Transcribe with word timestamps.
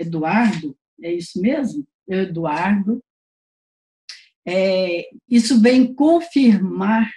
Eduardo, 0.00 0.76
é 1.02 1.12
isso 1.12 1.40
mesmo? 1.40 1.86
Eduardo, 2.08 3.02
é, 4.46 5.08
isso 5.28 5.60
vem 5.60 5.94
confirmar 5.94 7.10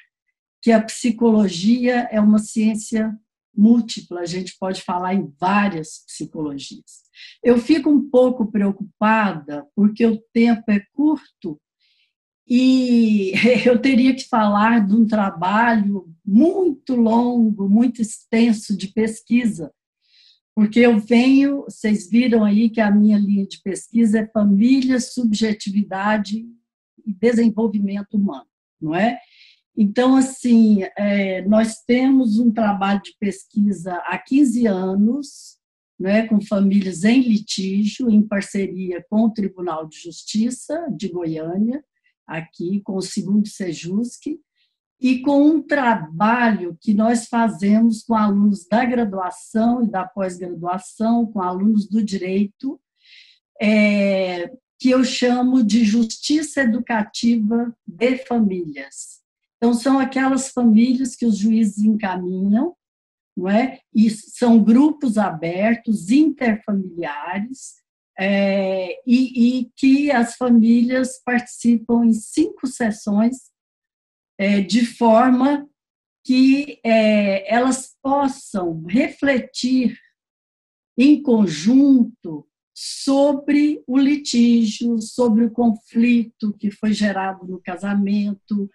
que 0.61 0.71
a 0.71 0.81
psicologia 0.81 2.07
é 2.11 2.19
uma 2.19 2.39
ciência 2.39 3.17
múltipla, 3.55 4.21
a 4.21 4.25
gente 4.25 4.55
pode 4.59 4.81
falar 4.81 5.13
em 5.13 5.31
várias 5.39 6.03
psicologias. 6.07 7.03
Eu 7.43 7.57
fico 7.57 7.89
um 7.89 8.09
pouco 8.09 8.51
preocupada 8.51 9.65
porque 9.75 10.05
o 10.05 10.17
tempo 10.33 10.63
é 10.69 10.83
curto 10.93 11.59
e 12.47 13.33
eu 13.65 13.79
teria 13.79 14.15
que 14.15 14.27
falar 14.27 14.85
de 14.85 14.95
um 14.95 15.05
trabalho 15.05 16.13
muito 16.25 16.95
longo, 16.95 17.69
muito 17.69 18.01
extenso 18.01 18.75
de 18.75 18.87
pesquisa, 18.87 19.71
porque 20.55 20.79
eu 20.79 20.99
venho, 20.99 21.63
vocês 21.63 22.09
viram 22.09 22.43
aí 22.43 22.69
que 22.69 22.79
a 22.79 22.91
minha 22.91 23.17
linha 23.17 23.45
de 23.45 23.59
pesquisa 23.61 24.19
é 24.19 24.27
família, 24.27 24.99
subjetividade 24.99 26.45
e 27.05 27.13
desenvolvimento 27.13 28.15
humano, 28.15 28.47
não 28.79 28.95
é? 28.95 29.19
Então, 29.75 30.15
assim, 30.15 30.83
é, 30.95 31.41
nós 31.47 31.81
temos 31.83 32.37
um 32.37 32.51
trabalho 32.51 33.01
de 33.01 33.15
pesquisa 33.19 33.95
há 34.05 34.17
15 34.19 34.67
anos, 34.67 35.57
né, 35.99 36.27
com 36.27 36.39
famílias 36.39 37.03
em 37.03 37.21
litígio, 37.21 38.09
em 38.09 38.21
parceria 38.21 39.03
com 39.09 39.23
o 39.23 39.31
Tribunal 39.31 39.87
de 39.87 39.97
Justiça 39.99 40.87
de 40.95 41.07
Goiânia, 41.07 41.83
aqui 42.27 42.81
com 42.81 42.95
o 42.95 43.01
segundo 43.01 43.47
Sejusc, 43.47 44.39
e 45.03 45.19
com 45.19 45.45
um 45.45 45.61
trabalho 45.61 46.77
que 46.79 46.93
nós 46.93 47.27
fazemos 47.27 48.01
com 48.03 48.15
alunos 48.15 48.65
da 48.65 48.85
graduação 48.85 49.83
e 49.83 49.91
da 49.91 50.05
pós-graduação, 50.07 51.25
com 51.25 51.41
alunos 51.41 51.89
do 51.89 52.01
direito, 52.01 52.79
é, 53.61 54.49
que 54.79 54.89
eu 54.89 55.03
chamo 55.03 55.61
de 55.61 55.83
justiça 55.83 56.61
educativa 56.61 57.75
de 57.85 58.17
famílias. 58.19 59.21
Então, 59.57 59.73
são 59.73 59.99
aquelas 59.99 60.49
famílias 60.49 61.17
que 61.17 61.25
os 61.25 61.37
juízes 61.37 61.79
encaminham, 61.79 62.73
não 63.35 63.49
é? 63.49 63.79
E 63.93 64.09
são 64.09 64.63
grupos 64.63 65.17
abertos, 65.17 66.11
interfamiliares, 66.11 67.75
é, 68.17 69.01
e, 69.05 69.59
e, 69.59 69.71
que 69.75 70.11
as 70.11 70.35
famílias 70.35 71.21
participam 71.25 72.05
em 72.05 72.13
cinco 72.13 72.67
sessões, 72.67 73.52
é, 74.43 74.59
de 74.59 74.85
forma 74.85 75.65
que 76.21 76.77
é, 76.83 77.53
elas 77.53 77.95
possam 78.01 78.83
refletir 78.83 79.97
em 80.97 81.21
conjunto 81.21 82.45
sobre 82.75 83.81
o 83.87 83.97
litígio, 83.97 85.01
sobre 85.01 85.45
o 85.45 85.51
conflito 85.51 86.51
que 86.59 86.69
foi 86.69 86.91
gerado 86.91 87.47
no 87.47 87.61
casamento 87.61 88.69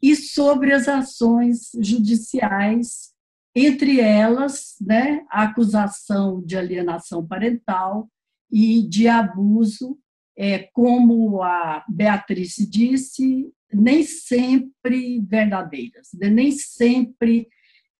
e 0.00 0.14
sobre 0.14 0.72
as 0.72 0.86
ações 0.86 1.72
judiciais, 1.80 3.12
entre 3.56 4.00
elas 4.00 4.76
né, 4.80 5.26
a 5.30 5.42
acusação 5.42 6.40
de 6.42 6.56
alienação 6.56 7.26
parental 7.26 8.08
e 8.52 8.86
de 8.86 9.08
abuso, 9.08 9.98
é, 10.36 10.60
como 10.72 11.42
a 11.42 11.84
Beatriz 11.88 12.54
disse, 12.70 13.52
nem 13.72 14.02
sempre 14.02 15.20
verdadeiras, 15.20 16.08
né, 16.14 16.28
nem 16.28 16.52
sempre 16.52 17.48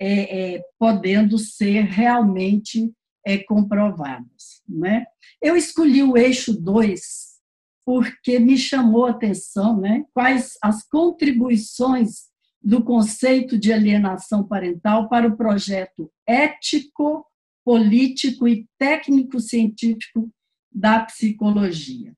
é, 0.01 0.55
é, 0.55 0.63
podendo 0.79 1.39
ser 1.39 1.83
realmente 1.83 2.93
é, 3.27 3.39
comprovadas. 3.39 4.63
Né? 4.69 5.05
Eu 5.43 5.57
escolhi 5.57 6.03
o 6.03 6.17
eixo 6.17 6.59
2 6.59 7.29
porque 7.85 8.39
me 8.39 8.59
chamou 8.59 9.07
a 9.07 9.11
atenção 9.13 9.81
né, 9.81 10.05
quais 10.13 10.59
as 10.63 10.87
contribuições 10.87 12.29
do 12.63 12.85
conceito 12.85 13.59
de 13.59 13.73
alienação 13.73 14.47
parental 14.47 15.09
para 15.09 15.27
o 15.27 15.37
projeto 15.37 16.13
ético, 16.27 17.25
político 17.65 18.47
e 18.47 18.67
técnico-científico 18.79 20.31
da 20.71 21.01
psicologia. 21.01 22.15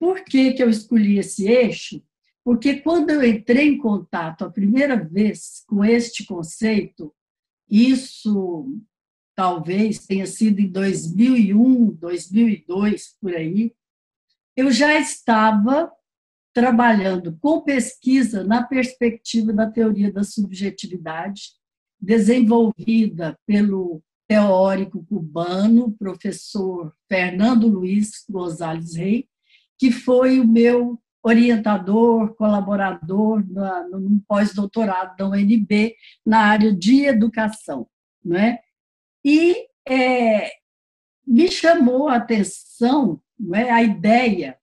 Por 0.00 0.24
que, 0.24 0.52
que 0.52 0.62
eu 0.62 0.70
escolhi 0.70 1.18
esse 1.18 1.46
eixo? 1.48 2.02
Porque 2.44 2.80
quando 2.80 3.10
eu 3.10 3.24
entrei 3.24 3.68
em 3.68 3.78
contato 3.78 4.44
a 4.44 4.50
primeira 4.50 5.02
vez 5.02 5.64
com 5.66 5.82
este 5.82 6.26
conceito, 6.26 7.12
isso 7.68 8.78
talvez 9.34 10.06
tenha 10.06 10.26
sido 10.26 10.60
em 10.60 10.68
2001, 10.68 11.92
2002, 11.92 13.16
por 13.20 13.34
aí, 13.34 13.74
eu 14.54 14.70
já 14.70 14.94
estava 15.00 15.90
trabalhando 16.52 17.36
com 17.40 17.62
pesquisa 17.62 18.44
na 18.44 18.62
perspectiva 18.62 19.52
da 19.52 19.68
teoria 19.68 20.12
da 20.12 20.22
subjetividade, 20.22 21.52
desenvolvida 22.00 23.36
pelo 23.44 24.00
teórico 24.28 25.04
cubano, 25.04 25.92
professor 25.98 26.94
Fernando 27.08 27.66
Luiz 27.66 28.24
Gonzalez 28.28 28.94
Rey, 28.94 29.28
que 29.78 29.90
foi 29.90 30.38
o 30.38 30.46
meu 30.46 31.00
orientador, 31.24 32.34
colaborador 32.34 33.42
no 33.46 34.20
pós-doutorado 34.28 35.16
da 35.16 35.26
UNB 35.26 35.96
na 36.24 36.40
área 36.40 36.70
de 36.70 37.06
educação, 37.06 37.88
não 38.22 38.36
é? 38.36 38.60
E 39.24 39.66
é, 39.88 40.52
me 41.26 41.50
chamou 41.50 42.08
a 42.08 42.16
atenção 42.16 43.22
é? 43.54 43.70
a 43.70 43.82
ideia 43.82 44.58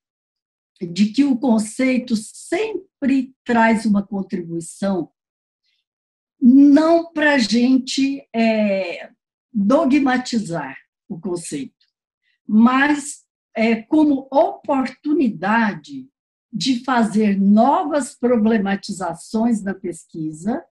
de 0.79 1.07
que 1.07 1.23
o 1.23 1.37
conceito 1.37 2.15
sempre 2.15 3.33
traz 3.43 3.83
uma 3.85 4.05
contribuição, 4.05 5.11
não 6.39 7.11
para 7.11 7.33
a 7.33 7.37
gente 7.39 8.27
é, 8.33 9.09
dogmatizar 9.51 10.77
o 11.09 11.19
conceito, 11.19 11.85
mas 12.47 13.23
é, 13.55 13.81
como 13.81 14.27
oportunidade 14.31 16.07
de 16.51 16.83
fazer 16.83 17.39
novas 17.39 18.13
problematizações 18.15 19.61
da 19.61 19.73
pesquisa 19.73 20.63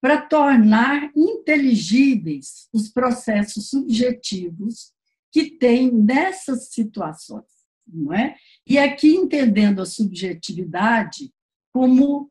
para 0.00 0.20
tornar 0.20 1.10
inteligíveis 1.16 2.68
os 2.72 2.88
processos 2.88 3.70
subjetivos 3.70 4.92
que 5.32 5.50
tem 5.50 5.90
nessas 5.90 6.68
situações, 6.68 7.44
não 7.86 8.12
é? 8.12 8.36
E 8.66 8.78
aqui 8.78 9.08
entendendo 9.08 9.80
a 9.80 9.86
subjetividade 9.86 11.32
como 11.72 12.30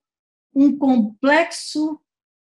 um 0.54 0.78
complexo 0.78 2.00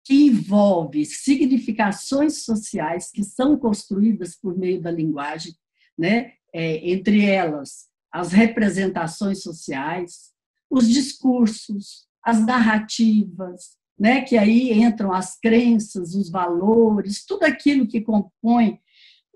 que 0.05 0.25
envolve 0.25 1.05
significações 1.05 2.43
sociais 2.43 3.11
que 3.11 3.23
são 3.23 3.57
construídas 3.57 4.35
por 4.35 4.57
meio 4.57 4.81
da 4.81 4.89
linguagem, 4.89 5.53
né? 5.97 6.33
É, 6.51 6.89
entre 6.89 7.25
elas 7.25 7.88
as 8.11 8.31
representações 8.31 9.41
sociais, 9.41 10.31
os 10.69 10.87
discursos, 10.87 12.07
as 12.23 12.45
narrativas, 12.45 13.77
né? 13.97 14.21
Que 14.21 14.37
aí 14.37 14.71
entram 14.73 15.11
as 15.11 15.37
crenças, 15.39 16.15
os 16.15 16.29
valores, 16.29 17.25
tudo 17.25 17.43
aquilo 17.43 17.87
que 17.87 18.01
compõe 18.01 18.79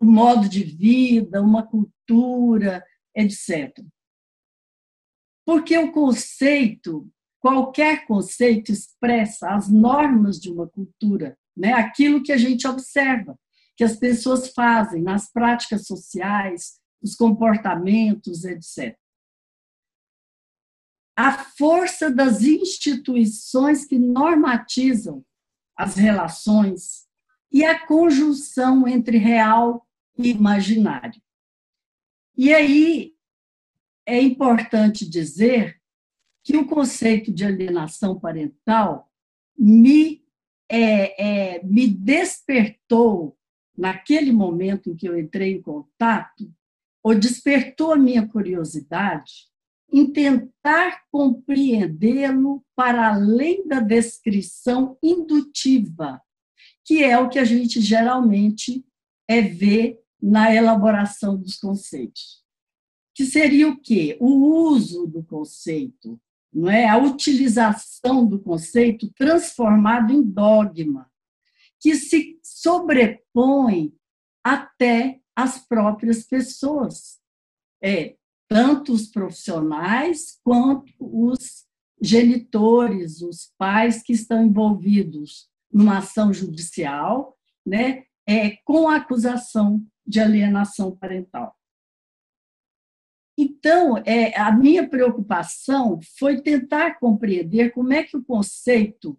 um 0.02 0.12
modo 0.12 0.48
de 0.48 0.64
vida, 0.64 1.42
uma 1.42 1.64
cultura, 1.64 2.84
etc. 3.16 3.74
Porque 5.46 5.78
o 5.78 5.92
conceito, 5.92 7.10
qualquer 7.40 8.06
conceito, 8.06 8.72
expressa 8.72 9.50
as 9.50 9.70
normas 9.70 10.40
de 10.40 10.50
uma 10.52 10.68
cultura, 10.68 11.38
né? 11.56 11.74
aquilo 11.74 12.24
que 12.24 12.32
a 12.32 12.38
gente 12.38 12.68
observa, 12.68 13.38
que 13.76 13.84
as 13.84 13.98
pessoas 13.98 14.50
fazem 14.54 15.02
nas 15.02 15.32
práticas 15.32 15.86
sociais, 15.86 16.80
os 17.04 17.16
comportamentos, 17.16 18.46
etc. 18.46 18.98
A 21.16 21.32
força 21.44 22.10
das 22.10 22.42
instituições 22.42 23.86
que 23.86 24.00
normatizam 24.00 25.24
as 25.76 25.96
relações 25.96 27.08
e 27.52 27.64
a 27.64 27.86
conjunção 27.86 28.88
entre 28.88 29.18
real 29.18 29.86
imaginário. 30.18 31.22
E 32.36 32.54
aí 32.54 33.14
é 34.06 34.20
importante 34.20 35.08
dizer 35.08 35.80
que 36.44 36.58
o 36.58 36.68
conceito 36.68 37.32
de 37.32 37.46
alienação 37.46 38.20
parental 38.20 39.12
me, 39.58 40.26
é, 40.68 41.58
é, 41.58 41.64
me 41.64 41.88
despertou, 41.88 43.38
naquele 43.76 44.32
momento 44.32 44.90
em 44.90 44.96
que 44.96 45.08
eu 45.08 45.18
entrei 45.18 45.54
em 45.54 45.62
contato, 45.62 46.52
ou 47.04 47.14
despertou 47.14 47.92
a 47.92 47.98
minha 47.98 48.26
curiosidade 48.28 49.52
em 49.92 50.12
tentar 50.12 51.04
compreendê-lo 51.12 52.66
para 52.76 53.14
além 53.14 53.68
da 53.68 53.80
descrição 53.80 54.98
indutiva, 55.04 56.20
que 56.84 57.04
é 57.04 57.20
o 57.20 57.30
que 57.30 57.38
a 57.38 57.44
gente 57.44 57.80
geralmente 57.80 58.84
é 59.28 59.42
ver 59.42 60.00
na 60.22 60.54
elaboração 60.54 61.38
dos 61.38 61.58
conceitos. 61.58 62.42
que 63.16 63.26
seria 63.26 63.70
o 63.70 63.80
quê? 63.80 64.18
O 64.20 64.72
uso 64.72 65.06
do 65.06 65.24
conceito, 65.24 66.20
não 66.52 66.68
é? 66.68 66.88
A 66.88 66.98
utilização 66.98 68.26
do 68.26 68.40
conceito 68.40 69.12
transformado 69.14 70.12
em 70.12 70.24
dogma, 70.24 71.12
que 71.80 71.94
se 71.96 72.40
sobrepõe 72.42 73.94
até 74.44 75.22
as 75.36 75.60
próprias 75.60 76.24
pessoas. 76.24 77.20
É, 77.82 78.16
tanto 78.48 78.94
os 78.94 79.08
profissionais 79.08 80.40
quanto 80.44 80.94
os 81.00 81.66
genitores, 82.02 83.22
os 83.22 83.52
pais 83.58 84.04
que 84.04 84.14
estão 84.14 84.46
envolvidos 84.46 85.50
numa 85.72 85.98
ação 86.00 86.32
judicial, 86.34 87.38
né, 87.66 88.04
é, 88.28 88.58
com 88.64 88.88
a 88.88 88.98
acusação 88.98 89.84
de 90.06 90.20
alienação 90.20 90.96
parental. 90.96 91.56
Então, 93.38 93.98
é, 94.06 94.38
a 94.40 94.52
minha 94.52 94.88
preocupação 94.88 96.00
foi 96.20 96.42
tentar 96.42 97.00
compreender 97.00 97.72
como 97.72 97.92
é 97.92 98.04
que 98.04 98.16
o 98.16 98.24
conceito 98.24 99.18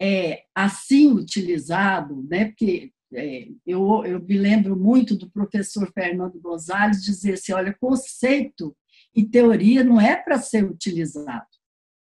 é 0.00 0.44
assim 0.54 1.12
utilizado, 1.12 2.26
né? 2.28 2.46
porque 2.46 2.92
eu, 3.12 4.04
eu 4.04 4.20
me 4.20 4.36
lembro 4.36 4.76
muito 4.76 5.16
do 5.16 5.30
professor 5.30 5.90
Fernando 5.92 6.40
Gonzalez 6.40 7.02
dizer 7.02 7.34
assim, 7.34 7.52
olha, 7.52 7.76
conceito 7.80 8.76
e 9.14 9.24
teoria 9.24 9.84
não 9.84 10.00
é 10.00 10.16
para 10.16 10.38
ser 10.38 10.64
utilizado, 10.64 11.46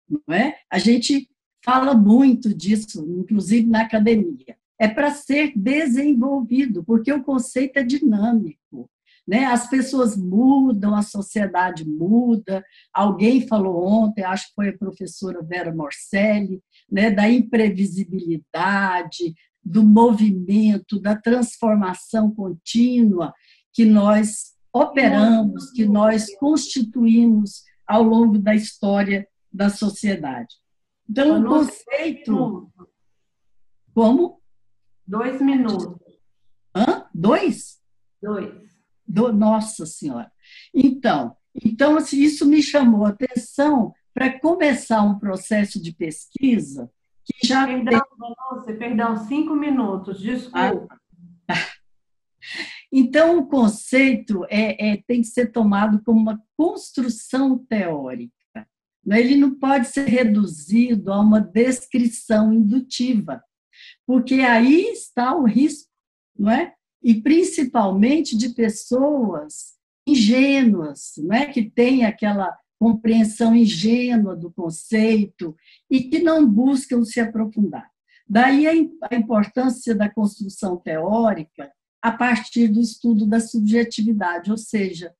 não 0.09 0.33
é? 0.33 0.57
A 0.71 0.79
gente 0.79 1.29
fala 1.63 1.93
muito 1.95 2.53
disso, 2.53 3.05
inclusive 3.19 3.67
na 3.67 3.81
academia. 3.81 4.57
É 4.79 4.87
para 4.87 5.11
ser 5.11 5.53
desenvolvido, 5.55 6.83
porque 6.83 7.11
o 7.11 7.23
conceito 7.23 7.77
é 7.77 7.83
dinâmico. 7.83 8.89
Né? 9.27 9.45
As 9.45 9.67
pessoas 9.67 10.15
mudam, 10.15 10.93
a 10.93 11.01
sociedade 11.01 11.87
muda. 11.87 12.63
Alguém 12.93 13.47
falou 13.47 13.83
ontem, 13.83 14.23
acho 14.23 14.49
que 14.49 14.53
foi 14.53 14.69
a 14.69 14.77
professora 14.77 15.41
Vera 15.41 15.73
Morcelli, 15.73 16.61
né? 16.91 17.09
da 17.09 17.27
imprevisibilidade, 17.27 19.33
do 19.65 19.83
movimento, 19.83 20.99
da 20.99 21.15
transformação 21.15 22.29
contínua 22.29 23.33
que 23.73 23.83
nós 23.83 24.53
operamos, 24.71 25.71
que 25.71 25.85
nós 25.85 26.33
constituímos 26.35 27.63
ao 27.87 28.03
longo 28.03 28.37
da 28.37 28.53
história 28.53 29.27
da 29.51 29.69
sociedade. 29.69 30.55
Então, 31.09 31.41
o 31.41 31.45
conceito. 31.45 32.71
Como? 33.93 34.41
Dois 35.07 35.41
minutos. 35.41 35.87
Hã? 36.75 37.05
Dois? 37.13 37.79
Dois. 38.21 38.53
Do, 39.07 39.31
nossa 39.31 39.85
Senhora. 39.85 40.31
Então, 40.73 41.35
então 41.63 41.95
assim, 41.97 42.21
isso 42.21 42.45
me 42.45 42.61
chamou 42.61 43.05
a 43.05 43.09
atenção 43.09 43.93
para 44.13 44.39
começar 44.39 45.01
um 45.03 45.17
processo 45.17 45.81
de 45.81 45.93
pesquisa 45.93 46.91
que 47.25 47.47
já 47.47 47.65
perdão, 47.65 48.01
tem... 48.65 48.77
perdão, 48.77 49.17
cinco 49.27 49.55
minutos, 49.55 50.19
desculpa. 50.19 50.87
Ah. 51.47 51.55
Então, 52.97 53.39
o 53.39 53.47
conceito 53.47 54.45
é, 54.45 54.91
é, 54.91 55.03
tem 55.05 55.19
que 55.19 55.27
ser 55.27 55.51
tomado 55.51 56.01
como 56.05 56.17
uma 56.17 56.41
construção 56.55 57.57
teórica. 57.57 58.31
Né? 59.05 59.19
Ele 59.19 59.35
não 59.35 59.53
pode 59.55 59.87
ser 59.87 60.07
reduzido 60.07 61.11
a 61.11 61.19
uma 61.19 61.41
descrição 61.41 62.53
indutiva, 62.53 63.43
porque 64.07 64.35
aí 64.35 64.91
está 64.91 65.35
o 65.35 65.43
risco, 65.43 65.89
não 66.37 66.49
é? 66.49 66.73
E 67.03 67.21
principalmente 67.21 68.37
de 68.37 68.49
pessoas 68.49 69.75
ingênuas, 70.07 71.15
não 71.17 71.35
é? 71.35 71.45
Que 71.47 71.69
têm 71.69 72.05
aquela 72.05 72.57
compreensão 72.85 73.55
ingênua 73.55 74.35
do 74.35 74.51
conceito 74.51 75.57
e 75.89 76.03
que 76.03 76.19
não 76.19 76.47
buscam 76.47 77.03
se 77.03 77.19
aprofundar. 77.19 77.89
Daí 78.29 78.67
a 78.67 79.15
importância 79.15 79.95
da 79.95 80.07
construção 80.07 80.77
teórica 80.77 81.71
a 81.99 82.11
partir 82.11 82.67
do 82.67 82.79
estudo 82.79 83.25
da 83.25 83.39
subjetividade, 83.39 84.51
ou 84.51 84.57
seja, 84.57 85.15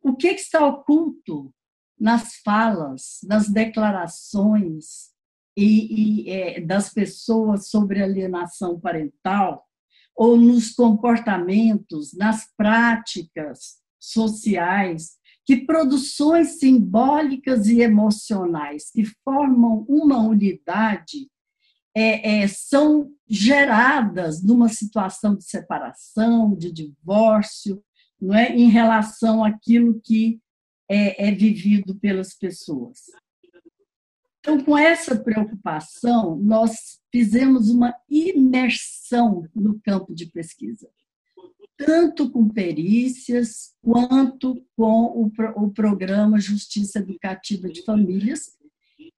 o 0.00 0.16
que 0.16 0.28
está 0.28 0.64
oculto 0.64 1.52
nas 2.00 2.36
falas, 2.36 3.18
nas 3.22 3.50
declarações 3.50 5.10
e, 5.54 6.22
e 6.24 6.30
é, 6.30 6.60
das 6.62 6.90
pessoas 6.90 7.68
sobre 7.68 8.02
alienação 8.02 8.80
parental, 8.80 9.66
ou 10.16 10.38
nos 10.38 10.72
comportamentos, 10.72 12.14
nas 12.14 12.50
práticas 12.56 13.76
sociais 14.00 15.17
que 15.48 15.56
produções 15.56 16.58
simbólicas 16.58 17.68
e 17.68 17.80
emocionais 17.80 18.90
que 18.90 19.02
formam 19.24 19.86
uma 19.88 20.18
unidade 20.18 21.26
é, 21.96 22.42
é, 22.42 22.46
são 22.46 23.10
geradas 23.26 24.44
numa 24.44 24.68
situação 24.68 25.34
de 25.34 25.44
separação, 25.44 26.54
de 26.54 26.70
divórcio, 26.70 27.82
não 28.20 28.34
é, 28.34 28.54
em 28.54 28.68
relação 28.68 29.42
àquilo 29.42 29.98
que 30.04 30.38
é, 30.86 31.28
é 31.28 31.32
vivido 31.32 31.94
pelas 31.94 32.34
pessoas. 32.34 33.04
Então, 34.40 34.62
com 34.62 34.76
essa 34.76 35.18
preocupação, 35.18 36.36
nós 36.36 37.00
fizemos 37.10 37.70
uma 37.70 37.94
imersão 38.06 39.48
no 39.54 39.80
campo 39.80 40.14
de 40.14 40.26
pesquisa 40.26 40.90
tanto 41.78 42.28
com 42.28 42.48
perícias 42.48 43.72
quanto 43.80 44.60
com 44.76 45.04
o, 45.14 45.30
o 45.56 45.70
programa 45.70 46.40
Justiça 46.40 46.98
Educativa 46.98 47.68
de 47.68 47.84
Famílias. 47.84 48.58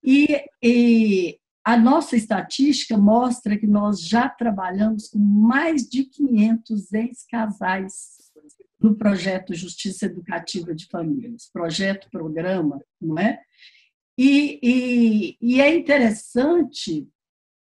E, 0.04 0.44
e 0.62 1.38
a 1.64 1.76
nossa 1.76 2.16
estatística 2.16 2.98
mostra 2.98 3.56
que 3.56 3.66
nós 3.66 4.00
já 4.02 4.28
trabalhamos 4.28 5.08
com 5.08 5.18
mais 5.18 5.88
de 5.88 6.04
500 6.04 6.92
ex-casais 6.92 8.30
no 8.78 8.94
projeto 8.94 9.54
Justiça 9.54 10.06
Educativa 10.06 10.74
de 10.74 10.86
Famílias, 10.86 11.50
projeto, 11.50 12.08
programa, 12.10 12.78
não 13.00 13.18
é? 13.18 13.40
E, 14.18 14.58
e, 14.62 15.36
e 15.40 15.60
é 15.62 15.74
interessante 15.74 17.08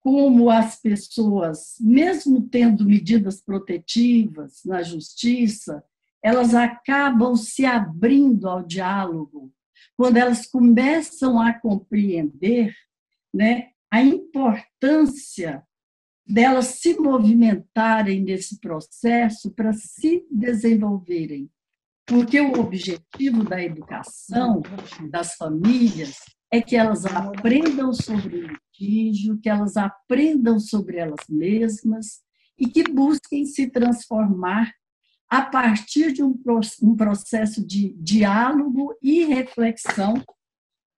como 0.01 0.49
as 0.49 0.79
pessoas, 0.81 1.75
mesmo 1.79 2.41
tendo 2.41 2.85
medidas 2.85 3.41
protetivas 3.41 4.61
na 4.65 4.81
justiça, 4.81 5.83
elas 6.23 6.53
acabam 6.53 7.35
se 7.35 7.65
abrindo 7.65 8.47
ao 8.47 8.63
diálogo 8.63 9.51
quando 9.95 10.17
elas 10.17 10.47
começam 10.47 11.39
a 11.39 11.53
compreender 11.53 12.73
né, 13.33 13.69
a 13.91 14.01
importância 14.01 15.63
delas 16.25 16.65
se 16.65 16.97
movimentarem 16.99 18.23
nesse 18.23 18.59
processo 18.59 19.51
para 19.51 19.73
se 19.73 20.25
desenvolverem. 20.31 21.49
Porque 22.05 22.39
o 22.41 22.59
objetivo 22.59 23.43
da 23.43 23.61
educação 23.61 24.61
das 25.09 25.35
famílias 25.35 26.17
é 26.51 26.61
que 26.61 26.75
elas 26.75 27.05
aprendam 27.05 27.93
sobre 27.93 28.37
o 28.37 28.47
litígio, 28.47 29.39
que 29.39 29.49
elas 29.49 29.77
aprendam 29.77 30.59
sobre 30.59 30.97
elas 30.97 31.25
mesmas 31.29 32.19
e 32.59 32.67
que 32.67 32.83
busquem 32.83 33.45
se 33.45 33.67
transformar 33.67 34.73
a 35.29 35.41
partir 35.43 36.11
de 36.11 36.21
um, 36.21 36.35
processo 36.97 37.65
de 37.65 37.93
diálogo 37.93 38.93
e 39.01 39.23
reflexão, 39.23 40.21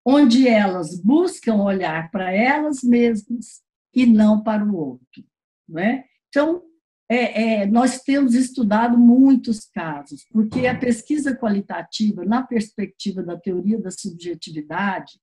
onde 0.04 0.48
elas 0.48 1.00
buscam 1.00 1.62
olhar 1.62 2.10
para 2.10 2.32
elas 2.32 2.82
mesmas 2.82 3.62
e 3.94 4.04
não 4.04 4.42
para 4.42 4.64
o 4.64 4.74
outro. 4.76 5.24
Não 5.68 5.80
é? 5.80 6.04
Então, 6.28 6.62
é, 7.08 7.62
é, 7.62 7.66
nós 7.66 8.02
temos 8.02 8.34
estudado 8.34 8.98
muitos 8.98 9.66
casos, 9.66 10.24
porque 10.32 10.66
a 10.66 10.76
pesquisa 10.76 11.36
qualitativa, 11.36 12.24
na 12.24 12.42
perspectiva 12.42 13.22
da 13.22 13.38
teoria 13.38 13.80
da 13.80 13.92
subjetividade, 13.92 15.20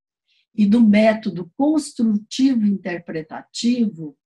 e 0.54 0.66
do 0.66 0.82
método 0.82 1.52
construtivo 1.58 2.66
interpretativo, 2.66 4.18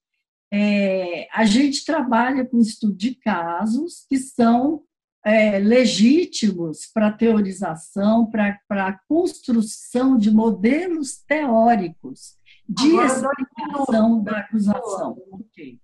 é, 0.52 1.28
a 1.32 1.44
gente 1.44 1.84
trabalha 1.84 2.44
com 2.44 2.58
estudo 2.58 2.94
de 2.94 3.14
casos 3.14 4.04
que 4.08 4.18
são 4.18 4.82
é, 5.24 5.58
legítimos 5.58 6.86
para 6.94 7.12
teorização, 7.12 8.30
para 8.30 8.58
a 8.70 8.98
construção 9.08 10.16
de 10.16 10.30
modelos 10.30 11.16
teóricos 11.26 12.36
de 12.68 12.92
Agora, 12.92 13.06
explicação 13.06 14.22
da 14.22 14.38
acusação. 14.38 15.18
Okay. 15.32 15.80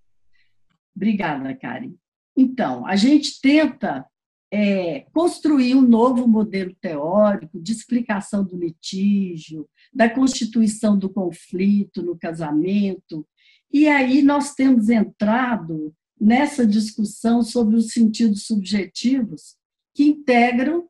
Obrigada, 0.94 1.54
Karen. 1.56 1.94
Então, 2.36 2.86
a 2.86 2.94
gente 2.96 3.40
tenta 3.40 4.06
é, 4.52 5.06
construir 5.14 5.74
um 5.74 5.80
novo 5.80 6.28
modelo 6.28 6.74
teórico 6.78 7.58
de 7.58 7.72
explicação 7.72 8.44
do 8.44 8.54
litígio, 8.54 9.66
da 9.90 10.10
constituição 10.10 10.98
do 10.98 11.08
conflito 11.08 12.02
no 12.02 12.18
casamento. 12.18 13.26
E 13.72 13.88
aí 13.88 14.20
nós 14.20 14.54
temos 14.54 14.90
entrado 14.90 15.94
nessa 16.20 16.66
discussão 16.66 17.42
sobre 17.42 17.76
os 17.76 17.92
sentidos 17.92 18.44
subjetivos 18.44 19.56
que 19.94 20.04
integram 20.04 20.86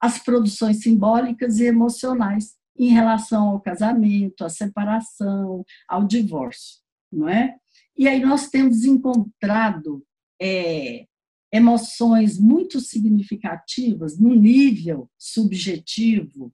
as 0.00 0.20
produções 0.20 0.80
simbólicas 0.80 1.58
e 1.58 1.64
emocionais 1.64 2.54
em 2.78 2.90
relação 2.90 3.48
ao 3.48 3.60
casamento, 3.60 4.44
à 4.44 4.48
separação, 4.48 5.64
ao 5.88 6.06
divórcio, 6.06 6.78
não 7.12 7.28
é? 7.28 7.56
E 7.98 8.08
aí 8.08 8.20
nós 8.20 8.48
temos 8.48 8.84
encontrado 8.84 10.02
é, 10.40 11.06
emoções 11.52 12.38
muito 12.38 12.80
significativas 12.80 14.18
no 14.18 14.34
nível 14.34 15.10
subjetivo, 15.18 16.52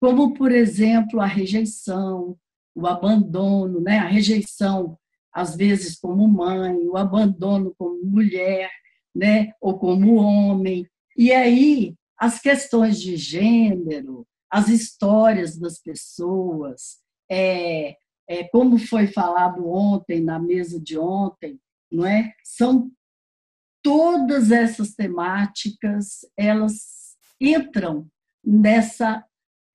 como, 0.00 0.32
por 0.32 0.50
exemplo, 0.50 1.20
a 1.20 1.26
rejeição, 1.26 2.36
o 2.74 2.86
abandono, 2.86 3.80
né? 3.80 3.98
a 3.98 4.08
rejeição, 4.08 4.98
às 5.32 5.54
vezes, 5.54 5.98
como 5.98 6.26
mãe, 6.26 6.74
o 6.88 6.96
abandono 6.96 7.74
como 7.76 8.02
mulher, 8.02 8.70
né? 9.14 9.52
ou 9.60 9.78
como 9.78 10.14
homem. 10.14 10.86
E 11.16 11.32
aí, 11.32 11.94
as 12.18 12.40
questões 12.40 13.00
de 13.00 13.16
gênero, 13.16 14.26
as 14.50 14.68
histórias 14.68 15.58
das 15.58 15.78
pessoas, 15.78 16.98
é, 17.30 17.96
é, 18.26 18.44
como 18.44 18.78
foi 18.78 19.06
falado 19.06 19.68
ontem, 19.68 20.20
na 20.20 20.38
mesa 20.38 20.80
de 20.80 20.98
ontem, 20.98 21.58
não 21.90 22.06
é? 22.06 22.32
São 22.42 22.90
todas 23.82 24.50
essas 24.50 24.94
temáticas, 24.94 26.20
elas 26.36 27.16
entram 27.40 28.08
nessa 28.44 29.24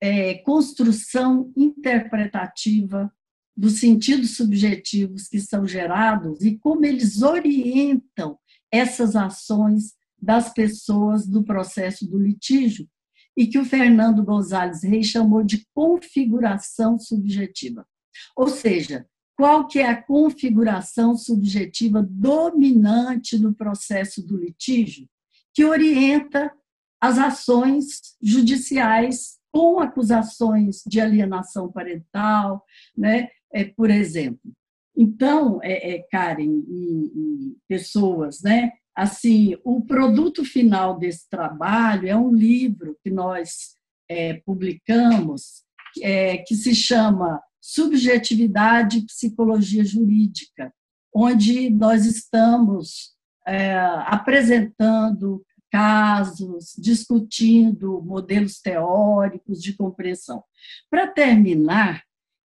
é, 0.00 0.34
construção 0.34 1.52
interpretativa 1.56 3.12
dos 3.56 3.80
sentidos 3.80 4.36
subjetivos 4.36 5.28
que 5.28 5.40
são 5.40 5.66
gerados 5.66 6.42
e 6.42 6.58
como 6.58 6.84
eles 6.84 7.22
orientam 7.22 8.38
essas 8.70 9.16
ações 9.16 9.94
das 10.20 10.52
pessoas 10.52 11.26
do 11.26 11.42
processo 11.44 12.06
do 12.06 12.18
litígio, 12.18 12.88
e 13.36 13.46
que 13.46 13.58
o 13.58 13.64
Fernando 13.64 14.24
Gonzalez 14.24 14.82
Reis 14.82 15.06
chamou 15.08 15.42
de 15.42 15.66
configuração 15.74 16.98
subjetiva. 16.98 17.86
Ou 18.34 18.48
seja, 18.48 19.06
qual 19.36 19.68
que 19.68 19.78
é 19.78 19.88
a 19.88 20.02
configuração 20.02 21.14
subjetiva 21.14 22.02
dominante 22.02 23.38
no 23.38 23.54
processo 23.54 24.26
do 24.26 24.36
litígio 24.36 25.06
que 25.54 25.64
orienta 25.64 26.52
as 27.00 27.18
ações 27.18 28.16
judiciais 28.22 29.36
com 29.52 29.80
acusações 29.80 30.82
de 30.86 31.00
alienação 31.00 31.70
parental, 31.70 32.62
né? 32.96 33.28
É, 33.52 33.64
por 33.64 33.90
exemplo. 33.90 34.52
Então, 34.96 35.60
é, 35.62 35.94
é 35.94 36.02
Karen 36.10 36.62
e, 36.68 37.12
e 37.14 37.56
pessoas, 37.68 38.42
né? 38.42 38.72
Assim, 38.94 39.56
o 39.62 39.82
produto 39.82 40.44
final 40.44 40.98
desse 40.98 41.28
trabalho 41.28 42.08
é 42.08 42.16
um 42.16 42.34
livro 42.34 42.96
que 43.02 43.10
nós 43.10 43.76
é, 44.08 44.34
publicamos, 44.44 45.62
é, 46.02 46.38
que 46.38 46.54
se 46.54 46.74
chama 46.74 47.40
Subjetividade 47.68 48.98
e 48.98 49.06
Psicologia 49.06 49.84
Jurídica, 49.84 50.72
onde 51.12 51.68
nós 51.68 52.06
estamos 52.06 53.12
é, 53.44 53.74
apresentando 54.06 55.44
casos, 55.68 56.76
discutindo 56.78 58.00
modelos 58.02 58.60
teóricos 58.60 59.60
de 59.60 59.76
compreensão. 59.76 60.44
Para 60.88 61.08
terminar, 61.08 62.04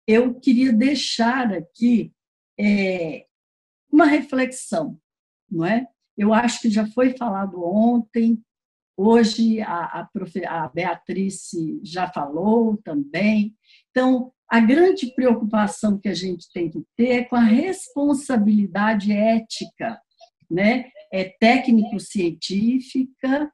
eu 0.05 0.35
queria 0.35 0.71
deixar 0.71 1.51
aqui 1.51 2.13
é, 2.55 3.25
uma 3.91 4.05
reflexão, 4.05 4.99
não 5.49 5.65
é? 5.65 5.87
Eu 6.15 6.31
acho 6.31 6.61
que 6.61 6.69
já 6.69 6.85
foi 6.85 7.17
falado 7.17 7.63
ontem, 7.65 8.39
hoje 8.95 9.61
a, 9.61 9.83
a, 9.83 10.09
a 10.47 10.67
Beatriz 10.67 11.49
já 11.81 12.07
falou 12.07 12.77
também. 12.77 13.55
Então, 13.89 14.31
a 14.49 14.59
grande 14.59 15.13
preocupação 15.13 15.99
que 15.99 16.07
a 16.07 16.13
gente 16.13 16.51
tem 16.53 16.69
que 16.69 16.81
ter 16.95 17.09
é 17.09 17.23
com 17.23 17.35
a 17.35 17.43
responsabilidade 17.43 19.11
ética, 19.11 19.99
né? 20.49 20.89
É 21.11 21.25
técnico-científica 21.25 23.51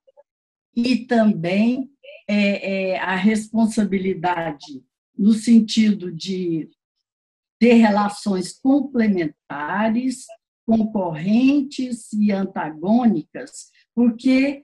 e 0.75 1.05
também 1.05 1.89
é, 2.27 2.91
é 2.91 2.99
a 2.99 3.15
responsabilidade 3.15 4.83
no 5.17 5.33
sentido 5.33 6.11
de 6.11 6.69
ter 7.59 7.73
relações 7.73 8.53
complementares, 8.53 10.25
concorrentes 10.65 12.11
e 12.13 12.31
antagônicas, 12.31 13.71
porque 13.95 14.63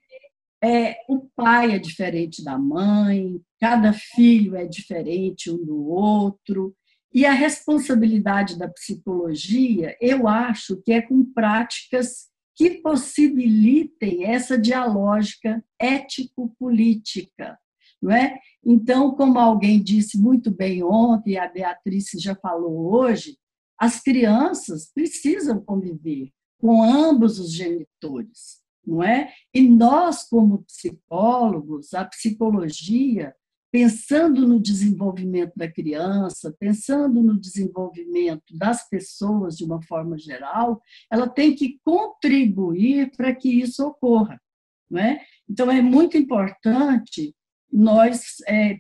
é, 0.61 0.97
o 1.07 1.21
pai 1.35 1.71
é 1.71 1.79
diferente 1.79 2.43
da 2.43 2.57
mãe, 2.57 3.41
cada 3.59 3.93
filho 3.93 4.55
é 4.55 4.65
diferente 4.65 5.51
um 5.51 5.63
do 5.63 5.87
outro, 5.87 6.75
e 7.13 7.25
a 7.25 7.31
responsabilidade 7.31 8.57
da 8.57 8.67
psicologia, 8.67 9.97
eu 9.99 10.27
acho 10.27 10.77
que 10.77 10.91
é 10.91 11.01
com 11.01 11.23
práticas 11.23 12.29
que 12.55 12.69
possibilitem 12.81 14.25
essa 14.25 14.57
dialógica 14.57 15.63
ético-política, 15.79 17.57
não 18.01 18.11
é? 18.11 18.39
Então, 18.63 19.11
como 19.15 19.39
alguém 19.39 19.81
disse 19.81 20.19
muito 20.19 20.51
bem 20.51 20.83
ontem, 20.83 21.37
a 21.37 21.47
Beatriz 21.47 22.09
já 22.19 22.35
falou 22.35 22.93
hoje, 22.93 23.37
as 23.77 24.01
crianças 24.01 24.91
precisam 24.93 25.61
conviver 25.61 26.29
com 26.59 26.83
ambos 26.83 27.39
os 27.39 27.53
genitores 27.53 28.59
não 28.89 29.03
é? 29.03 29.31
E 29.53 29.61
nós, 29.61 30.23
como 30.23 30.63
psicólogos, 30.63 31.93
a 31.93 32.03
psicologia, 32.05 33.35
pensando 33.71 34.47
no 34.47 34.59
desenvolvimento 34.59 35.53
da 35.55 35.71
criança, 35.71 36.55
pensando 36.59 37.21
no 37.21 37.39
desenvolvimento 37.39 38.57
das 38.57 38.87
pessoas 38.89 39.55
de 39.55 39.63
uma 39.63 39.81
forma 39.81 40.17
geral, 40.17 40.81
ela 41.11 41.29
tem 41.29 41.55
que 41.55 41.79
contribuir 41.83 43.11
para 43.15 43.33
que 43.33 43.49
isso 43.49 43.85
ocorra, 43.85 44.41
não 44.89 44.99
é? 44.99 45.23
Então 45.47 45.69
é 45.69 45.81
muito 45.81 46.17
importante 46.17 47.35
nós 47.71 48.37
é, 48.47 48.79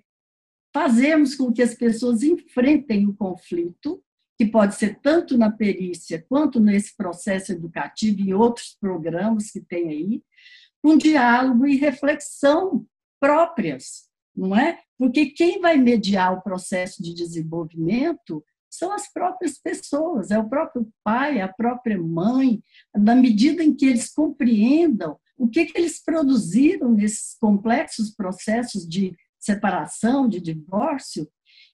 fazermos 0.73 1.35
com 1.35 1.53
que 1.53 1.61
as 1.61 1.75
pessoas 1.75 2.23
enfrentem 2.23 3.07
o 3.07 3.15
conflito 3.15 4.03
que 4.37 4.45
pode 4.45 4.75
ser 4.75 4.99
tanto 5.01 5.37
na 5.37 5.51
perícia 5.51 6.25
quanto 6.27 6.59
nesse 6.59 6.95
processo 6.95 7.51
educativo 7.51 8.21
e 8.21 8.33
outros 8.33 8.75
programas 8.79 9.51
que 9.51 9.59
tem 9.59 9.89
aí, 9.89 10.23
com 10.81 10.97
diálogo 10.97 11.67
e 11.67 11.75
reflexão 11.75 12.85
próprias, 13.19 14.08
não 14.39 14.55
é? 14.55 14.79
Porque 14.97 15.27
quem 15.27 15.59
vai 15.59 15.77
mediar 15.77 16.33
o 16.33 16.41
processo 16.41 17.03
de 17.03 17.13
desenvolvimento 17.13 18.43
são 18.69 18.91
as 18.91 19.11
próprias 19.11 19.57
pessoas, 19.57 20.31
é 20.31 20.39
o 20.39 20.47
próprio 20.47 20.87
pai, 21.03 21.41
a 21.41 21.47
própria 21.47 21.97
mãe, 21.97 22.63
na 22.95 23.15
medida 23.15 23.63
em 23.63 23.75
que 23.75 23.85
eles 23.85 24.13
compreendam 24.13 25.19
o 25.37 25.49
que, 25.49 25.65
que 25.65 25.77
eles 25.77 26.01
produziram 26.01 26.91
nesses 26.91 27.35
complexos 27.39 28.11
processos 28.11 28.87
de 28.87 29.15
separação, 29.39 30.27
de 30.29 30.39
divórcio, 30.39 31.29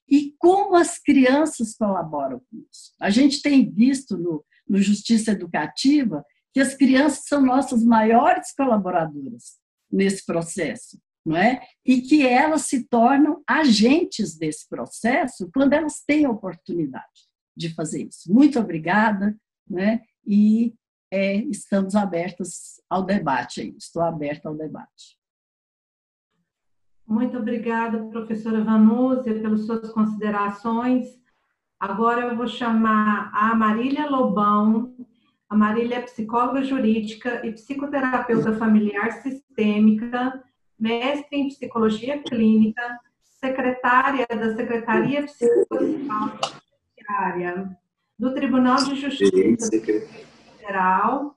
e 0.08 0.34
como 0.38 0.76
as 0.76 0.98
crianças 0.98 1.76
colaboram 1.76 2.38
com 2.38 2.64
isso. 2.70 2.94
A 3.00 3.10
gente 3.10 3.42
tem 3.42 3.68
visto 3.70 4.16
no, 4.16 4.44
no 4.68 4.78
Justiça 4.78 5.32
Educativa 5.32 6.24
que 6.54 6.60
as 6.60 6.74
crianças 6.74 7.24
são 7.26 7.44
nossas 7.44 7.84
maiores 7.84 8.52
colaboradoras 8.54 9.56
nesse 9.90 10.24
processo, 10.24 10.98
não 11.26 11.36
é? 11.36 11.60
E 11.84 12.00
que 12.00 12.24
elas 12.24 12.62
se 12.62 12.84
tornam 12.88 13.42
agentes 13.44 14.38
desse 14.38 14.68
processo 14.68 15.50
quando 15.52 15.72
elas 15.72 16.04
têm 16.06 16.24
a 16.24 16.30
oportunidade 16.30 17.26
de 17.56 17.74
fazer 17.74 18.04
isso. 18.04 18.32
Muito 18.32 18.60
obrigada, 18.60 19.36
né? 19.68 20.02
E 20.24 20.72
é, 21.10 21.34
estamos 21.36 21.96
abertas 21.96 22.80
ao 22.88 23.02
debate. 23.02 23.60
Aí. 23.60 23.74
Estou 23.76 24.02
aberta 24.02 24.48
ao 24.48 24.54
debate. 24.54 25.18
Muito 27.04 27.36
obrigada, 27.38 28.04
professora 28.04 28.62
Vanúzia, 28.62 29.34
pelas 29.40 29.64
suas 29.66 29.90
considerações. 29.90 31.06
Agora 31.78 32.26
eu 32.26 32.36
vou 32.36 32.48
chamar 32.48 33.30
a 33.32 33.54
Marília 33.54 34.08
Lobão. 34.08 34.94
A 35.48 35.56
Marília 35.56 35.96
é 35.96 36.02
psicóloga 36.02 36.62
jurídica 36.62 37.44
e 37.46 37.52
psicoterapeuta 37.52 38.52
familiar 38.54 39.12
sistêmica, 39.22 40.42
mestre 40.78 41.36
em 41.36 41.48
psicologia 41.48 42.22
clínica, 42.22 42.82
secretária 43.22 44.26
da 44.28 44.54
Secretaria 44.54 45.24
Psicossocial 45.24 46.38
do 48.18 48.34
Tribunal 48.34 48.76
de 48.76 48.96
Justiça 48.96 49.70
Federal 50.58 51.36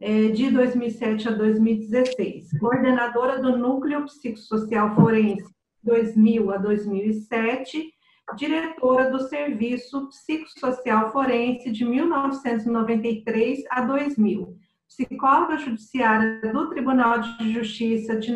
é, 0.00 0.28
de 0.28 0.50
2007 0.50 1.28
a 1.28 1.32
2016, 1.32 2.58
coordenadora 2.58 3.40
do 3.40 3.56
Núcleo 3.56 4.04
Psicossocial 4.06 4.94
Forense 4.94 5.54
2000 5.82 6.50
a 6.52 6.56
2007, 6.56 7.92
diretora 8.36 9.10
do 9.10 9.20
Serviço 9.20 10.08
Psicossocial 10.08 11.12
Forense 11.12 11.70
de 11.70 11.84
1993 11.84 13.64
a 13.70 13.82
2000, 13.82 14.56
psicóloga 14.90 15.56
judiciária 15.56 16.40
do 16.52 16.68
Tribunal 16.68 17.20
de 17.20 17.52
Justiça 17.52 18.16
de 18.16 18.32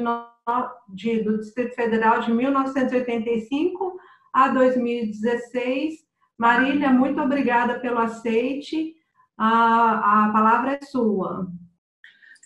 de, 0.88 1.22
do 1.22 1.38
Distrito 1.38 1.74
Federal 1.74 2.20
de 2.20 2.32
1985 2.32 3.96
a 4.32 4.48
2016. 4.48 5.94
Marília, 6.38 6.90
muito 6.90 7.20
obrigada 7.20 7.80
pelo 7.80 7.98
aceite. 7.98 8.94
A, 9.36 10.26
a 10.26 10.32
palavra 10.32 10.78
é 10.80 10.84
sua. 10.84 11.46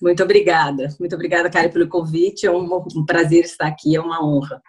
Muito 0.01 0.23
obrigada. 0.23 0.89
Muito 0.99 1.15
obrigada, 1.15 1.51
Karen, 1.51 1.71
pelo 1.71 1.89
convite. 1.89 2.47
É 2.47 2.51
um, 2.51 2.69
um 2.97 3.05
prazer 3.05 3.45
estar 3.45 3.67
aqui, 3.67 3.97
é 3.97 4.01
uma 4.01 4.25
honra. 4.25 4.63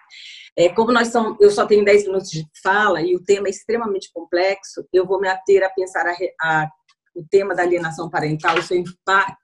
É, 0.58 0.68
como 0.70 0.92
nós 0.92 1.10
somos, 1.10 1.38
eu 1.40 1.52
só 1.52 1.66
tenho 1.66 1.86
10 1.86 2.08
minutos 2.08 2.30
de 2.30 2.46
fala 2.62 3.02
e 3.02 3.16
o 3.16 3.24
tema 3.24 3.48
é 3.48 3.52
extremamente 3.52 4.12
complexo, 4.12 4.86
eu 4.92 5.06
vou 5.06 5.22
me 5.22 5.30
ater 5.30 5.64
a 5.64 5.70
pensar 5.70 6.06
a, 6.06 6.14
a, 6.42 6.70
o 7.20 7.26
tema 7.30 7.54
da 7.54 7.64
alienação 7.64 8.10
parental 8.10 8.58
e 8.58 8.64
seu 8.64 8.78
impacto 8.78 9.40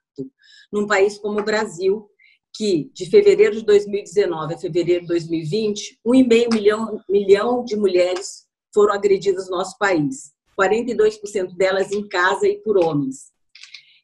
num 0.72 0.86
país 0.86 1.18
como 1.18 1.40
o 1.40 1.44
Brasil, 1.44 2.08
que 2.54 2.90
de 2.94 3.06
fevereiro 3.06 3.56
de 3.56 3.64
2019 3.64 4.54
a 4.54 4.58
fevereiro 4.58 5.02
de 5.02 5.08
2020, 5.08 6.00
1,5 6.06 6.54
milhão, 6.54 7.00
milhão 7.08 7.64
de 7.64 7.76
mulheres 7.76 8.46
foram 8.72 8.94
agredidas 8.94 9.48
no 9.48 9.58
nosso 9.58 9.76
país, 9.78 10.32
42% 10.58 11.54
delas 11.54 11.92
em 11.92 12.08
casa 12.08 12.48
e 12.48 12.58
por 12.62 12.78
homens. 12.82 13.30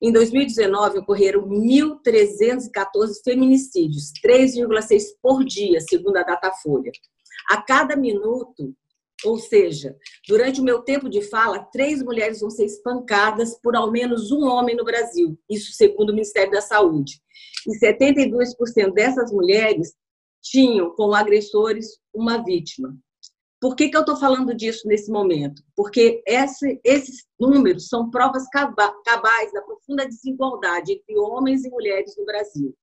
Em 0.00 0.12
2019, 0.12 0.98
ocorreram 0.98 1.48
1.314 1.48 3.22
feminicídios, 3.24 4.12
3,6 4.24 5.02
por 5.22 5.44
dia, 5.44 5.80
segundo 5.80 6.16
a 6.16 6.24
Datafolha. 6.24 6.90
A 7.48 7.62
cada 7.62 7.96
minuto, 7.96 8.74
ou 9.24 9.38
seja, 9.38 9.96
durante 10.28 10.60
o 10.60 10.64
meu 10.64 10.82
tempo 10.82 11.08
de 11.08 11.22
fala, 11.22 11.64
três 11.72 12.02
mulheres 12.02 12.40
vão 12.40 12.50
ser 12.50 12.64
espancadas 12.64 13.58
por 13.62 13.76
ao 13.76 13.90
menos 13.90 14.30
um 14.30 14.44
homem 14.44 14.76
no 14.76 14.84
Brasil, 14.84 15.38
isso 15.48 15.72
segundo 15.72 16.10
o 16.10 16.14
Ministério 16.14 16.52
da 16.52 16.60
Saúde. 16.60 17.20
E 17.66 17.78
72% 17.78 18.92
dessas 18.92 19.32
mulheres 19.32 19.94
tinham 20.42 20.90
como 20.90 21.14
agressores 21.14 21.98
uma 22.12 22.42
vítima. 22.42 22.96
Por 23.60 23.76
que, 23.76 23.88
que 23.88 23.96
eu 23.96 24.00
estou 24.00 24.16
falando 24.16 24.52
disso 24.56 24.88
nesse 24.88 25.08
momento? 25.08 25.62
Porque 25.76 26.20
esse, 26.26 26.80
esses 26.82 27.24
números 27.38 27.86
são 27.86 28.10
provas 28.10 28.42
cabais 28.50 29.52
da 29.52 29.62
profunda 29.62 30.04
desigualdade 30.04 30.92
entre 30.92 31.16
homens 31.16 31.64
e 31.64 31.70
mulheres 31.70 32.16
no 32.18 32.24
Brasil. 32.24 32.74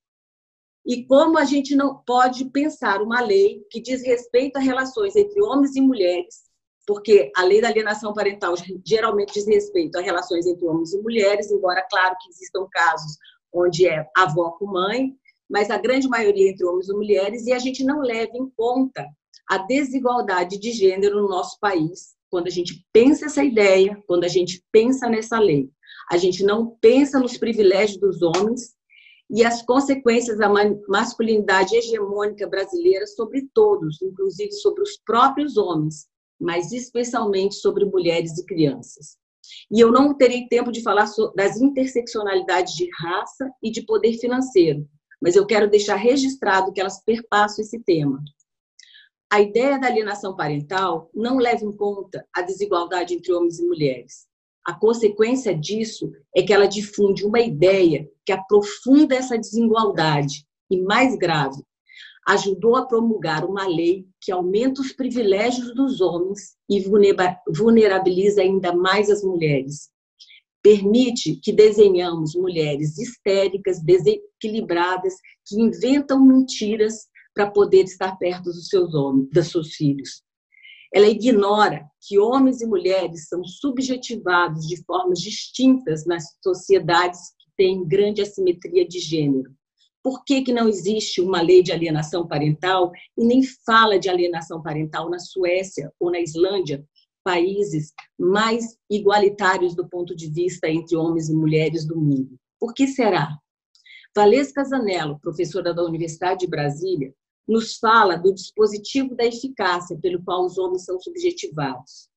E 0.85 1.05
como 1.05 1.37
a 1.37 1.45
gente 1.45 1.75
não 1.75 2.01
pode 2.05 2.45
pensar 2.45 3.01
uma 3.01 3.21
lei 3.21 3.63
que 3.69 3.81
diz 3.81 4.03
respeito 4.03 4.57
a 4.57 4.61
relações 4.61 5.15
entre 5.15 5.41
homens 5.41 5.75
e 5.75 5.81
mulheres, 5.81 6.49
porque 6.87 7.31
a 7.35 7.43
lei 7.43 7.61
da 7.61 7.67
alienação 7.67 8.13
parental 8.13 8.55
geralmente 8.85 9.33
diz 9.33 9.45
respeito 9.45 9.97
a 9.97 10.01
relações 10.01 10.47
entre 10.47 10.65
homens 10.65 10.93
e 10.93 11.01
mulheres, 11.01 11.51
embora, 11.51 11.85
claro, 11.89 12.15
que 12.19 12.29
existam 12.29 12.67
casos 12.71 13.17
onde 13.53 13.87
é 13.87 14.07
avó 14.17 14.51
com 14.51 14.65
mãe, 14.65 15.13
mas 15.49 15.69
a 15.69 15.77
grande 15.77 16.07
maioria 16.07 16.49
entre 16.49 16.65
homens 16.65 16.89
e 16.89 16.93
mulheres, 16.93 17.45
e 17.45 17.53
a 17.53 17.59
gente 17.59 17.83
não 17.83 18.01
leva 18.01 18.31
em 18.35 18.49
conta 18.57 19.05
a 19.49 19.57
desigualdade 19.57 20.59
de 20.59 20.71
gênero 20.71 21.21
no 21.21 21.27
nosso 21.27 21.59
país, 21.59 22.15
quando 22.29 22.47
a 22.47 22.51
gente 22.51 22.85
pensa 22.93 23.25
essa 23.25 23.43
ideia, 23.43 24.01
quando 24.07 24.23
a 24.23 24.27
gente 24.27 24.63
pensa 24.71 25.09
nessa 25.09 25.39
lei. 25.39 25.69
A 26.11 26.17
gente 26.17 26.43
não 26.43 26.77
pensa 26.81 27.19
nos 27.19 27.37
privilégios 27.37 27.99
dos 27.99 28.21
homens 28.21 28.75
e 29.29 29.43
as 29.43 29.61
consequências 29.61 30.37
da 30.37 30.49
masculinidade 30.87 31.75
hegemônica 31.75 32.47
brasileira 32.47 33.05
sobre 33.05 33.47
todos, 33.53 34.01
inclusive 34.01 34.51
sobre 34.53 34.81
os 34.81 34.97
próprios 35.05 35.55
homens, 35.55 36.07
mas 36.39 36.71
especialmente 36.71 37.55
sobre 37.55 37.85
mulheres 37.85 38.37
e 38.37 38.45
crianças. 38.45 39.17
E 39.71 39.79
eu 39.79 39.91
não 39.91 40.15
terei 40.15 40.47
tempo 40.47 40.71
de 40.71 40.81
falar 40.81 41.07
das 41.35 41.57
interseccionalidades 41.57 42.73
de 42.73 42.89
raça 42.99 43.51
e 43.61 43.71
de 43.71 43.83
poder 43.83 44.13
financeiro, 44.13 44.87
mas 45.21 45.35
eu 45.35 45.45
quero 45.45 45.69
deixar 45.69 45.95
registrado 45.95 46.71
que 46.71 46.79
elas 46.79 47.03
perpassam 47.03 47.63
esse 47.63 47.79
tema. 47.79 48.23
A 49.31 49.41
ideia 49.41 49.79
da 49.79 49.87
alienação 49.87 50.35
parental 50.35 51.11
não 51.13 51.37
leva 51.37 51.63
em 51.63 51.71
conta 51.71 52.25
a 52.33 52.41
desigualdade 52.41 53.13
entre 53.13 53.31
homens 53.31 53.59
e 53.59 53.65
mulheres. 53.65 54.28
A 54.69 54.73
consequência 54.75 55.57
disso 55.57 56.11
é 56.35 56.43
que 56.43 56.53
ela 56.53 56.67
difunde 56.67 57.25
uma 57.25 57.39
ideia 57.39 58.07
que 58.23 58.31
aprofunda 58.31 59.15
essa 59.15 59.35
desigualdade 59.35 60.45
e, 60.69 60.79
mais 60.79 61.17
grave, 61.17 61.63
ajudou 62.27 62.75
a 62.75 62.85
promulgar 62.85 63.43
uma 63.45 63.65
lei 63.65 64.05
que 64.21 64.31
aumenta 64.31 64.79
os 64.79 64.93
privilégios 64.93 65.73
dos 65.73 66.01
homens 66.01 66.55
e 66.69 66.85
vulnerabiliza 67.51 68.43
ainda 68.43 68.71
mais 68.71 69.09
as 69.09 69.23
mulheres. 69.23 69.89
Permite 70.61 71.37
que 71.37 71.51
desenhamos 71.51 72.35
mulheres 72.35 72.99
histéricas, 72.99 73.81
desequilibradas, 73.81 75.15
que 75.47 75.59
inventam 75.59 76.23
mentiras 76.23 77.07
para 77.33 77.49
poder 77.49 77.85
estar 77.85 78.19
perto 78.19 78.43
dos 78.43 78.67
seus 78.67 78.93
homens, 78.93 79.29
dos 79.31 79.47
seus 79.47 79.73
filhos. 79.73 80.21
Ela 80.93 81.07
ignora 81.07 81.89
que 82.01 82.17
homens 82.17 82.61
e 82.61 82.65
mulheres 82.65 83.27
são 83.27 83.43
subjetivados 83.43 84.67
de 84.67 84.83
formas 84.83 85.19
distintas 85.19 86.05
nas 86.05 86.23
sociedades 86.43 87.19
que 87.39 87.47
têm 87.57 87.87
grande 87.87 88.21
assimetria 88.21 88.87
de 88.87 88.99
gênero. 88.99 89.53
Por 90.01 90.23
que, 90.23 90.41
que 90.41 90.53
não 90.53 90.67
existe 90.67 91.21
uma 91.21 91.41
lei 91.41 91.61
de 91.61 91.71
alienação 91.71 92.25
parental 92.25 92.91
e 93.17 93.25
nem 93.25 93.43
fala 93.43 93.99
de 93.99 94.09
alienação 94.09 94.61
parental 94.61 95.09
na 95.09 95.19
Suécia 95.19 95.91
ou 95.99 96.09
na 96.09 96.19
Islândia, 96.19 96.83
países 97.23 97.93
mais 98.17 98.77
igualitários 98.89 99.75
do 99.75 99.87
ponto 99.87 100.15
de 100.15 100.27
vista 100.31 100.69
entre 100.69 100.95
homens 100.95 101.29
e 101.29 101.35
mulheres 101.35 101.85
do 101.85 101.97
mundo? 101.97 102.39
Por 102.59 102.73
que 102.73 102.87
será? 102.87 103.37
Valesca 104.15 104.63
Zanello, 104.63 105.19
professora 105.19 105.73
da 105.73 105.83
Universidade 105.83 106.41
de 106.41 106.47
Brasília, 106.47 107.13
nos 107.49 107.77
fala 107.77 108.15
do 108.15 108.31
dispositivo 108.31 109.15
da 109.15 109.25
eficácia 109.25 109.97
pelo 109.99 110.23
qual 110.23 110.45
os 110.45 110.59
homens 110.59 110.85
são 110.85 110.99
subjetivados. 110.99 112.07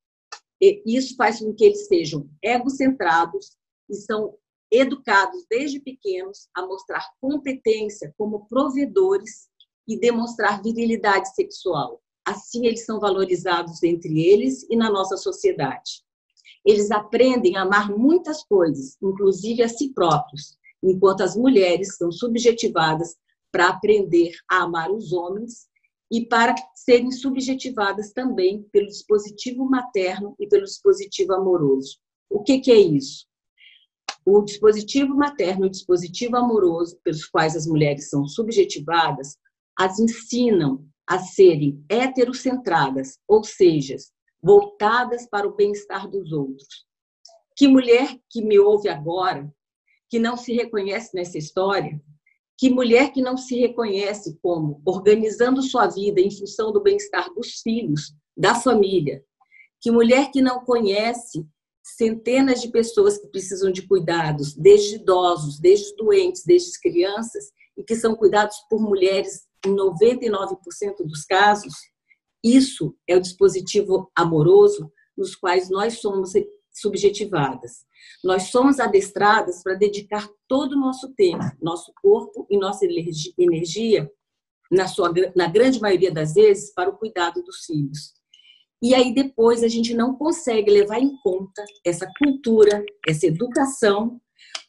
E 0.60 0.82
isso 0.86 1.16
faz 1.16 1.40
com 1.40 1.54
que 1.54 1.64
eles 1.64 1.86
sejam 1.86 2.28
egocentrados 2.42 3.56
e 3.88 3.94
são 3.94 4.36
educados 4.70 5.44
desde 5.50 5.80
pequenos 5.80 6.48
a 6.54 6.66
mostrar 6.66 7.08
competência 7.18 8.14
como 8.18 8.46
provedores 8.46 9.48
e 9.88 9.98
demonstrar 9.98 10.62
virilidade 10.62 11.34
sexual. 11.34 12.02
Assim, 12.26 12.66
eles 12.66 12.84
são 12.84 13.00
valorizados 13.00 13.82
entre 13.82 14.20
eles 14.20 14.64
e 14.70 14.76
na 14.76 14.90
nossa 14.90 15.16
sociedade. 15.16 16.02
Eles 16.64 16.90
aprendem 16.90 17.56
a 17.56 17.62
amar 17.62 17.90
muitas 17.90 18.44
coisas, 18.44 18.98
inclusive 19.02 19.62
a 19.62 19.68
si 19.68 19.94
próprios, 19.94 20.58
enquanto 20.82 21.22
as 21.22 21.34
mulheres 21.34 21.96
são 21.96 22.12
subjetivadas 22.12 23.16
para 23.52 23.68
aprender 23.68 24.32
a 24.50 24.62
amar 24.62 24.90
os 24.90 25.12
homens 25.12 25.68
e 26.10 26.26
para 26.26 26.54
serem 26.74 27.10
subjetivadas 27.12 28.12
também 28.12 28.62
pelo 28.72 28.86
dispositivo 28.86 29.64
materno 29.64 30.34
e 30.40 30.48
pelo 30.48 30.64
dispositivo 30.64 31.34
amoroso. 31.34 31.98
O 32.28 32.42
que, 32.42 32.58
que 32.58 32.72
é 32.72 32.78
isso? 32.78 33.26
O 34.24 34.42
dispositivo 34.42 35.14
materno 35.14 35.64
e 35.64 35.68
o 35.68 35.70
dispositivo 35.70 36.36
amoroso, 36.36 36.98
pelos 37.04 37.26
quais 37.26 37.54
as 37.54 37.66
mulheres 37.66 38.08
são 38.08 38.26
subjetivadas, 38.26 39.36
as 39.78 39.98
ensinam 39.98 40.86
a 41.06 41.18
serem 41.18 41.84
heterocentradas, 41.88 43.18
ou 43.26 43.42
seja, 43.42 43.96
voltadas 44.42 45.26
para 45.28 45.46
o 45.46 45.54
bem-estar 45.54 46.08
dos 46.08 46.32
outros. 46.32 46.86
Que 47.56 47.68
mulher 47.68 48.18
que 48.30 48.42
me 48.42 48.58
ouve 48.58 48.88
agora, 48.88 49.52
que 50.08 50.18
não 50.18 50.36
se 50.36 50.52
reconhece 50.52 51.14
nessa 51.14 51.38
história, 51.38 52.00
que 52.58 52.70
mulher 52.70 53.12
que 53.12 53.20
não 53.20 53.36
se 53.36 53.56
reconhece 53.56 54.38
como 54.42 54.80
organizando 54.84 55.62
sua 55.62 55.86
vida 55.88 56.20
em 56.20 56.30
função 56.30 56.72
do 56.72 56.82
bem-estar 56.82 57.32
dos 57.34 57.60
filhos, 57.60 58.14
da 58.36 58.54
família, 58.54 59.24
que 59.80 59.90
mulher 59.90 60.30
que 60.30 60.40
não 60.40 60.64
conhece 60.64 61.44
centenas 61.82 62.62
de 62.62 62.70
pessoas 62.70 63.18
que 63.18 63.26
precisam 63.26 63.72
de 63.72 63.86
cuidados, 63.86 64.54
desde 64.54 64.96
idosos, 64.96 65.58
desde 65.58 65.94
doentes, 65.96 66.44
desde 66.44 66.78
crianças, 66.80 67.50
e 67.76 67.82
que 67.82 67.96
são 67.96 68.14
cuidados 68.14 68.56
por 68.70 68.80
mulheres 68.80 69.46
em 69.66 69.74
99% 69.74 70.56
dos 71.04 71.24
casos, 71.24 71.74
isso 72.44 72.94
é 73.08 73.16
o 73.16 73.20
dispositivo 73.20 74.10
amoroso 74.16 74.92
nos 75.16 75.36
quais 75.36 75.70
nós 75.70 76.00
somos 76.00 76.32
subjetivadas. 76.72 77.84
Nós 78.24 78.44
somos 78.44 78.80
adestradas 78.80 79.62
para 79.62 79.74
dedicar 79.74 80.28
todo 80.48 80.72
o 80.72 80.80
nosso 80.80 81.12
tempo, 81.14 81.44
nosso 81.60 81.92
corpo 82.00 82.46
e 82.50 82.56
nossa 82.56 82.86
energia, 83.38 84.10
na, 84.70 84.88
sua, 84.88 85.12
na 85.36 85.46
grande 85.48 85.80
maioria 85.80 86.10
das 86.10 86.34
vezes, 86.34 86.72
para 86.72 86.88
o 86.90 86.96
cuidado 86.96 87.42
dos 87.42 87.64
filhos. 87.66 88.14
E 88.82 88.94
aí 88.94 89.14
depois 89.14 89.62
a 89.62 89.68
gente 89.68 89.94
não 89.94 90.16
consegue 90.16 90.70
levar 90.70 90.98
em 90.98 91.16
conta 91.22 91.64
essa 91.84 92.08
cultura, 92.18 92.84
essa 93.06 93.26
educação, 93.26 94.20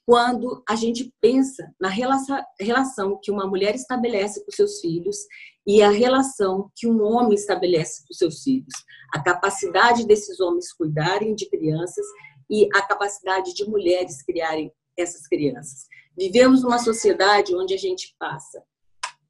quando 0.06 0.62
a 0.68 0.76
gente 0.76 1.12
pensa 1.22 1.74
na 1.80 1.90
relação 1.90 3.20
que 3.22 3.32
uma 3.32 3.48
mulher 3.48 3.74
estabelece 3.74 4.44
com 4.44 4.52
seus 4.52 4.80
filhos 4.82 5.18
e 5.66 5.82
a 5.82 5.90
relação 5.90 6.70
que 6.76 6.88
um 6.88 7.02
homem 7.04 7.36
estabelece 7.36 8.06
com 8.08 8.14
seus 8.14 8.44
filhos. 8.44 8.74
A 9.14 9.22
capacidade 9.22 10.06
desses 10.06 10.40
homens 10.40 10.74
cuidarem 10.74 11.36
de 11.36 11.50
crianças 11.50 12.06
e 12.50 12.68
a 12.74 12.82
capacidade 12.82 13.54
de 13.54 13.66
mulheres 13.66 14.22
criarem 14.22 14.72
essas 14.98 15.28
crianças. 15.28 15.88
Vivemos 16.18 16.62
numa 16.62 16.80
sociedade 16.80 17.56
onde 17.56 17.74
a 17.74 17.78
gente 17.78 18.16
passa 18.20 18.64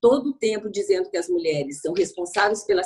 todo 0.04 0.32
o 0.32 0.34
tempo 0.34 0.70
dizendo 0.70 1.10
que 1.10 1.16
as 1.16 1.30
mulheres 1.30 1.80
são 1.80 1.94
responsáveis 1.94 2.66
pela 2.66 2.82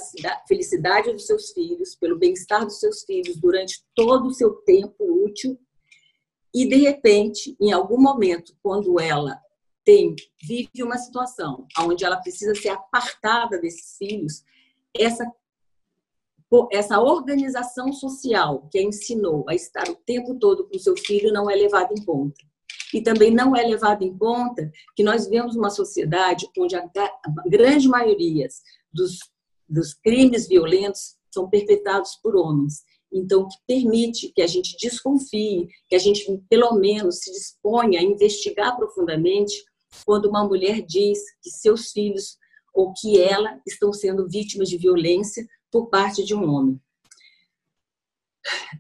felicidade 0.47 1.11
dos 1.11 1.25
seus 1.25 1.51
filhos, 1.51 1.95
pelo 1.95 2.15
bem-estar 2.15 2.63
dos 2.63 2.79
seus 2.79 3.03
filhos 3.05 3.37
durante 3.37 3.83
todo 3.95 4.27
o 4.27 4.33
seu 4.33 4.53
tempo 4.57 5.25
útil. 5.25 5.59
E, 6.53 6.69
de 6.69 6.75
repente, 6.75 7.57
em 7.59 7.71
algum 7.71 7.99
momento, 7.99 8.55
quando 8.61 8.99
ela 8.99 9.41
tem 9.87 10.13
vive 10.43 10.83
uma 10.83 10.97
situação 10.97 11.65
onde 11.79 12.03
ela 12.03 12.17
precisa 12.17 12.53
ser 12.53 12.67
apartada 12.67 13.57
desses 13.57 13.95
filhos, 13.97 14.43
essa 14.93 15.25
essa 16.71 17.01
organização 17.01 17.91
social 17.91 18.69
que 18.71 18.79
a 18.79 18.81
ensinou 18.81 19.45
a 19.49 19.55
estar 19.55 19.89
o 19.89 19.95
tempo 19.95 20.35
todo 20.35 20.67
com 20.67 20.79
seu 20.79 20.95
filho 20.95 21.31
não 21.31 21.49
é 21.49 21.55
levada 21.55 21.93
em 21.93 22.03
conta. 22.05 22.37
E 22.93 23.01
também 23.01 23.31
não 23.31 23.53
é 23.53 23.63
levado 23.63 24.01
em 24.01 24.17
conta 24.17 24.71
que 24.95 25.03
nós 25.03 25.27
vemos 25.27 25.57
uma 25.57 25.69
sociedade 25.69 26.47
onde 26.57 26.73
a 26.73 26.89
grande 27.45 27.89
maioria 27.89 28.47
dos, 28.93 29.19
dos 29.67 29.93
crimes 29.93 30.47
violentos 30.47 31.17
são 31.33 31.49
perpetrados 31.49 32.15
por 32.23 32.37
homens. 32.37 32.81
Então, 33.11 33.45
que 33.47 33.57
permite 33.67 34.31
que 34.33 34.41
a 34.41 34.47
gente 34.47 34.77
desconfie, 34.77 35.67
que 35.89 35.95
a 35.95 35.99
gente, 35.99 36.25
pelo 36.49 36.73
menos, 36.75 37.19
se 37.19 37.31
disponha 37.31 37.99
a 37.99 38.03
investigar 38.03 38.77
profundamente 38.77 39.53
quando 40.05 40.29
uma 40.29 40.43
mulher 40.43 40.81
diz 40.81 41.19
que 41.41 41.49
seus 41.49 41.91
filhos 41.91 42.37
ou 42.73 42.93
que 42.93 43.19
ela 43.19 43.59
estão 43.65 43.91
sendo 43.91 44.27
vítimas 44.29 44.69
de 44.69 44.77
violência 44.77 45.47
por 45.71 45.87
parte 45.87 46.23
de 46.23 46.35
um 46.35 46.49
homem. 46.49 46.81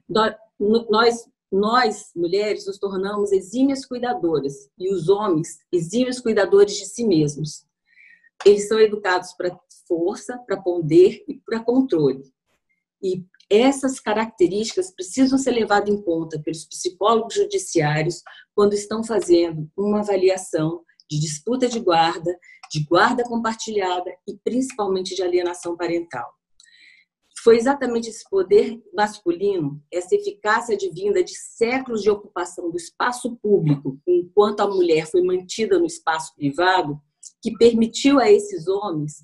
Nós 0.07 1.25
nós, 1.51 2.11
mulheres, 2.15 2.65
nos 2.67 2.77
tornamos 2.77 3.31
exímias 3.31 3.85
cuidadoras 3.85 4.69
e 4.77 4.93
os 4.93 5.07
homens, 5.07 5.59
exímios 5.71 6.19
cuidadores 6.19 6.75
de 6.75 6.85
si 6.85 7.05
mesmos. 7.05 7.65
Eles 8.45 8.67
são 8.67 8.79
educados 8.79 9.33
para 9.33 9.57
força, 9.87 10.37
para 10.39 10.61
poder 10.61 11.23
e 11.27 11.35
para 11.39 11.63
controle. 11.63 12.23
E 13.01 13.23
essas 13.49 13.99
características 13.99 14.91
precisam 14.91 15.37
ser 15.37 15.51
levadas 15.51 15.89
em 15.89 16.01
conta 16.01 16.39
pelos 16.39 16.65
psicólogos 16.65 17.35
judiciários 17.35 18.21
quando 18.53 18.73
estão 18.73 19.03
fazendo 19.03 19.69
uma 19.77 20.01
avaliação 20.01 20.83
de 21.09 21.19
disputa 21.19 21.67
de 21.67 21.79
guarda, 21.79 22.37
de 22.71 22.83
guarda 22.83 23.23
compartilhada 23.23 24.11
e 24.27 24.37
principalmente 24.37 25.15
de 25.15 25.23
alienação 25.23 25.75
parental. 25.75 26.33
Foi 27.43 27.55
exatamente 27.55 28.09
esse 28.09 28.27
poder 28.29 28.81
masculino, 28.93 29.81
essa 29.91 30.15
eficácia 30.15 30.75
advinda 30.75 31.23
de 31.23 31.33
séculos 31.37 32.01
de 32.01 32.09
ocupação 32.09 32.69
do 32.69 32.77
espaço 32.77 33.37
público, 33.37 33.99
enquanto 34.07 34.61
a 34.61 34.67
mulher 34.67 35.07
foi 35.07 35.21
mantida 35.21 35.79
no 35.79 35.85
espaço 35.85 36.35
privado, 36.35 36.99
que 37.41 37.55
permitiu 37.57 38.19
a 38.19 38.29
esses 38.29 38.67
homens, 38.67 39.23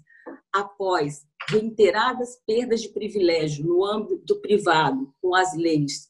após 0.54 1.26
reiteradas 1.50 2.40
perdas 2.46 2.82
de 2.82 2.90
privilégio 2.90 3.66
no 3.66 3.84
âmbito 3.84 4.40
privado, 4.40 5.14
com 5.22 5.36
as 5.36 5.54
leis 5.56 6.10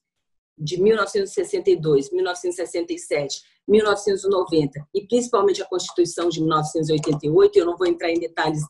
de 0.57 0.79
1962, 0.79 2.12
1967, 2.12 3.41
1990 3.67 4.88
e 4.93 5.08
principalmente 5.08 5.62
a 5.62 5.67
Constituição 5.67 6.30
de 6.30 6.39
1988, 6.39 7.58
eu 7.58 7.65
não 7.65 7.78
vou 7.78 7.88
entrar 7.88 8.10
em 8.10 8.19
detalhes 8.19 8.62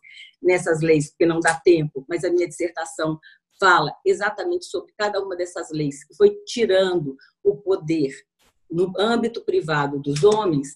nessas 0.42 0.82
leis, 0.82 1.10
porque 1.10 1.26
não 1.26 1.40
dá 1.40 1.60
tempo, 1.64 2.06
mas 2.08 2.24
a 2.24 2.30
minha 2.30 2.48
dissertação 2.48 3.20
fala 3.60 3.92
exatamente 4.06 4.66
sobre 4.66 4.94
cada 4.98 5.22
uma 5.22 5.36
dessas 5.36 5.70
leis, 5.72 6.04
que 6.04 6.16
foi 6.16 6.32
tirando 6.46 7.16
o 7.44 7.56
poder 7.58 8.12
no 8.70 8.92
âmbito 8.98 9.44
privado 9.44 10.00
dos 10.00 10.24
homens, 10.24 10.74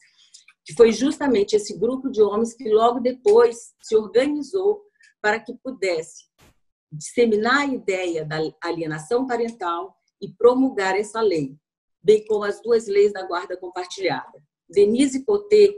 que 0.65 0.73
foi 0.73 0.91
justamente 0.91 1.55
esse 1.55 1.77
grupo 1.77 2.09
de 2.09 2.21
homens 2.21 2.53
que 2.53 2.69
logo 2.69 2.99
depois 2.99 3.73
se 3.81 3.95
organizou 3.95 4.83
para 5.21 5.39
que 5.39 5.53
pudesse 5.63 6.25
disseminar 6.91 7.61
a 7.61 7.65
ideia 7.65 8.25
da 8.25 8.37
alienação 8.63 9.25
parental 9.25 9.95
e 10.21 10.31
promulgar 10.31 10.95
essa 10.95 11.21
lei, 11.21 11.55
bem 12.07 12.23
como 12.25 12.45
as 12.45 12.61
duas 12.61 12.87
leis 12.87 13.11
da 13.11 13.27
guarda 13.27 13.57
compartilhada. 13.57 14.41
Denise 14.69 15.25
Cotet, 15.25 15.75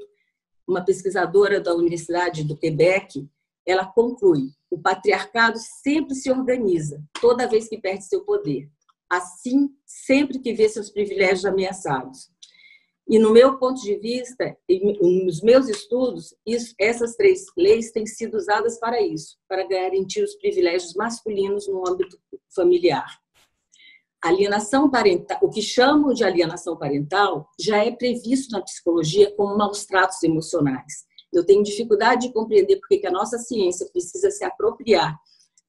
uma 0.68 0.86
pesquisadora 0.86 1.60
da 1.60 1.74
Universidade 1.74 2.44
do 2.44 2.56
Quebec, 2.56 3.28
ela 3.66 3.88
conclui: 3.88 4.52
o 4.70 4.80
patriarcado 4.80 5.58
sempre 5.58 6.14
se 6.14 6.30
organiza, 6.30 7.04
toda 7.20 7.48
vez 7.48 7.68
que 7.68 7.80
perde 7.80 8.06
seu 8.06 8.24
poder. 8.24 8.70
Assim, 9.10 9.72
sempre 9.84 10.38
que 10.38 10.54
vê 10.54 10.70
seus 10.70 10.92
privilégios 10.92 11.46
ameaçados. 11.46 12.30
E 13.08 13.18
no 13.18 13.34
meu 13.34 13.58
ponto 13.58 13.82
de 13.82 13.96
vista, 13.96 14.56
nos 15.02 15.42
meus 15.42 15.68
estudos, 15.68 16.36
isso, 16.46 16.76
essas 16.80 17.16
três 17.16 17.44
leis 17.58 17.92
têm 17.92 18.06
sido 18.06 18.38
usadas 18.38 18.80
para 18.80 19.02
isso, 19.02 19.36
para 19.48 19.68
garantir 19.68 20.22
os 20.22 20.36
privilégios 20.36 20.94
masculinos 20.94 21.68
no 21.68 21.90
âmbito 21.90 22.20
familiar. 22.54 23.20
Alienação 24.22 24.90
parental, 24.90 25.38
o 25.42 25.50
que 25.50 25.62
chamam 25.62 26.14
de 26.14 26.24
alienação 26.24 26.78
parental, 26.78 27.50
já 27.60 27.84
é 27.84 27.92
previsto 27.92 28.52
na 28.52 28.62
psicologia 28.62 29.34
como 29.36 29.58
maus 29.58 29.86
tratos 29.86 30.22
emocionais. 30.24 31.06
Eu 31.32 31.46
tenho 31.46 31.64
dificuldade 31.64 32.28
de 32.28 32.34
compreender 32.34 32.78
porque 32.78 32.98
que 32.98 33.08
a 33.08 33.12
nossa 33.12 33.38
ciência 33.38 33.88
precisa 33.92 34.30
se 34.30 34.44
apropriar 34.44 35.18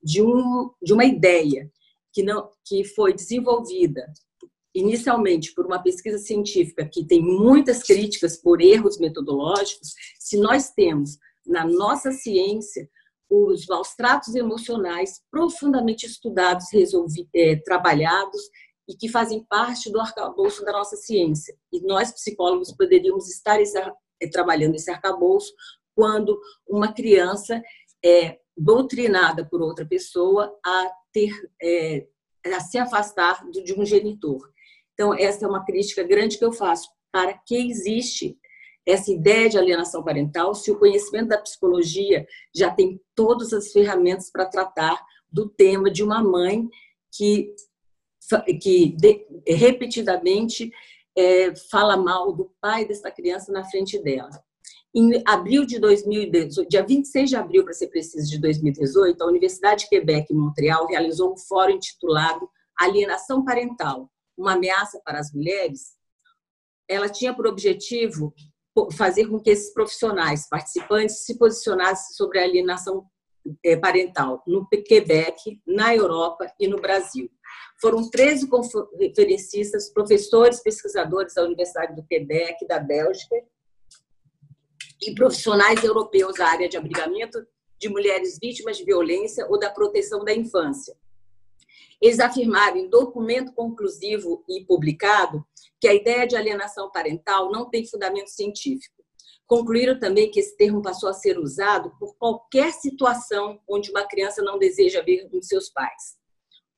de, 0.03 0.23
um, 0.23 0.71
de 0.83 0.93
uma 0.93 1.05
ideia 1.05 1.71
que, 2.13 2.23
não, 2.23 2.51
que 2.65 2.83
foi 2.83 3.13
desenvolvida 3.13 4.05
inicialmente 4.75 5.53
por 5.55 5.67
uma 5.67 5.83
pesquisa 5.83 6.19
científica 6.19 6.89
que 6.89 7.05
tem 7.05 7.21
muitas 7.21 7.83
críticas 7.83 8.37
por 8.37 8.61
erros 8.61 8.99
metodológicos, 8.99 9.95
se 10.19 10.37
nós 10.39 10.71
temos 10.71 11.19
na 11.47 11.67
nossa 11.67 12.13
ciência 12.13 12.89
os 13.31 13.64
maus 13.66 13.95
tratos 13.95 14.35
emocionais 14.35 15.23
profundamente 15.31 16.05
estudados, 16.05 16.66
resolvi, 16.73 17.29
é, 17.33 17.57
trabalhados 17.57 18.43
e 18.88 18.97
que 18.97 19.09
fazem 19.09 19.45
parte 19.45 19.90
do 19.90 20.01
arcabouço 20.01 20.64
da 20.64 20.73
nossa 20.73 20.97
ciência. 20.97 21.57
E 21.73 21.81
nós, 21.81 22.11
psicólogos, 22.11 22.73
poderíamos 22.73 23.31
estar 23.31 23.61
é, 23.61 24.29
trabalhando 24.29 24.75
esse 24.75 24.90
arcabouço 24.90 25.55
quando 25.95 26.40
uma 26.69 26.93
criança 26.93 27.62
é 28.05 28.38
doutrinada 28.57 29.45
por 29.45 29.62
outra 29.62 29.87
pessoa 29.87 30.53
a 30.64 30.90
ter 31.12 31.33
é, 31.62 32.07
a 32.47 32.61
se 32.61 32.79
afastar 32.79 33.45
de 33.51 33.75
um 33.75 33.85
genitor. 33.85 34.51
Então 34.95 35.14
essa 35.14 35.45
é 35.45 35.49
uma 35.49 35.64
crítica 35.64 36.03
grande 36.03 36.38
que 36.38 36.45
eu 36.45 36.53
faço 36.53 36.88
para 37.12 37.35
que 37.47 37.55
existe 37.55 38.38
essa 38.87 39.11
ideia 39.11 39.49
de 39.49 39.59
alienação 39.59 40.03
parental 40.03 40.55
se 40.55 40.71
o 40.71 40.79
conhecimento 40.79 41.29
da 41.29 41.38
psicologia 41.38 42.27
já 42.55 42.71
tem 42.71 43.01
todas 43.14 43.53
as 43.53 43.73
ferramentas 43.73 44.31
para 44.31 44.47
tratar 44.47 45.01
do 45.31 45.49
tema 45.49 45.90
de 45.90 46.03
uma 46.03 46.23
mãe 46.23 46.69
que 47.12 47.55
que 48.61 48.97
repetidamente 49.45 50.71
é, 51.16 51.55
fala 51.69 51.97
mal 51.97 52.33
do 52.33 52.53
pai 52.61 52.87
dessa 52.87 53.11
criança 53.11 53.51
na 53.51 53.64
frente 53.64 53.99
dela. 54.01 54.31
Em 54.95 55.23
abril 55.27 55.64
de 55.64 55.79
2018, 55.79 56.69
dia 56.69 56.85
26 56.85 57.31
de 57.31 57.37
abril, 57.37 57.64
para 57.64 57.73
ser 57.73 57.88
preciso, 57.88 58.29
de 58.29 58.38
2018, 58.38 59.23
a 59.23 59.27
Universidade 59.27 59.83
de 59.83 59.88
Quebec, 59.88 60.33
em 60.33 60.37
Montreal, 60.37 60.87
realizou 60.87 61.33
um 61.33 61.37
fórum 61.37 61.73
intitulado 61.73 62.49
Alienação 62.77 63.45
Parental, 63.45 64.11
uma 64.37 64.55
ameaça 64.55 65.01
para 65.05 65.21
as 65.21 65.33
mulheres. 65.33 65.97
Ela 66.88 67.09
tinha 67.09 67.33
por 67.35 67.47
objetivo 67.47 68.35
fazer 68.93 69.27
com 69.27 69.41
que 69.41 69.51
esses 69.51 69.73
profissionais 69.73 70.49
participantes 70.49 71.25
se 71.25 71.37
posicionassem 71.39 72.15
sobre 72.17 72.39
a 72.39 72.45
alienação 72.45 73.07
é, 73.65 73.77
parental 73.77 74.43
no 74.47 74.67
Quebec, 74.69 75.61
na 75.67 75.95
Europa 75.95 76.53
e 76.59 76.69
no 76.69 76.81
Brasil. 76.81 77.31
Foram 77.81 78.09
13 78.09 78.49
conferencistas, 78.49 79.91
professores, 79.93 80.63
pesquisadores 80.63 81.35
da 81.35 81.45
Universidade 81.45 81.97
do 81.97 82.07
Quebec, 82.07 82.67
da 82.67 82.79
Bélgica, 82.79 83.37
e 85.03 85.15
profissionais 85.15 85.83
europeus 85.83 86.37
da 86.37 86.47
área 86.47 86.69
de 86.69 86.77
abrigamento 86.77 87.39
de 87.79 87.89
mulheres 87.89 88.39
vítimas 88.41 88.77
de 88.77 88.85
violência 88.85 89.47
ou 89.49 89.59
da 89.59 89.71
proteção 89.71 90.23
da 90.23 90.35
infância. 90.35 90.95
Eles 92.01 92.19
afirmaram 92.19 92.77
em 92.77 92.89
documento 92.89 93.53
conclusivo 93.53 94.45
e 94.49 94.65
publicado 94.65 95.45
que 95.81 95.89
a 95.89 95.95
ideia 95.95 96.27
de 96.27 96.37
alienação 96.37 96.91
parental 96.91 97.51
não 97.51 97.69
tem 97.69 97.87
fundamento 97.87 98.29
científico. 98.29 99.01
Concluíram 99.47 99.99
também 99.99 100.31
que 100.31 100.39
esse 100.39 100.57
termo 100.57 100.81
passou 100.81 101.09
a 101.09 101.13
ser 101.13 101.39
usado 101.39 101.93
por 101.99 102.17
qualquer 102.17 102.73
situação 102.73 103.61
onde 103.69 103.91
uma 103.91 104.07
criança 104.07 104.43
não 104.43 104.59
deseja 104.59 105.03
ver 105.03 105.29
de 105.29 105.45
seus 105.45 105.69
pais. 105.69 106.21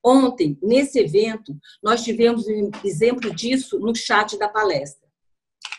Ontem, 0.03 0.57
nesse 0.61 0.99
evento, 0.99 1.55
nós 1.81 2.03
tivemos 2.03 2.45
um 2.47 2.71
exemplo 2.83 3.33
disso 3.33 3.79
no 3.79 3.95
chat 3.95 4.37
da 4.37 4.49
palestra, 4.49 5.07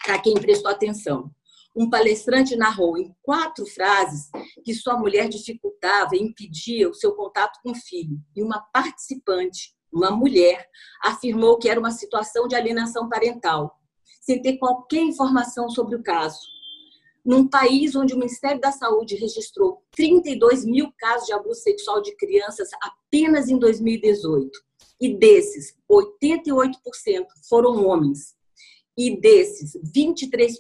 para 0.05 0.19
quem 0.19 0.35
prestou 0.35 0.71
atenção. 0.71 1.31
Um 1.77 1.91
palestrante 1.91 2.55
narrou 2.55 2.97
em 2.97 3.13
quatro 3.21 3.67
frases 3.67 4.31
que 4.65 4.73
sua 4.73 4.97
mulher 4.97 5.29
dificultava 5.29 6.15
e 6.15 6.23
impedia 6.23 6.89
o 6.89 6.95
seu 6.95 7.13
contato 7.15 7.59
com 7.63 7.73
o 7.73 7.75
filho. 7.75 8.17
E 8.37 8.43
uma 8.43 8.61
participante, 8.73 9.75
uma 9.93 10.11
mulher, 10.11 10.69
afirmou 11.03 11.59
que 11.59 11.69
era 11.69 11.81
uma 11.81 11.91
situação 11.91 12.47
de 12.47 12.55
alienação 12.55 13.09
parental, 13.09 13.77
sem 14.21 14.41
ter 14.41 14.57
qualquer 14.59 15.03
informação 15.03 15.69
sobre 15.69 15.97
o 15.97 16.03
caso. 16.03 16.39
num 17.25 17.49
país 17.49 17.97
onde 17.97 18.13
o 18.13 18.19
Ministério 18.19 18.61
da 18.61 18.71
Saúde 18.71 19.17
registrou 19.17 19.83
32 19.93 20.65
mil 20.67 20.93
casos 20.99 21.27
de 21.27 21.33
abuso 21.33 21.61
sexual 21.63 22.03
de 22.03 22.15
crianças 22.17 22.69
apenas 22.83 23.49
em 23.49 23.59
2018, 23.59 24.51
e 25.01 25.17
desses, 25.17 25.75
88% 25.91 27.27
foram 27.49 27.87
homens, 27.87 28.35
e 28.97 29.19
desses, 29.19 29.73
23%, 29.95 30.59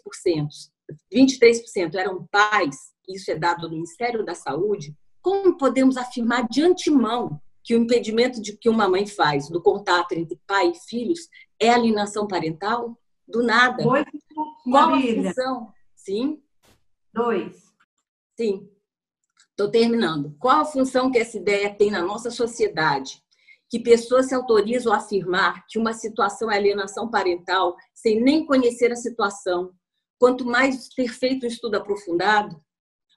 23% 1.12 1.94
eram 1.94 2.26
pais, 2.30 2.76
isso 3.09 3.30
é 3.30 3.37
dado 3.37 3.62
do 3.62 3.70
Ministério 3.70 4.24
da 4.24 4.35
Saúde, 4.35 4.94
como 5.20 5.57
podemos 5.57 5.96
afirmar 5.96 6.46
de 6.48 6.62
antemão 6.62 7.40
que 7.64 7.74
o 7.74 7.78
impedimento 7.78 8.42
de 8.42 8.57
que 8.57 8.68
uma 8.68 8.87
mãe 8.88 9.07
faz 9.07 9.48
do 9.48 9.62
contato 9.62 10.12
entre 10.12 10.38
pai 10.46 10.70
e 10.70 10.78
filhos 10.88 11.28
é 11.59 11.70
alienação 11.70 12.28
parental? 12.28 12.98
Do 13.26 13.42
nada. 13.42 13.83
Dois, 13.83 14.04
Qual 14.70 14.94
a 14.94 15.00
função? 15.00 15.72
Sim? 15.96 16.42
Dois. 17.12 17.57
Sim. 18.38 18.68
Estou 19.48 19.70
terminando. 19.70 20.37
Qual 20.38 20.61
a 20.61 20.64
função 20.64 21.11
que 21.11 21.18
essa 21.18 21.38
ideia 21.38 21.74
tem 21.74 21.90
na 21.90 22.02
nossa 22.02 22.30
sociedade? 22.30 23.22
Que 23.70 23.80
pessoas 23.80 24.26
se 24.26 24.35
autorizam 24.35 24.92
a 24.92 24.96
afirmar 24.98 25.64
que 25.66 25.78
uma 25.78 25.94
situação 25.94 26.50
é 26.50 26.57
alienação 26.57 27.09
parental 27.09 27.76
sem 27.94 28.20
nem 28.20 28.44
conhecer 28.44 28.92
a 28.92 28.96
situação, 28.96 29.72
quanto 30.18 30.44
mais 30.44 30.88
ter 30.88 31.09
feito 31.09 31.44
um 31.44 31.48
estudo 31.48 31.77
aprofundado? 31.77 32.62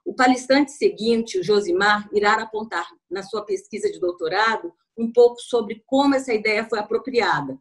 O 0.06 0.14
palestrante 0.14 0.72
seguinte, 0.72 1.40
o 1.40 1.44
Josimar, 1.44 2.10
irá 2.14 2.34
apontar 2.36 2.88
na 3.10 3.24
sua 3.24 3.44
pesquisa 3.44 3.92
de 3.92 4.00
doutorado 4.00 4.74
um 4.98 5.12
pouco 5.12 5.40
sobre 5.42 5.84
como 5.86 6.16
essa 6.16 6.34
ideia 6.34 6.68
foi 6.68 6.80
apropriada. 6.80 7.58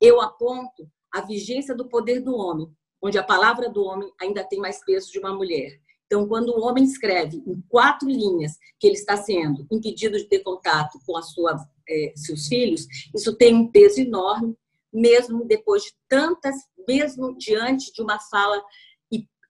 Eu 0.00 0.20
aponto 0.20 0.90
a 1.12 1.20
vigência 1.20 1.74
do 1.74 1.88
poder 1.88 2.20
do 2.20 2.34
homem, 2.34 2.70
onde 3.02 3.18
a 3.18 3.22
palavra 3.22 3.68
do 3.68 3.82
homem 3.84 4.10
ainda 4.20 4.42
tem 4.42 4.58
mais 4.58 4.82
peso 4.84 5.12
de 5.12 5.18
uma 5.18 5.34
mulher. 5.34 5.78
Então, 6.06 6.26
quando 6.26 6.48
o 6.48 6.60
homem 6.62 6.84
escreve 6.84 7.42
em 7.46 7.62
quatro 7.68 8.08
linhas 8.08 8.58
que 8.78 8.86
ele 8.86 8.96
está 8.96 9.16
sendo 9.16 9.66
impedido 9.70 10.18
de 10.18 10.24
ter 10.24 10.40
contato 10.40 10.98
com 11.06 11.16
a 11.16 11.22
sua, 11.22 11.56
eh, 11.88 12.12
seus 12.16 12.48
filhos, 12.48 12.86
isso 13.14 13.36
tem 13.36 13.54
um 13.54 13.70
peso 13.70 14.00
enorme, 14.00 14.56
mesmo 14.92 15.44
depois 15.44 15.82
de 15.82 15.92
tantas, 16.08 16.56
mesmo 16.86 17.36
diante 17.36 17.92
de 17.92 18.02
uma 18.02 18.18
fala 18.18 18.62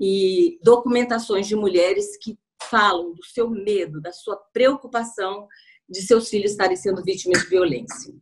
e 0.03 0.59
documentações 0.63 1.47
de 1.47 1.55
mulheres 1.55 2.17
que 2.23 2.39
falam 2.63 3.13
do 3.13 3.25
seu 3.25 3.51
medo, 3.51 4.01
da 4.01 4.13
sua 4.13 4.37
preocupação 4.53 5.47
de 5.89 6.01
seus 6.03 6.29
filhos 6.29 6.53
estarem 6.53 6.77
sendo 6.77 7.03
vítimas 7.03 7.43
de 7.43 7.49
violência. 7.49 8.15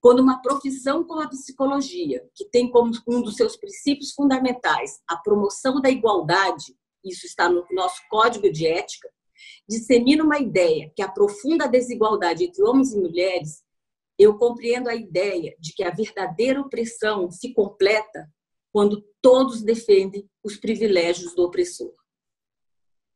Quando 0.00 0.20
uma 0.20 0.42
profissão 0.42 1.02
como 1.04 1.22
a 1.22 1.28
psicologia, 1.28 2.22
que 2.34 2.44
tem 2.50 2.70
como 2.70 2.92
um 3.08 3.22
dos 3.22 3.36
seus 3.36 3.56
princípios 3.56 4.12
fundamentais 4.12 5.00
a 5.08 5.16
promoção 5.16 5.80
da 5.80 5.88
igualdade, 5.88 6.76
isso 7.02 7.24
está 7.26 7.48
no 7.48 7.64
nosso 7.70 8.00
código 8.10 8.52
de 8.52 8.66
ética, 8.66 9.08
dissemina 9.66 10.22
uma 10.22 10.38
ideia 10.38 10.92
que 10.94 11.02
aprofunda 11.02 11.64
a 11.64 11.68
desigualdade 11.68 12.44
entre 12.44 12.62
homens 12.62 12.92
e 12.92 13.00
mulheres, 13.00 13.62
eu 14.18 14.38
compreendo 14.38 14.88
a 14.88 14.94
ideia 14.94 15.54
de 15.58 15.72
que 15.74 15.82
a 15.82 15.90
verdadeira 15.90 16.60
opressão 16.60 17.30
se 17.30 17.52
completa 17.52 18.30
quando 18.72 19.04
todos 19.20 19.62
defendem 19.62 20.28
os 20.42 20.56
privilégios 20.56 21.34
do 21.34 21.42
opressor. 21.42 21.92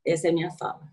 Essa 0.04 0.28
é 0.28 0.30
a 0.30 0.34
minha 0.34 0.50
fala. 0.52 0.86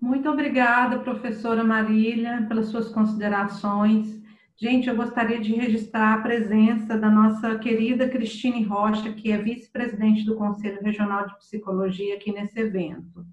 Muito 0.00 0.28
obrigada, 0.30 1.00
professora 1.00 1.62
Marília, 1.62 2.46
pelas 2.48 2.68
suas 2.68 2.88
considerações. 2.88 4.20
Gente, 4.56 4.88
eu 4.88 4.96
gostaria 4.96 5.40
de 5.40 5.54
registrar 5.54 6.14
a 6.14 6.22
presença 6.22 6.96
da 6.96 7.10
nossa 7.10 7.58
querida 7.58 8.08
Cristine 8.08 8.62
Rocha, 8.62 9.12
que 9.12 9.32
é 9.32 9.38
vice-presidente 9.38 10.24
do 10.24 10.36
Conselho 10.36 10.82
Regional 10.82 11.26
de 11.26 11.36
Psicologia 11.38 12.14
aqui 12.14 12.30
nesse 12.32 12.58
evento. 12.60 13.26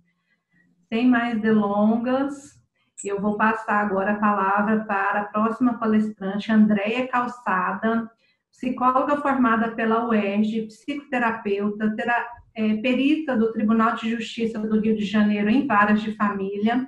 Sem 0.92 1.08
mais 1.08 1.42
delongas, 1.42 2.58
eu 3.04 3.22
vou 3.22 3.36
passar 3.36 3.82
agora 3.82 4.14
a 4.14 4.20
palavra 4.20 4.86
para 4.86 5.22
a 5.22 5.26
próxima 5.26 5.78
palestrante, 5.78 6.52
Andréia 6.52 7.08
Calçada, 7.10 8.10
psicóloga 8.50 9.18
formada 9.18 9.76
pela 9.76 10.08
UERJ, 10.08 10.68
psicoterapeuta, 10.68 11.94
tera, 11.96 12.26
é, 12.56 12.78
perita 12.78 13.36
do 13.36 13.52
Tribunal 13.52 13.96
de 13.96 14.10
Justiça 14.10 14.60
do 14.60 14.80
Rio 14.80 14.96
de 14.96 15.04
Janeiro 15.04 15.50
em 15.50 15.68
varas 15.68 16.02
de 16.02 16.16
família, 16.16 16.88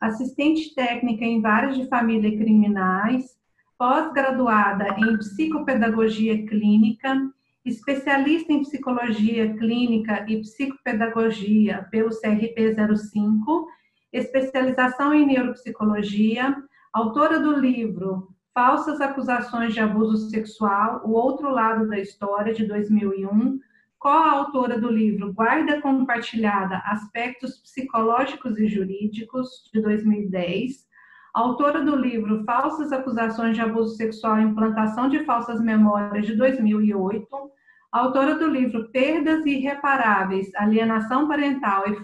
assistente 0.00 0.72
técnica 0.74 1.24
em 1.24 1.42
varas 1.42 1.76
de 1.76 1.88
família 1.88 2.28
e 2.28 2.38
criminais, 2.38 3.36
pós-graduada 3.76 4.94
em 4.96 5.18
psicopedagogia 5.18 6.46
clínica, 6.46 7.20
especialista 7.64 8.52
em 8.52 8.62
psicologia 8.62 9.54
clínica 9.56 10.24
e 10.28 10.40
psicopedagogia 10.40 11.86
pelo 11.90 12.10
CRP 12.10 12.74
05 12.96 13.68
especialização 14.12 15.14
em 15.14 15.26
neuropsicologia, 15.26 16.56
autora 16.92 17.38
do 17.38 17.52
livro 17.52 18.28
Falsas 18.52 19.00
Acusações 19.00 19.72
de 19.72 19.80
Abuso 19.80 20.28
Sexual, 20.28 21.02
O 21.04 21.12
Outro 21.12 21.50
Lado 21.50 21.88
da 21.88 21.98
História, 21.98 22.52
de 22.52 22.66
2001, 22.66 23.60
co-autora 23.98 24.80
do 24.80 24.90
livro 24.90 25.32
Guarda 25.32 25.80
Compartilhada, 25.80 26.78
Aspectos 26.78 27.58
Psicológicos 27.58 28.58
e 28.58 28.66
Jurídicos, 28.66 29.70
de 29.72 29.80
2010, 29.80 30.88
autora 31.32 31.82
do 31.82 31.96
livro 31.96 32.44
Falsas 32.44 32.92
Acusações 32.92 33.54
de 33.54 33.62
Abuso 33.62 33.96
Sexual 33.96 34.38
e 34.38 34.44
Implantação 34.44 35.08
de 35.08 35.24
Falsas 35.24 35.60
Memórias, 35.60 36.26
de 36.26 36.34
2008, 36.34 37.26
autora 37.92 38.34
do 38.36 38.46
livro 38.46 38.90
Perdas 38.90 39.44
Irreparáveis, 39.46 40.54
Alienação 40.54 41.28
Parental 41.28 41.84
e 41.88 42.00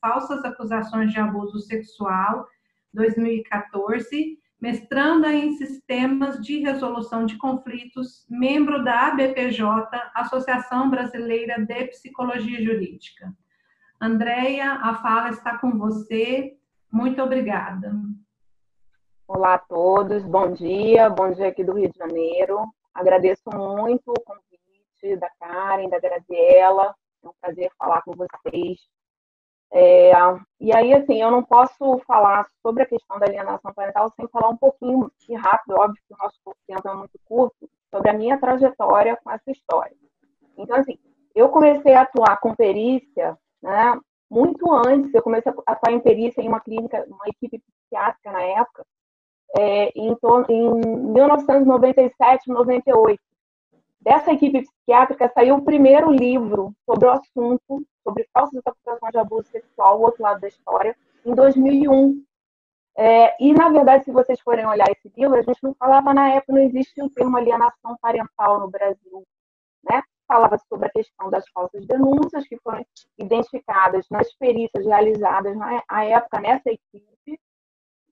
Falsas 0.00 0.44
Acusações 0.44 1.12
de 1.12 1.18
Abuso 1.18 1.60
Sexual, 1.60 2.46
2014, 2.94 4.38
mestranda 4.60 5.32
em 5.32 5.52
Sistemas 5.56 6.40
de 6.40 6.58
Resolução 6.58 7.24
de 7.24 7.36
Conflitos, 7.36 8.26
membro 8.28 8.82
da 8.82 9.08
ABPJ, 9.08 9.88
Associação 10.14 10.90
Brasileira 10.90 11.64
de 11.64 11.84
Psicologia 11.86 12.62
Jurídica. 12.62 13.32
Andréia, 14.00 14.72
a 14.74 14.94
fala 14.96 15.30
está 15.30 15.58
com 15.58 15.76
você. 15.78 16.56
Muito 16.90 17.22
obrigada. 17.22 17.92
Olá 19.30 19.56
a 19.56 19.58
todos, 19.58 20.24
bom 20.24 20.54
dia, 20.54 21.10
bom 21.10 21.30
dia 21.30 21.48
aqui 21.48 21.62
do 21.62 21.74
Rio 21.74 21.92
de 21.92 21.98
Janeiro. 21.98 22.64
Agradeço 22.94 23.42
muito 23.54 24.10
o 24.10 24.20
convite 24.24 25.16
da 25.18 25.28
Karen, 25.38 25.90
da 25.90 26.00
Graziella. 26.00 26.94
É 27.22 27.28
um 27.28 27.32
prazer 27.38 27.70
falar 27.78 28.00
com 28.00 28.12
vocês. 28.12 28.80
É, 29.70 30.12
e 30.58 30.74
aí, 30.74 30.94
assim, 30.94 31.20
eu 31.20 31.30
não 31.30 31.42
posso 31.42 31.98
falar 32.06 32.48
sobre 32.62 32.84
a 32.84 32.86
questão 32.86 33.18
da 33.18 33.26
alienação 33.26 33.70
parental 33.74 34.10
sem 34.16 34.26
falar 34.28 34.48
um 34.48 34.56
pouquinho, 34.56 35.12
e 35.28 35.34
rápido, 35.34 35.76
óbvio 35.78 36.02
que 36.08 36.14
o 36.14 36.16
nosso 36.16 36.40
tempo 36.66 36.88
é 36.88 36.94
muito 36.94 37.20
curto, 37.26 37.68
sobre 37.90 38.08
a 38.08 38.14
minha 38.14 38.40
trajetória 38.40 39.14
com 39.22 39.30
essa 39.30 39.50
história. 39.50 39.94
Então, 40.56 40.74
assim, 40.74 40.98
eu 41.34 41.50
comecei 41.50 41.92
a 41.92 42.00
atuar 42.00 42.40
com 42.40 42.54
perícia, 42.54 43.38
né, 43.60 44.00
muito 44.30 44.72
antes, 44.72 45.12
eu 45.12 45.22
comecei 45.22 45.52
a 45.52 45.72
atuar 45.72 45.92
em 45.92 46.00
perícia 46.00 46.40
em 46.40 46.48
uma 46.48 46.60
clínica, 46.60 47.04
uma 47.06 47.28
equipe 47.28 47.58
psiquiátrica 47.58 48.32
na 48.32 48.42
época, 48.42 48.86
é, 49.56 49.90
em, 49.94 50.16
em 50.48 51.12
1997, 51.12 52.48
98 52.48 53.20
dessa 54.00 54.32
equipe 54.32 54.62
psiquiátrica 54.62 55.30
saiu 55.34 55.56
o 55.56 55.64
primeiro 55.64 56.10
livro 56.10 56.74
sobre 56.86 57.06
o 57.06 57.10
assunto, 57.10 57.84
sobre 58.02 58.26
falsas 58.32 58.62
acusações 58.64 59.12
de 59.12 59.18
abuso 59.18 59.48
sexual, 59.50 59.98
o 59.98 60.02
outro 60.02 60.22
lado 60.22 60.40
da 60.40 60.48
história, 60.48 60.96
em 61.24 61.34
2001. 61.34 62.24
É, 62.96 63.36
e, 63.44 63.52
na 63.52 63.68
verdade, 63.68 64.04
se 64.04 64.10
vocês 64.10 64.40
forem 64.40 64.66
olhar 64.66 64.88
esse 64.90 65.12
livro, 65.16 65.36
a 65.36 65.42
gente 65.42 65.62
não 65.62 65.74
falava 65.74 66.14
na 66.14 66.30
época, 66.30 66.54
não 66.54 66.62
existia 66.62 67.04
o 67.04 67.10
termo 67.10 67.36
alienação 67.36 67.96
parental 68.00 68.58
no 68.58 68.70
Brasil. 68.70 69.24
Né? 69.88 70.02
Falava 70.26 70.58
sobre 70.68 70.88
a 70.88 70.90
questão 70.90 71.30
das 71.30 71.48
falsas 71.50 71.86
denúncias 71.86 72.46
que 72.48 72.58
foram 72.58 72.84
identificadas 73.18 74.06
nas 74.10 74.32
perícias 74.34 74.84
realizadas 74.84 75.56
na 75.56 76.04
época 76.04 76.40
nessa 76.40 76.70
equipe, 76.70 77.40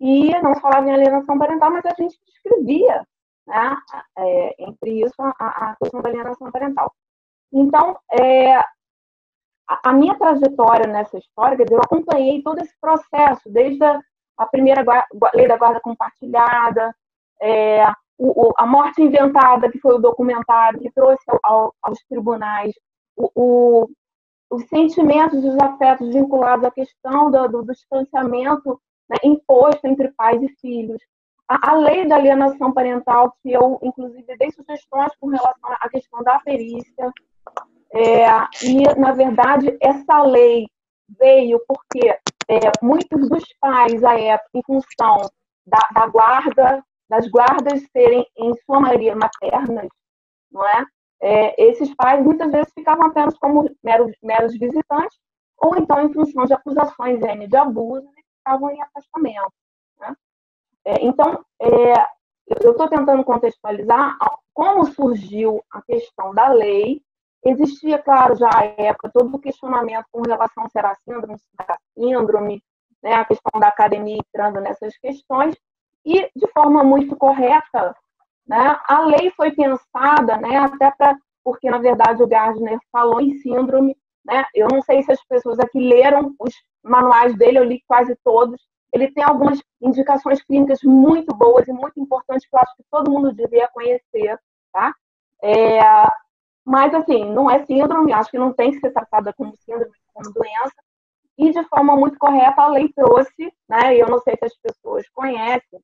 e 0.01 0.31
não 0.43 0.55
se 0.55 0.61
falava 0.61 0.89
em 0.89 0.93
alienação 0.93 1.39
parental, 1.39 1.71
mas 1.71 1.85
a 1.87 1.95
gente 1.99 2.19
descrevia 2.27 3.05
né? 3.47 3.77
É, 4.19 4.65
entre 4.65 5.03
isso 5.03 5.15
a, 5.19 5.31
a, 5.39 5.77
questão 5.77 6.03
da 6.03 6.09
alienação 6.09 6.51
parental. 6.51 6.93
Então, 7.53 7.97
é, 8.11 8.57
a, 8.57 8.65
a, 9.85 9.93
minha 9.93 10.19
trajetória 10.19 10.87
nessa 10.87 11.17
história, 11.17 11.65
eu 11.71 11.79
acompanhei 11.79 12.43
todo 12.43 12.59
esse 12.59 12.75
processo, 12.81 13.49
desde 13.49 13.85
a, 13.85 14.01
a 14.39 14.47
primeira 14.47 14.85
lei 15.35 15.47
da 15.47 15.57
guarda 15.57 15.81
compartilhada, 15.81 16.95
é, 17.41 17.87
o, 18.19 18.49
o, 18.49 18.53
a 18.57 18.67
morte 18.67 19.03
inventada, 19.03 19.71
que 19.71 19.79
foi 19.79 19.95
o 19.95 20.01
documentário 20.01 20.81
que 20.81 20.91
trouxe 20.91 21.25
ao, 21.43 21.75
aos 21.83 22.03
tribunais 22.09 22.75
o, 23.17 23.89
os 24.51 24.65
sentimentos 24.69 25.43
e 25.45 25.49
os 25.49 25.59
afetos 25.59 26.13
vinculados 26.13 26.65
à 26.65 26.71
questão 26.71 27.31
do, 27.31 27.49
do 27.49 27.67
distanciamento 27.67 28.81
né, 29.09 29.17
imposto 29.25 29.87
entre 29.87 30.09
pais 30.13 30.43
e 30.43 30.49
filhos, 30.61 31.01
a, 31.49 31.71
a, 31.71 31.75
lei 31.77 32.07
da 32.07 32.17
alienação 32.17 32.73
parental, 32.73 33.37
que 33.43 33.53
eu, 33.53 33.79
inclusive, 33.83 34.37
dei 34.37 34.51
sugestões 34.51 35.13
com 35.21 35.29
relação 35.29 35.71
à 35.81 35.89
questão 35.89 36.23
da 36.23 36.39
perícia, 36.41 37.13
É, 37.95 38.27
e, 38.65 38.83
na 38.99 39.13
verdade, 39.13 39.77
essa 39.81 40.21
lei 40.23 40.67
veio 41.19 41.61
porque 41.67 42.09
é, 42.49 42.59
muitos 42.83 43.29
dos 43.29 43.45
pais, 43.61 44.03
à 44.05 44.19
época, 44.19 44.51
em 44.55 44.63
função 44.63 45.31
da, 45.65 45.79
da, 45.95 46.07
guarda, 46.07 46.85
das 47.09 47.29
guardas 47.29 47.81
serem, 47.93 48.27
em 48.37 48.53
sua 48.65 48.81
maioria, 48.81 49.15
maternas, 49.15 49.89
não 50.51 50.67
é? 50.67 50.85
é? 51.23 51.63
esses 51.71 51.95
pais 51.95 52.23
muitas 52.23 52.51
vezes 52.51 52.73
ficavam 52.75 53.07
apenas 53.07 53.39
como 53.39 53.69
meros, 53.83 54.13
meros 54.23 54.59
visitantes, 54.59 55.19
ou 55.59 55.77
então 55.77 56.01
em 56.03 56.13
função 56.13 56.45
de 56.45 56.53
acusações 56.53 57.21
N 57.23 57.47
de 57.47 57.57
abuso, 57.57 58.07
e 58.17 58.23
ficavam 58.47 58.71
em 58.71 58.81
afastamento. 58.81 59.53
Né? 59.99 60.17
É, 60.85 61.05
então, 61.05 61.45
é, 61.61 61.95
eu 62.65 62.71
estou 62.71 62.89
tentando 62.89 63.25
contextualizar 63.25 64.17
como 64.55 64.87
surgiu 64.87 65.63
a 65.71 65.83
questão 65.83 66.33
da 66.33 66.49
lei. 66.49 67.03
Existia, 67.45 67.99
claro, 67.99 68.37
já 68.37 68.49
à 68.55 68.65
época, 68.65 69.11
todo 69.13 69.35
o 69.35 69.41
questionamento 69.41 70.07
com 70.13 70.23
relação 70.23 70.69
se 70.69 70.79
era 70.79 70.95
síndrome, 71.05 71.39
se 71.39 71.47
era 71.61 71.79
síndrome, 71.97 72.63
né, 73.03 73.15
a 73.15 73.25
questão 73.25 73.61
da 73.61 73.69
academia 73.69 74.19
entrando 74.19 74.61
nessas 74.61 74.97
questões, 74.99 75.55
e 76.05 76.31
de 76.35 76.47
forma 76.53 76.83
muito 76.83 77.15
correta, 77.17 77.95
né, 78.47 78.79
a 78.89 79.01
lei 79.01 79.31
foi 79.37 79.53
pensada, 79.53 80.39
né, 80.39 80.57
até 80.57 80.91
para, 80.93 81.17
porque 81.45 81.71
na 81.71 81.79
verdade 81.79 82.23
o 82.23 82.27
Gardner 82.27 82.79
falou 82.91 83.21
em 83.21 83.35
síndrome, 83.39 83.97
né, 84.25 84.45
eu 84.55 84.67
não 84.67 84.83
sei 84.83 85.03
se 85.03 85.13
as 85.13 85.23
pessoas 85.25 85.61
aqui 85.61 85.79
leram 85.79 86.35
os 86.41 86.55
manuais 86.87 87.37
dele, 87.37 87.59
eu 87.59 87.65
li 87.65 87.83
quase 87.87 88.17
todos, 88.25 88.61
ele 88.93 89.11
tem 89.11 89.25
algumas 89.25 89.63
indicações 89.81 90.43
clínicas 90.43 90.81
muito 90.83 91.35
boas 91.35 91.69
e 91.69 91.73
muito 91.73 92.01
importantes 92.01 92.49
que 92.49 92.55
eu 92.57 92.61
acho 92.61 92.77
que 92.77 92.85
todo 92.91 93.11
mundo 93.11 93.33
devia 93.33 93.69
conhecer, 93.69 94.39
tá? 94.73 94.95
É, 95.43 95.81
mas, 96.65 96.95
assim, 96.95 97.25
não 97.25 97.51
é 97.51 97.65
síndrome, 97.65 98.13
acho 98.13 98.31
que 98.31 98.39
não 98.39 98.53
tem 98.53 98.73
que 98.73 98.81
ser 98.81 98.91
tratada 98.91 99.33
como 99.35 99.57
síndrome, 99.57 99.93
como 100.13 100.33
doença, 100.33 100.75
e 101.39 101.53
de 101.53 101.63
forma 101.65 101.95
muito 101.97 102.19
correta 102.19 102.63
a 102.63 102.69
lei 102.69 102.91
trouxe, 102.93 103.53
né, 103.69 103.95
eu 103.95 104.09
não 104.09 104.19
sei 104.21 104.35
se 104.37 104.47
as 104.47 104.57
pessoas 104.57 105.09
conhecem, 105.11 105.81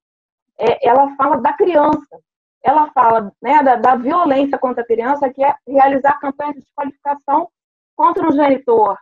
é, 0.57 0.87
ela 0.87 1.15
fala 1.15 1.37
da 1.37 1.53
criança, 1.53 2.19
ela 2.63 2.89
fala 2.91 3.31
né, 3.41 3.61
da, 3.61 3.75
da, 3.75 3.95
violência 3.95 4.57
contra 4.57 4.83
a 4.83 4.85
criança, 4.85 5.29
que 5.29 5.43
é 5.43 5.55
realizar 5.67 6.19
campanhas 6.19 6.55
de 6.55 6.61
desqualificação 6.61 7.49
contra 7.95 8.27
o 8.27 8.31
genitor, 8.31 8.97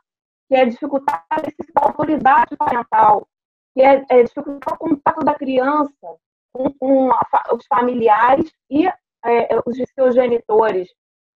que 0.52 0.56
é 0.56 0.66
dificultar 0.66 1.26
a 1.32 1.86
autoridade 1.86 2.58
parental, 2.58 3.26
que 3.74 3.82
é, 3.82 4.06
é 4.10 4.22
dificultar 4.22 4.74
o 4.74 4.78
contato 4.78 5.24
da 5.24 5.34
criança 5.34 6.18
com, 6.52 6.74
com 6.74 7.10
a, 7.10 7.26
os 7.54 7.66
familiares 7.68 8.52
e 8.70 8.86
é, 8.86 9.60
os 9.66 9.78
seus 9.96 10.14
genitores, 10.14 10.90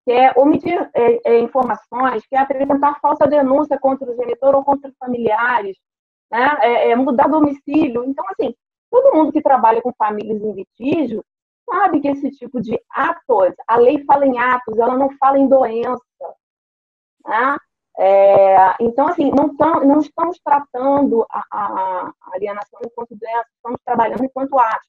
que 0.04 0.12
é 0.12 0.34
omitir 0.36 0.90
é, 0.92 1.30
é, 1.32 1.38
informações, 1.40 2.26
que 2.26 2.36
é 2.36 2.40
apresentar 2.40 3.00
falsa 3.00 3.26
denúncia 3.26 3.78
contra 3.78 4.06
o 4.06 4.14
genitor 4.16 4.54
ou 4.54 4.62
contra 4.62 4.90
os 4.90 4.96
familiares, 4.98 5.78
né? 6.30 6.58
É, 6.60 6.90
é, 6.90 6.96
mudar 6.96 7.26
domicílio. 7.26 8.04
Então, 8.04 8.24
assim, 8.28 8.54
todo 8.90 9.16
mundo 9.16 9.32
que 9.32 9.40
trabalha 9.40 9.80
com 9.80 9.94
famílias 9.96 10.42
em 10.42 10.52
litígio 10.52 11.24
sabe 11.64 12.00
que 12.00 12.08
esse 12.08 12.32
tipo 12.32 12.60
de 12.60 12.78
atos, 12.90 13.54
a 13.66 13.78
lei 13.78 14.04
fala 14.04 14.26
em 14.26 14.38
atos, 14.38 14.78
ela 14.78 14.98
não 14.98 15.08
fala 15.16 15.38
em 15.38 15.48
doença. 15.48 16.04
Né? 17.24 17.56
É, 17.98 18.74
então, 18.80 19.08
assim, 19.08 19.30
não, 19.30 19.56
tam, 19.56 19.84
não 19.84 20.00
estamos 20.00 20.38
tratando 20.40 21.24
a, 21.30 21.44
a, 21.50 22.12
alienação 22.34 22.78
enquanto 22.84 23.16
doença, 23.16 23.46
estamos 23.56 23.80
trabalhando 23.84 24.24
enquanto 24.24 24.58
ato. 24.58 24.86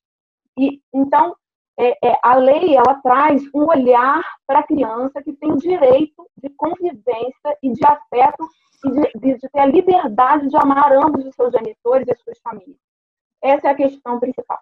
E, 0.57 0.81
então, 0.93 1.35
é, 1.79 1.91
é, 2.05 2.19
a 2.21 2.35
lei 2.35 2.75
ela 2.75 2.95
traz 2.95 3.43
um 3.53 3.65
olhar 3.65 4.23
para 4.45 4.59
a 4.59 4.63
criança 4.63 5.21
que 5.21 5.31
tem 5.33 5.55
direito 5.55 6.27
de 6.35 6.49
convivência 6.49 7.57
e 7.61 7.71
de 7.71 7.85
afeto 7.85 8.47
e 8.83 8.91
de, 8.91 9.11
de, 9.15 9.37
de, 9.37 9.49
ter 9.49 9.59
a 9.59 9.65
liberdade 9.65 10.49
de 10.49 10.57
amar 10.57 10.91
ambos 10.91 11.25
os 11.25 11.35
seus 11.35 11.51
genitores 11.51 12.07
e 12.07 12.11
as 12.11 12.21
suas 12.21 12.39
famílias. 12.39 12.77
Essa 13.41 13.69
é 13.69 13.71
a 13.71 13.75
questão 13.75 14.19
principal. 14.19 14.59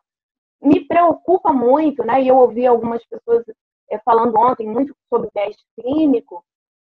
Me 0.61 0.85
preocupa 0.85 1.51
muito, 1.51 2.03
né, 2.03 2.21
e 2.21 2.27
eu 2.27 2.37
ouvi 2.37 2.67
algumas 2.67 3.03
pessoas 3.05 3.43
é, 3.89 3.97
falando 3.99 4.37
ontem 4.37 4.67
muito 4.67 4.95
sobre 5.09 5.27
o 5.27 5.31
teste 5.31 5.63
clínico, 5.79 6.43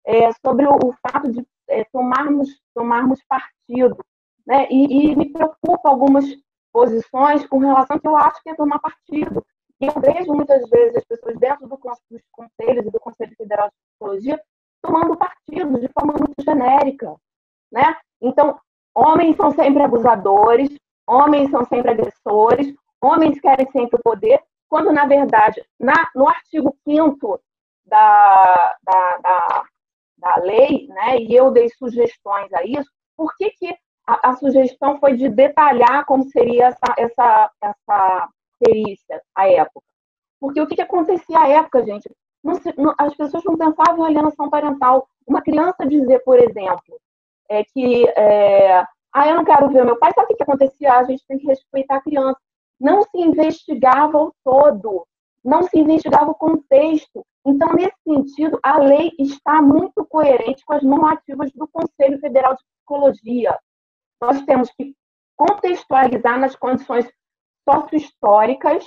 é, 0.06 0.32
sobre 0.44 0.66
o, 0.66 0.74
o, 0.74 0.92
fato 1.06 1.30
de 1.30 1.46
é, 1.68 1.84
tomarmos, 1.84 2.48
tomarmos 2.74 3.20
partido. 3.28 3.98
Né? 4.46 4.66
E, 4.70 5.10
e, 5.10 5.16
me 5.16 5.30
preocupa 5.30 5.88
algumas 5.88 6.24
posições 6.72 7.46
com 7.46 7.58
relação 7.58 7.98
que 7.98 8.08
eu 8.08 8.16
acho 8.16 8.42
que 8.42 8.50
é 8.50 8.54
tomar 8.54 8.78
partido. 8.78 9.44
E 9.80 9.86
eu 9.86 9.94
vejo 10.00 10.32
muitas 10.32 10.68
vezes 10.68 10.96
as 10.96 11.04
pessoas 11.04 11.38
dentro 11.38 11.66
do, 11.66 11.78
dos 12.10 12.22
conselhos 12.32 12.86
e 12.86 12.90
do 12.90 13.00
Conselho 13.00 13.34
Federal 13.36 13.68
de 13.68 13.74
Psicologia 13.90 14.40
tomando 14.82 15.16
partido 15.16 15.78
de 15.78 15.88
forma 15.88 16.14
muito 16.14 16.42
genérica. 16.42 17.14
Né? 17.70 17.96
Então, 18.20 18.58
homens 18.94 19.36
são 19.36 19.50
sempre 19.52 19.82
abusadores, 19.82 20.70
homens 21.06 21.50
são 21.50 21.64
sempre 21.64 21.90
agressores, 21.90 22.74
homens 23.00 23.40
querem 23.40 23.70
sempre 23.70 23.98
o 23.98 24.02
poder, 24.02 24.42
quando, 24.68 24.92
na 24.92 25.06
verdade, 25.06 25.62
na, 25.78 26.08
no 26.14 26.28
artigo 26.28 26.76
5 26.84 27.40
da, 27.84 28.76
da, 28.82 29.16
da, 29.18 29.64
da 30.20 30.36
lei, 30.36 30.86
né, 30.88 31.18
e 31.18 31.34
eu 31.34 31.50
dei 31.50 31.68
sugestões 31.70 32.52
a 32.52 32.64
isso, 32.64 32.90
por 33.16 33.36
que, 33.36 33.50
que 33.50 33.74
a, 34.06 34.30
a 34.30 34.36
sugestão 34.36 34.98
foi 34.98 35.16
de 35.16 35.28
detalhar 35.28 36.04
como 36.04 36.24
seria 36.30 36.66
essa, 36.66 36.94
essa, 36.96 37.50
essa 37.62 38.28
perícia 38.58 39.22
à 39.34 39.48
época? 39.48 39.86
Porque 40.40 40.60
o 40.60 40.66
que, 40.66 40.76
que 40.76 40.82
acontecia 40.82 41.38
à 41.38 41.48
época, 41.48 41.84
gente? 41.84 42.10
Não 42.42 42.54
se, 42.54 42.72
não, 42.78 42.94
as 42.98 43.14
pessoas 43.14 43.44
não 43.44 43.56
pensavam 43.58 44.04
em 44.04 44.06
alienação 44.06 44.48
parental. 44.48 45.06
Uma 45.26 45.42
criança 45.42 45.86
dizer, 45.86 46.20
por 46.20 46.38
exemplo, 46.38 46.98
é 47.48 47.62
que 47.62 48.08
é, 48.16 48.82
ah, 49.12 49.28
eu 49.28 49.36
não 49.36 49.44
quero 49.44 49.68
ver 49.68 49.84
meu 49.84 49.98
pai, 49.98 50.12
sabe 50.14 50.24
o 50.24 50.28
que, 50.28 50.36
que 50.36 50.42
acontecia? 50.42 50.94
A 50.94 51.04
gente 51.04 51.24
tem 51.26 51.38
que 51.38 51.46
respeitar 51.46 51.96
a 51.96 52.02
criança. 52.02 52.38
Não 52.80 53.02
se 53.02 53.18
investigava 53.18 54.16
o 54.18 54.32
todo, 54.42 55.06
não 55.44 55.62
se 55.62 55.78
investigava 55.78 56.30
o 56.30 56.34
contexto. 56.34 57.24
Então, 57.44 57.72
nesse 57.72 57.96
sentido, 58.06 58.58
a 58.62 58.78
lei 58.78 59.12
está 59.18 59.62
muito 59.62 60.04
coerente 60.04 60.64
com 60.64 60.74
as 60.74 60.82
normativas 60.82 61.50
do 61.52 61.66
Conselho 61.68 62.18
Federal 62.20 62.54
de 62.54 62.62
Psicologia. 62.76 63.58
Nós 64.20 64.42
temos 64.42 64.70
que 64.72 64.94
contextualizar 65.36 66.38
nas 66.38 66.54
condições 66.54 67.10
sociohistóricas, 67.68 68.86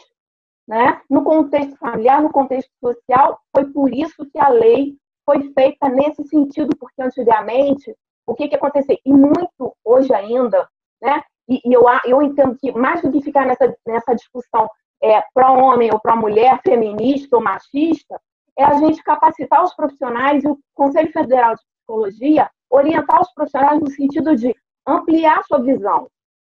né? 0.67 1.01
no 1.09 1.23
contexto 1.23 1.75
familiar, 1.77 2.21
no 2.21 2.31
contexto 2.31 2.71
social. 2.79 3.39
Foi 3.55 3.65
por 3.71 3.91
isso 3.91 4.25
que 4.31 4.37
a 4.37 4.49
lei 4.49 4.95
foi 5.25 5.51
feita 5.53 5.89
nesse 5.89 6.23
sentido, 6.25 6.75
porque 6.77 7.01
antigamente, 7.01 7.95
o 8.27 8.35
que, 8.35 8.47
que 8.47 8.55
acontecia? 8.55 8.97
E 9.03 9.11
muito 9.11 9.75
hoje 9.83 10.13
ainda, 10.13 10.69
né? 11.01 11.23
e, 11.47 11.61
e 11.65 11.73
eu, 11.73 11.83
eu 12.05 12.21
entendo 12.21 12.55
que, 12.59 12.71
mais 12.71 13.01
do 13.01 13.11
que 13.11 13.21
ficar 13.21 13.45
nessa, 13.45 13.75
nessa 13.85 14.13
discussão 14.13 14.69
é, 15.03 15.21
para 15.33 15.51
homem 15.51 15.89
ou 15.91 15.99
para 15.99 16.15
mulher, 16.15 16.61
feminista 16.63 17.35
ou 17.35 17.43
machista, 17.43 18.19
é 18.57 18.63
a 18.63 18.73
gente 18.75 19.03
capacitar 19.03 19.63
os 19.63 19.75
profissionais 19.75 20.43
e 20.43 20.47
o 20.47 20.57
Conselho 20.73 21.11
Federal 21.11 21.55
de 21.55 21.61
Psicologia 21.61 22.49
orientar 22.69 23.21
os 23.21 23.31
profissionais 23.33 23.79
no 23.81 23.89
sentido 23.89 24.35
de 24.35 24.55
ampliar 24.87 25.43
sua 25.43 25.61
visão. 25.61 26.07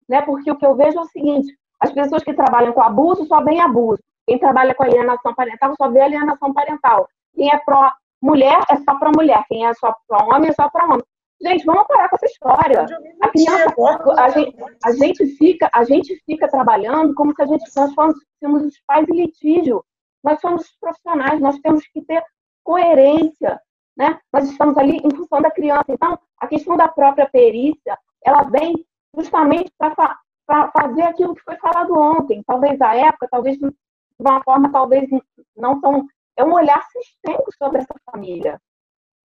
Né? 0.08 0.22
Porque 0.22 0.52
o 0.52 0.58
que 0.58 0.66
eu 0.66 0.76
vejo 0.76 0.98
é 0.98 1.02
o 1.02 1.06
seguinte: 1.06 1.56
as 1.80 1.92
pessoas 1.92 2.24
que 2.24 2.34
trabalham 2.34 2.74
com 2.74 2.82
abuso 2.82 3.26
só 3.26 3.42
veem 3.42 3.62
abuso. 3.62 4.02
Quem 4.28 4.38
trabalha 4.38 4.76
com 4.76 4.84
alienação 4.84 5.34
parental 5.34 5.74
só 5.76 5.90
vê 5.90 6.02
alienação 6.02 6.54
parental. 6.54 7.08
Quem 7.34 7.50
é 7.50 7.58
pró 7.58 7.92
mulher 8.22 8.60
é 8.70 8.76
só 8.78 8.96
para 9.00 9.12
mulher. 9.16 9.44
Quem 9.48 9.66
é 9.66 9.74
só 9.74 9.96
pró 10.08 10.36
homem 10.36 10.50
é 10.50 10.54
só 10.54 10.70
para 10.70 10.86
homem. 10.86 11.04
Gente, 11.44 11.66
vamos 11.66 11.88
parar 11.88 12.08
com 12.08 12.16
essa 12.18 12.26
história. 12.28 12.86
A 13.20 13.30
criança, 13.30 13.74
a 14.18 14.30
gente, 14.30 14.58
a 14.84 14.92
gente 14.92 15.26
fica, 15.38 15.70
a 15.74 15.84
gente 15.84 16.16
fica 16.24 16.48
trabalhando 16.48 17.16
como 17.16 17.34
se 17.34 17.42
a 17.42 17.46
gente 17.48 17.64
nós 17.76 17.94
fôssemos 17.96 18.64
os 18.64 18.80
pais 18.86 19.10
em 19.10 19.26
litígio. 19.26 19.84
Nós 20.24 20.40
somos 20.40 20.70
profissionais, 20.80 21.42
nós 21.42 21.60
temos 21.60 21.86
que 21.88 22.02
ter 22.04 22.24
coerência, 22.64 23.60
né? 23.98 24.20
Nós 24.32 24.50
estamos 24.50 24.78
ali 24.78 24.98
em 24.98 25.16
função 25.16 25.42
da 25.42 25.50
criança. 25.50 25.86
Então, 25.90 26.20
a 26.38 26.48
questão 26.48 26.78
da 26.78 26.88
própria 26.88 27.28
perícia, 27.28 27.98
ela 28.24 28.44
vem 28.44 28.86
justamente 29.16 29.72
para 29.80 30.72
fazer 30.72 31.02
aquilo 31.02 31.34
que 31.34 31.42
foi 31.42 31.58
falado 31.58 31.98
ontem. 31.98 32.44
Talvez 32.46 32.80
a 32.82 32.96
época, 32.96 33.28
talvez 33.32 33.58
de 33.58 33.74
uma 34.20 34.44
forma, 34.44 34.72
talvez 34.72 35.10
não 35.58 35.82
tão. 35.82 36.06
É 36.38 36.44
um 36.44 36.54
olhar 36.54 36.82
sistêmico 36.90 37.52
sobre 37.58 37.80
essa 37.80 37.96
família, 38.12 38.62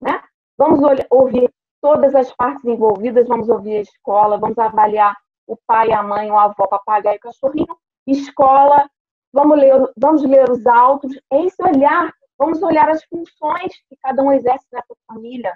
né? 0.00 0.22
Vamos 0.58 0.80
ouvir 1.10 1.50
todas 1.83 2.14
as 2.14 2.33
partes 2.35 2.64
envolvidas, 2.64 3.26
vamos 3.26 3.49
ouvir 3.49 3.78
a 3.78 3.80
escola, 3.80 4.39
vamos 4.39 4.57
avaliar 4.57 5.16
o 5.47 5.57
pai, 5.66 5.93
a 5.93 6.03
mãe, 6.03 6.30
o 6.30 6.39
avô, 6.39 6.64
o 6.64 6.68
papagaio, 6.68 7.18
o 7.18 7.20
cachorrinho, 7.20 7.76
escola, 8.07 8.89
vamos 9.33 9.59
ler, 9.59 9.93
vamos 9.97 10.22
ler 10.22 10.49
os 10.49 10.64
autos, 10.66 11.12
é 11.30 11.45
esse 11.45 11.61
olhar, 11.61 12.14
vamos 12.39 12.62
olhar 12.62 12.89
as 12.89 13.03
funções 13.05 13.74
que 13.89 13.97
cada 14.01 14.22
um 14.22 14.33
exerce 14.33 14.64
nessa 14.72 14.95
família. 15.09 15.53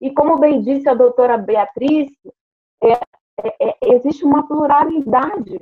E 0.00 0.12
como 0.12 0.38
bem 0.38 0.60
disse 0.60 0.88
a 0.88 0.94
doutora 0.94 1.38
Beatriz, 1.38 2.10
é, 2.82 2.92
é, 2.92 3.68
é, 3.68 3.76
existe 3.94 4.24
uma 4.24 4.46
pluralidade. 4.46 5.60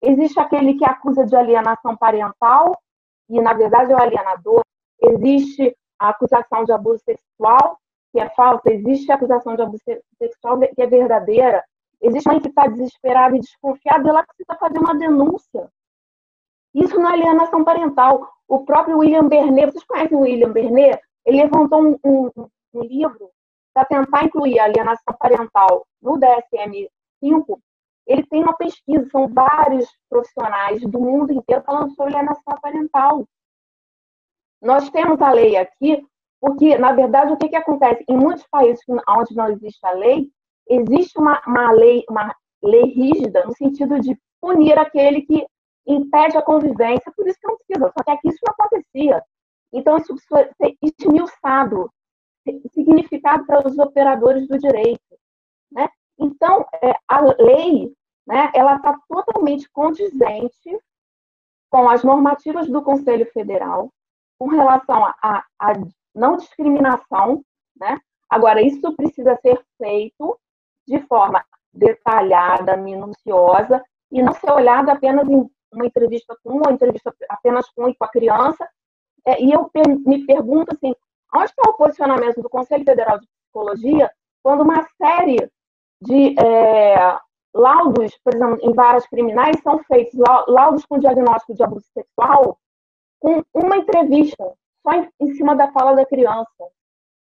Existe 0.00 0.38
aquele 0.38 0.74
que 0.74 0.84
acusa 0.84 1.26
de 1.26 1.34
alienação 1.34 1.96
parental, 1.96 2.76
e 3.28 3.40
na 3.40 3.52
verdade 3.54 3.92
é 3.92 3.96
o 3.96 4.00
alienador. 4.00 4.62
Existe 5.00 5.76
a 5.98 6.10
acusação 6.10 6.64
de 6.64 6.72
abuso 6.72 7.02
sexual, 7.04 7.78
que 8.12 8.20
é 8.20 8.28
falsa, 8.30 8.70
existe 8.70 9.10
acusação 9.10 9.56
de 9.56 9.62
abuso 9.62 9.82
sexual 10.18 10.60
que 10.60 10.82
é 10.82 10.86
verdadeira, 10.86 11.64
existe 12.00 12.28
mãe 12.28 12.40
que 12.40 12.48
está 12.48 12.66
desesperada 12.66 13.36
e 13.36 13.40
desconfiada, 13.40 14.08
ela 14.08 14.22
precisa 14.22 14.56
fazer 14.58 14.78
uma 14.78 14.94
denúncia. 14.94 15.70
Isso 16.74 16.98
não 16.98 17.10
é 17.10 17.14
alienação 17.14 17.64
parental. 17.64 18.28
O 18.46 18.64
próprio 18.64 18.98
William 18.98 19.28
Bernet, 19.28 19.72
vocês 19.72 19.84
conhecem 19.84 20.16
o 20.16 20.20
William 20.20 20.52
Bernet? 20.52 21.00
Ele 21.24 21.42
levantou 21.42 21.82
um, 21.82 21.98
um, 22.04 22.30
um 22.74 22.82
livro 22.82 23.30
para 23.72 23.84
tentar 23.84 24.24
incluir 24.24 24.58
a 24.58 24.64
alienação 24.64 25.14
parental 25.18 25.86
no 26.00 26.18
DSM-5. 26.18 27.58
Ele 28.06 28.26
tem 28.26 28.42
uma 28.42 28.56
pesquisa, 28.56 29.08
são 29.10 29.28
vários 29.28 29.88
profissionais 30.08 30.82
do 30.82 31.00
mundo 31.00 31.32
inteiro 31.32 31.62
falando 31.64 31.94
sobre 31.94 32.14
alienação 32.14 32.58
parental. 32.60 33.26
Nós 34.60 34.88
temos 34.90 35.20
a 35.20 35.32
lei 35.32 35.56
aqui, 35.56 36.04
porque, 36.42 36.76
na 36.76 36.90
verdade, 36.90 37.32
o 37.32 37.36
que, 37.36 37.48
que 37.48 37.54
acontece? 37.54 38.04
Em 38.08 38.16
muitos 38.16 38.44
países 38.48 38.82
onde 39.08 39.36
não 39.36 39.48
existe 39.48 39.78
a 39.86 39.92
lei, 39.92 40.28
existe 40.68 41.16
uma, 41.16 41.40
uma, 41.46 41.70
lei, 41.70 42.04
uma 42.10 42.34
lei 42.60 42.82
rígida 42.82 43.44
no 43.44 43.54
sentido 43.54 44.00
de 44.00 44.18
punir 44.40 44.76
aquele 44.76 45.22
que 45.22 45.46
impede 45.86 46.36
a 46.36 46.42
convivência, 46.42 47.12
por 47.16 47.28
isso 47.28 47.38
que 47.40 47.46
não 47.46 47.56
precisa. 47.56 47.92
Só 47.96 48.04
que 48.04 48.10
aqui 48.10 48.28
isso 48.28 48.40
não 48.44 48.54
acontecia. 48.58 49.22
Então, 49.72 49.96
isso 49.96 50.16
precisa 50.16 50.50
ser 50.60 50.76
esmiuçado, 50.82 51.88
significado 52.74 53.46
para 53.46 53.64
os 53.64 53.78
operadores 53.78 54.48
do 54.48 54.58
direito. 54.58 55.16
Né? 55.70 55.88
Então, 56.18 56.66
é, 56.82 56.92
a 57.06 57.20
lei, 57.20 57.94
né, 58.26 58.50
ela 58.52 58.74
está 58.74 58.98
totalmente 59.08 59.70
condizente 59.70 60.76
com 61.70 61.88
as 61.88 62.02
normativas 62.02 62.68
do 62.68 62.82
Conselho 62.82 63.30
Federal 63.32 63.92
com 64.40 64.48
relação 64.48 65.04
à 65.04 65.44
não 66.14 66.36
discriminação, 66.36 67.44
né? 67.76 67.98
Agora, 68.28 68.62
isso 68.62 68.94
precisa 68.94 69.36
ser 69.36 69.62
feito 69.78 70.38
de 70.86 71.00
forma 71.06 71.44
detalhada, 71.72 72.76
minuciosa, 72.76 73.82
e 74.10 74.22
não 74.22 74.32
ser 74.34 74.50
olhado 74.50 74.90
apenas 74.90 75.28
em 75.28 75.48
uma 75.72 75.86
entrevista 75.86 76.36
com 76.42 76.50
uma 76.50 76.72
entrevista 76.72 77.14
apenas 77.28 77.68
com 77.70 77.88
e 77.88 77.94
com 77.94 78.04
a 78.04 78.08
criança. 78.08 78.68
É, 79.26 79.42
e 79.42 79.52
eu 79.52 79.70
me 80.06 80.26
pergunto 80.26 80.74
assim, 80.74 80.94
onde 81.34 81.46
está 81.46 81.70
o 81.70 81.74
posicionamento 81.74 82.42
do 82.42 82.50
Conselho 82.50 82.84
Federal 82.84 83.18
de 83.18 83.26
Psicologia 83.26 84.10
quando 84.42 84.62
uma 84.62 84.82
série 84.98 85.48
de 86.00 86.34
é, 86.38 87.18
laudos, 87.54 88.18
por 88.24 88.34
exemplo, 88.34 88.58
em 88.60 88.72
varas 88.72 89.06
criminais 89.06 89.60
são 89.62 89.78
feitos, 89.84 90.18
laudos 90.48 90.84
com 90.84 90.98
diagnóstico 90.98 91.54
de 91.54 91.62
abuso 91.62 91.86
sexual, 91.94 92.58
com 93.20 93.42
uma 93.54 93.76
entrevista, 93.76 94.52
só 94.82 94.92
em, 94.92 95.10
em 95.20 95.34
cima 95.34 95.54
da 95.54 95.70
fala 95.72 95.94
da 95.94 96.06
criança. 96.06 96.68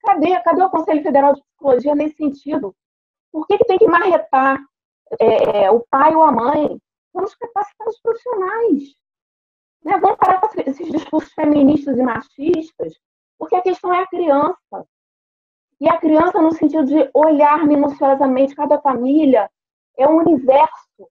Cadê, 0.01 0.39
cadê 0.41 0.63
o 0.63 0.69
Conselho 0.69 1.01
Federal 1.01 1.33
de 1.33 1.41
Psicologia 1.41 1.95
nesse 1.95 2.17
sentido? 2.17 2.75
Por 3.31 3.47
que, 3.47 3.57
que 3.57 3.65
tem 3.65 3.77
que 3.77 3.87
marretar 3.87 4.59
é, 5.19 5.71
o 5.71 5.85
pai 5.89 6.15
ou 6.15 6.23
a 6.23 6.31
mãe? 6.31 6.77
Vamos 7.13 7.33
capacitar 7.35 7.87
os 7.87 7.99
profissionais. 8.01 8.95
Né? 9.83 9.97
Vamos 9.99 10.17
parar 10.17 10.41
com 10.41 10.47
esses 10.61 10.91
discursos 10.91 11.31
feministas 11.33 11.97
e 11.97 12.03
machistas, 12.03 12.93
porque 13.37 13.55
a 13.55 13.61
questão 13.61 13.93
é 13.93 13.99
a 14.01 14.07
criança. 14.07 14.87
E 15.79 15.89
a 15.89 15.97
criança, 15.97 16.41
no 16.41 16.53
sentido 16.53 16.85
de 16.85 17.09
olhar 17.13 17.65
minuciosamente 17.65 18.55
cada 18.55 18.79
família, 18.79 19.49
é 19.97 20.07
um 20.07 20.17
universo. 20.17 21.09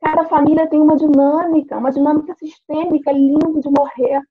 Cada 0.00 0.24
família 0.24 0.68
tem 0.68 0.80
uma 0.80 0.96
dinâmica, 0.96 1.76
uma 1.76 1.92
dinâmica 1.92 2.34
sistêmica, 2.34 3.12
lindo 3.12 3.60
de 3.60 3.68
morrer. 3.68 4.22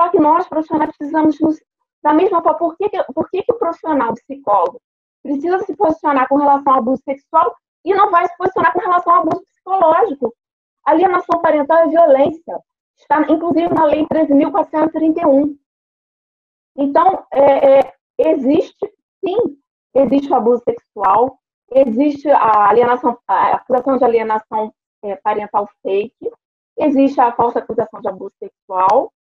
Só 0.00 0.08
que 0.08 0.18
nós, 0.18 0.48
profissionais, 0.48 0.96
precisamos, 0.96 1.38
nos, 1.40 1.60
da 2.02 2.14
mesma 2.14 2.42
forma, 2.42 2.58
por 2.58 2.74
que, 2.78 2.88
por 3.12 3.28
que, 3.28 3.42
que 3.42 3.52
o 3.52 3.58
profissional 3.58 4.14
psicólogo 4.14 4.80
precisa 5.22 5.58
se 5.60 5.76
posicionar 5.76 6.26
com 6.26 6.36
relação 6.36 6.72
ao 6.72 6.78
abuso 6.78 7.02
sexual 7.04 7.54
e 7.84 7.92
não 7.92 8.10
vai 8.10 8.26
se 8.26 8.34
posicionar 8.38 8.72
com 8.72 8.80
relação 8.80 9.12
ao 9.12 9.20
abuso 9.20 9.42
psicológico? 9.42 10.34
Alienação 10.86 11.42
parental 11.42 11.76
é 11.80 11.88
violência. 11.88 12.58
Está, 12.96 13.20
inclusive, 13.30 13.68
na 13.74 13.84
Lei 13.84 14.06
13.431. 14.06 15.54
Então, 16.78 17.26
é, 17.30 17.80
é, 17.80 17.94
existe, 18.16 18.90
sim, 19.22 19.36
existe 19.94 20.32
o 20.32 20.34
abuso 20.34 20.62
sexual, 20.64 21.38
existe 21.70 22.30
a 22.30 22.70
alienação, 22.70 23.18
a 23.28 23.56
acusação 23.56 23.98
de 23.98 24.04
alienação 24.04 24.72
é, 25.02 25.16
parental 25.16 25.68
fake, 25.82 26.32
existe 26.78 27.20
a 27.20 27.32
falsa 27.32 27.58
acusação 27.58 28.00
de 28.00 28.08
abuso 28.08 28.34
sexual, 28.38 29.12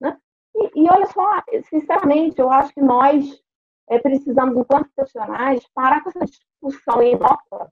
né? 0.00 0.16
E, 0.54 0.84
e 0.84 0.90
olha 0.90 1.06
só, 1.06 1.42
sinceramente, 1.68 2.40
eu 2.40 2.50
acho 2.50 2.72
que 2.72 2.80
nós 2.80 3.42
é, 3.88 3.98
precisamos, 3.98 4.56
enquanto 4.56 4.90
profissionais, 4.94 5.66
parar 5.74 6.02
com 6.02 6.10
essa 6.10 6.24
discussão 6.24 7.02
inócua 7.02 7.70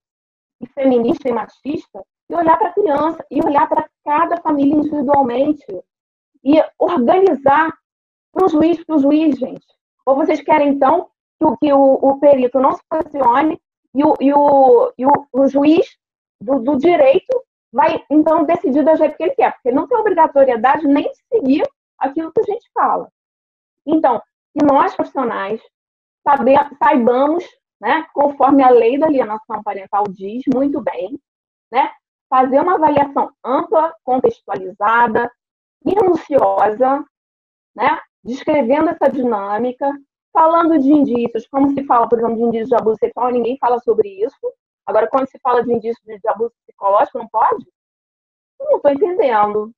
e 0.61 0.66
feminista 0.68 1.29
e 1.29 1.33
machista 1.33 2.05
e 2.29 2.35
olhar 2.35 2.57
para 2.57 2.68
a 2.68 2.72
criança 2.72 3.25
e 3.31 3.45
olhar 3.45 3.68
para 3.68 3.89
cada 4.05 4.41
família 4.41 4.77
individualmente 4.77 5.66
e 6.43 6.62
organizar 6.79 7.72
para 8.33 8.47
o 8.47 8.49
juiz, 8.49 8.85
para 8.85 8.97
o 8.97 8.99
juiz, 8.99 9.39
gente. 9.39 9.66
Ou 10.07 10.16
vocês 10.16 10.43
querem, 10.43 10.68
então, 10.68 11.09
que 11.61 11.72
o, 11.72 11.95
o, 11.95 12.18
perito 12.18 12.59
não 12.59 12.72
se 12.72 12.83
posicione 12.89 13.61
e 13.95 14.05
o, 14.05 14.14
e 14.20 14.33
o, 14.33 14.93
e 14.99 15.07
o, 15.07 15.11
o 15.33 15.47
juiz 15.47 15.87
do, 16.41 16.59
do, 16.61 16.77
direito 16.77 17.43
vai, 17.72 18.03
então, 18.11 18.45
decidir 18.45 18.85
do 18.85 18.97
jeito 18.97 19.16
que 19.16 19.22
ele 19.25 19.35
quer, 19.35 19.53
porque 19.55 19.72
não 19.72 19.87
tem 19.87 19.99
obrigatoriedade 19.99 20.87
nem 20.87 21.11
de 21.11 21.18
seguir 21.33 21.68
aquilo 21.99 22.32
que 22.32 22.40
a 22.40 22.45
gente 22.45 22.68
fala. 22.72 23.09
Então, 23.86 24.20
que 24.57 24.64
nós, 24.64 24.95
profissionais, 24.95 25.61
saibamos, 26.78 27.45
né, 27.80 28.07
conforme 28.14 28.62
a 28.62 28.70
lei 28.70 28.99
da 28.99 29.07
alienação 29.07 29.62
parental 29.62 30.05
diz 30.09 30.42
muito 30.53 30.80
bem, 30.80 31.18
né, 31.70 31.90
fazer 32.28 32.61
uma 32.61 32.74
avaliação 32.74 33.30
ampla, 33.45 33.95
contextualizada, 34.03 35.30
minuciosa, 35.84 37.05
né, 37.74 38.01
descrevendo 38.22 38.90
essa 38.90 39.11
dinâmica, 39.11 39.92
falando 40.32 40.78
de 40.78 40.90
indícios, 40.90 41.47
como 41.47 41.70
se 41.70 41.84
fala, 41.84 42.09
por 42.09 42.18
exemplo, 42.18 42.36
de 42.36 42.42
indícios 42.42 42.68
de 42.68 42.76
abuso 42.76 42.97
sexual, 42.99 43.30
ninguém 43.30 43.59
fala 43.59 43.78
sobre 43.80 44.09
isso. 44.09 44.53
Agora, 44.86 45.07
quando 45.07 45.28
se 45.28 45.38
fala 45.40 45.62
de 45.62 45.72
indícios 45.72 46.05
de 46.05 46.28
abuso 46.28 46.53
psicológico, 46.64 47.18
não 47.18 47.28
pode? 47.28 47.64
não 48.61 48.76
estou 48.76 48.90
entendendo. 48.90 49.72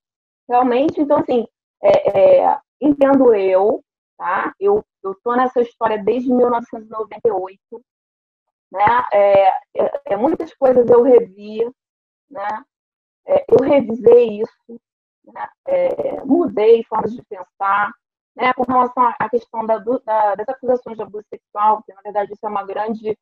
Realmente, 0.48 1.00
então, 1.00 1.18
assim, 1.18 1.46
é, 1.82 2.42
é, 2.42 2.58
entendo 2.80 3.34
eu, 3.34 3.84
tá? 4.16 4.52
Eu 4.58 4.84
estou 5.04 5.36
nessa 5.36 5.60
história 5.60 6.02
desde 6.02 6.32
1998, 6.32 7.60
né? 8.72 9.04
É, 9.12 9.48
é, 9.48 10.02
é, 10.06 10.16
muitas 10.16 10.52
coisas 10.54 10.88
eu 10.88 11.02
revi, 11.02 11.64
né? 12.30 12.64
É, 13.26 13.44
eu 13.48 13.64
revisei 13.64 14.40
isso, 14.40 14.80
né? 15.24 15.48
Mudei 16.24 16.84
formas 16.84 17.12
de 17.14 17.22
pensar, 17.24 17.92
né, 18.36 18.52
com 18.52 18.62
relação 18.64 19.14
à 19.18 19.28
questão 19.30 19.64
da, 19.64 19.78
da, 19.78 20.34
das 20.34 20.48
acusações 20.48 20.96
de 20.96 21.02
abuso 21.02 21.24
sexual, 21.30 21.82
que 21.82 21.94
na 21.94 22.02
verdade 22.02 22.32
isso 22.32 22.44
é 22.44 22.48
uma 22.48 22.64
grande, 22.64 23.18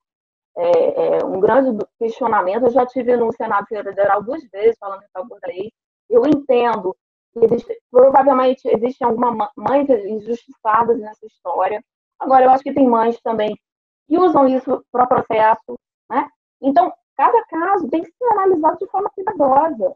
é, 0.57 1.19
é, 1.19 1.25
um 1.25 1.39
grande 1.39 1.71
questionamento. 1.99 2.65
Eu 2.65 2.71
já 2.71 2.85
tive 2.85 3.17
no 3.17 3.33
Senado 3.33 3.67
Federal 3.67 4.23
duas 4.23 4.43
vezes 4.51 4.77
falando 4.79 5.05
em 5.05 5.09
favor 5.13 5.39
da 5.41 5.49
lei. 5.49 5.73
Eu 6.11 6.27
entendo 6.27 6.95
existe, 7.43 7.81
provavelmente 7.91 8.69
existem 8.69 9.07
algumas 9.07 9.51
mães 9.57 9.89
injustiçadas 9.89 10.99
nessa 10.99 11.27
história. 11.27 11.85
Agora, 12.19 12.45
eu 12.45 12.51
acho 12.51 12.63
que 12.63 12.73
tem 12.73 12.87
mães 12.87 13.21
também 13.21 13.59
que 14.07 14.19
usam 14.19 14.47
isso 14.49 14.85
para 14.93 15.05
o 15.05 15.09
processo. 15.09 15.79
Né? 16.11 16.29
Então, 16.61 16.93
cada 17.17 17.45
caso 17.47 17.89
tem 17.89 18.03
que 18.03 18.11
ser 18.13 18.25
analisado 18.33 18.79
de 18.79 18.87
forma 18.87 19.11
cuidadosa. 19.11 19.95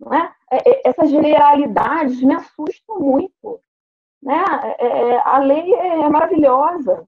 Não 0.00 0.12
é? 0.12 0.34
é, 0.50 0.70
é 0.70 0.82
essas 0.84 1.10
generalidades 1.10 2.20
me 2.22 2.34
assustam 2.34 2.98
muito. 2.98 3.60
Né? 4.22 4.42
É, 4.78 5.18
a 5.18 5.38
lei 5.38 5.72
é 5.74 6.08
maravilhosa. 6.08 7.06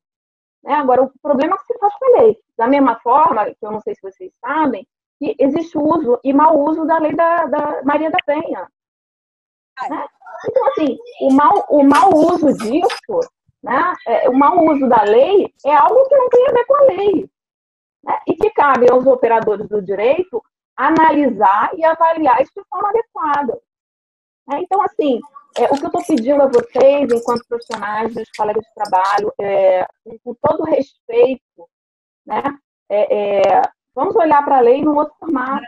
Né? 0.62 0.74
Agora, 0.74 1.02
o 1.02 1.12
problema 1.20 1.54
é 1.54 1.58
que 1.58 1.66
se 1.66 1.78
faz 1.78 1.94
com 1.96 2.04
a 2.04 2.20
lei. 2.22 2.38
Da 2.56 2.66
mesma 2.66 2.98
forma, 3.00 3.46
que 3.46 3.56
eu 3.62 3.72
não 3.72 3.80
sei 3.80 3.94
se 3.94 4.02
vocês 4.02 4.32
sabem, 4.40 4.86
que 5.18 5.34
existe 5.38 5.78
uso 5.78 6.20
e 6.22 6.32
mau 6.32 6.58
uso 6.58 6.84
da 6.84 6.98
lei 6.98 7.14
da, 7.14 7.46
da 7.46 7.82
Maria 7.84 8.10
da 8.10 8.18
Penha. 8.24 8.68
Então, 10.48 10.68
assim, 10.68 10.98
o 11.20 11.32
mau, 11.32 11.66
o 11.68 11.82
mau 11.82 12.10
uso 12.14 12.52
disso, 12.58 13.20
né? 13.62 13.94
É, 14.06 14.28
o 14.28 14.34
mau 14.34 14.64
uso 14.64 14.88
da 14.88 15.02
lei 15.02 15.52
é 15.64 15.74
algo 15.74 16.08
que 16.08 16.16
não 16.16 16.28
tem 16.28 16.46
a 16.48 16.52
ver 16.52 16.64
com 16.66 16.74
a 16.74 16.82
lei. 16.82 17.30
Né? 18.04 18.18
E 18.28 18.34
que 18.36 18.50
cabe 18.50 18.90
aos 18.90 19.06
operadores 19.06 19.68
do 19.68 19.82
direito 19.82 20.42
analisar 20.76 21.70
e 21.74 21.84
avaliar 21.84 22.40
isso 22.40 22.52
de 22.54 22.62
forma 22.68 22.90
adequada. 22.90 23.60
Né? 24.46 24.60
Então, 24.60 24.80
assim, 24.82 25.20
é, 25.58 25.64
o 25.64 25.76
que 25.76 25.84
eu 25.84 25.88
estou 25.88 26.04
pedindo 26.06 26.42
a 26.42 26.46
vocês, 26.46 27.10
enquanto 27.10 27.46
profissionais, 27.48 28.14
meus 28.14 28.30
colegas 28.36 28.62
de 28.62 28.74
trabalho, 28.74 29.32
é, 29.40 29.86
com 30.22 30.34
todo 30.34 30.64
respeito, 30.64 31.68
né, 32.26 32.42
é, 32.88 33.48
é 33.48 33.62
vamos 33.94 34.14
olhar 34.14 34.44
para 34.44 34.58
a 34.58 34.60
lei 34.60 34.82
num 34.82 34.96
outro 34.96 35.14
formato. 35.18 35.64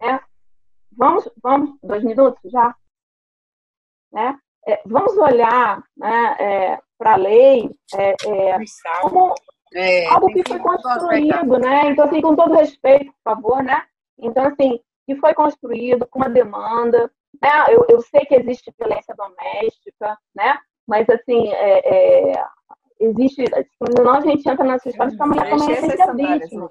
Né? 0.00 0.20
Vamos, 0.92 1.28
vamos, 1.42 1.78
dois 1.82 2.04
minutos 2.04 2.50
já? 2.50 2.74
Né? 4.12 4.36
É, 4.66 4.80
vamos 4.84 5.16
olhar 5.16 5.82
né, 5.96 6.36
é, 6.38 6.78
para 6.98 7.12
a 7.14 7.16
lei 7.16 7.70
é, 7.94 8.10
é, 8.10 8.58
como 9.00 9.34
é, 9.74 10.06
algo 10.06 10.28
que 10.28 10.42
foi 10.46 10.58
construído, 10.58 11.58
né? 11.58 11.90
Então, 11.90 12.06
assim, 12.06 12.20
com 12.20 12.34
todo 12.34 12.54
respeito, 12.54 13.12
por 13.12 13.34
favor, 13.34 13.62
né? 13.62 13.82
Então, 14.18 14.44
assim, 14.44 14.80
que 15.06 15.16
foi 15.16 15.34
construído 15.34 16.06
com 16.06 16.18
uma 16.18 16.28
demanda, 16.28 17.10
né? 17.40 17.50
Eu, 17.68 17.84
eu 17.88 18.00
sei 18.00 18.24
que 18.24 18.34
existe 18.34 18.72
violência 18.78 19.14
doméstica, 19.14 20.18
né? 20.34 20.58
Mas, 20.86 21.08
assim, 21.10 21.48
é, 21.52 22.32
é, 22.32 22.44
existe... 23.00 23.44
Quando 23.78 24.08
a 24.08 24.20
gente 24.20 24.48
entra 24.48 24.64
nessa 24.64 24.88
história, 24.88 25.14
a 25.18 25.26
mulher 25.26 25.96
também 25.96 26.32
é 26.32 26.38
vítima, 26.38 26.70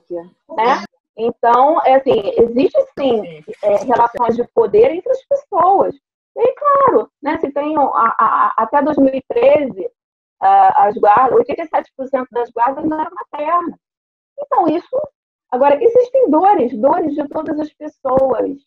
né? 0.57 0.83
Então, 1.17 1.79
é 1.85 1.95
assim, 1.95 2.33
existe, 2.37 2.77
sim, 2.97 3.21
é, 3.63 3.75
relações 3.85 4.35
de 4.35 4.43
poder 4.53 4.91
entre 4.91 5.11
as 5.11 5.23
pessoas. 5.25 5.95
E, 6.37 6.55
claro, 6.55 7.11
né, 7.21 7.37
se 7.39 7.51
tem 7.51 7.77
a, 7.77 7.81
a, 7.81 8.53
até 8.57 8.81
2013, 8.81 9.89
as 10.39 10.95
guardas, 10.97 11.39
87% 11.39 12.27
das 12.31 12.49
guardas 12.51 12.85
não 12.85 12.99
eram 12.99 13.11
maternas. 13.13 13.79
Então, 14.39 14.67
isso. 14.67 15.01
Agora, 15.49 15.81
existem 15.81 16.29
dores, 16.29 16.77
dores 16.77 17.13
de 17.15 17.27
todas 17.29 17.59
as 17.59 17.71
pessoas, 17.73 18.57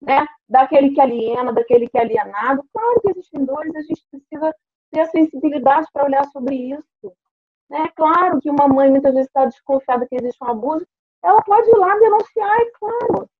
né? 0.00 0.26
Daquele 0.48 0.90
que 0.90 1.00
aliena, 1.00 1.52
daquele 1.52 1.88
que 1.88 1.96
é 1.96 2.00
alienado. 2.00 2.64
Claro 2.72 3.00
que 3.00 3.10
existem 3.10 3.44
dores, 3.44 3.74
a 3.76 3.82
gente 3.82 4.02
precisa 4.10 4.54
ter 4.90 5.00
a 5.00 5.06
sensibilidade 5.06 5.86
para 5.92 6.04
olhar 6.04 6.24
sobre 6.26 6.56
isso. 6.56 7.12
É 7.70 7.88
claro 7.88 8.40
que 8.40 8.50
uma 8.50 8.68
mãe 8.68 8.90
muitas 8.90 9.14
vezes 9.14 9.28
está 9.28 9.46
desconfiada 9.46 10.06
que 10.06 10.16
existe 10.16 10.42
um 10.44 10.48
abuso, 10.48 10.86
ela 11.22 11.40
pode 11.42 11.70
ir 11.70 11.78
lá 11.78 11.96
denunciar, 11.98 12.60
é 12.60 12.70
claro. 12.78 13.30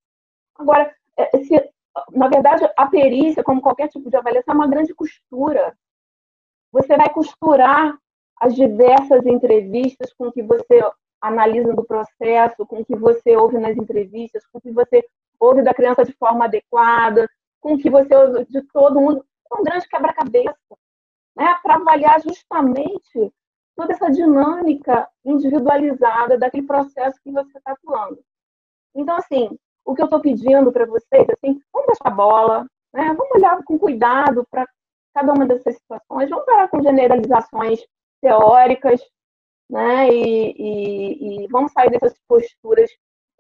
Agora, 0.55 0.95
é, 1.19 1.39
se, 1.39 1.71
na 2.13 2.29
verdade, 2.29 2.69
a 2.77 2.87
perícia, 2.87 3.45
como 3.45 3.61
qualquer 3.61 3.89
tipo 3.89 4.09
de 4.09 4.17
avaliação, 4.17 4.55
é 4.55 4.57
uma 4.57 4.69
grande 4.69 4.95
costura. 4.95 5.77
Você 6.73 6.97
vai 6.97 7.11
costurar 7.11 7.99
as 8.41 8.55
diversas 8.55 9.25
entrevistas 9.27 10.13
com 10.15 10.33
que 10.33 10.43
você 10.43 10.83
analisa 11.21 11.73
do 11.75 11.85
processo, 11.85 12.67
com 12.67 12.85
que 12.85 12.97
você 12.97 13.37
ouve 13.37 13.59
nas 13.59 13.77
entrevistas, 13.77 14.45
com 14.47 14.61
que 14.61 14.73
você 14.73 15.07
ouve 15.39 15.63
da 15.63 15.75
criança 15.75 16.05
de 16.05 16.13
forma 16.15 16.47
adequada, 16.47 17.29
com 17.61 17.79
que 17.79 17.89
você 17.89 18.15
ouve 18.15 18.45
de 18.47 18.63
todo 18.63 19.01
mundo. 19.01 19.25
É 19.53 19.55
um 19.55 19.63
grande 19.63 19.89
quebra-cabeça, 19.89 20.57
né? 21.37 21.55
Para 21.63 21.77
avaliar 21.77 22.21
justamente 22.23 23.33
toda 23.77 23.93
essa 23.93 24.11
dinâmica 24.11 25.09
individualizada 25.25 26.39
daquele 26.39 26.67
processo 26.67 27.21
que 27.23 27.31
você 27.31 27.59
está 27.59 27.73
atuando. 27.73 28.19
Então, 28.95 29.17
assim, 29.17 29.57
o 29.85 29.95
que 29.95 30.03
eu 30.03 30.07
estou 30.07 30.21
pedindo 30.21 30.73
para 30.73 30.87
vocês, 30.87 31.27
assim, 31.31 31.61
vamos 31.73 31.87
baixar 31.87 32.07
a 32.07 32.11
bola, 32.11 32.67
né? 32.93 33.15
vamos 33.17 33.31
olhar 33.35 33.63
com 33.65 33.79
cuidado 33.79 34.47
para 34.51 34.67
cada 35.15 35.33
uma 35.33 35.47
dessas 35.47 35.77
situações, 35.77 36.31
vamos 36.31 36.45
parar 36.45 36.69
com 36.69 36.83
generalizações 36.83 37.81
teóricas, 38.21 39.01
né? 39.69 40.09
E, 40.09 40.55
e, 40.57 41.45
e 41.45 41.47
vamos 41.49 41.73
sair 41.73 41.91
dessas 41.91 42.15
posturas 42.29 42.91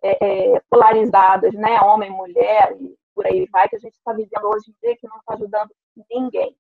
é, 0.03 0.55
é, 0.57 0.61
polarizadas, 0.68 1.55
né? 1.55 1.80
Homem, 1.80 2.11
mulher 2.11 2.76
e 2.80 2.97
por 3.14 3.26
aí 3.26 3.47
vai, 3.47 3.68
que 3.68 3.76
a 3.76 3.78
gente 3.78 3.95
está 3.95 4.12
vivendo 4.12 4.45
hoje 4.47 4.70
em 4.70 4.74
dia 4.82 4.97
que 4.97 5.07
não 5.07 5.18
está 5.18 5.34
ajudando 5.34 5.70
ninguém, 6.11 6.57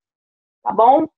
tá 0.62 0.72
bom? 0.72 1.08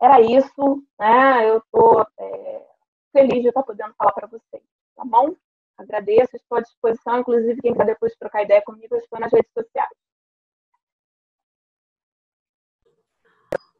Era 0.00 0.20
isso, 0.20 0.82
né? 0.98 1.48
Eu 1.48 1.58
estou 1.58 2.06
é, 2.18 2.66
feliz 3.12 3.42
de 3.42 3.48
estar 3.48 3.62
podendo 3.62 3.94
falar 3.94 4.12
para 4.12 4.26
vocês, 4.26 4.62
tá 4.96 5.04
bom? 5.04 5.34
Agradeço, 5.80 6.36
estou 6.36 6.58
à 6.58 6.60
disposição, 6.60 7.20
inclusive 7.20 7.60
quem 7.62 7.74
quer 7.74 7.86
depois 7.86 8.14
trocar 8.16 8.42
ideia 8.42 8.60
comigo, 8.62 8.94
estou 8.96 9.18
nas 9.18 9.32
redes 9.32 9.50
sociais. 9.50 9.88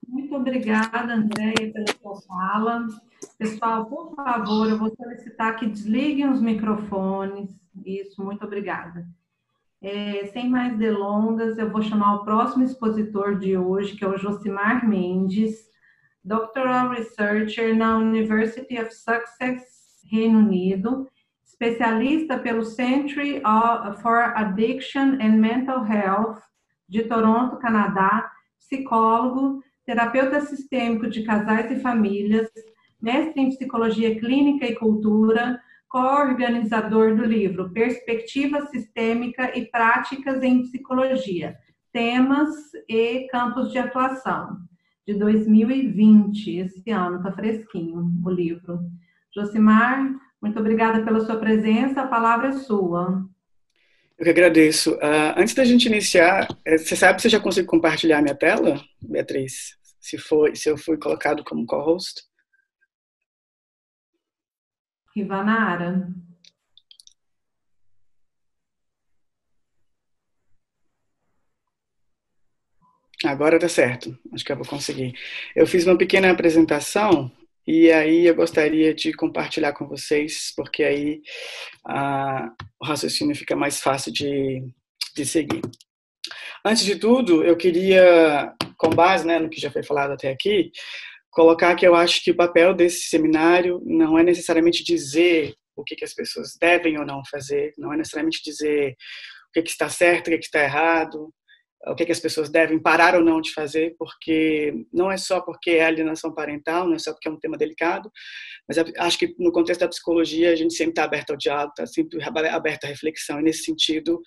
Muito 0.08 0.34
obrigada, 0.34 1.12
Andréia, 1.12 1.70
pela 1.72 1.86
sua 2.00 2.20
fala. 2.22 2.86
Pessoal, 3.38 3.84
por 3.84 4.14
favor, 4.14 4.68
eu 4.68 4.78
vou 4.78 4.88
solicitar 4.96 5.56
que 5.56 5.66
desliguem 5.66 6.30
os 6.30 6.40
microfones. 6.40 7.50
Isso, 7.84 8.24
muito 8.24 8.44
obrigada. 8.46 9.06
É, 9.82 10.26
sem 10.28 10.48
mais 10.48 10.76
delongas, 10.78 11.58
eu 11.58 11.70
vou 11.70 11.82
chamar 11.82 12.16
o 12.16 12.24
próximo 12.24 12.64
expositor 12.64 13.38
de 13.38 13.58
hoje, 13.58 13.94
que 13.94 14.04
é 14.04 14.08
o 14.08 14.16
Josimar 14.16 14.88
Mendes, 14.88 15.68
doctoral 16.24 16.90
researcher 16.90 17.76
na 17.76 17.98
University 17.98 18.78
of 18.80 18.90
Sussex, 18.94 20.02
Reino 20.10 20.38
Unido, 20.38 21.06
especialista 21.60 22.38
pelo 22.38 22.64
Centre 22.64 23.42
for 24.00 24.32
Addiction 24.34 25.18
and 25.20 25.36
Mental 25.36 25.84
Health 25.84 26.40
de 26.88 27.02
Toronto, 27.02 27.58
Canadá, 27.58 28.30
psicólogo, 28.58 29.62
terapeuta 29.84 30.40
sistêmico 30.40 31.06
de 31.08 31.22
casais 31.22 31.70
e 31.70 31.80
famílias, 31.80 32.48
mestre 33.00 33.42
em 33.42 33.50
psicologia 33.50 34.18
clínica 34.18 34.66
e 34.66 34.74
cultura, 34.74 35.60
co-organizador 35.86 37.14
do 37.14 37.24
livro 37.24 37.70
Perspectiva 37.72 38.66
Sistêmica 38.66 39.56
e 39.56 39.66
Práticas 39.66 40.42
em 40.42 40.62
Psicologia, 40.62 41.58
Temas 41.92 42.48
e 42.88 43.26
Campos 43.30 43.70
de 43.70 43.78
Atuação, 43.78 44.56
de 45.06 45.12
2020. 45.12 46.56
Esse 46.56 46.90
ano 46.90 47.18
está 47.18 47.32
fresquinho 47.32 48.10
o 48.24 48.30
livro. 48.30 48.80
Josimar, 49.34 50.10
muito 50.40 50.58
obrigada 50.58 51.04
pela 51.04 51.20
sua 51.20 51.36
presença, 51.36 52.02
a 52.02 52.06
palavra 52.06 52.48
é 52.48 52.52
sua. 52.52 53.24
Eu 54.18 54.24
que 54.24 54.30
agradeço. 54.30 54.94
Uh, 54.94 55.34
antes 55.36 55.54
da 55.54 55.64
gente 55.64 55.86
iniciar, 55.86 56.46
eh, 56.64 56.78
você 56.78 56.94
sabe 56.94 57.20
se 57.20 57.26
eu 57.26 57.32
já 57.32 57.40
consigo 57.40 57.66
compartilhar 57.66 58.20
minha 58.20 58.34
tela, 58.34 58.82
Beatriz? 59.00 59.80
se, 60.00 60.18
foi, 60.18 60.56
se 60.56 60.68
eu 60.68 60.76
fui 60.76 60.96
colocado 60.96 61.44
como 61.44 61.66
co-host? 61.66 62.22
Rivanara. 65.14 66.08
Agora 73.22 73.58
dá 73.58 73.68
certo, 73.68 74.18
acho 74.32 74.42
que 74.42 74.50
eu 74.50 74.56
vou 74.56 74.66
conseguir. 74.66 75.12
Eu 75.54 75.66
fiz 75.66 75.86
uma 75.86 75.98
pequena 75.98 76.30
apresentação 76.30 77.30
e 77.72 77.92
aí 77.92 78.26
eu 78.26 78.34
gostaria 78.34 78.92
de 78.92 79.12
compartilhar 79.12 79.72
com 79.72 79.86
vocês, 79.86 80.52
porque 80.56 80.82
aí 80.82 81.22
ah, 81.86 82.50
o 82.82 82.84
raciocínio 82.84 83.36
fica 83.36 83.54
mais 83.54 83.80
fácil 83.80 84.12
de, 84.12 84.60
de 85.14 85.24
seguir. 85.24 85.62
Antes 86.66 86.84
de 86.84 86.96
tudo, 86.96 87.44
eu 87.44 87.56
queria, 87.56 88.52
com 88.76 88.90
base 88.90 89.24
né, 89.24 89.38
no 89.38 89.48
que 89.48 89.60
já 89.60 89.70
foi 89.70 89.84
falado 89.84 90.10
até 90.10 90.32
aqui, 90.32 90.72
colocar 91.30 91.76
que 91.76 91.86
eu 91.86 91.94
acho 91.94 92.24
que 92.24 92.32
o 92.32 92.36
papel 92.36 92.74
desse 92.74 93.02
seminário 93.02 93.80
não 93.86 94.18
é 94.18 94.24
necessariamente 94.24 94.82
dizer 94.82 95.54
o 95.76 95.84
que, 95.84 95.94
que 95.94 96.04
as 96.04 96.12
pessoas 96.12 96.56
devem 96.60 96.98
ou 96.98 97.06
não 97.06 97.22
fazer, 97.30 97.72
não 97.78 97.94
é 97.94 97.96
necessariamente 97.96 98.42
dizer 98.42 98.96
o 99.48 99.52
que, 99.52 99.62
que 99.62 99.70
está 99.70 99.88
certo, 99.88 100.26
o 100.26 100.30
que, 100.32 100.38
que 100.38 100.44
está 100.46 100.64
errado, 100.64 101.32
o 101.86 101.94
que, 101.94 102.04
que 102.04 102.12
as 102.12 102.20
pessoas 102.20 102.50
devem 102.50 102.78
parar 102.78 103.14
ou 103.14 103.24
não 103.24 103.40
de 103.40 103.52
fazer, 103.52 103.94
porque 103.98 104.84
não 104.92 105.10
é 105.10 105.16
só 105.16 105.40
porque 105.40 105.70
é 105.70 105.84
alienação 105.84 106.32
parental, 106.32 106.86
não 106.86 106.94
é 106.94 106.98
só 106.98 107.12
porque 107.12 107.26
é 107.26 107.30
um 107.30 107.38
tema 107.38 107.56
delicado, 107.56 108.10
mas 108.68 108.76
acho 108.98 109.18
que 109.18 109.34
no 109.38 109.50
contexto 109.50 109.80
da 109.80 109.88
psicologia 109.88 110.52
a 110.52 110.56
gente 110.56 110.74
sempre 110.74 110.92
está 110.92 111.04
aberto 111.04 111.30
ao 111.30 111.36
diálogo, 111.36 111.70
está 111.70 111.86
sempre 111.86 112.22
aberto 112.22 112.84
à 112.84 112.88
reflexão, 112.88 113.40
e 113.40 113.42
nesse 113.42 113.64
sentido 113.64 114.20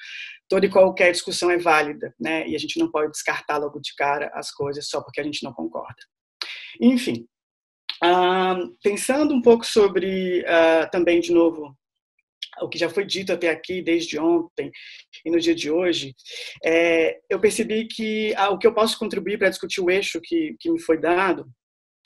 toda 0.49 0.65
e 0.65 0.69
qualquer 0.69 1.11
discussão 1.11 1.51
é 1.51 1.57
válida, 1.57 2.13
né? 2.19 2.47
E 2.47 2.55
a 2.55 2.59
gente 2.59 2.79
não 2.79 2.89
pode 2.89 3.11
descartar 3.11 3.57
logo 3.57 3.79
de 3.79 3.93
cara 3.95 4.31
as 4.33 4.51
coisas 4.51 4.87
só 4.87 5.01
porque 5.01 5.21
a 5.21 5.23
gente 5.23 5.43
não 5.43 5.53
concorda. 5.53 5.95
Enfim, 6.81 7.27
uh, 8.03 8.75
pensando 8.83 9.33
um 9.33 9.41
pouco 9.41 9.65
sobre 9.65 10.41
uh, 10.41 10.89
também 10.91 11.19
de 11.19 11.31
novo 11.31 11.75
o 12.61 12.69
que 12.69 12.77
já 12.77 12.89
foi 12.89 13.05
dito 13.05 13.31
até 13.31 13.49
aqui 13.49 13.81
desde 13.81 14.19
ontem 14.19 14.71
e 15.25 15.31
no 15.31 15.39
dia 15.39 15.55
de 15.55 15.71
hoje, 15.71 16.13
é, 16.63 17.19
eu 17.29 17.39
percebi 17.39 17.87
que 17.87 18.33
ah, 18.35 18.49
o 18.49 18.57
que 18.57 18.67
eu 18.67 18.73
posso 18.73 18.97
contribuir 18.97 19.37
para 19.37 19.49
discutir 19.49 19.81
o 19.81 19.89
eixo 19.89 20.19
que, 20.21 20.55
que 20.59 20.69
me 20.71 20.79
foi 20.79 20.99
dado 20.99 21.45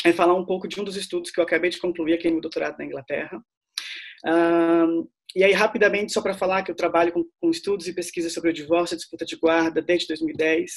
é 0.06 0.14
falar 0.14 0.36
um 0.36 0.46
pouco 0.46 0.68
de 0.68 0.80
um 0.80 0.84
dos 0.84 0.96
estudos 0.96 1.32
que 1.32 1.40
eu 1.40 1.44
acabei 1.44 1.70
de 1.70 1.80
concluir 1.80 2.14
aqui 2.14 2.30
no 2.30 2.42
doutorado 2.42 2.78
na 2.78 2.86
Inglaterra, 2.86 3.42
um, 4.26 5.08
e 5.38 5.44
aí, 5.44 5.54
rapidamente, 5.54 6.12
só 6.12 6.20
para 6.20 6.34
falar 6.34 6.64
que 6.64 6.72
eu 6.72 6.76
trabalho 6.76 7.12
com, 7.12 7.24
com, 7.40 7.52
estudos 7.52 7.88
e 7.88 7.94
pesquisas 7.94 8.34
sobre 8.34 8.50
o 8.50 8.54
divórcio 8.54 8.96
e 8.96 8.98
disputa 8.98 9.24
de 9.24 9.36
guarda 9.36 9.84
desde 9.84 10.08
2010. 10.08 10.72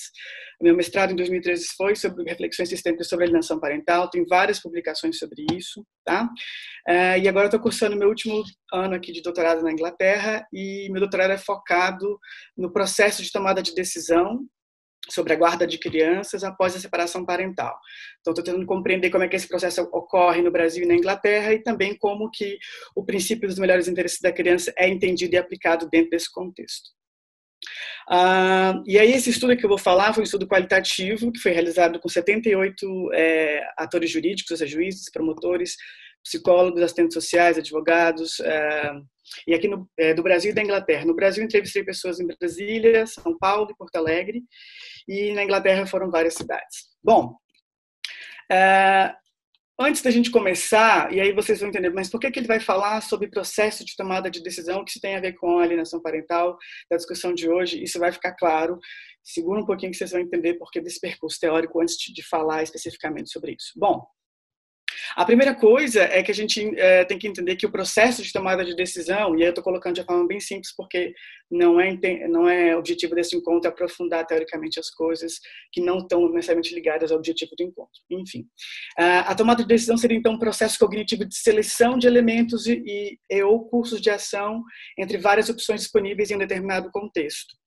O 0.61 0.65
meu 0.65 0.77
mestrado 0.77 1.13
em 1.13 1.17
2013 1.17 1.69
foi 1.79 1.97
sobre 1.97 2.25
reflexões 2.25 2.69
sistêmicas 2.69 3.09
sobre 3.09 3.25
alienação 3.25 3.59
parental, 3.59 4.11
tem 4.11 4.23
várias 4.27 4.61
publicações 4.61 5.19
sobre 5.19 5.47
isso, 5.55 5.83
tá? 6.05 6.29
Uh, 6.87 7.19
e 7.23 7.27
agora 7.27 7.47
estou 7.47 7.59
cursando 7.59 7.97
meu 7.97 8.11
último 8.11 8.45
ano 8.71 8.95
aqui 8.95 9.13
de 9.13 9.23
doutorado 9.23 9.63
na 9.63 9.73
Inglaterra 9.73 10.47
e 10.53 10.91
meu 10.91 11.01
doutorado 11.01 11.31
é 11.31 11.39
focado 11.39 12.19
no 12.55 12.71
processo 12.71 13.23
de 13.23 13.33
tomada 13.33 13.63
de 13.63 13.75
decisão 13.75 14.47
sobre 15.09 15.33
a 15.33 15.37
guarda 15.37 15.67
de 15.67 15.79
crianças 15.79 16.45
após 16.45 16.77
a 16.77 16.81
separação 16.81 17.25
parental. 17.25 17.77
Então, 18.21 18.33
estou 18.33 18.45
tentando 18.45 18.67
compreender 18.67 19.11
como 19.11 19.25
é 19.25 19.29
que 19.29 19.37
esse 19.37 19.49
processo 19.49 19.83
ocorre 19.93 20.43
no 20.43 20.51
Brasil 20.51 20.85
e 20.85 20.87
na 20.87 20.95
Inglaterra 20.95 21.53
e 21.53 21.63
também 21.63 21.97
como 21.97 22.31
que 22.31 22.59
o 22.95 23.05
princípio 23.05 23.49
dos 23.49 23.59
melhores 23.59 23.89
interesses 23.89 24.21
da 24.21 24.33
criança 24.33 24.73
é 24.77 24.89
entendido 24.89 25.35
e 25.35 25.39
aplicado 25.39 25.89
dentro 25.89 26.11
desse 26.11 26.31
contexto. 26.31 26.91
Uh, 28.09 28.83
e 28.87 28.99
aí 28.99 29.13
esse 29.13 29.31
estudo 29.31 29.57
que 29.57 29.65
eu 29.65 29.69
vou 29.69 29.79
falar 29.79 30.13
foi 30.13 30.23
um 30.23 30.25
estudo 30.25 30.47
qualitativo 30.47 31.31
que 31.31 31.39
foi 31.39 31.53
realizado 31.53 32.01
com 32.01 32.09
78 32.09 33.11
é, 33.13 33.63
atores 33.77 34.11
jurídicos, 34.11 34.59
seja, 34.59 34.67
juízes, 34.67 35.11
promotores, 35.11 35.77
psicólogos, 36.23 36.83
assistentes 36.83 37.15
sociais, 37.15 37.59
advogados, 37.59 38.41
é, 38.41 38.93
e 39.47 39.55
aqui 39.55 39.69
no, 39.69 39.89
é, 39.99 40.15
do 40.15 40.23
Brasil 40.23 40.51
e 40.51 40.55
da 40.55 40.63
Inglaterra. 40.63 41.05
No 41.05 41.15
Brasil 41.15 41.45
entrevistei 41.45 41.85
pessoas 41.85 42.21
em 42.21 42.27
Brasília, 42.27 43.07
São 43.07 43.37
Paulo 43.39 43.71
e 43.71 43.77
Porto 43.77 43.97
Alegre, 43.97 44.43
e 45.09 45.33
na 45.33 45.45
Inglaterra 45.45 45.87
foram 45.87 46.11
várias 46.11 46.35
cidades. 46.35 46.89
Bom, 47.03 47.37
é, 48.51 49.15
Antes 49.83 50.03
da 50.03 50.11
gente 50.11 50.31
começar, 50.31 51.11
e 51.11 51.19
aí 51.19 51.33
vocês 51.33 51.61
vão 51.61 51.71
entender, 51.71 51.89
mas 51.89 52.11
por 52.11 52.21
que, 52.21 52.31
que 52.31 52.39
ele 52.39 52.47
vai 52.47 52.61
falar 52.61 53.01
sobre 53.01 53.31
processo 53.31 53.83
de 53.83 53.97
tomada 53.97 54.31
de 54.31 54.43
decisão 54.43 54.85
que 54.85 54.91
isso 54.91 55.01
tem 55.01 55.17
a 55.17 55.21
ver 55.21 55.33
com 55.33 55.59
a 55.59 55.63
alienação 55.63 56.03
parental 56.03 56.59
da 56.91 56.99
discussão 56.99 57.33
de 57.33 57.49
hoje? 57.49 57.83
Isso 57.83 57.99
vai 57.99 58.13
ficar 58.13 58.35
claro. 58.35 58.79
Segura 59.25 59.59
um 59.59 59.65
pouquinho 59.65 59.91
que 59.91 59.97
vocês 59.97 60.11
vão 60.11 60.21
entender 60.21 60.59
por 60.59 60.71
que 60.71 60.83
desse 60.83 61.01
percurso 61.01 61.41
teórico 61.41 61.81
antes 61.81 61.97
de 61.97 62.23
falar 62.23 62.63
especificamente 62.63 63.31
sobre 63.31 63.53
isso. 63.53 63.73
Bom, 63.75 64.07
a 65.17 65.25
primeira 65.25 65.55
coisa 65.55 66.03
é 66.03 66.23
que 66.23 66.31
a 66.31 66.35
gente 66.35 66.73
é, 66.79 67.05
tem 67.05 67.19
que 67.19 67.29
entender 67.29 67.57
que 67.57 67.67
o 67.67 67.73
processo 67.73 68.23
de 68.23 68.33
tomada 68.33 68.65
de 68.65 68.75
decisão, 68.75 69.37
e 69.37 69.43
aí 69.43 69.49
eu 69.49 69.51
estou 69.51 69.65
colocando 69.65 69.97
de 69.97 70.05
forma 70.05 70.27
bem 70.27 70.41
simples 70.41 70.75
porque 70.75 71.13
não 71.51 71.81
é, 71.81 71.97
não 72.29 72.49
é 72.49 72.77
objetivo 72.77 73.15
desse 73.15 73.37
encontro 73.37 73.69
aprofundar 73.69 74.27
teoricamente 74.27 74.79
as 74.79 74.91
coisas 74.91 75.41
que 75.73 75.81
não 75.81 75.99
estão 75.99 76.31
necessariamente 76.33 76.75
ligadas 76.75 77.11
ao 77.11 77.19
objetivo 77.19 77.53
do 77.57 77.65
encontro. 77.65 78.01
Enfim, 78.11 78.47
a 78.97 79.35
tomada 79.35 79.63
de 79.63 79.69
decisão 79.69 79.97
seria 79.97 80.17
então 80.17 80.35
um 80.35 80.39
processo 80.39 80.79
cognitivo 80.79 81.25
de 81.25 81.37
seleção 81.37 81.99
de 81.99 82.07
elementos 82.07 82.67
e, 82.67 82.83
e, 82.87 83.19
e 83.31 83.43
ou 83.43 83.69
cursos 83.69 84.01
de 84.01 84.11
ação 84.11 84.63
entre 84.99 85.19
várias 85.19 85.49
opções 85.49 85.83
disponíveis 85.83 86.31
em 86.31 86.37
um 86.37 86.39
determinado 86.39 86.91
contexto. 86.91 87.60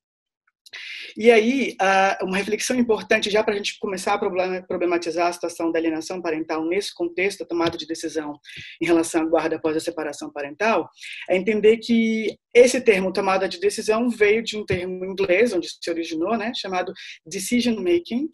E 1.18 1.32
aí, 1.32 1.76
uma 2.22 2.38
reflexão 2.38 2.78
importante 2.78 3.30
já 3.30 3.44
para 3.44 3.54
a 3.54 3.58
gente 3.58 3.78
começar 3.80 4.14
a 4.14 4.62
problematizar 4.64 5.28
a 5.28 5.34
situação 5.34 5.72
da 5.72 5.80
alienação 5.80 6.22
parental 6.22 6.66
nesse 6.66 6.94
contexto 6.94 7.40
da 7.40 7.46
tomada 7.46 7.78
de 7.78 7.86
decisão 7.86 8.40
em 8.82 8.86
relação 8.86 9.22
à 9.22 9.26
guarda 9.26 9.56
após 9.56 9.78
a 9.78 9.80
separação 9.80 10.32
parental, 10.32 10.90
é 11.30 11.38
entender 11.38 11.78
que 11.78 12.36
esse 12.54 12.80
termo 12.82 13.12
tomada 13.12 13.48
de 13.48 13.60
decisão 13.60 14.10
veio 14.10 14.44
de 14.44 14.58
um 14.58 14.66
termo 14.66 15.04
inglês, 15.06 15.54
onde 15.54 15.68
se 15.68 15.90
originou, 15.90 16.38
né, 16.38 16.52
chamado 16.56 16.94
decision 17.26 17.76
making, 17.76 18.30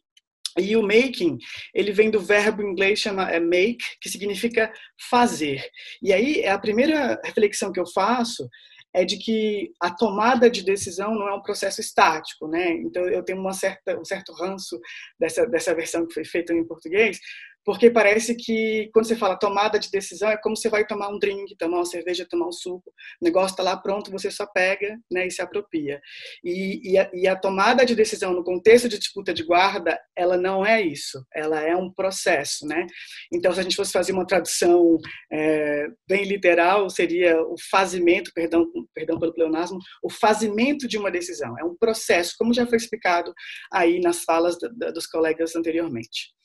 e 0.58 0.76
o 0.76 0.82
making, 0.82 1.38
ele 1.74 1.92
vem 1.92 2.10
do 2.10 2.20
verbo 2.20 2.64
inglês 2.64 3.00
chama 3.00 3.30
é 3.30 3.40
make, 3.40 3.86
que 4.02 4.10
significa 4.10 4.74
fazer. 5.10 5.64
E 6.02 6.12
aí, 6.12 6.46
a 6.46 6.58
primeira 6.58 7.22
reflexão 7.24 7.72
que 7.72 7.80
eu 7.80 7.86
faço 7.88 8.50
é 8.94 9.06
de 9.06 9.18
que 9.18 9.72
a 9.80 9.92
tomada 9.92 10.50
de 10.50 10.64
decisão 10.64 11.14
não 11.14 11.28
é 11.28 11.34
um 11.34 11.42
processo 11.42 11.80
estático, 11.80 12.48
né? 12.48 12.72
Então 12.74 13.04
eu 13.08 13.24
tenho 13.24 13.40
uma 13.40 13.54
certa, 13.54 14.00
um 14.00 14.06
certo 14.06 14.34
ranço 14.34 14.80
dessa, 15.20 15.46
dessa 15.46 15.76
versão 15.76 16.08
que 16.08 16.14
foi 16.14 16.26
feita 16.26 16.54
em 16.54 16.66
português, 16.66 17.20
porque 17.66 17.90
parece 17.90 18.36
que 18.36 18.90
quando 18.94 19.06
você 19.06 19.16
fala 19.16 19.38
tomada 19.38 19.78
de 19.78 19.92
decisão 19.92 20.30
é 20.30 20.38
como 20.38 20.56
você 20.56 20.70
vai 20.70 20.86
tomar 20.86 21.10
um 21.10 21.20
drink, 21.20 21.56
tomar 21.58 21.78
uma 21.78 21.86
cerveja, 21.86 22.28
tomar 22.28 22.48
um 22.48 22.52
suco, 22.52 22.90
o 23.22 23.26
negócio 23.26 23.54
está 23.54 23.64
lá 23.64 23.78
pronto, 23.78 24.12
você 24.12 24.32
só 24.32 24.46
pega 24.46 24.98
né, 25.12 25.28
e 25.28 25.32
se 25.32 25.42
apropria. 25.42 26.02
E, 26.44 26.92
e, 26.92 26.98
a, 26.98 27.10
e, 27.14 27.28
a, 27.28 27.36
tomada 27.36 27.86
de 27.86 27.96
decisão 27.96 28.34
no 28.34 28.44
contexto 28.44 28.88
de 28.88 28.98
disputa 28.98 29.34
de 29.34 29.44
guarda, 29.44 30.00
ela 30.16 30.38
não 30.38 30.66
é 30.66 30.82
isso, 30.82 31.24
ela 31.34 31.62
é 31.62 31.76
um 31.76 31.92
processo. 31.92 32.66
Né? 32.66 32.86
Então, 33.32 33.54
se 33.54 33.60
a 33.60 33.64
gente 33.64 33.76
fosse 33.76 33.92
fazer 33.92 34.14
uma 34.14 34.26
tradução 34.26 34.98
é, 35.32 35.88
bem 36.08 36.24
literal, 36.24 36.90
seria 36.90 37.42
o 37.42 37.56
fazimento, 37.70 38.32
perdão, 38.34 38.66
perdão 38.94 39.20
pelo 39.20 39.34
pleonasmo, 39.34 39.80
o 40.04 40.10
fazimento 40.10 40.88
de 40.88 40.98
uma 40.98 41.12
decisão, 41.12 41.58
é 41.60 41.64
um 41.64 41.76
processo, 41.76 42.36
como 42.38 42.54
já 42.54 42.66
foi 42.66 42.78
explicado 42.78 43.34
aí 43.72 44.00
nas 44.00 44.24
falas 44.24 44.58
dos 44.94 45.06
colegas 45.08 45.56
anteriormente. 45.56 46.39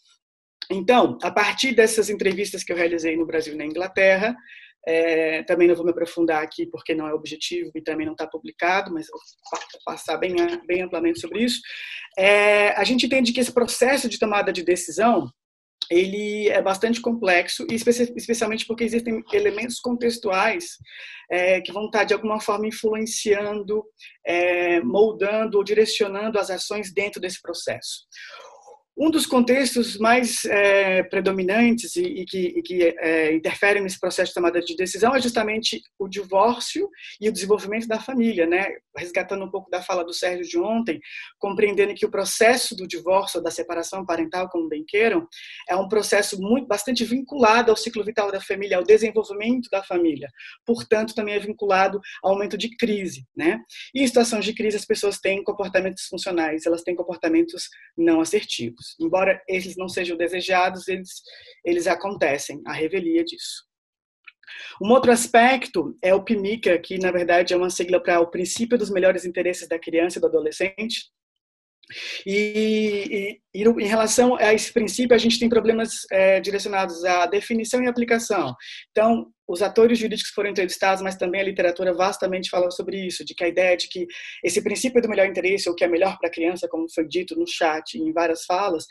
Então, 0.71 1.19
a 1.23 1.31
partir 1.31 1.73
dessas 1.75 2.09
entrevistas 2.09 2.63
que 2.63 2.73
eu 2.73 2.77
realizei 2.77 3.17
no 3.17 3.27
Brasil 3.27 3.55
e 3.55 3.57
na 3.57 3.67
Inglaterra, 3.67 4.35
é, 4.87 5.43
também 5.45 5.67
não 5.67 5.75
vou 5.75 5.85
me 5.85 5.91
aprofundar 5.91 6.43
aqui 6.43 6.67
porque 6.67 6.95
não 6.95 7.09
é 7.09 7.15
objetivo 7.15 7.71
e 7.75 7.83
também 7.83 8.05
não 8.05 8.13
está 8.13 8.27
publicado, 8.27 8.93
mas 8.93 9.07
vou 9.09 9.21
passar 9.85 10.19
bem, 10.19 10.35
bem 10.67 10.83
amplamente 10.83 11.21
sobre 11.21 11.43
isso. 11.43 11.61
É, 12.19 12.69
a 12.71 12.85
gente 12.85 13.07
entende 13.07 13.33
que 13.33 13.41
esse 13.41 13.53
processo 13.53 14.09
de 14.09 14.19
tomada 14.19 14.53
de 14.53 14.63
decisão 14.63 15.31
ele 15.91 16.49
é 16.49 16.63
bastante 16.63 17.01
complexo, 17.01 17.67
e 17.71 17.75
especialmente 17.75 18.67
porque 18.67 18.85
existem 18.85 19.23
elementos 19.33 19.79
contextuais 19.81 20.79
é, 21.31 21.61
que 21.61 21.73
vão 21.73 21.87
estar, 21.87 22.05
de 22.05 22.15
alguma 22.15 22.41
forma, 22.41 22.67
influenciando, 22.67 23.85
é, 24.27 24.81
moldando 24.81 25.59
ou 25.59 25.65
direcionando 25.65 26.39
as 26.39 26.51
ações 26.51 26.93
dentro 26.93 27.21
desse 27.21 27.41
processo. 27.41 28.07
Um 28.97 29.11
dos 29.11 29.27
contextos 29.27 29.99
mais 29.99 30.45
é, 30.45 31.03
predominantes 31.03 31.97
e, 31.97 32.03
e 32.03 32.25
que, 32.25 32.39
e 32.39 32.63
que 32.63 32.83
é, 32.83 33.35
interferem 33.35 33.83
nesse 33.83 33.99
processo 33.99 34.29
de 34.29 34.35
tomada 34.35 34.61
de 34.61 34.77
decisão 34.77 35.15
é 35.17 35.21
justamente 35.21 35.83
o 35.99 36.07
divórcio 36.07 36.89
e 37.21 37.29
o 37.29 37.33
desenvolvimento 37.33 37.89
da 37.89 37.99
família, 37.99 38.47
né? 38.47 38.69
Resgatando 38.97 39.45
um 39.45 39.51
pouco 39.51 39.69
da 39.69 39.83
fala 39.83 40.05
do 40.05 40.15
Sérgio 40.15 40.47
de 40.47 40.59
ontem, 40.61 41.01
compreendendo 41.41 41.93
que 41.93 42.07
o 42.07 42.11
processo 42.11 42.77
do 42.77 42.87
divórcio, 42.87 43.43
da 43.43 43.51
separação 43.51 44.07
parental, 44.07 44.49
como 44.49 44.69
bem 44.69 44.85
queiram, 44.87 45.27
é 45.69 45.75
um 45.75 45.89
processo 45.89 46.41
muito 46.41 46.69
bastante 46.69 47.05
vinculado 47.05 47.73
ao 47.73 47.77
ciclo 47.77 48.05
vital 48.05 48.31
da 48.31 48.41
família, 48.41 48.77
ao 48.77 48.85
desenvolvimento 48.85 49.69
da 49.73 49.83
família. 49.83 50.29
Portanto, 50.65 51.17
também 51.17 51.35
é 51.35 51.41
vinculado 51.41 52.01
ao 52.23 52.33
aumento 52.33 52.57
de 52.57 52.77
crise, 52.77 53.27
né? 53.37 53.59
E 53.93 54.03
em 54.03 54.07
situações 54.07 54.45
de 54.45 54.55
crise 54.55 54.77
as 54.77 54.85
pessoas 54.85 55.19
têm 55.19 55.43
comportamentos 55.43 56.05
funcionais, 56.05 56.65
elas 56.65 56.83
têm 56.83 56.95
comportamentos 56.95 57.69
não 57.99 58.21
assertivos. 58.21 58.84
Embora 59.01 59.43
eles 59.49 59.77
não 59.77 59.89
sejam 59.89 60.17
desejados, 60.17 60.89
eles, 60.89 61.11
eles 61.65 61.87
acontecem, 61.87 62.61
a 62.67 62.73
revelia 62.73 63.25
disso. 63.25 63.65
Um 64.81 64.91
outro 64.91 65.11
aspecto 65.11 65.97
é 66.03 66.15
o 66.15 66.23
PMICA, 66.23 66.79
que 66.79 66.99
na 66.99 67.11
verdade 67.11 67.55
é 67.55 67.57
uma 67.57 67.71
sigla 67.71 68.03
para 68.03 68.21
o 68.21 68.31
princípio 68.31 68.79
dos 68.79 68.91
melhores 68.91 69.25
interesses 69.25 69.69
da 69.69 69.79
criança 69.79 70.19
e 70.19 70.21
do 70.21 70.27
adolescente, 70.27 71.11
e, 72.27 73.39
e, 73.55 73.63
e, 73.63 73.63
em 73.63 73.87
relação 73.87 74.37
a 74.37 74.55
esse 74.55 74.73
princípio, 74.73 75.15
a 75.15 75.19
gente 75.19 75.39
tem 75.39 75.49
problemas 75.49 76.07
é, 76.11 76.41
direcionados 76.41 77.05
à 77.05 77.27
definição 77.27 77.83
e 77.83 77.87
aplicação. 77.87 78.55
Então, 78.91 79.27
os 79.47 79.61
atores 79.61 79.99
jurídicos 79.99 80.33
foram 80.33 80.51
entrevistados, 80.51 81.03
mas 81.03 81.17
também 81.17 81.41
a 81.41 81.45
literatura 81.45 81.93
vastamente 81.93 82.49
fala 82.49 82.71
sobre 82.71 83.07
isso, 83.07 83.25
de 83.25 83.35
que 83.35 83.45
a 83.45 83.49
ideia 83.49 83.77
de 83.77 83.89
que 83.89 84.07
esse 84.43 84.63
princípio 84.63 85.03
do 85.03 85.09
melhor 85.09 85.27
interesse, 85.27 85.69
ou 85.69 85.75
que 85.75 85.85
é 85.85 85.89
melhor 85.89 86.17
para 86.19 86.29
a 86.29 86.33
criança, 86.33 86.69
como 86.69 86.91
foi 86.93 87.07
dito 87.07 87.39
no 87.39 87.47
chat 87.47 87.95
e 87.95 88.01
em 88.01 88.13
várias 88.13 88.45
falas, 88.45 88.87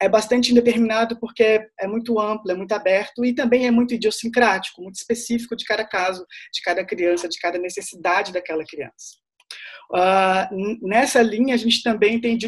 é 0.00 0.08
bastante 0.08 0.50
indeterminado 0.50 1.16
porque 1.20 1.44
é, 1.44 1.66
é 1.80 1.86
muito 1.86 2.18
amplo, 2.18 2.50
é 2.50 2.54
muito 2.54 2.72
aberto 2.72 3.24
e 3.24 3.32
também 3.32 3.68
é 3.68 3.70
muito 3.70 3.94
idiosincrático, 3.94 4.82
muito 4.82 4.96
específico 4.96 5.54
de 5.54 5.64
cada 5.64 5.84
caso, 5.84 6.26
de 6.52 6.60
cada 6.60 6.84
criança, 6.84 7.28
de 7.28 7.38
cada 7.38 7.56
necessidade 7.56 8.32
daquela 8.32 8.64
criança. 8.64 9.22
Uh, 9.92 10.78
nessa 10.88 11.20
linha, 11.22 11.54
a 11.54 11.58
gente 11.58 11.82
também 11.82 12.20
tem 12.20 12.38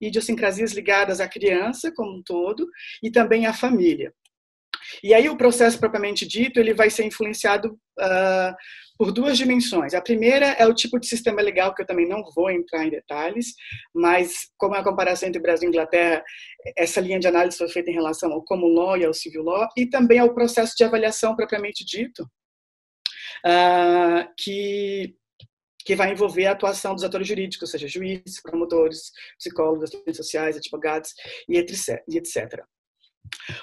idiosincrasias 0.00 0.72
ligadas 0.72 1.20
à 1.20 1.28
criança 1.28 1.92
como 1.94 2.16
um 2.18 2.22
todo 2.22 2.68
e 3.02 3.10
também 3.10 3.46
à 3.46 3.52
família. 3.52 4.12
E 5.02 5.14
aí 5.14 5.28
o 5.28 5.36
processo 5.36 5.78
propriamente 5.78 6.26
dito 6.26 6.58
ele 6.58 6.74
vai 6.74 6.90
ser 6.90 7.04
influenciado 7.04 7.78
uh, 7.98 8.54
por 8.96 9.12
duas 9.12 9.38
dimensões. 9.38 9.94
A 9.94 10.00
primeira 10.00 10.46
é 10.46 10.66
o 10.66 10.74
tipo 10.74 10.98
de 10.98 11.06
sistema 11.06 11.40
legal 11.40 11.74
que 11.74 11.82
eu 11.82 11.86
também 11.86 12.08
não 12.08 12.22
vou 12.34 12.50
entrar 12.50 12.84
em 12.84 12.90
detalhes, 12.90 13.54
mas 13.94 14.48
como 14.56 14.74
é 14.74 14.80
a 14.80 14.84
comparação 14.84 15.28
entre 15.28 15.40
Brasil 15.40 15.68
e 15.68 15.70
Inglaterra, 15.70 16.24
essa 16.76 17.00
linha 17.00 17.20
de 17.20 17.28
análise 17.28 17.56
foi 17.56 17.68
feita 17.68 17.90
em 17.90 17.94
relação 17.94 18.32
ao 18.32 18.44
common 18.44 18.74
law 18.74 18.96
e 18.96 19.04
ao 19.04 19.14
civil 19.14 19.42
law 19.42 19.68
e 19.76 19.86
também 19.86 20.18
ao 20.18 20.34
processo 20.34 20.74
de 20.76 20.84
avaliação 20.84 21.36
propriamente 21.36 21.84
dito, 21.84 22.22
uh, 23.46 24.28
que 24.36 25.14
que 25.84 25.96
vai 25.96 26.12
envolver 26.12 26.46
a 26.46 26.52
atuação 26.52 26.94
dos 26.94 27.04
atores 27.04 27.26
jurídicos, 27.26 27.68
ou 27.68 27.72
seja, 27.72 27.88
juízes, 27.88 28.42
promotores, 28.42 29.12
psicólogos, 29.38 29.84
assistentes 29.84 30.16
sociais, 30.16 30.56
advogados 30.56 31.14
e 31.48 31.56
etc. 31.56 32.64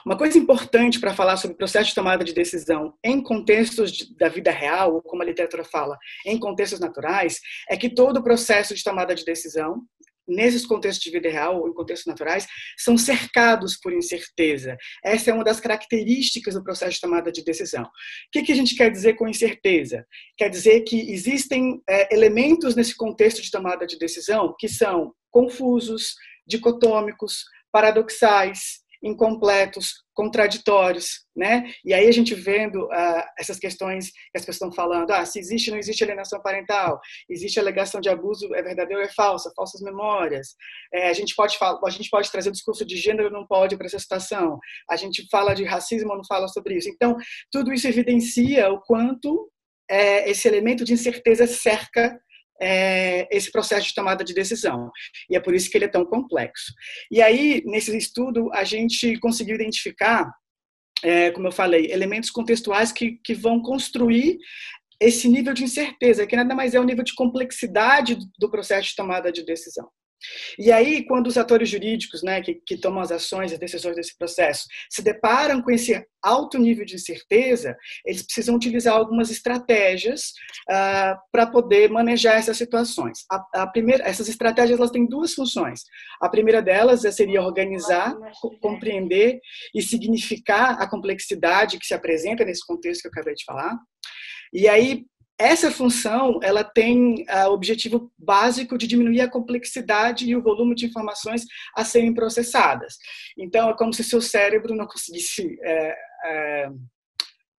Uma 0.05 0.17
coisa 0.17 0.37
importante 0.37 0.99
para 0.99 1.13
falar 1.13 1.37
sobre 1.37 1.55
o 1.55 1.57
processo 1.57 1.89
de 1.89 1.95
tomada 1.95 2.23
de 2.23 2.33
decisão 2.33 2.93
em 3.03 3.21
contextos 3.21 4.09
da 4.15 4.29
vida 4.29 4.51
real, 4.51 4.95
ou 4.95 5.01
como 5.01 5.21
a 5.21 5.25
literatura 5.25 5.63
fala, 5.63 5.97
em 6.25 6.39
contextos 6.39 6.79
naturais, 6.79 7.39
é 7.69 7.75
que 7.75 7.89
todo 7.89 8.17
o 8.17 8.23
processo 8.23 8.75
de 8.75 8.83
tomada 8.83 9.15
de 9.15 9.25
decisão 9.25 9.81
nesses 10.27 10.65
contextos 10.65 11.03
de 11.03 11.11
vida 11.11 11.29
real 11.29 11.59
ou 11.59 11.69
em 11.69 11.73
contextos 11.73 12.07
naturais, 12.07 12.47
são 12.77 12.97
cercados 12.97 13.77
por 13.77 13.93
incerteza. 13.93 14.77
Essa 15.03 15.31
é 15.31 15.33
uma 15.33 15.43
das 15.43 15.59
características 15.59 16.53
do 16.53 16.63
processo 16.63 16.93
de 16.93 17.01
tomada 17.01 17.31
de 17.31 17.43
decisão. 17.43 17.83
O 17.83 17.89
que, 18.31 18.43
que 18.43 18.51
a 18.51 18.55
gente 18.55 18.75
quer 18.75 18.89
dizer 18.89 19.13
com 19.13 19.27
incerteza? 19.27 20.05
Quer 20.37 20.49
dizer 20.49 20.81
que 20.81 21.11
existem 21.11 21.81
é, 21.89 22.13
elementos 22.13 22.75
nesse 22.75 22.95
contexto 22.95 23.41
de 23.41 23.51
tomada 23.51 23.85
de 23.85 23.97
decisão 23.97 24.55
que 24.57 24.67
são 24.67 25.13
confusos, 25.31 26.15
dicotômicos, 26.47 27.43
paradoxais, 27.71 28.84
incompletos, 29.05 30.03
contraditórios, 30.15 31.25
né? 31.35 31.71
E 31.85 31.93
aí 31.93 32.07
a 32.07 32.11
gente 32.11 32.33
vendo 32.33 32.85
uh, 32.85 33.23
essas 33.37 33.59
questões 33.59 34.09
que 34.09 34.37
as 34.37 34.41
pessoas 34.41 34.55
estão 34.55 34.71
falando, 34.71 35.11
ah, 35.11 35.23
se 35.25 35.37
existe 35.37 35.69
não 35.69 35.77
existe 35.77 36.03
alienação 36.03 36.41
parental, 36.41 36.99
existe 37.29 37.59
alegação 37.59 38.01
de 38.01 38.09
abuso, 38.09 38.53
é 38.55 38.63
verdadeiro 38.63 39.01
ou 39.01 39.07
é 39.07 39.13
falsa, 39.13 39.53
falsas 39.55 39.81
memórias. 39.81 40.55
É, 40.91 41.09
a 41.09 41.13
gente 41.13 41.35
pode 41.35 41.55
falar, 41.57 41.79
a 41.85 41.89
gente 41.91 42.09
pode 42.09 42.31
trazer 42.31 42.49
o 42.49 42.53
discurso 42.53 42.83
de 42.83 42.97
gênero, 42.97 43.29
não 43.29 43.45
pode 43.45 43.77
para 43.77 43.85
essa 43.85 43.99
situação. 43.99 44.57
A 44.89 44.95
gente 44.95 45.27
fala 45.29 45.53
de 45.53 45.63
racismo, 45.63 46.09
ou 46.09 46.17
não 46.17 46.25
fala 46.25 46.47
sobre 46.47 46.75
isso. 46.75 46.89
Então, 46.89 47.15
tudo 47.51 47.71
isso 47.71 47.87
evidencia 47.87 48.71
o 48.71 48.81
quanto 48.81 49.51
é, 49.89 50.27
esse 50.29 50.47
elemento 50.47 50.83
de 50.83 50.93
incerteza 50.93 51.45
cerca 51.45 52.19
é, 52.61 53.27
esse 53.35 53.51
processo 53.51 53.87
de 53.87 53.93
tomada 53.93 54.23
de 54.23 54.33
decisão. 54.33 54.91
E 55.29 55.35
é 55.35 55.39
por 55.39 55.53
isso 55.53 55.69
que 55.69 55.77
ele 55.77 55.85
é 55.85 55.89
tão 55.89 56.05
complexo. 56.05 56.73
E 57.11 57.21
aí, 57.21 57.61
nesse 57.65 57.95
estudo, 57.95 58.49
a 58.53 58.63
gente 58.63 59.17
conseguiu 59.19 59.55
identificar, 59.55 60.29
é, 61.03 61.31
como 61.31 61.47
eu 61.47 61.51
falei, 61.51 61.91
elementos 61.91 62.29
contextuais 62.29 62.91
que, 62.91 63.19
que 63.23 63.33
vão 63.33 63.61
construir 63.61 64.37
esse 65.01 65.27
nível 65.27 65.53
de 65.53 65.63
incerteza, 65.63 66.25
que 66.25 66.35
nada 66.35 66.55
mais 66.55 66.73
é 66.73 66.79
o 66.79 66.83
nível 66.83 67.03
de 67.03 67.13
complexidade 67.13 68.17
do 68.39 68.49
processo 68.49 68.89
de 68.89 68.95
tomada 68.95 69.31
de 69.31 69.43
decisão. 69.43 69.89
E 70.57 70.71
aí, 70.71 71.05
quando 71.05 71.27
os 71.27 71.37
atores 71.37 71.69
jurídicos, 71.69 72.23
né, 72.23 72.41
que, 72.41 72.55
que 72.65 72.77
tomam 72.77 73.01
as 73.01 73.11
ações, 73.11 73.51
as 73.51 73.59
decisões 73.59 73.95
desse 73.95 74.17
processo, 74.17 74.65
se 74.89 75.01
deparam 75.01 75.61
com 75.61 75.71
esse 75.71 76.05
alto 76.23 76.57
nível 76.57 76.85
de 76.85 76.95
incerteza, 76.95 77.75
eles 78.05 78.23
precisam 78.23 78.55
utilizar 78.55 78.95
algumas 78.95 79.29
estratégias 79.29 80.31
uh, 80.69 81.15
para 81.31 81.45
poder 81.45 81.89
manejar 81.89 82.35
essas 82.37 82.57
situações. 82.57 83.19
A, 83.31 83.63
a, 83.63 83.67
primeira, 83.67 84.03
essas 84.03 84.27
estratégias 84.27 84.79
elas 84.79 84.91
têm 84.91 85.07
duas 85.07 85.33
funções. 85.33 85.81
A 86.19 86.27
primeira 86.27 86.61
delas 86.61 87.01
seria 87.15 87.43
organizar, 87.43 88.15
compreender 88.61 89.39
e 89.73 89.81
significar 89.81 90.81
a 90.81 90.89
complexidade 90.89 91.77
que 91.77 91.85
se 91.85 91.93
apresenta 91.93 92.43
nesse 92.43 92.65
contexto 92.65 93.01
que 93.01 93.07
eu 93.07 93.11
acabei 93.11 93.35
de 93.35 93.45
falar. 93.45 93.77
E 94.53 94.67
aí, 94.67 95.05
essa 95.37 95.69
função 95.69 96.39
ela 96.41 96.63
tem 96.63 97.25
o 97.47 97.51
objetivo 97.51 98.11
básico 98.17 98.77
de 98.77 98.87
diminuir 98.87 99.21
a 99.21 99.29
complexidade 99.29 100.25
e 100.25 100.35
o 100.35 100.41
volume 100.41 100.75
de 100.75 100.85
informações 100.85 101.43
a 101.75 101.83
serem 101.83 102.13
processadas. 102.13 102.95
Então, 103.37 103.69
é 103.69 103.75
como 103.75 103.93
se 103.93 104.03
seu 104.03 104.21
cérebro 104.21 104.75
não 104.75 104.87
conseguisse 104.87 105.57
é, 105.61 105.95
é, 106.25 106.69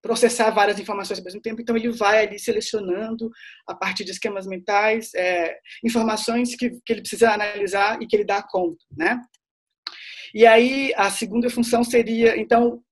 processar 0.00 0.50
várias 0.50 0.78
informações 0.78 1.18
ao 1.18 1.24
mesmo 1.24 1.40
tempo, 1.40 1.60
então 1.60 1.76
ele 1.76 1.90
vai 1.90 2.26
ali 2.26 2.38
selecionando, 2.38 3.30
a 3.66 3.74
partir 3.74 4.04
de 4.04 4.12
esquemas 4.12 4.46
mentais, 4.46 5.12
é, 5.14 5.56
informações 5.84 6.54
que, 6.54 6.70
que 6.84 6.92
ele 6.92 7.00
precisa 7.00 7.32
analisar 7.32 8.00
e 8.00 8.06
que 8.06 8.16
ele 8.16 8.24
dá 8.24 8.42
conta, 8.42 8.82
né? 8.96 9.20
E 10.34 10.46
aí, 10.46 10.92
a 10.96 11.10
segunda 11.10 11.50
função 11.50 11.82
seria, 11.82 12.36
então, 12.38 12.82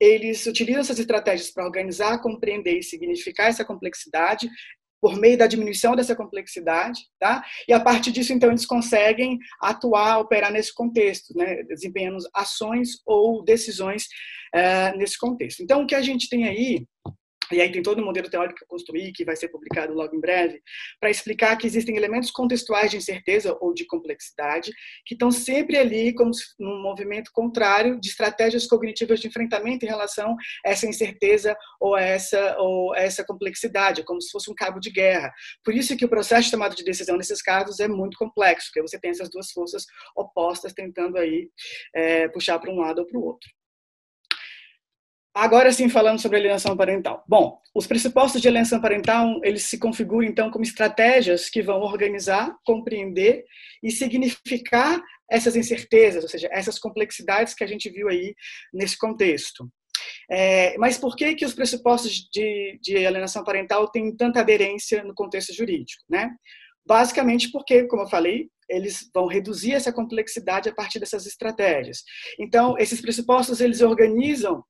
eles 0.00 0.46
utilizam 0.46 0.80
essas 0.80 0.98
estratégias 0.98 1.50
para 1.50 1.64
organizar, 1.64 2.20
compreender 2.20 2.78
e 2.78 2.82
significar 2.82 3.48
essa 3.48 3.64
complexidade 3.64 4.48
por 5.00 5.16
meio 5.16 5.36
da 5.36 5.46
diminuição 5.46 5.94
dessa 5.94 6.16
complexidade, 6.16 7.00
tá? 7.18 7.44
E 7.68 7.72
a 7.72 7.78
partir 7.78 8.10
disso, 8.10 8.32
então, 8.32 8.48
eles 8.48 8.66
conseguem 8.66 9.38
atuar, 9.60 10.18
operar 10.18 10.50
nesse 10.50 10.74
contexto, 10.74 11.36
né? 11.36 11.62
Desempenhando 11.64 12.18
ações 12.34 13.00
ou 13.06 13.44
decisões 13.44 14.04
uh, 14.54 14.96
nesse 14.96 15.18
contexto. 15.18 15.62
Então, 15.62 15.82
o 15.82 15.86
que 15.86 15.94
a 15.94 16.02
gente 16.02 16.28
tem 16.28 16.44
aí 16.44 16.86
e 17.52 17.60
aí 17.60 17.70
tem 17.70 17.82
todo 17.82 18.00
um 18.00 18.04
modelo 18.04 18.28
teórico 18.28 18.58
que 18.58 18.64
eu 18.64 18.68
construí, 18.68 19.12
que 19.12 19.24
vai 19.24 19.36
ser 19.36 19.48
publicado 19.48 19.92
logo 19.92 20.14
em 20.14 20.20
breve, 20.20 20.62
para 21.00 21.10
explicar 21.10 21.56
que 21.56 21.66
existem 21.66 21.96
elementos 21.96 22.30
contextuais 22.30 22.90
de 22.90 22.96
incerteza 22.96 23.56
ou 23.60 23.72
de 23.72 23.86
complexidade 23.86 24.72
que 25.04 25.14
estão 25.14 25.30
sempre 25.30 25.76
ali 25.76 26.14
como 26.14 26.30
num 26.58 26.82
movimento 26.82 27.30
contrário 27.32 28.00
de 28.00 28.08
estratégias 28.08 28.66
cognitivas 28.66 29.20
de 29.20 29.28
enfrentamento 29.28 29.84
em 29.84 29.88
relação 29.88 30.36
a 30.64 30.70
essa 30.70 30.86
incerteza 30.86 31.56
ou 31.80 31.94
a 31.94 32.00
essa, 32.00 32.56
ou 32.58 32.92
a 32.94 32.98
essa 32.98 33.24
complexidade, 33.24 34.04
como 34.04 34.20
se 34.20 34.30
fosse 34.30 34.50
um 34.50 34.54
cabo 34.54 34.80
de 34.80 34.90
guerra. 34.90 35.32
Por 35.64 35.74
isso 35.74 35.96
que 35.96 36.04
o 36.04 36.08
processo 36.08 36.44
de 36.44 36.50
tomada 36.50 36.74
de 36.74 36.84
decisão 36.84 37.16
nesses 37.16 37.42
casos 37.42 37.80
é 37.80 37.88
muito 37.88 38.16
complexo, 38.16 38.68
porque 38.68 38.82
você 38.82 38.98
tem 38.98 39.10
essas 39.10 39.30
duas 39.30 39.50
forças 39.50 39.84
opostas 40.16 40.72
tentando 40.72 41.18
aí 41.18 41.48
é, 41.94 42.28
puxar 42.28 42.58
para 42.58 42.70
um 42.70 42.80
lado 42.80 43.00
ou 43.00 43.06
para 43.06 43.18
o 43.18 43.24
outro. 43.24 43.48
Agora 45.36 45.70
sim, 45.70 45.90
falando 45.90 46.18
sobre 46.18 46.38
alienação 46.38 46.74
parental. 46.74 47.22
Bom, 47.28 47.60
os 47.74 47.86
pressupostos 47.86 48.40
de 48.40 48.48
alienação 48.48 48.80
parental, 48.80 49.38
eles 49.44 49.64
se 49.64 49.78
configuram 49.78 50.26
então 50.26 50.50
como 50.50 50.64
estratégias 50.64 51.50
que 51.50 51.60
vão 51.60 51.82
organizar, 51.82 52.56
compreender 52.64 53.44
e 53.82 53.90
significar 53.90 54.98
essas 55.30 55.54
incertezas, 55.54 56.22
ou 56.22 56.30
seja, 56.30 56.48
essas 56.50 56.78
complexidades 56.78 57.52
que 57.52 57.62
a 57.62 57.66
gente 57.66 57.90
viu 57.90 58.08
aí 58.08 58.34
nesse 58.72 58.96
contexto. 58.96 59.70
É, 60.30 60.78
mas 60.78 60.96
por 60.96 61.14
que 61.14 61.34
que 61.34 61.44
os 61.44 61.52
pressupostos 61.52 62.26
de, 62.32 62.78
de 62.80 63.04
alienação 63.04 63.44
parental 63.44 63.90
têm 63.90 64.16
tanta 64.16 64.40
aderência 64.40 65.04
no 65.04 65.14
contexto 65.14 65.52
jurídico, 65.52 66.02
né? 66.08 66.30
Basicamente 66.86 67.50
porque, 67.50 67.84
como 67.84 68.04
eu 68.04 68.08
falei, 68.08 68.48
eles 68.70 69.10
vão 69.12 69.26
reduzir 69.26 69.74
essa 69.74 69.92
complexidade 69.92 70.70
a 70.70 70.74
partir 70.74 70.98
dessas 70.98 71.26
estratégias. 71.26 71.98
Então, 72.40 72.78
esses 72.78 73.02
pressupostos 73.02 73.60
eles 73.60 73.82
organizam 73.82 74.64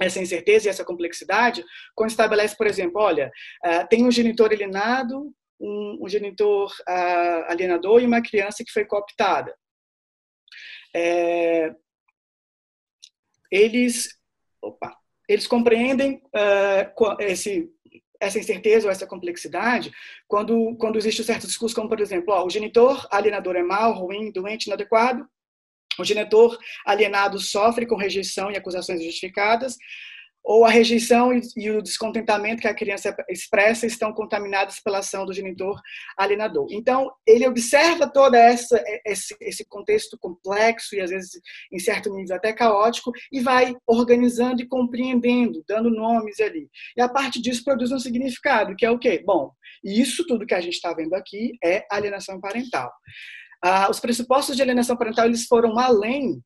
essa 0.00 0.20
incerteza 0.20 0.66
e 0.66 0.70
essa 0.70 0.84
complexidade, 0.84 1.64
quando 1.94 2.10
estabelece, 2.10 2.56
por 2.56 2.66
exemplo, 2.66 3.00
olha, 3.00 3.30
uh, 3.64 3.88
tem 3.88 4.04
um 4.04 4.10
genitor 4.10 4.52
alienado, 4.52 5.32
um, 5.60 5.98
um 6.02 6.08
genitor 6.08 6.70
uh, 6.88 7.50
alienador 7.50 8.00
e 8.00 8.06
uma 8.06 8.22
criança 8.22 8.64
que 8.64 8.72
foi 8.72 8.84
cooptada. 8.84 9.54
É, 10.94 11.74
eles, 13.50 14.16
opa, 14.62 14.96
eles 15.28 15.46
compreendem 15.46 16.22
uh, 16.26 17.16
esse, 17.20 17.68
essa 18.20 18.38
incerteza 18.38 18.86
ou 18.86 18.92
essa 18.92 19.06
complexidade 19.06 19.92
quando, 20.26 20.76
quando 20.76 20.96
existe 20.96 21.22
um 21.22 21.24
certo 21.24 21.46
discurso, 21.46 21.74
como, 21.74 21.88
por 21.88 22.00
exemplo, 22.00 22.32
ó, 22.32 22.44
o 22.44 22.50
genitor 22.50 23.06
alienador 23.10 23.56
é 23.56 23.62
mau, 23.62 23.92
ruim, 23.92 24.32
doente, 24.32 24.66
inadequado, 24.66 25.28
o 26.02 26.04
genitor 26.04 26.58
alienado 26.86 27.38
sofre 27.38 27.86
com 27.86 27.96
rejeição 27.96 28.50
e 28.50 28.56
acusações 28.56 29.02
justificadas, 29.02 29.76
ou 30.48 30.64
a 30.64 30.70
rejeição 30.70 31.30
e 31.56 31.70
o 31.70 31.82
descontentamento 31.82 32.62
que 32.62 32.68
a 32.68 32.74
criança 32.74 33.14
expressa 33.28 33.86
estão 33.86 34.14
contaminados 34.14 34.80
pela 34.80 35.00
ação 35.00 35.26
do 35.26 35.32
genitor 35.34 35.78
alienador. 36.16 36.66
Então, 36.70 37.10
ele 37.26 37.46
observa 37.46 38.10
todo 38.10 38.34
essa, 38.34 38.82
esse, 39.04 39.36
esse 39.42 39.68
contexto 39.68 40.16
complexo 40.18 40.96
e, 40.96 41.02
às 41.02 41.10
vezes, 41.10 41.32
em 41.70 41.78
certo 41.78 42.10
nível, 42.14 42.34
até 42.34 42.50
caótico, 42.54 43.12
e 43.30 43.40
vai 43.40 43.76
organizando 43.86 44.62
e 44.62 44.66
compreendendo, 44.66 45.62
dando 45.68 45.90
nomes 45.90 46.40
ali. 46.40 46.66
E, 46.96 47.02
a 47.02 47.08
partir 47.10 47.42
disso, 47.42 47.62
produz 47.62 47.92
um 47.92 47.98
significado, 47.98 48.74
que 48.74 48.86
é 48.86 48.90
o 48.90 48.98
quê? 48.98 49.22
Bom, 49.22 49.52
isso 49.84 50.26
tudo 50.26 50.46
que 50.46 50.54
a 50.54 50.62
gente 50.62 50.74
está 50.74 50.94
vendo 50.94 51.12
aqui 51.12 51.52
é 51.62 51.84
alienação 51.90 52.40
parental. 52.40 52.90
Ah, 53.62 53.90
os 53.90 54.00
pressupostos 54.00 54.56
de 54.56 54.62
alienação 54.62 54.96
parental 54.96 55.26
eles 55.26 55.46
foram 55.46 55.78
além 55.78 56.42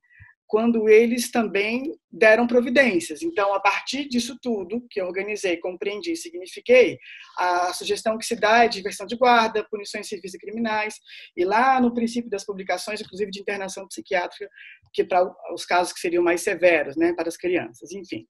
quando 0.52 0.86
eles 0.86 1.30
também 1.30 1.94
deram 2.10 2.46
providências. 2.46 3.22
Então, 3.22 3.54
a 3.54 3.60
partir 3.60 4.06
disso 4.06 4.36
tudo 4.42 4.86
que 4.90 5.00
eu 5.00 5.06
organizei, 5.06 5.56
compreendi, 5.56 6.14
signifiquei, 6.14 6.98
a 7.38 7.72
sugestão 7.72 8.18
que 8.18 8.26
se 8.26 8.36
dá 8.36 8.62
é 8.62 8.68
diversão 8.68 9.06
de 9.06 9.16
guarda, 9.16 9.66
punições 9.70 10.08
civis 10.08 10.34
e 10.34 10.38
criminais, 10.38 10.96
e 11.34 11.42
lá 11.42 11.80
no 11.80 11.94
princípio 11.94 12.28
das 12.28 12.44
publicações, 12.44 13.00
inclusive 13.00 13.30
de 13.30 13.40
internação 13.40 13.88
psiquiátrica, 13.88 14.46
que 14.92 15.02
para 15.02 15.26
os 15.54 15.64
casos 15.64 15.90
que 15.90 16.00
seriam 16.00 16.22
mais 16.22 16.42
severos, 16.42 16.96
né, 16.98 17.14
para 17.14 17.28
as 17.28 17.36
crianças, 17.38 17.90
enfim. 17.90 18.26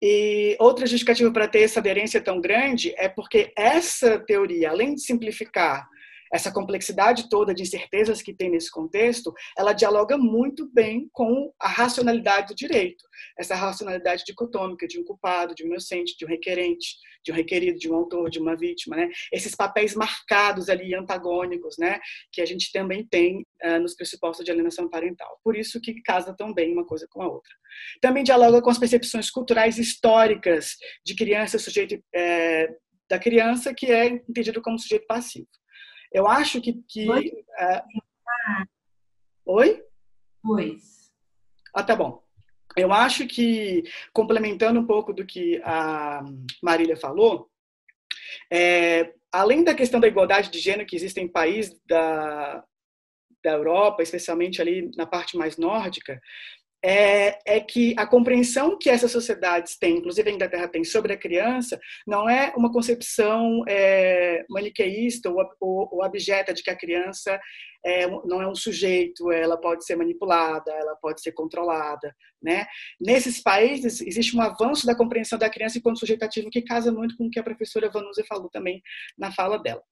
E 0.00 0.56
outra 0.60 0.86
justificativa 0.86 1.32
para 1.32 1.48
ter 1.48 1.62
essa 1.62 1.80
aderência 1.80 2.20
tão 2.20 2.40
grande 2.40 2.94
é 2.96 3.08
porque 3.08 3.52
essa 3.56 4.20
teoria, 4.20 4.70
além 4.70 4.94
de 4.94 5.00
simplificar 5.00 5.84
essa 6.32 6.52
complexidade 6.52 7.28
toda 7.28 7.54
de 7.54 7.62
incertezas 7.62 8.22
que 8.22 8.34
tem 8.34 8.50
nesse 8.50 8.70
contexto, 8.70 9.32
ela 9.56 9.72
dialoga 9.72 10.16
muito 10.16 10.70
bem 10.72 11.08
com 11.12 11.52
a 11.60 11.68
racionalidade 11.68 12.48
do 12.48 12.54
direito, 12.54 13.04
essa 13.38 13.54
racionalidade 13.54 14.24
dicotômica 14.24 14.86
de 14.86 15.00
um 15.00 15.04
culpado, 15.04 15.54
de 15.54 15.64
um 15.64 15.68
inocente, 15.68 16.16
de 16.16 16.24
um 16.24 16.28
requerente, 16.28 16.96
de 17.24 17.32
um 17.32 17.34
requerido, 17.34 17.78
de 17.78 17.90
um 17.90 17.94
autor, 17.94 18.30
de 18.30 18.38
uma 18.38 18.56
vítima, 18.56 18.96
né? 18.96 19.08
Esses 19.32 19.54
papéis 19.54 19.94
marcados 19.94 20.68
ali 20.68 20.94
antagônicos, 20.94 21.76
né? 21.78 21.98
Que 22.32 22.40
a 22.40 22.46
gente 22.46 22.70
também 22.72 23.04
tem 23.06 23.44
uh, 23.64 23.80
nos 23.80 23.94
pressupostos 23.94 24.44
de 24.44 24.50
alienação 24.50 24.88
parental. 24.88 25.40
Por 25.42 25.56
isso 25.56 25.80
que 25.80 26.00
casa 26.02 26.34
tão 26.36 26.54
bem 26.54 26.72
uma 26.72 26.86
coisa 26.86 27.06
com 27.10 27.22
a 27.22 27.28
outra. 27.28 27.52
Também 28.00 28.22
dialoga 28.22 28.62
com 28.62 28.70
as 28.70 28.78
percepções 28.78 29.30
culturais 29.30 29.78
históricas 29.78 30.76
de 31.04 31.14
criança 31.14 31.58
sujeito 31.58 31.98
é, 32.14 32.68
da 33.08 33.18
criança 33.18 33.74
que 33.74 33.86
é 33.86 34.06
entendido 34.06 34.62
como 34.62 34.78
sujeito 34.78 35.06
passivo. 35.06 35.48
Eu 36.12 36.26
acho 36.26 36.60
que. 36.60 36.74
que 36.88 37.08
Oi? 37.08 37.32
É... 37.58 37.82
Oi? 39.44 39.82
Pois. 40.42 41.12
Ah, 41.74 41.82
tá 41.82 41.94
bom. 41.94 42.22
Eu 42.76 42.92
acho 42.92 43.26
que, 43.26 43.84
complementando 44.12 44.78
um 44.78 44.86
pouco 44.86 45.12
do 45.12 45.24
que 45.24 45.60
a 45.64 46.22
Marília 46.62 46.96
falou, 46.96 47.50
é, 48.52 49.14
além 49.32 49.64
da 49.64 49.74
questão 49.74 49.98
da 49.98 50.06
igualdade 50.06 50.50
de 50.50 50.58
gênero 50.58 50.86
que 50.86 50.96
existe 50.96 51.20
em 51.20 51.28
países 51.28 51.80
da, 51.86 52.62
da 53.42 53.52
Europa, 53.52 54.02
especialmente 54.02 54.60
ali 54.60 54.90
na 54.96 55.06
parte 55.06 55.36
mais 55.36 55.56
nórdica, 55.56 56.20
é, 56.84 57.38
é, 57.46 57.60
que 57.60 57.94
a 57.96 58.06
compreensão 58.06 58.78
que 58.78 58.88
essas 58.88 59.10
sociedades 59.10 59.76
têm, 59.78 59.98
inclusive 59.98 60.28
a 60.28 60.32
Inglaterra 60.32 60.68
tem, 60.68 60.84
sobre 60.84 61.12
a 61.12 61.18
criança, 61.18 61.78
não 62.06 62.28
é 62.28 62.52
uma 62.56 62.72
concepção 62.72 63.62
é, 63.66 64.44
maniqueísta 64.48 65.30
ou, 65.30 65.44
ou, 65.60 65.88
ou, 65.92 66.02
abjeta 66.02 66.52
de 66.52 66.62
que 66.62 66.70
a 66.70 66.76
criança 66.76 67.40
é, 67.84 68.06
não 68.24 68.42
é 68.42 68.48
um 68.48 68.54
sujeito, 68.54 69.30
ela 69.32 69.56
pode 69.56 69.84
ser 69.84 69.96
manipulada, 69.96 70.70
ela 70.72 70.96
pode 70.96 71.20
ser 71.22 71.32
controlada. 71.32 72.14
Né? 72.42 72.66
Nesses 73.00 73.42
países, 73.42 74.00
existe 74.00 74.36
um 74.36 74.40
avanço 74.40 74.86
da 74.86 74.96
compreensão 74.96 75.38
da 75.38 75.50
criança 75.50 75.78
enquanto 75.78 75.98
sujeito 75.98 76.24
ativo 76.24 76.50
que 76.50 76.62
casa 76.62 76.92
muito 76.92 77.16
com 77.16 77.26
o 77.26 77.30
que 77.30 77.40
a 77.40 77.44
professora 77.44 77.90
Vanusa 77.90 78.24
falou 78.28 78.48
também 78.48 78.82
na 79.18 79.32
fala 79.32 79.58
dela. 79.58 79.82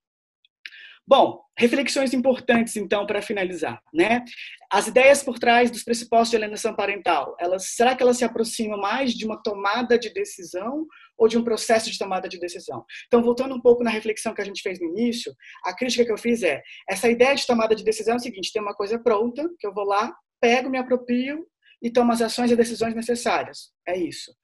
Bom, 1.07 1.42
reflexões 1.59 2.14
importantes 2.14 2.76
então 2.76 3.07
para 3.07 3.20
finalizar, 3.20 3.78
né? 3.92 4.24
As 4.72 4.86
ideias 4.86 5.22
por 5.22 5.38
trás 5.38 5.70
dos 5.70 5.84
pressupostos 5.84 6.30
de 6.30 6.36
alienação 6.36 6.74
parental, 6.74 7.36
elas 7.38 7.74
será 7.74 7.94
que 7.94 8.02
elas 8.02 8.16
se 8.16 8.24
aproximam 8.24 8.78
mais 8.78 9.12
de 9.12 9.26
uma 9.26 9.40
tomada 9.42 9.98
de 9.98 10.09
decisão 10.12 10.86
ou 11.18 11.28
de 11.28 11.36
um 11.36 11.44
processo 11.44 11.90
de 11.90 11.98
tomada 11.98 12.26
de 12.26 12.38
decisão? 12.38 12.84
Então, 13.07 13.22
voltando 13.22 13.55
um 13.55 13.61
pouco 13.61 13.84
na 13.84 13.90
reflexão 13.90 14.32
que 14.32 14.40
a 14.40 14.44
gente 14.44 14.62
fez 14.62 14.80
no 14.80 14.88
início, 14.88 15.32
a 15.64 15.76
crítica 15.76 16.07
que 16.07 16.12
eu 16.12 16.18
fiz 16.18 16.42
é: 16.42 16.62
essa 16.88 17.09
ideia 17.11 17.34
de 17.34 17.46
tomada 17.46 17.74
de 17.74 17.84
decisão 17.84 18.14
é 18.14 18.16
o 18.16 18.20
seguinte, 18.20 18.50
tem 18.50 18.62
uma 18.62 18.74
coisa 18.74 18.98
pronta, 18.98 19.46
que 19.61 19.66
eu 19.66 19.74
vou 19.74 19.84
lá, 19.84 20.11
pego, 20.40 20.70
me 20.70 20.78
aproprio 20.78 21.46
e 21.85 21.91
toma 21.91 22.14
as 22.14 22.22
ações 22.22 22.51
e 22.51 22.57
decisões 22.57 22.95
necessárias. 22.95 23.70
É 23.87 23.95
isso. 23.95 24.35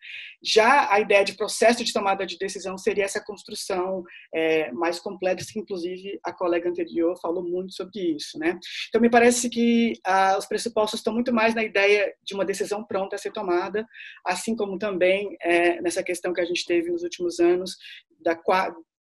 Já 0.45 0.93
a 0.93 1.01
ideia 1.01 1.25
de 1.25 1.33
processo 1.33 1.83
de 1.83 1.91
tomada 1.91 2.27
de 2.27 2.37
decisão 2.37 2.77
seria 2.77 3.05
essa 3.05 3.25
construção 3.25 4.05
é, 4.35 4.71
mais 4.73 5.01
complexa, 5.01 5.51
que 5.51 5.59
inclusive 5.59 6.21
a 6.23 6.35
colega 6.35 6.69
anterior 6.69 7.19
falou 7.19 7.43
muito 7.43 7.73
sobre 7.73 8.15
isso. 8.15 8.39
Né? 8.39 8.61
Então, 8.89 9.01
me 9.01 9.09
parece 9.09 9.49
que 9.49 9.95
ah, 10.05 10.37
os 10.39 10.45
pressupostos 10.45 11.01
estão 11.01 11.15
muito 11.15 11.33
mais 11.33 11.55
na 11.55 11.65
ideia 11.65 12.15
de 12.23 12.35
uma 12.35 12.45
decisão 12.45 12.85
pronta 12.85 13.17
a 13.17 13.19
ser 13.19 13.33
tomada, 13.33 13.87
assim 14.27 14.55
como 14.55 14.79
também 14.79 15.35
é, 15.41 15.81
nessa 15.81 16.03
questão 16.03 16.35
que 16.35 16.43
a 16.43 16.47
gente 16.47 16.67
teve 16.67 16.91
nos 16.91 17.03
últimos 17.03 17.41
anos 17.41 17.75
da, 18.23 18.37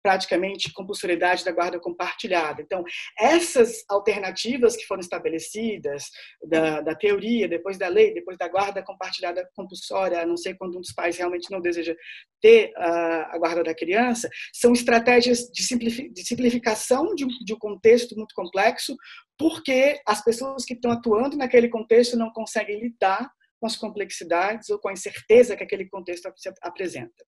praticamente 0.08 0.72
compulsoriedade 0.72 1.44
da 1.44 1.52
guarda 1.52 1.78
compartilhada. 1.78 2.62
Então, 2.62 2.82
essas 3.18 3.84
alternativas 3.90 4.74
que 4.74 4.86
foram 4.86 5.00
estabelecidas 5.00 6.04
da, 6.48 6.80
da, 6.80 6.94
teoria, 6.94 7.46
depois 7.46 7.76
da 7.76 7.88
lei, 7.88 8.14
depois 8.14 8.38
da 8.38 8.48
guarda 8.48 8.82
compartilhada 8.82 9.46
compulsória, 9.54 10.22
a 10.22 10.24
não 10.24 10.38
ser 10.38 10.54
quando 10.54 10.78
um 10.78 10.80
dos 10.80 10.94
pais 10.94 11.18
realmente 11.18 11.50
não 11.50 11.60
deseja 11.60 11.94
ter 12.40 12.72
a, 12.74 13.34
a 13.34 13.38
guarda 13.38 13.62
da 13.62 13.74
criança, 13.74 14.30
são 14.50 14.72
estratégias 14.72 15.40
de, 15.52 15.62
de 16.10 16.26
simplificação 16.26 17.14
de, 17.14 17.26
de 17.44 17.52
um 17.52 17.58
contexto 17.58 18.16
muito 18.16 18.34
complexo, 18.34 18.96
porque 19.36 20.00
as 20.06 20.24
pessoas 20.24 20.64
que 20.64 20.72
estão 20.72 20.90
atuando 20.90 21.36
naquele 21.36 21.68
contexto 21.68 22.16
não 22.16 22.32
conseguem 22.32 22.80
lidar 22.80 23.30
com 23.60 23.66
as 23.66 23.76
complexidades 23.76 24.68
ou 24.70 24.78
com 24.78 24.88
a 24.88 24.92
incerteza 24.92 25.56
que 25.56 25.64
aquele 25.64 25.88
contexto 25.88 26.28
apresenta. 26.62 27.24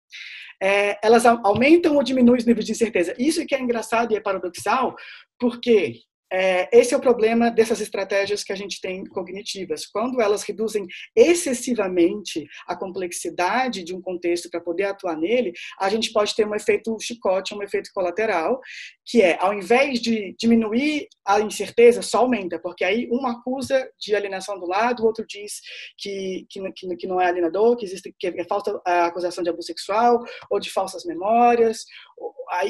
É, 0.61 0.97
elas 1.03 1.25
aumentam 1.25 1.95
ou 1.95 2.03
diminuem 2.03 2.39
os 2.39 2.45
níveis 2.45 2.65
de 2.65 2.71
incerteza. 2.71 3.15
Isso 3.17 3.45
que 3.45 3.55
é 3.55 3.59
engraçado 3.59 4.11
e 4.11 4.15
é 4.15 4.21
paradoxal, 4.21 4.95
porque 5.39 6.01
é, 6.31 6.69
esse 6.77 6.93
é 6.93 6.97
o 6.97 7.01
problema 7.01 7.49
dessas 7.49 7.81
estratégias 7.81 8.43
que 8.43 8.53
a 8.53 8.55
gente 8.55 8.79
tem 8.79 9.03
cognitivas. 9.05 9.85
Quando 9.87 10.21
elas 10.21 10.43
reduzem 10.43 10.85
excessivamente 11.15 12.45
a 12.67 12.75
complexidade 12.75 13.83
de 13.83 13.95
um 13.95 14.01
contexto 14.01 14.49
para 14.49 14.61
poder 14.61 14.85
atuar 14.85 15.17
nele, 15.17 15.51
a 15.79 15.89
gente 15.89 16.11
pode 16.11 16.35
ter 16.35 16.47
um 16.47 16.55
efeito 16.55 16.95
chicote, 17.01 17.53
um 17.53 17.63
efeito 17.63 17.89
colateral, 17.93 18.59
que 19.05 19.21
é, 19.21 19.37
ao 19.39 19.53
invés 19.53 19.99
de 19.99 20.35
diminuir 20.39 21.07
a 21.25 21.39
incerteza, 21.39 22.01
só 22.01 22.19
aumenta, 22.19 22.59
porque 22.59 22.83
aí 22.83 23.09
um 23.11 23.25
acusa 23.25 23.89
de 23.99 24.15
alienação 24.15 24.59
do 24.59 24.67
lado, 24.67 25.01
o 25.01 25.05
outro 25.07 25.25
diz 25.27 25.61
que, 25.97 26.45
que, 26.49 26.61
que 26.95 27.07
não 27.07 27.19
é 27.19 27.27
alienador, 27.27 27.75
que 27.75 27.85
existe 27.85 28.13
que 28.19 28.27
é 28.27 28.43
falta 28.45 28.79
a 28.85 29.05
acusação 29.05 29.43
de 29.43 29.49
abuso 29.49 29.67
sexual, 29.67 30.23
ou 30.49 30.59
de 30.59 30.69
falsas 30.69 31.05
memórias, 31.05 31.85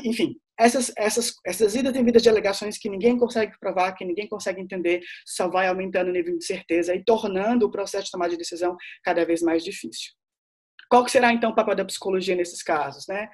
enfim, 0.04 0.36
essas, 0.60 0.92
essas, 0.98 1.34
essas 1.46 1.74
idas 1.74 1.96
e 1.96 2.04
vidas 2.04 2.22
de 2.22 2.30
alegações 2.30 2.78
que 2.78 2.90
ninguém 2.90 3.18
consegue 3.18 3.58
provar, 3.60 3.94
que 3.94 4.04
ninguém 4.04 4.28
consegue 4.28 4.60
entender, 4.60 5.02
só 5.26 5.48
vai 5.48 5.68
aumentando 5.68 6.10
o 6.10 6.14
nível 6.14 6.38
de 6.38 6.46
certeza 6.46 6.94
e 6.94 7.04
tornando 7.04 7.66
o 7.66 7.72
processo 7.72 8.06
de 8.06 8.12
tomada 8.12 8.32
de 8.32 8.38
decisão 8.38 8.76
cada 9.04 9.26
vez 9.26 9.42
mais 9.42 9.64
difícil. 9.64 10.12
Qual 10.90 11.06
que 11.06 11.12
será 11.12 11.32
então 11.32 11.52
o 11.52 11.56
papel 11.56 11.76
da 11.76 11.86
psicologia 11.86 12.36
nesses 12.36 12.62
casos? 12.62 13.08
Né? 13.08 13.30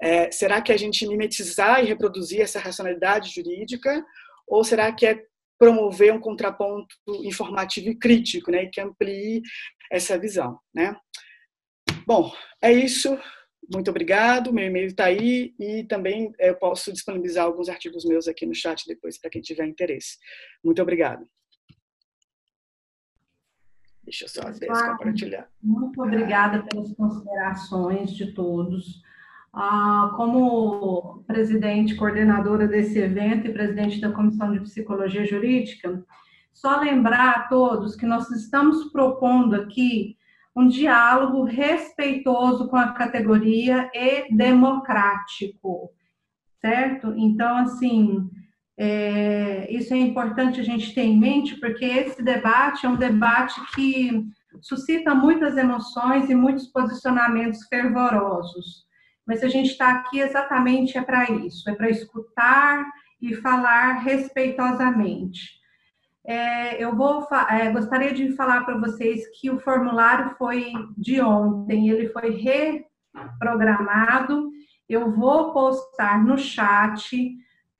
É, 0.00 0.30
será 0.30 0.62
que 0.62 0.72
a 0.72 0.76
gente 0.76 1.06
mimetizar 1.06 1.82
e 1.82 1.86
reproduzir 1.86 2.40
essa 2.40 2.58
racionalidade 2.58 3.30
jurídica? 3.34 4.02
Ou 4.48 4.64
será 4.64 4.92
que 4.92 5.04
é 5.06 5.22
promover 5.58 6.14
um 6.14 6.20
contraponto 6.20 6.96
informativo 7.22 7.90
e 7.90 7.98
crítico, 7.98 8.50
né, 8.50 8.64
e 8.64 8.70
que 8.70 8.80
amplie 8.80 9.42
essa 9.92 10.18
visão, 10.18 10.58
né? 10.74 10.96
Bom, 12.06 12.32
é 12.62 12.72
isso. 12.72 13.18
Muito 13.72 13.88
obrigado, 13.88 14.52
meu 14.52 14.66
e-mail 14.66 14.86
está 14.86 15.04
aí 15.04 15.54
e 15.58 15.84
também 15.84 16.32
eu 16.40 16.56
posso 16.56 16.92
disponibilizar 16.92 17.44
alguns 17.44 17.68
artigos 17.68 18.04
meus 18.04 18.26
aqui 18.26 18.44
no 18.44 18.54
chat 18.54 18.84
depois 18.86 19.16
para 19.16 19.30
quem 19.30 19.40
tiver 19.40 19.64
interesse. 19.64 20.18
Muito 20.62 20.82
obrigado. 20.82 21.24
Deixa 24.02 24.24
eu 24.24 24.28
só 24.28 24.42
compartilhar. 24.96 25.48
Muito 25.62 26.02
obrigada 26.02 26.64
pelas 26.64 26.92
considerações 26.94 28.10
de 28.12 28.32
todos. 28.32 29.00
Ah, 29.52 30.14
como 30.16 31.22
presidente, 31.28 31.94
coordenadora 31.94 32.66
desse 32.66 32.98
evento 32.98 33.46
e 33.46 33.52
presidente 33.52 34.00
da 34.00 34.10
Comissão 34.10 34.52
de 34.52 34.60
Psicologia 34.60 35.24
Jurídica, 35.24 36.04
só 36.52 36.80
lembrar 36.80 37.30
a 37.30 37.48
todos 37.48 37.94
que 37.94 38.06
nós 38.06 38.28
estamos 38.30 38.90
propondo 38.92 39.54
aqui 39.54 40.16
um 40.56 40.66
diálogo 40.68 41.44
respeitoso 41.44 42.68
com 42.68 42.76
a 42.76 42.92
categoria 42.92 43.90
e 43.94 44.34
democrático, 44.34 45.90
certo? 46.60 47.14
Então, 47.16 47.58
assim, 47.58 48.28
é, 48.78 49.70
isso 49.70 49.94
é 49.94 49.98
importante 49.98 50.60
a 50.60 50.64
gente 50.64 50.94
ter 50.94 51.02
em 51.02 51.18
mente, 51.18 51.56
porque 51.60 51.84
esse 51.84 52.22
debate 52.22 52.86
é 52.86 52.88
um 52.88 52.96
debate 52.96 53.60
que 53.74 54.26
suscita 54.60 55.14
muitas 55.14 55.56
emoções 55.56 56.28
e 56.28 56.34
muitos 56.34 56.66
posicionamentos 56.66 57.66
fervorosos. 57.68 58.84
Mas 59.26 59.44
a 59.44 59.48
gente 59.48 59.70
está 59.70 59.92
aqui 59.92 60.18
exatamente 60.18 60.98
é 60.98 61.02
para 61.02 61.30
isso, 61.30 61.68
é 61.70 61.74
para 61.74 61.90
escutar 61.90 62.84
e 63.20 63.34
falar 63.36 63.98
respeitosamente. 63.98 65.59
É, 66.26 66.82
eu 66.82 66.94
vou 66.94 67.26
é, 67.50 67.70
gostaria 67.70 68.12
de 68.12 68.32
falar 68.32 68.64
para 68.64 68.78
vocês 68.78 69.22
que 69.40 69.50
o 69.50 69.58
formulário 69.60 70.34
foi 70.36 70.72
de 70.96 71.20
ontem, 71.20 71.88
ele 71.88 72.08
foi 72.08 72.30
reprogramado. 73.12 74.50
Eu 74.88 75.12
vou 75.12 75.52
postar 75.52 76.22
no 76.24 76.36
chat. 76.36 77.16
O 77.16 77.30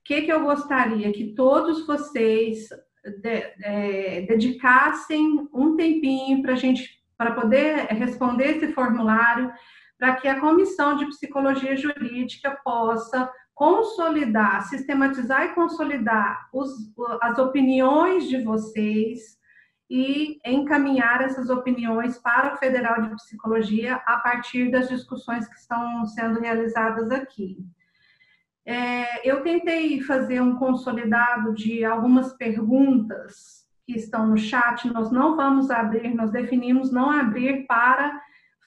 que, 0.04 0.22
que 0.22 0.32
eu 0.32 0.42
gostaria 0.42 1.12
que 1.12 1.34
todos 1.34 1.86
vocês 1.86 2.68
de, 3.04 3.42
é, 3.62 4.22
dedicassem 4.22 5.48
um 5.52 5.76
tempinho 5.76 6.42
para 6.42 6.52
a 6.52 6.56
gente 6.56 7.00
para 7.16 7.32
poder 7.32 7.86
responder 7.88 8.56
esse 8.56 8.72
formulário, 8.72 9.52
para 9.98 10.16
que 10.16 10.26
a 10.26 10.40
comissão 10.40 10.96
de 10.96 11.04
psicologia 11.06 11.76
jurídica 11.76 12.58
possa 12.64 13.30
consolidar, 13.60 14.62
sistematizar 14.70 15.44
e 15.44 15.54
consolidar 15.54 16.48
os, 16.50 16.70
as 17.20 17.38
opiniões 17.38 18.26
de 18.26 18.42
vocês 18.42 19.38
e 19.90 20.38
encaminhar 20.46 21.20
essas 21.20 21.50
opiniões 21.50 22.16
para 22.16 22.54
o 22.54 22.56
Federal 22.56 23.02
de 23.02 23.14
Psicologia 23.16 23.96
a 24.06 24.16
partir 24.16 24.70
das 24.70 24.88
discussões 24.88 25.46
que 25.46 25.56
estão 25.56 26.06
sendo 26.06 26.40
realizadas 26.40 27.10
aqui. 27.10 27.58
É, 28.64 29.28
eu 29.30 29.42
tentei 29.42 30.00
fazer 30.00 30.40
um 30.40 30.56
consolidado 30.56 31.52
de 31.52 31.84
algumas 31.84 32.32
perguntas 32.32 33.66
que 33.86 33.92
estão 33.92 34.26
no 34.26 34.38
chat, 34.38 34.88
nós 34.88 35.12
não 35.12 35.36
vamos 35.36 35.70
abrir, 35.70 36.14
nós 36.14 36.30
definimos 36.30 36.90
não 36.90 37.10
abrir 37.10 37.66
para 37.66 38.18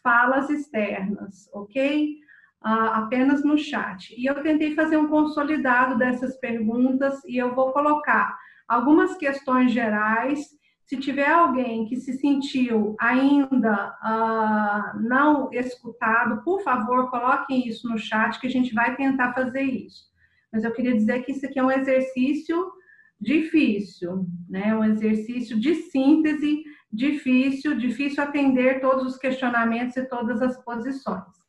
falas 0.03 0.51
externas, 0.51 1.49
ok? 1.51 2.21
Apenas 2.63 3.43
no 3.43 3.57
chat. 3.57 4.13
E 4.17 4.25
eu 4.25 4.41
tentei 4.41 4.73
fazer 4.73 4.97
um 4.97 5.07
consolidado 5.07 5.97
dessas 5.97 6.37
perguntas 6.39 7.23
e 7.25 7.37
eu 7.37 7.53
vou 7.53 7.71
colocar 7.71 8.37
algumas 8.67 9.17
questões 9.17 9.71
gerais. 9.71 10.47
Se 10.85 10.97
tiver 10.97 11.29
alguém 11.29 11.85
que 11.85 11.97
se 11.97 12.13
sentiu 12.13 12.95
ainda 12.99 13.95
uh, 14.03 15.01
não 15.01 15.51
escutado, 15.51 16.43
por 16.43 16.61
favor, 16.61 17.09
coloquem 17.09 17.67
isso 17.67 17.89
no 17.89 17.97
chat 17.97 18.39
que 18.39 18.47
a 18.47 18.51
gente 18.51 18.73
vai 18.73 18.95
tentar 18.95 19.33
fazer 19.33 19.63
isso. 19.63 20.11
Mas 20.51 20.63
eu 20.63 20.71
queria 20.71 20.93
dizer 20.93 21.23
que 21.23 21.31
isso 21.31 21.45
aqui 21.45 21.59
é 21.59 21.63
um 21.63 21.71
exercício 21.71 22.71
difícil, 23.19 24.25
né? 24.49 24.75
Um 24.75 24.83
exercício 24.83 25.59
de 25.59 25.73
síntese 25.75 26.63
difícil, 26.91 27.75
difícil 27.75 28.23
atender 28.23 28.79
todos 28.79 29.05
os 29.05 29.17
questionamentos 29.17 29.97
e 29.97 30.07
todas 30.07 30.41
as 30.41 30.63
posições. 30.63 31.42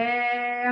É, 0.00 0.70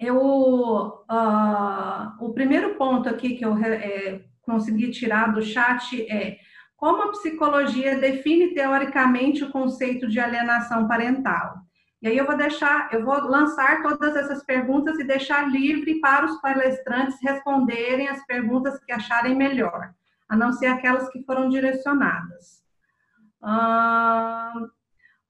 eu, 0.00 0.18
uh, 0.18 2.12
o 2.18 2.32
primeiro 2.34 2.74
ponto 2.74 3.08
aqui 3.08 3.36
que 3.36 3.44
eu 3.44 3.56
é, 3.56 4.20
consegui 4.42 4.90
tirar 4.90 5.32
do 5.32 5.40
chat 5.40 6.04
é 6.10 6.36
Como 6.76 7.04
a 7.04 7.12
psicologia 7.12 7.96
define 7.96 8.52
teoricamente 8.52 9.44
o 9.44 9.52
conceito 9.52 10.08
de 10.08 10.18
alienação 10.18 10.88
parental? 10.88 11.54
E 12.02 12.08
aí 12.08 12.18
eu 12.18 12.26
vou 12.26 12.36
deixar, 12.36 12.92
eu 12.92 13.04
vou 13.04 13.16
lançar 13.28 13.80
todas 13.82 14.16
essas 14.16 14.44
perguntas 14.44 14.98
e 14.98 15.04
deixar 15.04 15.48
livre 15.48 16.00
para 16.00 16.26
os 16.26 16.40
palestrantes 16.40 17.16
responderem 17.22 18.08
as 18.08 18.26
perguntas 18.26 18.76
que 18.84 18.92
acharem 18.92 19.36
melhor, 19.36 19.92
a 20.28 20.36
não 20.36 20.52
ser 20.52 20.66
aquelas 20.66 21.08
que 21.10 21.22
foram 21.22 21.48
direcionadas. 21.48 22.64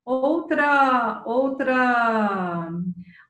Outra, 0.06 1.22
outra, 1.26 2.70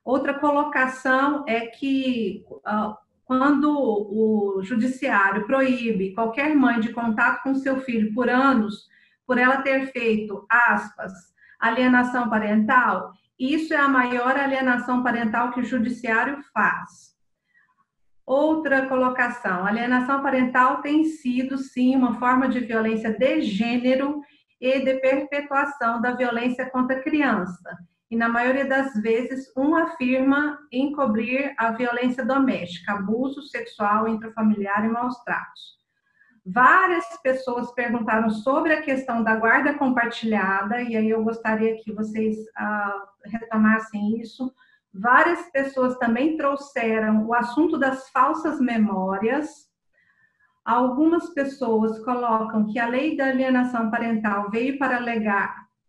outra 0.05 0.33
colocação 0.35 1.43
é 1.47 1.65
que 1.65 2.45
uh, 2.51 2.95
quando 3.25 3.67
o 3.67 4.61
judiciário 4.61 5.47
proíbe 5.47 6.13
qualquer 6.13 6.55
mãe 6.55 6.79
de 6.79 6.93
contato 6.93 7.41
com 7.41 7.55
seu 7.55 7.81
filho 7.81 8.13
por 8.13 8.29
anos, 8.29 8.87
por 9.25 9.39
ela 9.39 9.63
ter 9.63 9.91
feito, 9.91 10.45
aspas, 10.47 11.11
alienação 11.59 12.29
parental, 12.29 13.11
isso 13.39 13.73
é 13.73 13.77
a 13.77 13.89
maior 13.89 14.37
alienação 14.37 15.01
parental 15.03 15.51
que 15.51 15.59
o 15.59 15.65
judiciário 15.65 16.41
faz. 16.53 17.17
Outra 18.25 18.87
colocação: 18.87 19.65
alienação 19.65 20.21
parental 20.21 20.81
tem 20.81 21.05
sido, 21.05 21.57
sim, 21.57 21.95
uma 21.95 22.19
forma 22.19 22.47
de 22.47 22.59
violência 22.59 23.11
de 23.11 23.41
gênero 23.41 24.21
e 24.59 24.79
de 24.79 24.95
perpetuação 24.99 26.01
da 26.01 26.11
violência 26.11 26.69
contra 26.69 26.97
a 26.97 27.03
criança. 27.03 27.77
E 28.09 28.15
na 28.15 28.29
maioria 28.29 28.65
das 28.65 28.93
vezes, 29.01 29.51
um 29.55 29.75
afirma 29.75 30.57
encobrir 30.71 31.53
a 31.57 31.71
violência 31.71 32.25
doméstica, 32.25 32.93
abuso 32.93 33.41
sexual 33.41 34.07
intrafamiliar 34.07 34.85
e 34.85 34.89
maus 34.89 35.17
tratos. 35.23 35.77
Várias 36.45 37.05
pessoas 37.21 37.73
perguntaram 37.73 38.29
sobre 38.29 38.71
a 38.71 38.81
questão 38.81 39.21
da 39.21 39.35
guarda 39.35 39.73
compartilhada, 39.73 40.81
e 40.81 40.95
aí 40.95 41.09
eu 41.09 41.21
gostaria 41.21 41.75
que 41.83 41.91
vocês 41.91 42.37
ah, 42.55 43.03
retomassem 43.25 44.21
isso. 44.21 44.49
Várias 44.93 45.41
pessoas 45.51 45.97
também 45.97 46.37
trouxeram 46.37 47.25
o 47.25 47.33
assunto 47.33 47.77
das 47.77 48.09
falsas 48.11 48.61
memórias. 48.61 49.66
Algumas 50.67 51.29
pessoas 51.29 51.97
colocam 52.03 52.67
que 52.67 52.77
a 52.77 52.89
lei 52.89 53.15
da 53.15 53.27
alienação 53.27 53.89
parental 53.89 54.51
veio 54.51 54.77
para, 54.77 54.99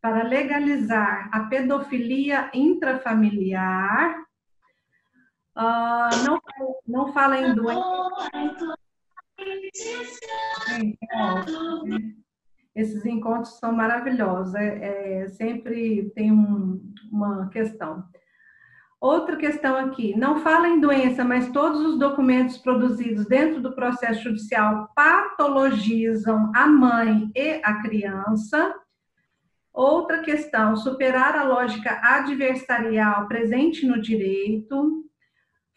para 0.01 0.23
legalizar 0.23 1.29
a 1.33 1.41
pedofilia 1.47 2.49
intrafamiliar. 2.55 4.21
Uh, 5.57 6.25
não, 6.25 6.41
não 6.87 7.13
fala 7.13 7.41
em 7.41 7.57
doença. 7.57 8.77
Esses 12.73 13.05
encontros 13.05 13.59
são 13.59 13.73
maravilhosos, 13.73 14.55
é, 14.55 15.23
é 15.23 15.29
sempre 15.31 16.09
tem 16.15 16.31
um, 16.31 16.81
uma 17.11 17.49
questão. 17.49 18.05
Outra 19.01 19.37
questão 19.37 19.77
aqui, 19.77 20.17
não 20.19 20.41
fala 20.41 20.69
em 20.69 20.81
doença, 20.81 21.25
mas 21.25 21.53
todos 21.53 21.81
os 21.83 21.99
documentos 22.01 22.59
produzidos 22.59 23.27
dentro 23.27 23.61
do 23.61 23.73
processo 23.73 24.25
judicial 24.25 24.91
patologizam 24.93 26.51
a 26.53 26.67
mãe 26.67 27.31
e 27.33 27.61
a 27.63 27.81
criança. 27.81 28.75
Outra 29.73 30.19
questão, 30.21 30.75
superar 30.75 31.37
a 31.37 31.45
lógica 31.45 32.01
adversarial 32.03 33.29
presente 33.29 33.87
no 33.87 34.01
direito. 34.01 35.05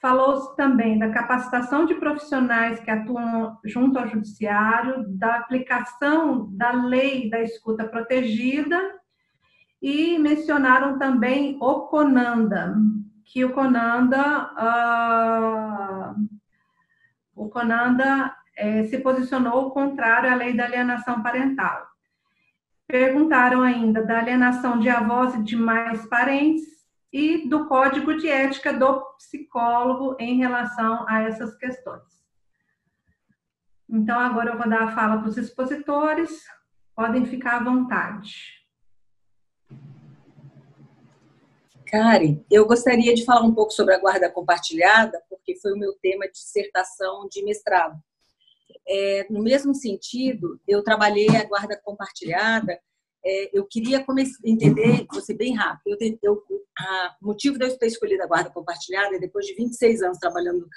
Falou-se 0.02 0.56
também 0.56 0.98
da 0.98 1.12
capacitação 1.12 1.86
de 1.86 1.94
profissionais 1.94 2.80
que 2.80 2.90
atuam 2.90 3.56
junto 3.64 4.00
ao 4.00 4.08
judiciário, 4.08 5.06
da 5.10 5.36
aplicação 5.36 6.50
da 6.54 6.72
lei 6.72 7.30
da 7.30 7.40
escuta 7.40 7.84
protegida 7.88 9.00
e 9.80 10.18
mencionaram 10.18 10.98
também 10.98 11.56
o 11.62 11.82
Conanda, 11.82 12.76
que 13.32 13.46
o 13.46 13.54
Conanda, 13.54 14.52
uh, 14.54 16.30
o 17.34 17.50
Conanda 17.50 18.36
eh, 18.58 18.84
se 18.84 18.98
posicionou 18.98 19.72
contrário 19.72 20.30
à 20.30 20.36
lei 20.36 20.54
da 20.54 20.66
alienação 20.66 21.24
parental. 21.24 21.88
Perguntaram 22.86 23.62
ainda 23.62 24.06
da 24.06 24.20
alienação 24.20 24.80
de 24.80 24.90
avós 24.90 25.34
e 25.36 25.44
de 25.44 25.56
mais 25.56 26.06
parentes, 26.08 26.82
e 27.14 27.48
do 27.48 27.68
código 27.68 28.16
de 28.18 28.28
ética 28.28 28.72
do 28.72 29.02
psicólogo 29.18 30.16
em 30.20 30.38
relação 30.38 31.06
a 31.08 31.22
essas 31.22 31.56
questões. 31.58 32.22
Então, 33.90 34.18
agora 34.18 34.52
eu 34.52 34.58
vou 34.58 34.70
dar 34.70 34.84
a 34.84 34.92
fala 34.92 35.18
para 35.18 35.28
os 35.28 35.38
expositores, 35.38 36.44
podem 36.96 37.26
ficar 37.26 37.58
à 37.58 37.64
vontade. 37.64 38.61
Karen, 41.92 42.44
eu 42.50 42.66
gostaria 42.66 43.14
de 43.14 43.26
falar 43.26 43.46
um 43.46 43.54
pouco 43.54 43.72
sobre 43.72 43.94
a 43.94 44.00
guarda 44.00 44.30
compartilhada, 44.30 45.22
porque 45.30 45.60
foi 45.60 45.74
o 45.74 45.78
meu 45.78 45.94
tema 46.02 46.26
de 46.26 46.34
dissertação 46.34 47.28
de 47.30 47.44
mestrado. 47.44 48.00
É, 48.88 49.28
no 49.30 49.44
mesmo 49.44 49.76
sentido, 49.76 50.60
eu 50.68 50.84
trabalhei 50.84 51.28
a 51.36 51.44
guarda 51.44 51.80
compartilhada 51.84 52.80
é, 53.24 53.50
eu 53.54 53.66
queria 53.66 54.04
entender, 54.44 55.06
você 55.12 55.34
bem 55.34 55.56
rápido, 55.56 55.96
eu, 56.02 56.20
eu, 56.24 56.44
o 57.22 57.26
motivo 57.26 57.58
de 57.58 57.66
eu 57.66 57.78
ter 57.78 57.88
escolhido 57.88 58.24
a 58.24 58.28
guarda 58.28 58.50
compartilhada 58.50 59.16
é 59.16 59.20
depois 59.20 59.46
de 59.46 59.54
26 59.54 60.02
anos 60.02 60.18
trabalhando 60.18 60.68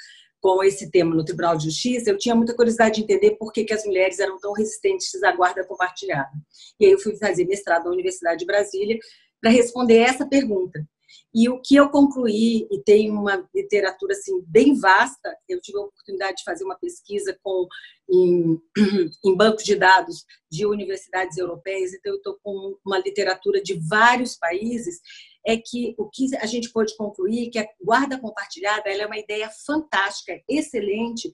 com 0.41 0.63
esse 0.63 0.91
tema 0.91 1.15
no 1.15 1.25
Tribunal 1.25 1.57
de 1.57 1.65
Justiça, 1.65 2.11
eu 2.11 2.19
tinha 2.19 2.35
muita 2.35 2.55
curiosidade 2.55 2.97
de 2.97 3.03
entender 3.03 3.37
por 3.37 3.51
que, 3.51 3.65
que 3.65 3.73
as 3.73 3.85
mulheres 3.87 4.19
eram 4.19 4.39
tão 4.39 4.53
resistentes 4.53 5.23
à 5.23 5.33
guarda 5.33 5.65
compartilhada. 5.65 6.33
E 6.79 6.85
aí 6.85 6.93
eu 6.93 6.99
fui 6.99 7.17
fazer 7.17 7.47
mestrado 7.47 7.85
na 7.85 7.93
Universidade 7.93 8.41
de 8.41 8.45
Brasília 8.45 8.99
para 9.41 9.51
responder 9.51 10.01
essa 10.01 10.27
pergunta. 10.29 10.87
E 11.35 11.49
o 11.49 11.61
que 11.61 11.75
eu 11.75 11.89
concluí, 11.89 12.69
e 12.71 12.81
tem 12.85 13.11
uma 13.11 13.45
literatura 13.53 14.13
assim, 14.13 14.41
bem 14.47 14.79
vasta, 14.79 15.37
eu 15.49 15.61
tive 15.61 15.79
a 15.79 15.83
oportunidade 15.83 16.37
de 16.37 16.45
fazer 16.45 16.65
uma 16.65 16.79
pesquisa 16.79 17.37
com, 17.43 17.67
em, 18.09 18.61
em 19.25 19.37
bancos 19.37 19.65
de 19.65 19.75
dados 19.75 20.25
de 20.49 20.65
universidades 20.65 21.37
europeias, 21.37 21.93
então 21.93 22.13
eu 22.13 22.19
estou 22.19 22.39
com 22.41 22.79
uma 22.87 22.99
literatura 22.99 23.61
de 23.61 23.75
vários 23.89 24.37
países, 24.37 25.01
é 25.45 25.57
que 25.57 25.95
o 25.99 26.09
que 26.09 26.37
a 26.37 26.47
gente 26.47 26.71
pode 26.71 26.97
concluir 26.97 27.49
é 27.49 27.51
que 27.51 27.59
a 27.59 27.69
guarda 27.83 28.19
compartilhada 28.19 28.89
é 28.89 29.05
uma 29.05 29.19
ideia 29.19 29.51
fantástica, 29.67 30.41
excelente, 30.49 31.33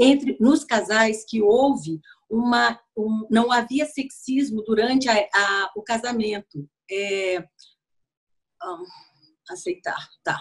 entre 0.00 0.36
nos 0.40 0.64
casais 0.64 1.24
que 1.24 1.40
houve 1.40 2.00
uma 2.28 2.78
um, 2.96 3.26
não 3.30 3.50
havia 3.52 3.86
sexismo 3.86 4.62
durante 4.62 5.08
a, 5.08 5.14
a, 5.14 5.72
o 5.76 5.82
casamento. 5.82 6.68
É, 6.90 7.38
um, 8.64 8.84
aceitar, 9.50 10.08
tá. 10.22 10.40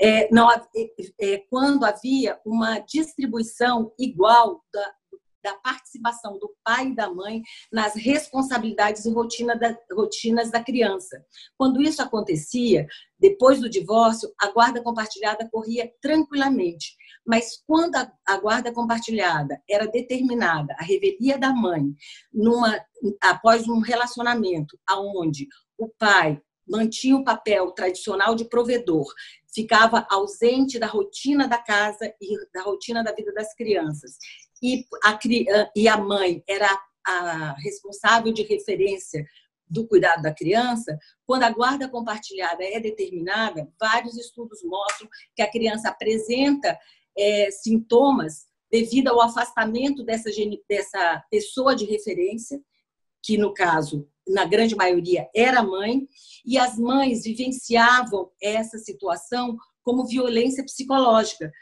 É, 0.00 0.32
não, 0.32 0.50
é, 0.50 0.60
é, 1.20 1.38
quando 1.48 1.84
havia 1.84 2.38
uma 2.44 2.80
distribuição 2.80 3.92
igual 3.98 4.62
da, 4.72 4.94
da 5.42 5.54
participação 5.56 6.38
do 6.38 6.54
pai 6.64 6.88
e 6.88 6.94
da 6.94 7.12
mãe 7.12 7.42
nas 7.70 7.94
responsabilidades 7.94 9.04
e 9.04 9.12
rotina 9.12 9.56
da, 9.56 9.76
rotinas 9.92 10.50
da 10.50 10.62
criança. 10.62 11.24
Quando 11.58 11.82
isso 11.82 12.00
acontecia, 12.00 12.86
depois 13.18 13.60
do 13.60 13.68
divórcio, 13.68 14.32
a 14.40 14.50
guarda 14.50 14.82
compartilhada 14.82 15.48
corria 15.50 15.90
tranquilamente. 16.00 16.96
Mas 17.26 17.62
quando 17.66 17.96
a, 17.96 18.12
a 18.26 18.38
guarda 18.38 18.72
compartilhada 18.72 19.60
era 19.68 19.86
determinada, 19.86 20.74
a 20.78 20.84
revelia 20.84 21.38
da 21.38 21.52
mãe, 21.52 21.94
numa, 22.32 22.80
após 23.20 23.68
um 23.68 23.80
relacionamento 23.80 24.78
aonde 24.88 25.48
o 25.76 25.88
pai 25.98 26.40
mantinha 26.68 27.16
o 27.16 27.24
papel 27.24 27.70
tradicional 27.72 28.34
de 28.34 28.44
provedor, 28.44 29.12
ficava 29.54 30.06
ausente 30.10 30.78
da 30.78 30.86
rotina 30.86 31.46
da 31.46 31.58
casa 31.58 32.12
e 32.20 32.36
da 32.52 32.62
rotina 32.62 33.02
da 33.02 33.12
vida 33.12 33.32
das 33.32 33.54
crianças. 33.54 34.16
E 34.62 34.86
a, 35.04 35.18
e 35.74 35.88
a 35.88 35.96
mãe 35.96 36.42
era 36.48 36.68
a 37.04 37.54
responsável 37.58 38.32
de 38.32 38.42
referência 38.42 39.26
do 39.68 39.86
cuidado 39.88 40.22
da 40.22 40.34
criança, 40.34 40.98
quando 41.26 41.44
a 41.44 41.50
guarda 41.50 41.88
compartilhada 41.88 42.62
é 42.62 42.78
determinada, 42.78 43.66
vários 43.80 44.18
estudos 44.18 44.62
mostram 44.62 45.08
que 45.34 45.40
a 45.40 45.50
criança 45.50 45.88
apresenta 45.88 46.78
é, 47.16 47.50
sintomas 47.50 48.46
devido 48.70 49.08
ao 49.08 49.20
afastamento 49.22 50.04
dessa, 50.04 50.30
dessa 50.68 51.24
pessoa 51.30 51.74
de 51.74 51.86
referência, 51.86 52.60
que 53.22 53.38
no 53.38 53.54
caso 53.54 54.08
na 54.26 54.44
grande 54.44 54.74
maioria, 54.74 55.28
era 55.34 55.62
mãe, 55.62 56.06
e 56.44 56.56
as 56.56 56.78
mães 56.78 57.24
vivenciavam 57.24 58.30
essa 58.40 58.78
situação 58.78 59.56
como 59.82 60.06
violência 60.06 60.64
psicológica, 60.64 61.52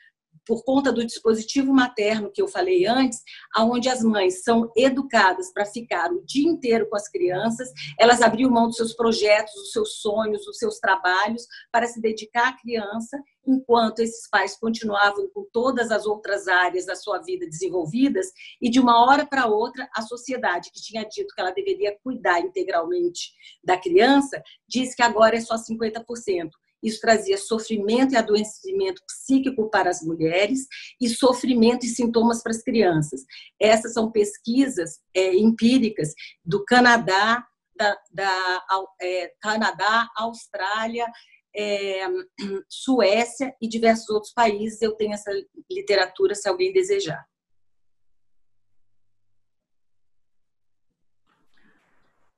por 0.51 0.65
conta 0.65 0.93
do 0.93 1.07
dispositivo 1.07 1.73
materno 1.73 2.29
que 2.29 2.43
eu 2.43 2.49
falei 2.49 2.85
antes, 2.85 3.23
aonde 3.55 3.89
as 3.89 4.03
mães 4.03 4.43
são 4.43 4.69
educadas 4.77 5.53
para 5.53 5.65
ficar 5.65 6.11
o 6.11 6.27
dia 6.27 6.51
inteiro 6.51 6.89
com 6.89 6.97
as 6.97 7.09
crianças, 7.09 7.71
elas 7.97 8.21
abriam 8.21 8.51
mão 8.51 8.67
dos 8.67 8.75
seus 8.75 8.93
projetos, 8.93 9.55
dos 9.55 9.71
seus 9.71 10.01
sonhos, 10.01 10.45
dos 10.45 10.59
seus 10.59 10.81
trabalhos 10.81 11.47
para 11.71 11.87
se 11.87 12.01
dedicar 12.01 12.49
à 12.49 12.53
criança, 12.61 13.17
enquanto 13.47 14.01
esses 14.01 14.29
pais 14.29 14.59
continuavam 14.59 15.29
com 15.33 15.47
todas 15.53 15.93
as 15.93 16.05
outras 16.05 16.49
áreas 16.49 16.85
da 16.85 16.97
sua 16.97 17.19
vida 17.19 17.47
desenvolvidas 17.47 18.27
e 18.61 18.69
de 18.69 18.81
uma 18.81 19.07
hora 19.07 19.25
para 19.25 19.47
outra 19.47 19.89
a 19.95 20.03
sociedade 20.03 20.73
que 20.73 20.83
tinha 20.83 21.05
dito 21.05 21.33
que 21.33 21.41
ela 21.41 21.53
deveria 21.53 21.97
cuidar 22.03 22.41
integralmente 22.41 23.33
da 23.63 23.79
criança, 23.79 24.43
diz 24.69 24.97
que 24.97 25.03
agora 25.05 25.37
é 25.37 25.41
só 25.41 25.55
50%. 25.55 26.51
Isso 26.83 27.01
trazia 27.01 27.37
sofrimento 27.37 28.15
e 28.15 28.17
adoecimento 28.17 29.03
psíquico 29.07 29.69
para 29.71 29.91
as 29.91 30.03
mulheres 30.03 30.67
e 31.01 31.09
sofrimento 31.09 31.85
e 31.85 31.89
sintomas 31.89 32.43
para 32.43 32.53
as 32.53 32.63
crianças. 32.63 33.23
Essas 33.61 33.93
são 33.93 34.11
pesquisas 34.11 35.01
é, 35.15 35.35
empíricas 35.35 36.13
do 36.45 36.65
Canadá, 36.65 37.45
da, 37.77 37.97
da 38.13 38.63
é, 39.01 39.33
Canadá, 39.41 40.09
Austrália, 40.17 41.07
é, 41.55 42.07
Suécia 42.69 43.55
e 43.61 43.69
diversos 43.69 44.09
outros 44.11 44.33
países. 44.33 44.81
Eu 44.83 44.93
tenho 44.93 45.13
essa 45.13 45.31
literatura, 45.71 46.35
se 46.35 46.49
alguém 46.49 46.73
desejar. 46.73 47.25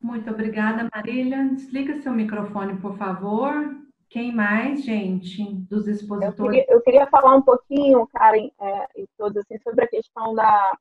Muito 0.00 0.28
obrigada, 0.30 0.88
Marília. 0.92 1.48
Desliga 1.54 2.02
seu 2.02 2.12
microfone, 2.12 2.76
por 2.80 2.96
favor. 2.98 3.81
Quem 4.12 4.30
mais, 4.30 4.84
gente, 4.84 5.42
dos 5.70 5.88
expositores? 5.88 6.38
Eu 6.38 6.44
queria, 6.44 6.66
eu 6.68 6.82
queria 6.82 7.06
falar 7.06 7.34
um 7.34 7.40
pouquinho, 7.40 8.06
Karen, 8.08 8.50
é, 8.60 9.00
e 9.00 9.08
todos, 9.16 9.38
assim, 9.38 9.58
sobre 9.62 9.86
a 9.86 9.88
questão 9.88 10.34
da, 10.34 10.76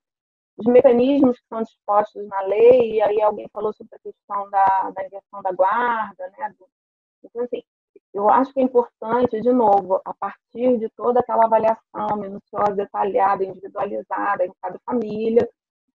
dos 0.57 0.67
mecanismos 0.67 1.39
que 1.39 1.47
são 1.47 1.63
dispostos 1.63 2.27
na 2.27 2.41
lei, 2.41 2.95
e 2.95 3.01
aí 3.01 3.21
alguém 3.21 3.47
falou 3.53 3.71
sobre 3.71 3.95
a 3.95 3.99
questão 3.99 4.49
da, 4.49 4.91
da 4.93 5.05
inversão 5.05 5.41
da 5.41 5.51
guarda, 5.53 6.29
né? 6.37 6.53
Então, 7.23 7.43
assim, 7.43 7.63
eu 8.13 8.29
acho 8.29 8.51
que 8.53 8.59
é 8.59 8.63
importante, 8.63 9.39
de 9.39 9.53
novo, 9.53 10.01
a 10.03 10.13
partir 10.13 10.77
de 10.77 10.89
toda 10.89 11.21
aquela 11.21 11.45
avaliação 11.45 12.17
minuciosa, 12.17 12.75
detalhada, 12.75 13.45
individualizada 13.45 14.45
em 14.45 14.51
cada 14.61 14.77
família, 14.85 15.47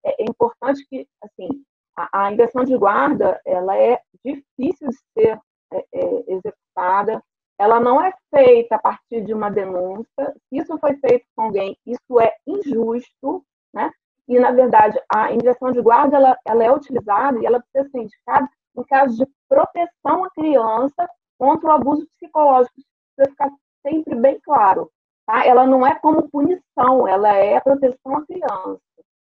é, 0.03 0.23
é 0.23 0.25
importante 0.25 0.87
que, 0.89 1.07
assim, 1.23 1.49
a, 1.95 2.25
a, 2.25 2.33
inversão 2.33 2.65
de 2.65 2.75
guarda, 2.79 3.39
ela 3.45 3.77
é 3.77 4.01
difícil 4.25 4.89
de 4.89 4.97
ser 5.13 5.39
é, 5.73 5.85
é, 5.93 6.33
executada, 6.33 7.23
ela 7.59 7.81
não 7.81 8.03
é 8.03 8.13
feita 8.35 8.77
a 8.77 8.79
partir 8.79 9.23
de 9.23 9.33
uma 9.33 9.51
denúncia. 9.51 10.35
Se 10.49 10.59
isso 10.59 10.79
foi 10.79 10.97
feito 10.97 11.27
com 11.35 11.43
alguém, 11.43 11.77
isso 11.87 12.21
é 12.21 12.35
injusto, 12.47 13.45
né? 13.73 13.91
E, 14.29 14.39
na 14.39 14.51
verdade, 14.51 14.99
a 15.09 15.33
injeção 15.33 15.73
de 15.73 15.81
guarda 15.81 16.17
ela, 16.17 16.39
ela 16.45 16.65
é 16.65 16.71
utilizada 16.71 17.39
e 17.39 17.47
ela 17.47 17.61
precisa 17.61 17.91
ser 17.91 18.03
indicada 18.03 18.49
em 18.77 18.85
caso 18.85 19.17
de 19.17 19.31
proteção 19.49 20.25
à 20.25 20.31
criança 20.31 21.09
contra 21.39 21.69
o 21.69 21.73
abuso 21.73 22.07
psicológico. 22.17 22.75
Isso 22.79 22.89
precisa 23.17 23.31
ficar 23.33 23.51
sempre 23.83 24.15
bem 24.17 24.41
claro. 24.41 24.91
Tá? 25.25 25.47
Ela 25.47 25.67
não 25.67 25.87
é 25.87 25.95
como 25.95 26.29
punição, 26.29 27.07
ela 27.07 27.33
é 27.35 27.61
proteção 27.61 28.17
à 28.17 28.27
criança. 28.27 28.81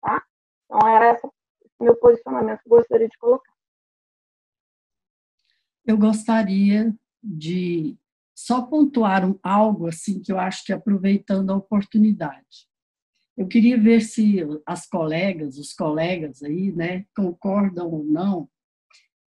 Tá? 0.01 0.23
Então, 0.65 0.89
era 0.89 1.13
esse 1.13 1.29
meu 1.81 1.97
posicionamento 1.97 2.61
que 2.61 2.69
eu 2.69 2.77
gostaria 2.79 3.09
de 3.09 3.19
colocar. 3.19 3.53
Eu 5.85 5.97
gostaria 5.97 6.95
de 7.23 7.97
só 8.39 8.63
pontuar 8.63 9.25
algo 9.43 9.89
assim 9.89 10.21
que 10.21 10.31
eu 10.31 10.39
acho 10.39 10.65
que 10.65 10.73
aproveitando 10.73 11.51
a 11.51 11.57
oportunidade. 11.57 12.69
Eu 13.37 13.49
queria 13.49 13.77
ver 13.77 14.01
se 14.01 14.37
as 14.65 14.89
colegas, 14.89 15.59
os 15.59 15.73
colegas 15.73 16.41
aí, 16.45 16.71
né, 16.71 17.05
concordam 17.17 17.91
ou 17.91 18.05
não 18.05 18.49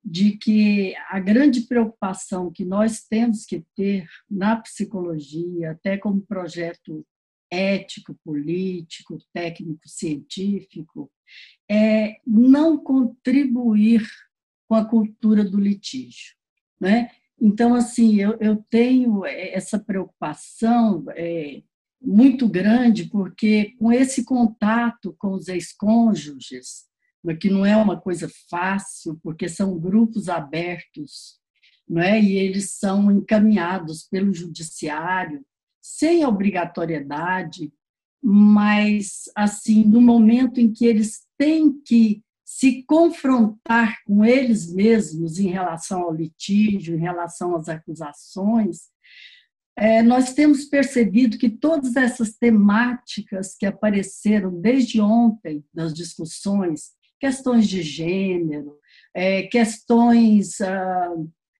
de 0.05 0.37
que 0.37 0.95
a 1.09 1.19
grande 1.19 1.63
preocupação 1.63 2.53
que 2.53 2.63
nós 2.63 3.03
temos 3.03 3.47
que 3.47 3.65
ter 3.75 4.07
na 4.31 4.57
psicologia, 4.57 5.71
até 5.71 5.97
como 5.97 6.21
projeto 6.21 7.07
ético, 7.51 8.15
político, 8.23 9.17
técnico, 9.33 9.89
científico, 9.89 11.11
é 11.71 12.17
não 12.27 12.77
contribuir 12.77 14.07
com 14.69 14.75
a 14.75 14.85
cultura 14.85 15.43
do 15.43 15.59
litígio, 15.59 16.35
né? 16.79 17.11
Então, 17.41 17.75
assim, 17.75 18.17
eu, 18.17 18.37
eu 18.39 18.57
tenho 18.69 19.25
essa 19.25 19.79
preocupação 19.79 21.05
é, 21.11 21.63
muito 22.01 22.47
grande, 22.47 23.07
porque 23.07 23.75
com 23.79 23.91
esse 23.91 24.25
contato 24.25 25.15
com 25.19 25.33
os 25.33 25.49
ex-cônjuges, 25.49 26.85
né, 27.25 27.35
que 27.35 27.49
não 27.49 27.65
é 27.65 27.77
uma 27.77 27.99
coisa 27.99 28.31
fácil, 28.51 29.19
porque 29.23 29.49
são 29.49 29.79
grupos 29.79 30.29
abertos, 30.29 31.39
não 31.89 32.03
é? 32.03 32.21
e 32.21 32.37
eles 32.37 32.73
são 32.73 33.11
encaminhados 33.11 34.05
pelo 34.05 34.33
judiciário, 34.33 35.45
sem 35.83 36.25
obrigatoriedade, 36.25 37.73
mas, 38.23 39.31
assim, 39.35 39.83
no 39.85 40.01
momento 40.01 40.61
em 40.61 40.71
que 40.71 40.85
eles 40.85 41.27
têm 41.39 41.73
que 41.81 42.23
se 42.51 42.83
confrontar 42.83 44.03
com 44.05 44.25
eles 44.25 44.75
mesmos 44.75 45.39
em 45.39 45.51
relação 45.51 46.03
ao 46.03 46.13
litígio, 46.13 46.97
em 46.97 47.01
relação 47.01 47.55
às 47.55 47.69
acusações, 47.69 48.89
é, 49.77 50.03
nós 50.03 50.35
temos 50.35 50.65
percebido 50.65 51.39
que 51.39 51.49
todas 51.49 51.95
essas 51.95 52.33
temáticas 52.33 53.55
que 53.57 53.65
apareceram 53.65 54.61
desde 54.61 55.01
ontem 55.01 55.65
nas 55.73 55.95
discussões, 55.95 56.91
questões 57.21 57.69
de 57.69 57.83
gênero, 57.83 58.77
é, 59.15 59.45
questões 59.45 60.61
ah, 60.61 61.15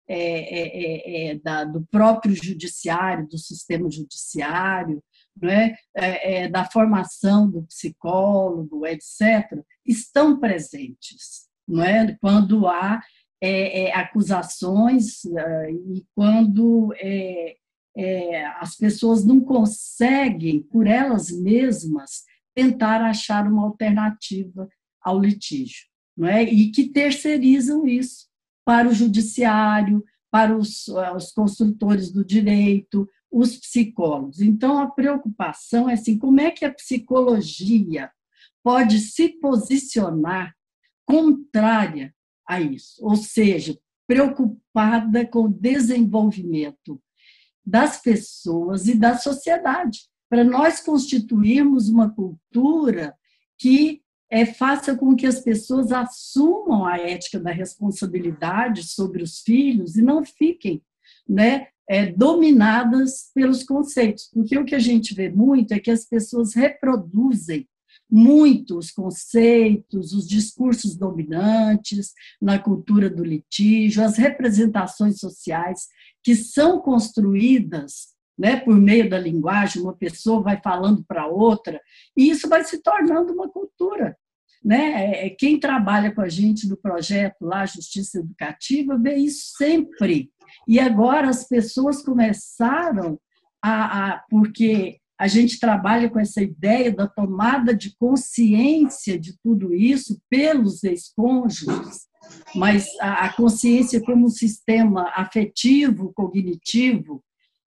é, 0.09 0.19
é, 0.19 1.31
é 1.31 1.35
da, 1.37 1.63
do 1.63 1.87
próprio 1.87 2.35
judiciário, 2.35 3.29
do 3.29 3.39
sistema 3.39 3.89
judiciário, 3.89 5.01
é? 5.49 5.77
é? 5.97 6.43
É, 6.43 6.49
da 6.49 6.65
formação 6.65 7.51
do 7.51 7.63
psicólogo, 7.63 8.87
etc., 8.87 9.63
estão 9.87 10.39
presentes, 10.39 11.49
não 11.67 11.83
é? 11.83 12.17
Quando 12.21 12.67
há 12.67 13.01
é, 13.43 13.85
é 13.85 13.95
acusações 13.95 15.25
é, 15.25 15.71
e 15.71 16.05
quando 16.15 16.93
as 18.61 18.77
pessoas 18.77 19.25
não 19.25 19.41
conseguem, 19.41 20.63
por 20.63 20.87
elas 20.87 21.31
mesmas, 21.31 22.23
tentar 22.55 23.03
achar 23.03 23.47
uma 23.47 23.65
alternativa 23.65 24.69
ao 25.03 25.19
litígio, 25.19 25.87
não 26.17 26.29
é? 26.29 26.43
E 26.43 26.71
que 26.71 26.89
terceirizam 26.89 27.87
isso 27.87 28.29
para 28.65 28.89
o 28.89 28.95
judiciário, 28.95 30.05
para 30.31 30.57
os, 30.57 30.87
os 30.89 31.33
construtores 31.33 32.13
do 32.13 32.25
direito, 32.25 33.09
os 33.31 33.57
psicólogos. 33.57 34.41
Então, 34.41 34.79
a 34.79 34.91
preocupação 34.91 35.89
é 35.89 35.95
assim: 35.95 36.19
como 36.19 36.41
é 36.41 36.51
que 36.51 36.65
a 36.65 36.73
psicologia 36.73 38.11
pode 38.63 38.99
se 38.99 39.29
posicionar 39.29 40.55
contrária 41.05 42.15
a 42.47 42.61
isso? 42.61 43.05
Ou 43.05 43.17
seja, 43.17 43.79
preocupada 44.07 45.25
com 45.27 45.45
o 45.45 45.53
desenvolvimento 45.53 47.01
das 47.65 48.03
pessoas 48.03 48.89
e 48.89 48.95
da 48.95 49.17
sociedade, 49.17 50.09
para 50.29 50.43
nós 50.43 50.81
constituirmos 50.81 51.89
uma 51.89 52.11
cultura 52.11 53.15
que 53.57 54.03
é, 54.31 54.47
faça 54.47 54.97
com 54.97 55.15
que 55.15 55.27
as 55.27 55.41
pessoas 55.41 55.93
assumam 55.93 56.85
a 56.85 56.99
ética 56.99 57.39
da 57.39 57.51
responsabilidade 57.51 58.85
sobre 58.85 59.23
os 59.23 59.41
filhos 59.41 59.97
e 59.97 60.03
não 60.03 60.25
fiquem 60.25 60.83
né, 61.31 61.69
é, 61.89 62.07
dominadas 62.07 63.31
pelos 63.35 63.63
conceitos, 63.63 64.29
porque 64.33 64.59
o 64.59 64.65
que 64.65 64.75
a 64.75 64.81
gente 64.81 65.15
vê 65.15 65.29
muito 65.29 65.73
é 65.73 65.79
que 65.79 65.91
as 65.91 66.05
pessoas 66.05 66.55
reproduzem 66.55 67.69
muito 68.11 68.77
os 68.77 68.91
conceitos, 68.91 70.13
os 70.13 70.27
discursos 70.27 70.97
dominantes 70.97 72.13
na 72.43 72.59
cultura 72.59 73.09
do 73.09 73.25
litígio, 73.25 74.05
as 74.05 74.17
representações 74.17 75.21
sociais 75.21 75.87
que 76.23 76.35
são 76.35 76.81
construídas 76.81 78.09
né, 78.37 78.57
por 78.57 78.77
meio 78.77 79.09
da 79.09 79.19
linguagem, 79.19 79.83
uma 79.83 79.95
pessoa 79.95 80.43
vai 80.43 80.61
falando 80.61 81.05
para 81.05 81.27
outra, 81.27 81.81
e 82.17 82.31
isso 82.31 82.49
vai 82.49 82.65
se 82.65 82.83
tornando 82.83 83.33
uma 83.33 83.49
cultura. 83.49 84.17
Né? 84.63 85.05
É, 85.05 85.27
é, 85.27 85.31
quem 85.31 85.59
trabalha 85.59 86.15
com 86.15 86.21
a 86.21 86.29
gente 86.29 86.69
no 86.69 86.77
projeto 86.77 87.43
lá, 87.43 87.65
Justiça 87.65 88.19
Educativa, 88.19 88.99
vê 88.99 89.17
isso 89.17 89.53
sempre. 89.57 90.31
E 90.69 90.79
agora 90.79 91.29
as 91.29 91.49
pessoas 91.49 92.03
começaram 92.03 93.19
a, 93.63 94.13
a 94.13 94.25
porque 94.29 95.01
a 95.19 95.29
gente 95.29 95.61
trabalha 95.61 96.09
com 96.09 96.19
essa 96.19 96.43
ideia 96.43 96.91
da 96.91 97.07
tomada 97.07 97.75
de 97.75 97.95
consciência 97.97 99.19
de 99.19 99.39
tudo 99.43 99.75
isso 99.75 100.19
pelos 100.31 100.83
ex-cônjuges, 100.83 102.09
mas 102.55 102.87
a, 103.01 103.27
a 103.27 103.33
consciência 103.35 104.01
como 104.01 104.27
um 104.27 104.31
sistema 104.31 105.13
afetivo, 105.15 106.13
cognitivo, 106.15 107.23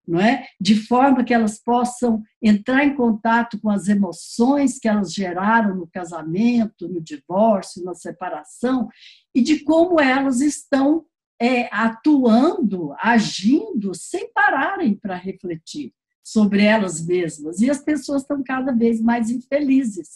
não 0.07 0.21
é? 0.21 0.47
De 0.61 0.75
forma 0.75 1.25
que 1.25 1.33
elas 1.33 1.59
possam 1.59 2.23
entrar 2.43 2.85
em 2.85 2.95
contato 2.95 3.59
com 3.61 3.71
as 3.71 3.89
emoções 3.89 4.79
que 4.79 4.89
elas 4.89 5.13
geraram 5.13 5.77
no 5.77 5.87
casamento, 5.87 6.89
no 6.89 7.01
divórcio, 7.01 7.85
na 7.85 7.95
separação, 7.95 8.89
e 9.35 9.41
de 9.41 9.61
como 9.61 10.01
elas 10.01 10.41
estão 10.41 11.05
é, 11.41 11.69
atuando, 11.73 12.95
agindo, 13.01 13.95
sem 13.95 14.33
pararem 14.33 14.95
para 14.95 15.17
refletir 15.17 15.93
sobre 16.23 16.63
elas 16.65 17.05
mesmas. 17.05 17.61
E 17.61 17.71
as 17.71 17.83
pessoas 17.83 18.23
estão 18.23 18.43
cada 18.43 18.73
vez 18.73 19.01
mais 19.01 19.31
infelizes, 19.31 20.09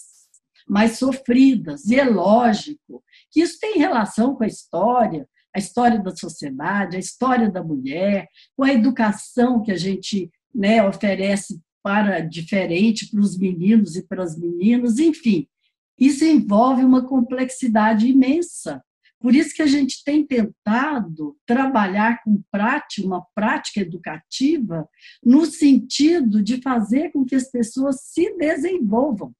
mais 0.68 0.98
sofridas. 0.98 1.86
E 1.86 1.98
é 1.98 2.04
lógico 2.04 3.02
que 3.30 3.40
isso 3.40 3.58
tem 3.60 3.78
relação 3.78 4.34
com 4.34 4.44
a 4.44 4.48
história, 4.48 5.28
a 5.56 5.58
história 5.58 5.98
da 5.98 6.14
sociedade, 6.14 6.96
a 6.96 7.00
história 7.00 7.50
da 7.50 7.64
mulher, 7.64 8.28
com 8.54 8.62
a 8.62 8.74
educação 8.74 9.62
que 9.62 9.72
a 9.72 9.76
gente 9.76 10.30
né, 10.54 10.86
oferece 10.86 11.58
para 11.82 12.20
diferente 12.20 13.10
para 13.10 13.20
os 13.20 13.38
meninos 13.38 13.96
e 13.96 14.06
para 14.06 14.22
as 14.22 14.38
meninas, 14.38 14.98
enfim. 14.98 15.48
Isso 15.98 16.26
envolve 16.26 16.84
uma 16.84 17.06
complexidade 17.06 18.06
imensa. 18.06 18.84
Por 19.18 19.34
isso 19.34 19.54
que 19.54 19.62
a 19.62 19.66
gente 19.66 20.04
tem 20.04 20.26
tentado 20.26 21.34
trabalhar 21.46 22.22
com 22.22 22.42
prática, 22.50 23.06
uma 23.06 23.24
prática 23.34 23.80
educativa, 23.80 24.86
no 25.24 25.46
sentido 25.46 26.42
de 26.42 26.60
fazer 26.60 27.12
com 27.12 27.24
que 27.24 27.34
as 27.34 27.50
pessoas 27.50 28.02
se 28.02 28.36
desenvolvam, 28.36 29.32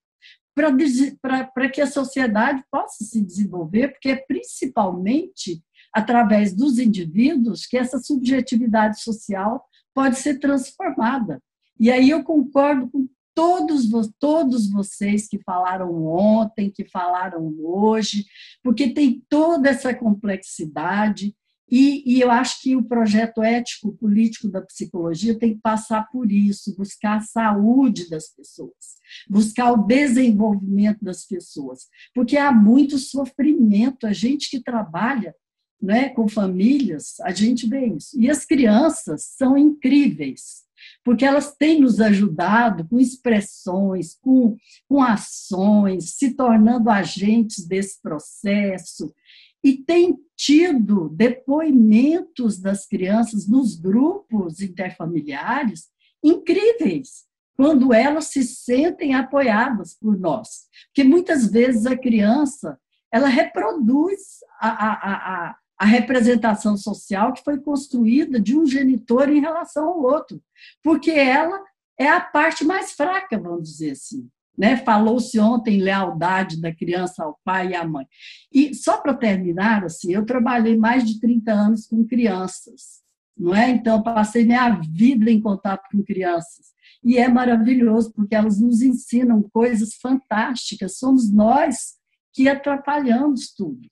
para 0.55 1.68
que 1.68 1.82
a 1.82 1.86
sociedade 1.86 2.64
possa 2.70 3.05
se 3.05 3.22
desenvolver, 3.22 3.88
porque 3.88 4.09
é 4.09 4.16
principalmente 4.16 5.62
através 5.97 6.52
dos 6.52 6.78
indivíduos, 6.78 7.64
que 7.64 7.78
essa 7.78 7.98
subjetividade 7.98 9.01
social 9.01 9.64
pode 9.94 10.18
ser 10.18 10.39
transformada. 10.39 11.43
E 11.81 11.90
aí 11.90 12.10
eu 12.10 12.23
concordo 12.23 12.90
com 12.90 13.09
todos, 13.35 13.89
todos 14.20 14.70
vocês 14.70 15.27
que 15.27 15.39
falaram 15.39 16.05
ontem, 16.05 16.70
que 16.70 16.85
falaram 16.85 17.51
hoje, 17.59 18.27
porque 18.62 18.90
tem 18.90 19.24
toda 19.27 19.70
essa 19.70 19.94
complexidade. 19.94 21.35
E, 21.66 22.02
e, 22.06 22.20
eu 22.20 22.31
acho 22.31 22.60
que 22.60 22.77
o 22.77 22.85
projeto 22.85 23.43
ético-político 23.43 24.48
da 24.51 24.60
psicologia 24.60 25.36
tem 25.36 25.55
que 25.55 25.60
passar 25.62 26.06
por 26.10 26.31
isso, 26.31 26.77
buscar 26.77 27.16
a 27.16 27.23
saúde 27.23 28.09
das 28.10 28.28
pessoas, 28.28 29.01
buscar 29.31 29.73
o 29.73 29.86
desenvolvimento 29.86 31.02
das 31.02 31.27
pessoas, 31.27 31.89
porque 32.14 32.36
há 32.36 32.52
muito 32.52 32.98
sofrimento. 32.98 34.06
A 34.06 34.12
gente 34.12 34.51
que 34.51 34.62
trabalha 34.62 35.35
né, 35.80 36.08
com 36.10 36.28
famílias, 36.28 37.20
a 37.20 37.32
gente 37.32 37.68
vê 37.68 37.86
isso. 37.86 38.18
E 38.18 38.30
as 38.30 38.44
crianças 38.44 39.24
são 39.36 39.56
incríveis, 39.56 40.64
porque 41.04 41.24
elas 41.24 41.54
têm 41.54 41.80
nos 41.80 42.00
ajudado 42.00 42.86
com 42.88 42.98
expressões, 42.98 44.16
com, 44.20 44.56
com 44.88 45.02
ações, 45.02 46.14
se 46.14 46.34
tornando 46.34 46.90
agentes 46.90 47.66
desse 47.66 48.00
processo. 48.00 49.14
E 49.62 49.76
tem 49.76 50.16
tido 50.36 51.08
depoimentos 51.08 52.58
das 52.58 52.86
crianças 52.86 53.48
nos 53.48 53.74
grupos 53.74 54.60
interfamiliares 54.60 55.88
incríveis, 56.22 57.24
quando 57.56 57.92
elas 57.92 58.26
se 58.26 58.42
sentem 58.42 59.14
apoiadas 59.14 59.94
por 59.94 60.18
nós. 60.18 60.66
Porque 60.88 61.02
muitas 61.02 61.50
vezes 61.50 61.86
a 61.86 61.96
criança 61.96 62.78
ela 63.12 63.28
reproduz 63.28 64.40
a, 64.60 64.68
a, 64.68 64.92
a, 64.92 65.56
a 65.78 65.84
representação 65.84 66.76
social 66.76 67.32
que 67.32 67.44
foi 67.44 67.60
construída 67.60 68.40
de 68.40 68.56
um 68.56 68.66
genitor 68.66 69.28
em 69.28 69.40
relação 69.40 69.88
ao 69.88 70.02
outro, 70.02 70.42
porque 70.82 71.10
ela 71.10 71.62
é 71.98 72.08
a 72.08 72.20
parte 72.20 72.64
mais 72.64 72.92
fraca, 72.92 73.38
vamos 73.38 73.70
dizer 73.70 73.92
assim. 73.92 74.28
Né? 74.56 74.78
Falou-se 74.78 75.38
ontem 75.38 75.82
lealdade 75.82 76.58
da 76.60 76.74
criança 76.74 77.22
ao 77.22 77.38
pai 77.44 77.68
e 77.68 77.74
à 77.74 77.86
mãe. 77.86 78.06
E 78.50 78.74
só 78.74 78.96
para 78.96 79.12
terminar, 79.12 79.84
assim, 79.84 80.12
eu 80.12 80.24
trabalhei 80.24 80.76
mais 80.78 81.04
de 81.04 81.20
30 81.20 81.52
anos 81.52 81.86
com 81.86 82.06
crianças, 82.06 83.02
não 83.36 83.54
é? 83.54 83.68
Então 83.68 84.02
passei 84.02 84.46
minha 84.46 84.70
vida 84.70 85.30
em 85.30 85.40
contato 85.42 85.86
com 85.92 86.02
crianças. 86.02 86.74
E 87.04 87.18
é 87.18 87.28
maravilhoso 87.28 88.12
porque 88.14 88.34
elas 88.34 88.58
nos 88.58 88.80
ensinam 88.80 89.42
coisas 89.42 89.94
fantásticas. 89.94 90.96
Somos 90.96 91.30
nós 91.30 91.96
que 92.32 92.48
atrapalhamos 92.48 93.52
tudo, 93.54 93.86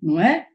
não 0.00 0.20
é? 0.20 0.49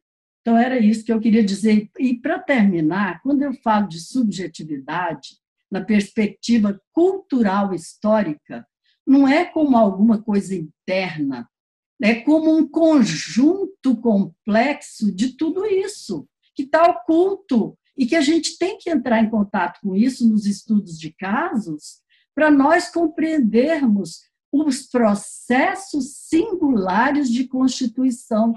Então, 0.46 0.56
era 0.56 0.78
isso 0.78 1.04
que 1.04 1.12
eu 1.12 1.20
queria 1.20 1.44
dizer. 1.44 1.90
E, 1.98 2.14
para 2.14 2.38
terminar, 2.38 3.20
quando 3.24 3.42
eu 3.42 3.52
falo 3.64 3.88
de 3.88 4.00
subjetividade, 4.00 5.40
na 5.72 5.84
perspectiva 5.84 6.80
cultural 6.94 7.74
histórica, 7.74 8.64
não 9.08 9.28
é 9.28 9.44
como 9.44 9.76
alguma 9.76 10.22
coisa 10.22 10.54
interna, 10.54 11.50
é 12.00 12.14
como 12.22 12.56
um 12.56 12.68
conjunto 12.68 13.98
complexo 13.98 15.12
de 15.12 15.36
tudo 15.36 15.66
isso, 15.66 16.28
que 16.54 16.62
está 16.62 16.84
oculto, 16.92 17.76
e 17.98 18.06
que 18.06 18.16
a 18.16 18.22
gente 18.22 18.60
tem 18.60 18.78
que 18.78 18.92
entrar 18.92 19.24
em 19.24 19.30
contato 19.32 19.80
com 19.82 19.96
isso 19.96 20.30
nos 20.30 20.46
estudos 20.46 21.00
de 21.00 21.12
casos, 21.12 22.02
para 22.36 22.52
nós 22.52 22.92
compreendermos 22.92 24.20
os 24.52 24.84
processos 24.84 26.18
singulares 26.28 27.32
de 27.32 27.48
constituição 27.48 28.54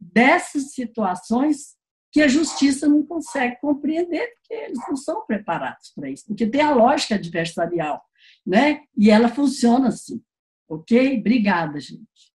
dessas 0.00 0.72
situações 0.72 1.76
que 2.12 2.22
a 2.22 2.28
justiça 2.28 2.88
não 2.88 3.04
consegue 3.04 3.60
compreender, 3.60 4.26
porque 4.36 4.54
eles 4.54 4.78
não 4.88 4.96
são 4.96 5.26
preparados 5.26 5.92
para 5.94 6.08
isso, 6.08 6.24
porque 6.26 6.46
tem 6.46 6.62
a 6.62 6.74
lógica 6.74 7.14
adversarial, 7.16 8.02
né? 8.46 8.82
E 8.96 9.10
ela 9.10 9.28
funciona 9.28 9.88
assim. 9.88 10.22
Ok? 10.68 11.18
Obrigada, 11.18 11.78
gente. 11.78 12.32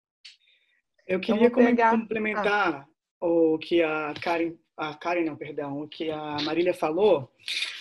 Eu 1.06 1.18
queria 1.18 1.50
pegar... 1.50 1.92
complementar 1.92 2.86
ah. 3.20 3.26
o 3.26 3.58
que 3.58 3.82
a 3.82 4.14
Karen, 4.20 4.54
a 4.76 4.94
Karen 4.94 5.24
não, 5.24 5.36
perdão, 5.36 5.80
o 5.80 5.88
que 5.88 6.10
a 6.10 6.36
Marília 6.42 6.74
falou 6.74 7.32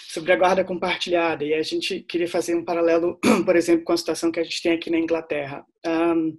sobre 0.09 0.33
a 0.33 0.35
guarda 0.35 0.65
compartilhada 0.65 1.45
e 1.45 1.53
a 1.53 1.61
gente 1.61 1.99
queria 1.99 2.27
fazer 2.27 2.55
um 2.55 2.65
paralelo, 2.65 3.19
por 3.45 3.55
exemplo, 3.55 3.83
com 3.83 3.93
a 3.93 3.97
situação 3.97 4.31
que 4.31 4.39
a 4.39 4.43
gente 4.43 4.61
tem 4.61 4.71
aqui 4.71 4.89
na 4.89 4.97
Inglaterra. 4.97 5.63
Um, 5.85 6.35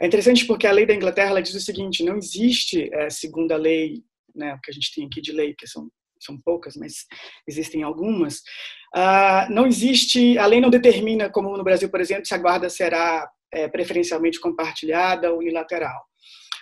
é 0.00 0.06
interessante 0.06 0.46
porque 0.46 0.68
a 0.68 0.72
lei 0.72 0.86
da 0.86 0.94
Inglaterra 0.94 1.40
diz 1.40 1.54
o 1.54 1.60
seguinte: 1.60 2.04
não 2.04 2.16
existe 2.16 2.88
é, 2.94 3.10
segundo 3.10 3.50
a 3.50 3.56
lei, 3.56 4.04
né, 4.34 4.54
o 4.54 4.60
que 4.60 4.70
a 4.70 4.74
gente 4.74 4.94
tem 4.94 5.06
aqui 5.06 5.20
de 5.20 5.32
lei, 5.32 5.52
que 5.58 5.66
são 5.66 5.88
são 6.20 6.36
poucas, 6.44 6.76
mas 6.76 7.06
existem 7.46 7.84
algumas. 7.84 8.38
Uh, 8.94 9.50
não 9.50 9.66
existe, 9.66 10.36
a 10.36 10.46
lei 10.46 10.60
não 10.60 10.68
determina, 10.68 11.30
como 11.30 11.56
no 11.56 11.62
Brasil, 11.62 11.88
por 11.88 12.00
exemplo, 12.00 12.26
se 12.26 12.34
a 12.34 12.38
guarda 12.38 12.68
será 12.68 13.28
é, 13.52 13.68
preferencialmente 13.68 14.40
compartilhada 14.40 15.32
ou 15.32 15.38
unilateral. 15.38 16.02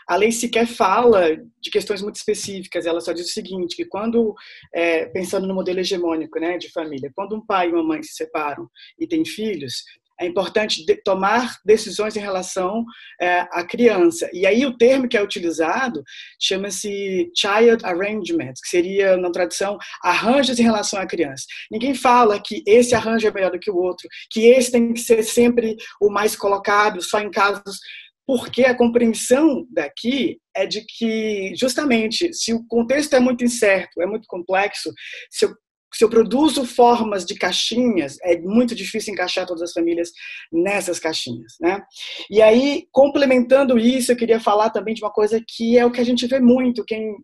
A 0.08 0.16
lei 0.16 0.30
sequer 0.30 0.66
fala 0.66 1.36
de 1.60 1.70
questões 1.70 2.00
muito 2.00 2.16
específicas, 2.16 2.86
ela 2.86 3.00
só 3.00 3.12
diz 3.12 3.26
o 3.26 3.32
seguinte, 3.32 3.76
que 3.76 3.84
quando, 3.84 4.34
é, 4.72 5.06
pensando 5.06 5.46
no 5.46 5.54
modelo 5.54 5.80
hegemônico 5.80 6.38
né, 6.38 6.58
de 6.58 6.70
família, 6.70 7.12
quando 7.14 7.34
um 7.34 7.44
pai 7.44 7.68
e 7.68 7.72
uma 7.72 7.82
mãe 7.82 8.02
se 8.02 8.14
separam 8.14 8.68
e 8.98 9.06
têm 9.06 9.24
filhos, 9.24 9.82
é 10.18 10.26
importante 10.26 10.84
de 10.84 10.96
tomar 10.96 11.56
decisões 11.64 12.16
em 12.16 12.20
relação 12.20 12.84
é, 13.20 13.40
à 13.52 13.62
criança. 13.64 14.28
E 14.32 14.46
aí 14.46 14.64
o 14.64 14.76
termo 14.76 15.08
que 15.08 15.16
é 15.16 15.22
utilizado 15.22 16.02
chama-se 16.40 17.30
child 17.36 17.84
arrangement, 17.84 18.54
que 18.62 18.68
seria, 18.68 19.16
na 19.16 19.30
tradução, 19.30 19.76
arranjos 20.02 20.58
em 20.58 20.62
relação 20.62 20.98
à 20.98 21.06
criança. 21.06 21.44
Ninguém 21.70 21.94
fala 21.94 22.40
que 22.40 22.62
esse 22.66 22.94
arranjo 22.94 23.26
é 23.26 23.30
melhor 23.30 23.50
do 23.50 23.58
que 23.58 23.70
o 23.70 23.76
outro, 23.76 24.08
que 24.30 24.46
esse 24.46 24.72
tem 24.72 24.92
que 24.92 25.00
ser 25.00 25.22
sempre 25.22 25.76
o 26.00 26.10
mais 26.10 26.34
colocado, 26.34 27.02
só 27.02 27.20
em 27.20 27.30
casos 27.30 27.78
porque 28.26 28.64
a 28.64 28.76
compreensão 28.76 29.66
daqui 29.70 30.40
é 30.54 30.66
de 30.66 30.84
que, 30.84 31.54
justamente, 31.56 32.32
se 32.34 32.52
o 32.52 32.66
contexto 32.66 33.14
é 33.14 33.20
muito 33.20 33.44
incerto, 33.44 34.02
é 34.02 34.06
muito 34.06 34.26
complexo, 34.26 34.92
se 35.30 35.44
eu 35.44 35.54
se 35.96 36.04
eu 36.04 36.10
produzo 36.10 36.66
formas 36.66 37.24
de 37.24 37.34
caixinhas, 37.34 38.18
é 38.22 38.38
muito 38.38 38.74
difícil 38.74 39.14
encaixar 39.14 39.46
todas 39.46 39.62
as 39.62 39.72
famílias 39.72 40.10
nessas 40.52 41.00
caixinhas, 41.00 41.54
né? 41.58 41.82
E 42.30 42.42
aí, 42.42 42.86
complementando 42.92 43.78
isso, 43.78 44.12
eu 44.12 44.16
queria 44.16 44.38
falar 44.38 44.68
também 44.68 44.92
de 44.92 45.02
uma 45.02 45.10
coisa 45.10 45.42
que 45.46 45.78
é 45.78 45.86
o 45.86 45.90
que 45.90 46.00
a 46.00 46.04
gente 46.04 46.26
vê 46.26 46.38
muito, 46.38 46.84
quem 46.84 47.16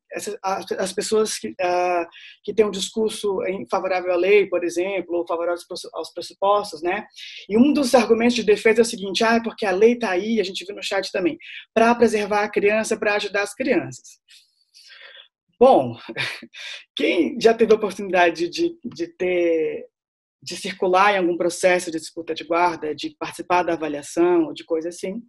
as 0.78 0.92
pessoas 0.92 1.38
que, 1.38 1.48
uh, 1.48 2.06
que 2.42 2.54
têm 2.54 2.64
um 2.64 2.70
discurso 2.70 3.38
favorável 3.70 4.12
à 4.12 4.16
lei, 4.16 4.46
por 4.46 4.64
exemplo, 4.64 5.18
ou 5.18 5.26
favorável 5.26 5.62
aos 5.92 6.12
pressupostos, 6.14 6.80
né? 6.80 7.04
E 7.48 7.58
um 7.58 7.74
dos 7.74 7.94
argumentos 7.94 8.34
de 8.34 8.42
defesa 8.42 8.80
é 8.80 8.82
o 8.82 8.86
seguinte, 8.86 9.22
ah, 9.22 9.34
é 9.34 9.42
porque 9.42 9.66
a 9.66 9.70
lei 9.70 9.92
está 9.92 10.10
aí, 10.10 10.40
a 10.40 10.44
gente 10.44 10.64
viu 10.64 10.74
no 10.74 10.82
chat 10.82 11.12
também, 11.12 11.36
para 11.74 11.94
preservar 11.94 12.44
a 12.44 12.50
criança, 12.50 12.96
para 12.96 13.16
ajudar 13.16 13.42
as 13.42 13.54
crianças. 13.54 14.22
Bom, 15.62 15.96
quem 16.96 17.40
já 17.40 17.54
teve 17.54 17.72
a 17.72 17.76
oportunidade 17.76 18.48
de, 18.48 18.76
de 18.84 19.06
ter 19.06 19.86
de 20.42 20.56
circular 20.56 21.14
em 21.14 21.18
algum 21.18 21.36
processo 21.36 21.88
de 21.88 22.00
disputa 22.00 22.34
de 22.34 22.42
guarda, 22.42 22.92
de 22.92 23.14
participar 23.16 23.62
da 23.62 23.74
avaliação, 23.74 24.52
de 24.52 24.64
coisa 24.64 24.88
assim, 24.88 25.22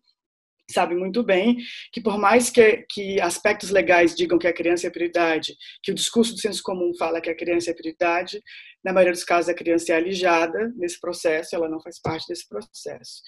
sabe 0.71 0.95
muito 0.95 1.23
bem 1.23 1.57
que 1.91 2.01
por 2.01 2.17
mais 2.17 2.49
que, 2.49 2.83
que 2.89 3.21
aspectos 3.21 3.69
legais 3.69 4.15
digam 4.15 4.39
que 4.39 4.47
a 4.47 4.53
criança 4.53 4.87
é 4.87 4.89
prioridade, 4.89 5.53
que 5.83 5.91
o 5.91 5.95
discurso 5.95 6.33
do 6.33 6.39
senso 6.39 6.63
comum 6.63 6.91
fala 6.97 7.21
que 7.21 7.29
a 7.29 7.37
criança 7.37 7.69
é 7.69 7.75
prioridade, 7.75 8.41
Na 8.83 8.91
maioria 8.91 9.13
dos 9.13 9.23
casos, 9.23 9.49
a 9.49 9.53
criança 9.53 9.91
é 9.91 9.95
alijada 9.95 10.71
nesse 10.75 10.99
processo, 10.99 11.55
ela 11.55 11.69
não 11.69 11.79
faz 11.79 11.99
parte 12.01 12.27
desse 12.27 12.47
processo. 12.47 13.21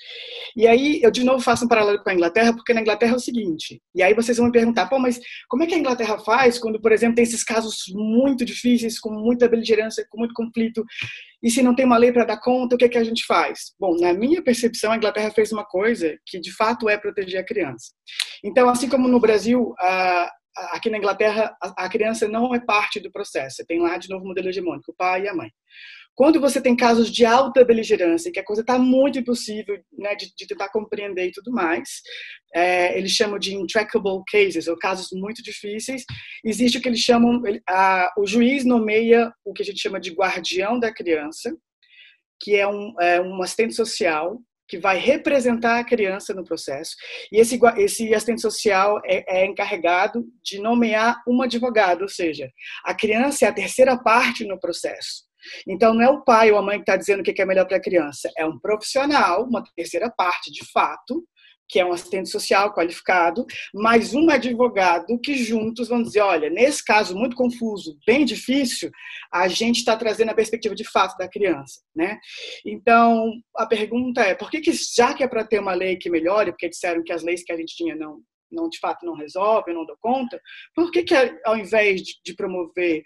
E 0.56 0.68
aí, 0.68 1.00
eu 1.02 1.12
de 1.12 1.24
novo 1.24 1.44
faço 1.44 1.66
um 1.66 1.68
paralelo 1.68 2.04
com 2.04 2.10
a 2.10 2.14
Inglaterra, 2.14 2.54
porque 2.54 2.74
na 2.74 2.82
Inglaterra 2.82 3.14
é 3.14 3.16
o 3.16 3.20
seguinte, 3.20 3.82
e 3.94 4.04
aí 4.04 4.14
vocês 4.14 4.38
vão 4.38 4.48
me 4.48 4.52
perguntar, 4.52 4.88
pô, 4.88 5.00
mas 5.00 5.20
como 5.48 5.64
é 5.64 5.68
que 5.68 5.76
a 5.76 5.78
Inglaterra 5.78 6.18
faz 6.20 6.60
quando, 6.60 6.82
por 6.82 6.92
exemplo, 6.92 7.16
tem 7.16 7.24
esses 7.24 7.44
casos 7.44 7.84
muito 7.94 8.44
difíceis, 8.44 9.00
com 9.00 9.12
muita 9.12 9.48
beligerância, 9.48 10.06
com 10.10 10.18
muito 10.18 10.34
conflito, 10.34 10.84
e 11.42 11.50
se 11.50 11.62
não 11.62 11.76
tem 11.76 11.86
uma 11.86 11.98
lei 11.98 12.12
para 12.12 12.26
dar 12.26 12.40
conta, 12.40 12.76
o 12.76 12.78
que, 12.78 12.86
é 12.86 12.90
que 12.90 12.98
a 12.98 13.04
gente 13.04 13.26
faz? 13.26 13.74
Bom, 13.80 13.96
na 14.00 14.14
minha 14.14 14.42
percepção, 14.42 14.92
a 14.92 14.98
Inglaterra 14.98 15.32
fez 15.32 15.52
uma 15.52 15.64
coisa 15.64 16.18
que 16.26 16.40
de 16.40 16.52
fato 16.52 16.90
é 16.90 16.98
proteger 16.98 17.40
a 17.40 17.46
criança. 17.46 17.92
Então, 18.44 18.68
assim 18.68 18.90
como 18.90 19.08
no 19.08 19.20
Brasil, 19.20 19.74
a, 19.80 20.32
aqui 20.56 20.90
na 20.90 20.98
Inglaterra, 20.98 21.56
a, 21.62 21.90
criança 21.90 22.28
não 22.28 22.54
é 22.54 22.60
parte 22.60 23.00
do 23.00 23.12
processo. 23.12 23.58
Você 23.58 23.66
tem 23.66 23.80
lá 23.80 23.98
de 23.98 24.10
novo 24.10 24.24
o 24.24 24.28
modelo 24.28 24.50
hegemônico, 24.50 24.92
o 24.92 24.96
pai 24.96 25.24
e 25.24 25.28
a 25.28 25.34
mãe. 25.34 25.52
Quando 26.16 26.40
você 26.40 26.62
tem 26.62 26.78
casos 26.78 27.12
de 27.12 27.26
alta 27.26 27.66
beligerância, 27.66 28.32
que 28.32 28.40
a 28.40 28.44
coisa 28.44 28.62
está 28.62 28.80
muito 28.80 29.20
impossível 29.20 29.78
né, 29.92 30.16
de, 30.16 30.34
de, 30.34 30.48
tentar 30.48 30.70
compreender 30.70 31.28
e 31.28 31.32
tudo 31.32 31.52
mais, 31.52 32.02
é, 32.54 32.98
eles 32.98 33.12
chamam 33.12 33.38
de 33.38 33.54
intractable 33.54 34.24
cases, 34.32 34.68
ou 34.68 34.78
casos 34.78 35.10
muito 35.12 35.44
difíceis, 35.44 36.06
existe 36.44 36.78
o 36.78 36.82
que 36.82 36.88
eles 36.88 37.02
chamam, 37.02 37.42
a, 37.68 38.14
o 38.18 38.26
juiz 38.26 38.64
nomeia 38.64 39.30
o 39.44 39.52
que 39.52 39.62
a 39.62 39.66
gente 39.66 39.82
chama 39.82 40.00
de 40.00 40.14
guardião 40.14 40.80
da 40.80 40.94
criança, 40.94 41.54
que 42.40 42.56
é 42.56 42.66
um, 42.66 42.96
é 43.02 43.20
um 43.20 43.42
assistente 43.42 43.74
social 43.74 44.40
que 44.68 44.78
vai 44.78 44.98
representar 44.98 45.80
a 45.80 45.84
criança 45.84 46.34
no 46.34 46.44
processo. 46.44 46.96
E 47.32 47.40
esse, 47.40 47.60
esse 47.78 48.14
assistente 48.14 48.42
social 48.42 49.00
é, 49.06 49.42
é, 49.42 49.46
encarregado 49.46 50.26
de 50.44 50.60
nomear 50.60 51.22
um 51.28 51.42
advogado, 51.42 52.02
ou 52.02 52.10
seja, 52.10 52.50
a 52.84 52.94
criança 52.94 53.46
é 53.46 53.50
a 53.50 53.54
terceira 53.54 53.98
parte 53.98 54.46
no 54.46 54.60
processo. 54.60 55.26
Então, 55.68 55.94
não 55.94 56.02
é 56.02 56.10
o 56.10 56.24
pai 56.24 56.52
ou 56.52 56.58
a 56.58 56.62
mãe 56.62 56.78
que 56.78 56.84
está 56.84 56.96
dizendo 56.96 57.20
o 57.20 57.24
que 57.24 57.42
é 57.42 57.46
melhor 57.46 57.68
para 57.68 57.78
a 57.78 57.82
criança, 57.82 58.32
é 58.38 58.46
um 58.46 58.60
profissional, 58.60 59.44
uma 59.44 59.64
terceira 59.76 60.10
parte, 60.10 60.52
de 60.52 60.66
fato, 60.72 61.24
que 61.68 61.80
é 61.80 61.86
um 61.86 61.92
assistente 61.92 62.30
social 62.30 62.74
qualificado, 62.74 63.46
mais 63.74 64.14
um 64.14 64.30
advogado 64.30 65.20
que 65.24 65.36
juntos 65.36 65.88
vão 65.88 66.02
dizer, 66.02 66.22
olha, 66.22 66.50
nesse 66.50 66.84
caso 66.84 67.16
muito 67.16 67.36
confuso, 67.36 67.98
bem 68.06 68.26
difícil, 68.26 68.92
a 69.32 69.48
gente 69.48 69.78
está 69.78 69.96
trazendo 69.98 70.30
a 70.30 70.36
perspectiva 70.36 70.76
de 70.76 70.84
fato 70.84 71.18
da 71.18 71.28
criança, 71.28 71.82
né? 71.96 72.20
Então, 72.66 73.32
a 73.56 73.66
pergunta 73.66 74.22
é, 74.22 74.36
por 74.36 74.50
que, 74.50 74.62
que 74.62 74.72
já 74.74 75.14
que 75.14 75.24
é 75.24 75.28
para 75.28 75.46
ter 75.46 75.60
uma 75.60 75.74
lei 75.74 75.98
que 75.98 76.10
melhore, 76.10 76.52
porque 76.52 76.70
disseram 76.70 77.04
que 77.04 77.14
as 77.14 77.24
leis 77.24 77.44
que 77.44 77.52
a 77.52 77.58
gente 77.58 77.76
tinha 77.76 77.96
não, 77.96 78.20
não 78.52 78.70
de 78.70 78.80
fato 78.80 79.06
não 79.06 79.16
resolvem, 79.16 79.74
não 79.74 79.86
dão 79.86 79.98
conta, 80.00 80.40
por 80.76 80.92
que, 80.92 81.04
que 81.04 81.16
ao 81.46 81.58
invés 81.58 82.02
de 82.02 82.36
promover 82.36 83.04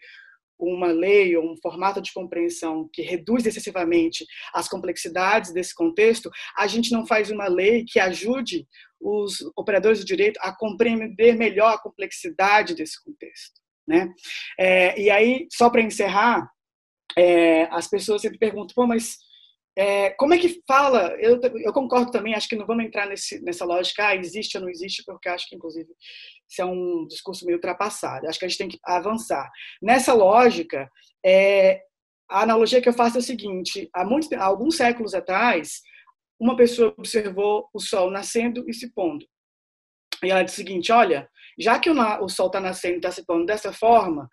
uma 0.59 0.87
lei 0.87 1.35
ou 1.37 1.51
um 1.51 1.57
formato 1.57 2.01
de 2.01 2.11
compreensão 2.13 2.89
que 2.91 3.01
reduz 3.01 3.45
excessivamente 3.45 4.25
as 4.53 4.67
complexidades 4.67 5.53
desse 5.53 5.73
contexto, 5.73 6.29
a 6.57 6.67
gente 6.67 6.91
não 6.91 7.05
faz 7.05 7.31
uma 7.31 7.47
lei 7.47 7.85
que 7.87 7.99
ajude 7.99 8.67
os 8.99 9.37
operadores 9.55 9.99
do 9.99 10.05
direito 10.05 10.37
a 10.41 10.53
compreender 10.53 11.35
melhor 11.35 11.73
a 11.73 11.79
complexidade 11.79 12.75
desse 12.75 13.01
contexto. 13.03 13.59
Né? 13.87 14.13
É, 14.59 14.99
e 14.99 15.09
aí, 15.09 15.47
só 15.51 15.69
para 15.69 15.81
encerrar, 15.81 16.49
é, 17.17 17.63
as 17.71 17.87
pessoas 17.87 18.21
sempre 18.21 18.37
perguntam, 18.37 18.75
Pô, 18.75 18.85
mas 18.85 19.17
é, 19.79 20.09
como 20.09 20.33
é 20.33 20.37
que 20.37 20.61
fala? 20.67 21.15
Eu, 21.21 21.39
eu, 21.63 21.71
concordo 21.71 22.11
também, 22.11 22.33
acho 22.35 22.49
que 22.49 22.55
não 22.57 22.65
vamos 22.65 22.83
entrar 22.83 23.07
nesse, 23.07 23.41
nessa 23.41 23.63
lógica, 23.63 24.07
ah, 24.07 24.15
existe 24.15 24.57
ou 24.57 24.63
não 24.63 24.69
existe, 24.69 25.01
porque 25.05 25.29
acho 25.29 25.47
que, 25.47 25.55
inclusive, 25.55 25.87
isso 26.49 26.61
é 26.61 26.65
um 26.65 27.07
discurso 27.07 27.45
meio 27.45 27.59
ultrapassado. 27.59 28.27
Acho 28.27 28.37
que 28.37 28.43
a 28.43 28.47
gente 28.49 28.57
tem 28.57 28.67
que 28.67 28.77
avançar. 28.83 29.49
Nessa 29.81 30.13
lógica, 30.13 30.89
é, 31.25 31.81
a 32.29 32.41
analogia 32.41 32.81
que 32.81 32.89
eu 32.89 32.93
faço 32.93 33.15
é 33.15 33.19
o 33.21 33.23
seguinte: 33.23 33.89
há, 33.95 34.03
muitos, 34.03 34.29
há 34.33 34.43
alguns 34.43 34.75
séculos 34.75 35.13
atrás, 35.13 35.79
uma 36.37 36.57
pessoa 36.57 36.93
observou 36.97 37.69
o 37.73 37.79
sol 37.79 38.11
nascendo 38.11 38.69
e 38.69 38.73
se 38.73 38.93
pondo. 38.93 39.25
E 40.21 40.29
ela 40.29 40.43
disse 40.43 40.55
o 40.55 40.65
seguinte: 40.65 40.91
olha, 40.91 41.29
já 41.57 41.79
que 41.79 41.89
o, 41.89 41.95
o 42.21 42.27
sol 42.27 42.47
está 42.47 42.59
nascendo 42.59 42.95
e 42.95 42.97
está 42.97 43.11
se 43.11 43.25
pondo 43.25 43.45
dessa 43.45 43.71
forma, 43.71 44.29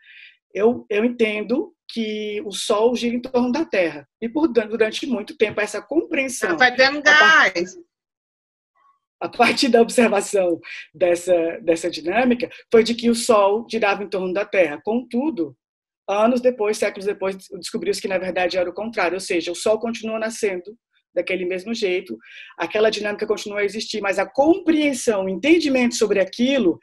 eu, 0.52 0.86
eu 0.88 1.04
entendo 1.04 1.72
que 1.88 2.42
o 2.44 2.52
Sol 2.52 2.94
gira 2.96 3.14
em 3.14 3.20
torno 3.20 3.52
da 3.52 3.64
Terra. 3.64 4.08
E 4.20 4.28
por 4.28 4.48
durante 4.48 5.06
muito 5.06 5.36
tempo 5.36 5.60
essa 5.60 5.80
compreensão. 5.80 6.56
Vai 6.56 6.74
dando 6.74 7.02
gás 7.02 7.76
a 9.20 9.28
partir 9.28 9.68
da 9.68 9.80
observação 9.80 10.60
dessa, 10.94 11.58
dessa 11.62 11.90
dinâmica, 11.90 12.50
foi 12.70 12.82
de 12.82 12.94
que 12.94 13.10
o 13.10 13.14
Sol 13.14 13.66
girava 13.70 14.02
em 14.02 14.08
torno 14.08 14.32
da 14.32 14.44
Terra. 14.44 14.80
Contudo, 14.84 15.56
anos 16.08 16.40
depois, 16.40 16.76
séculos 16.76 17.06
depois, 17.06 17.36
descobriu-se 17.58 18.00
que 18.00 18.08
na 18.08 18.18
verdade 18.18 18.58
era 18.58 18.68
o 18.68 18.74
contrário, 18.74 19.14
ou 19.14 19.20
seja, 19.20 19.52
o 19.52 19.56
Sol 19.56 19.78
continua 19.78 20.18
nascendo 20.18 20.76
daquele 21.14 21.46
mesmo 21.46 21.72
jeito, 21.72 22.14
aquela 22.58 22.90
dinâmica 22.90 23.26
continua 23.26 23.60
a 23.60 23.64
existir, 23.64 24.02
mas 24.02 24.18
a 24.18 24.26
compreensão, 24.26 25.24
o 25.24 25.28
entendimento 25.30 25.94
sobre 25.94 26.20
aquilo 26.20 26.78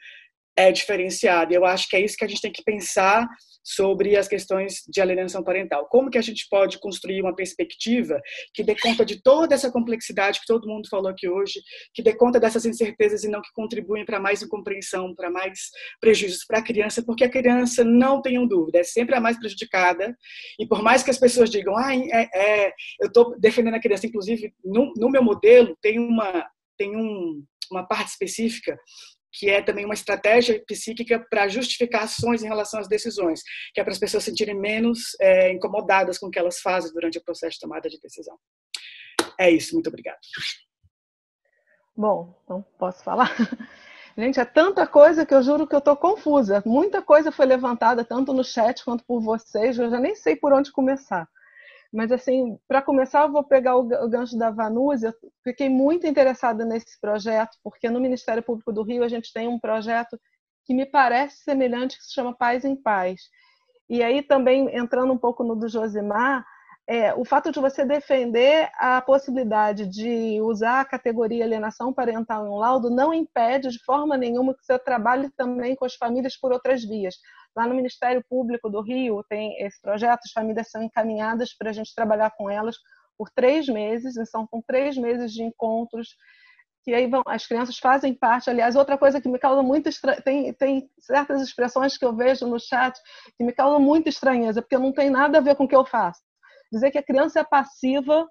é 0.56 0.70
diferenciado. 0.70 1.52
Eu 1.52 1.64
acho 1.64 1.88
que 1.88 1.96
é 1.96 2.00
isso 2.00 2.16
que 2.16 2.24
a 2.24 2.28
gente 2.28 2.40
tem 2.40 2.52
que 2.52 2.62
pensar 2.62 3.26
sobre 3.64 4.14
as 4.14 4.28
questões 4.28 4.82
de 4.86 5.00
alienação 5.00 5.42
parental. 5.42 5.88
Como 5.88 6.10
que 6.10 6.18
a 6.18 6.22
gente 6.22 6.46
pode 6.50 6.78
construir 6.78 7.22
uma 7.22 7.34
perspectiva 7.34 8.20
que 8.52 8.62
dê 8.62 8.76
conta 8.78 9.04
de 9.04 9.22
toda 9.22 9.54
essa 9.54 9.72
complexidade 9.72 10.40
que 10.40 10.46
todo 10.46 10.68
mundo 10.68 10.86
falou 10.88 11.08
aqui 11.08 11.26
hoje, 11.26 11.62
que 11.94 12.02
dê 12.02 12.14
conta 12.14 12.38
dessas 12.38 12.66
incertezas 12.66 13.24
e 13.24 13.28
não 13.28 13.40
que 13.40 13.50
contribuem 13.54 14.04
para 14.04 14.20
mais 14.20 14.42
incompreensão, 14.42 15.14
para 15.14 15.30
mais 15.30 15.70
prejuízos 15.98 16.44
para 16.44 16.58
a 16.58 16.62
criança, 16.62 17.02
porque 17.02 17.24
a 17.24 17.30
criança, 17.30 17.82
não 17.82 18.20
tenham 18.20 18.46
dúvida, 18.46 18.80
é 18.80 18.84
sempre 18.84 19.14
a 19.14 19.20
mais 19.20 19.38
prejudicada. 19.38 20.14
E 20.60 20.66
por 20.66 20.82
mais 20.82 21.02
que 21.02 21.10
as 21.10 21.18
pessoas 21.18 21.48
digam, 21.48 21.74
ah, 21.76 21.94
é, 21.96 22.28
é 22.34 22.72
eu 23.00 23.06
estou 23.06 23.38
defendendo 23.38 23.74
a 23.74 23.80
criança, 23.80 24.06
inclusive 24.06 24.52
no, 24.62 24.92
no 24.96 25.08
meu 25.08 25.22
modelo 25.22 25.76
tem 25.80 25.98
uma 25.98 26.46
tem 26.76 26.96
um, 26.96 27.44
uma 27.70 27.86
parte 27.86 28.08
específica 28.08 28.76
que 29.34 29.50
é 29.50 29.60
também 29.60 29.84
uma 29.84 29.94
estratégia 29.94 30.62
psíquica 30.66 31.18
para 31.28 31.48
justificar 31.48 32.04
ações 32.04 32.42
em 32.42 32.48
relação 32.48 32.78
às 32.78 32.88
decisões, 32.88 33.42
que 33.74 33.80
é 33.80 33.84
para 33.84 33.92
as 33.92 33.98
pessoas 33.98 34.22
se 34.22 34.30
sentirem 34.30 34.58
menos 34.58 35.16
é, 35.20 35.52
incomodadas 35.52 36.18
com 36.18 36.26
o 36.26 36.30
que 36.30 36.38
elas 36.38 36.60
fazem 36.60 36.92
durante 36.92 37.18
o 37.18 37.24
processo 37.24 37.54
de 37.54 37.60
tomada 37.60 37.88
de 37.88 37.98
decisão. 37.98 38.38
É 39.38 39.50
isso, 39.50 39.74
muito 39.74 39.88
obrigada. 39.88 40.18
Bom, 41.96 42.40
então 42.44 42.64
posso 42.78 43.02
falar? 43.02 43.30
Gente, 44.16 44.38
é 44.38 44.44
tanta 44.44 44.86
coisa 44.86 45.26
que 45.26 45.34
eu 45.34 45.42
juro 45.42 45.66
que 45.66 45.74
eu 45.74 45.80
estou 45.80 45.96
confusa. 45.96 46.62
Muita 46.64 47.02
coisa 47.02 47.32
foi 47.32 47.46
levantada, 47.46 48.04
tanto 48.04 48.32
no 48.32 48.44
chat 48.44 48.84
quanto 48.84 49.04
por 49.04 49.20
vocês, 49.20 49.76
eu 49.76 49.90
já 49.90 49.98
nem 49.98 50.14
sei 50.14 50.36
por 50.36 50.52
onde 50.52 50.70
começar. 50.70 51.28
Mas, 51.94 52.10
assim, 52.10 52.58
para 52.66 52.82
começar, 52.82 53.22
eu 53.22 53.30
vou 53.30 53.44
pegar 53.44 53.76
o 53.76 53.84
gancho 54.08 54.36
da 54.36 54.50
Vanusa. 54.50 55.14
Fiquei 55.44 55.68
muito 55.68 56.08
interessada 56.08 56.64
nesse 56.64 57.00
projeto, 57.00 57.56
porque 57.62 57.88
no 57.88 58.00
Ministério 58.00 58.42
Público 58.42 58.72
do 58.72 58.82
Rio 58.82 59.04
a 59.04 59.08
gente 59.08 59.32
tem 59.32 59.46
um 59.46 59.60
projeto 59.60 60.18
que 60.64 60.74
me 60.74 60.84
parece 60.84 61.36
semelhante, 61.44 61.96
que 61.96 62.02
se 62.02 62.12
chama 62.12 62.36
Paz 62.36 62.64
em 62.64 62.74
Paz. 62.74 63.20
E 63.88 64.02
aí, 64.02 64.22
também, 64.22 64.76
entrando 64.76 65.12
um 65.12 65.18
pouco 65.18 65.44
no 65.44 65.54
do 65.54 65.68
Josimar, 65.68 66.44
é, 66.86 67.14
o 67.14 67.24
fato 67.24 67.50
de 67.50 67.58
você 67.58 67.84
defender 67.84 68.70
a 68.74 69.00
possibilidade 69.00 69.86
de 69.86 70.40
usar 70.42 70.80
a 70.80 70.84
categoria 70.84 71.44
alienação 71.44 71.94
parental 71.94 72.46
em 72.46 72.50
um 72.50 72.56
laudo 72.56 72.90
não 72.90 73.14
impede 73.14 73.70
de 73.70 73.82
forma 73.84 74.18
nenhuma 74.18 74.54
que 74.54 74.64
você 74.64 74.78
trabalhe 74.78 75.30
também 75.30 75.74
com 75.74 75.86
as 75.86 75.94
famílias 75.94 76.36
por 76.36 76.52
outras 76.52 76.84
vias. 76.84 77.16
Lá 77.56 77.66
no 77.66 77.74
Ministério 77.74 78.22
Público 78.28 78.68
do 78.68 78.82
Rio 78.82 79.24
tem 79.30 79.58
esse 79.64 79.80
projeto, 79.80 80.20
as 80.26 80.32
famílias 80.32 80.70
são 80.70 80.82
encaminhadas 80.82 81.54
para 81.56 81.70
a 81.70 81.72
gente 81.72 81.94
trabalhar 81.94 82.30
com 82.36 82.50
elas 82.50 82.76
por 83.16 83.30
três 83.30 83.66
meses, 83.66 84.16
são 84.28 84.46
com 84.46 84.60
três 84.60 84.96
meses 84.96 85.32
de 85.32 85.42
encontros 85.42 86.08
que 86.82 86.92
aí 86.92 87.06
vão, 87.06 87.22
as 87.26 87.46
crianças 87.46 87.78
fazem 87.78 88.12
parte. 88.12 88.50
Aliás, 88.50 88.76
outra 88.76 88.98
coisa 88.98 89.18
que 89.20 89.28
me 89.28 89.38
causa 89.38 89.62
muito 89.62 89.88
estra... 89.88 90.20
tem, 90.20 90.52
tem 90.52 90.90
certas 91.00 91.40
expressões 91.40 91.96
que 91.96 92.04
eu 92.04 92.14
vejo 92.14 92.46
no 92.46 92.60
chat 92.60 93.00
que 93.38 93.44
me 93.44 93.54
causam 93.54 93.80
muita 93.80 94.10
estranheza, 94.10 94.60
porque 94.60 94.76
não 94.76 94.92
tem 94.92 95.08
nada 95.08 95.38
a 95.38 95.40
ver 95.40 95.56
com 95.56 95.64
o 95.64 95.68
que 95.68 95.74
eu 95.74 95.86
faço. 95.86 96.20
Dizer 96.74 96.90
que 96.90 96.98
a 96.98 97.04
criança 97.04 97.38
é 97.38 97.44
passiva, 97.44 98.28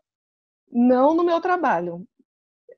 não 0.69 1.13
no 1.13 1.23
meu 1.23 1.39
trabalho. 1.39 2.05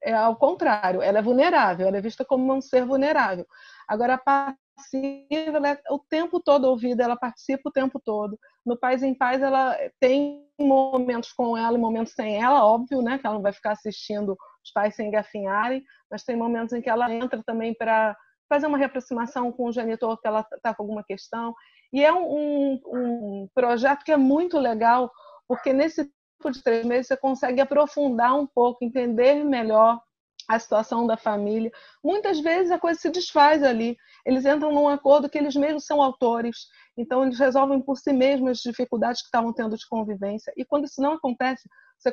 É 0.04 0.14
ao 0.14 0.36
contrário, 0.36 1.02
ela 1.02 1.18
é 1.18 1.22
vulnerável, 1.24 1.88
ela 1.88 1.98
é 1.98 2.02
vista 2.02 2.24
como 2.24 2.54
um 2.54 2.62
ser 2.62 2.86
vulnerável. 2.86 3.48
Agora, 3.88 4.14
a 4.14 4.18
passiva, 4.20 5.58
ela 5.58 5.70
é 5.70 5.82
o 5.90 5.98
tempo 5.98 6.40
todo 6.40 6.66
ouvida, 6.66 7.04
ela 7.04 7.18
participa 7.18 7.70
o 7.70 7.72
tempo 7.72 8.00
todo. 8.00 8.38
No 8.64 8.78
Paz 8.78 9.02
em 9.02 9.16
Paz, 9.16 9.42
ela 9.42 9.76
tem 10.00 10.48
momentos 10.62 11.34
com 11.34 11.58
ela 11.58 11.76
e 11.76 11.82
momentos 11.82 12.14
sem 12.14 12.40
ela, 12.40 12.64
óbvio, 12.64 13.02
né? 13.02 13.18
Que 13.18 13.26
ela 13.26 13.38
não 13.38 13.42
vai 13.42 13.52
ficar 13.52 13.72
assistindo 13.72 14.38
os 14.64 14.72
pais 14.72 14.96
sem 14.96 15.10
gafinharem, 15.10 15.84
mas 16.12 16.24
tem 16.24 16.36
momentos 16.36 16.74
em 16.74 16.82
que 16.82 16.90
ela 16.92 17.12
entra 17.12 17.42
também 17.44 17.74
para 17.74 18.16
fazer 18.48 18.68
uma 18.68 18.78
reaproximação 18.78 19.52
com 19.52 19.66
o 19.66 19.72
genitor 19.72 20.22
que 20.22 20.28
ela 20.28 20.46
está 20.56 20.76
com 20.76 20.84
alguma 20.84 21.04
questão. 21.04 21.56
E 21.92 22.04
é 22.04 22.12
um, 22.12 22.74
um, 22.86 23.50
projeto 23.54 24.04
que 24.04 24.12
é 24.12 24.18
muito 24.18 24.60
legal, 24.60 25.12
porque 25.48 25.74
nesse 25.74 26.04
tempo 26.06 26.52
de 26.52 26.64
três 26.64 26.86
meses 26.86 27.08
você 27.08 27.18
consegue 27.18 27.62
aprofundar 27.62 28.36
um 28.38 28.48
pouco, 28.48 28.84
entender 28.84 29.44
melhor 29.44 30.00
a 30.48 30.60
situação 30.60 31.08
da 31.08 31.18
família. 31.18 31.72
Muitas 32.04 32.40
vezes 32.40 32.72
a 32.72 32.80
coisa 32.80 33.00
se 33.00 33.10
desfaz 33.10 33.64
ali. 33.64 33.98
Eles 34.26 34.46
entram 34.46 34.72
num 34.72 34.88
acordo 34.88 35.30
que 35.30 35.38
eles 35.38 35.56
mesmos 35.56 35.86
são 35.86 36.02
autores, 36.02 36.68
então 36.98 37.24
eles 37.24 37.40
resolvem 37.40 37.82
por 37.82 37.98
si 37.98 38.14
mesmos 38.14 38.52
as 38.52 38.58
dificuldades 38.60 39.22
que 39.22 39.28
estavam 39.28 39.54
tendo 39.54 39.76
de 39.76 39.88
convivência. 39.88 40.54
E 40.56 40.64
quando 40.64 40.86
isso 40.86 41.02
não 41.02 41.14
acontece, 41.14 41.68
você 41.98 42.10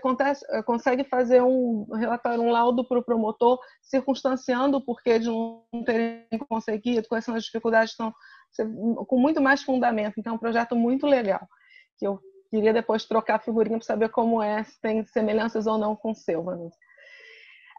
eh, 0.50 0.62
consegue 0.62 1.04
fazer 1.04 1.42
um 1.42 1.86
relatório, 1.94 2.40
um 2.40 2.50
laudo 2.50 2.86
para 2.86 2.98
o 2.98 3.04
promotor, 3.04 3.59
circunstanciando 3.82 4.78
o 4.78 4.84
porquê 4.84 5.18
de 5.18 5.28
não 5.28 5.64
terem 5.84 6.26
conseguido, 6.48 7.09
quais 7.09 7.24
são 7.24 7.34
as 7.34 7.44
dificuldades, 7.44 7.90
estão 7.90 8.14
com 9.06 9.18
muito 9.18 9.40
mais 9.40 9.62
fundamento. 9.62 10.14
Então, 10.18 10.32
é 10.32 10.36
um 10.36 10.38
projeto 10.38 10.74
muito 10.76 11.06
legal, 11.06 11.46
que 11.98 12.06
eu 12.06 12.20
queria 12.53 12.73
depois 12.74 13.07
trocar 13.07 13.39
figurinha 13.39 13.79
para 13.79 13.87
saber 13.87 14.11
como 14.11 14.43
é, 14.43 14.62
se 14.62 14.79
tem 14.79 15.03
semelhanças 15.07 15.66
ou 15.66 15.79
não 15.79 15.97
com 15.97 16.11
o 16.11 16.15
seu, 16.15 16.43
Vanessa. 16.43 16.77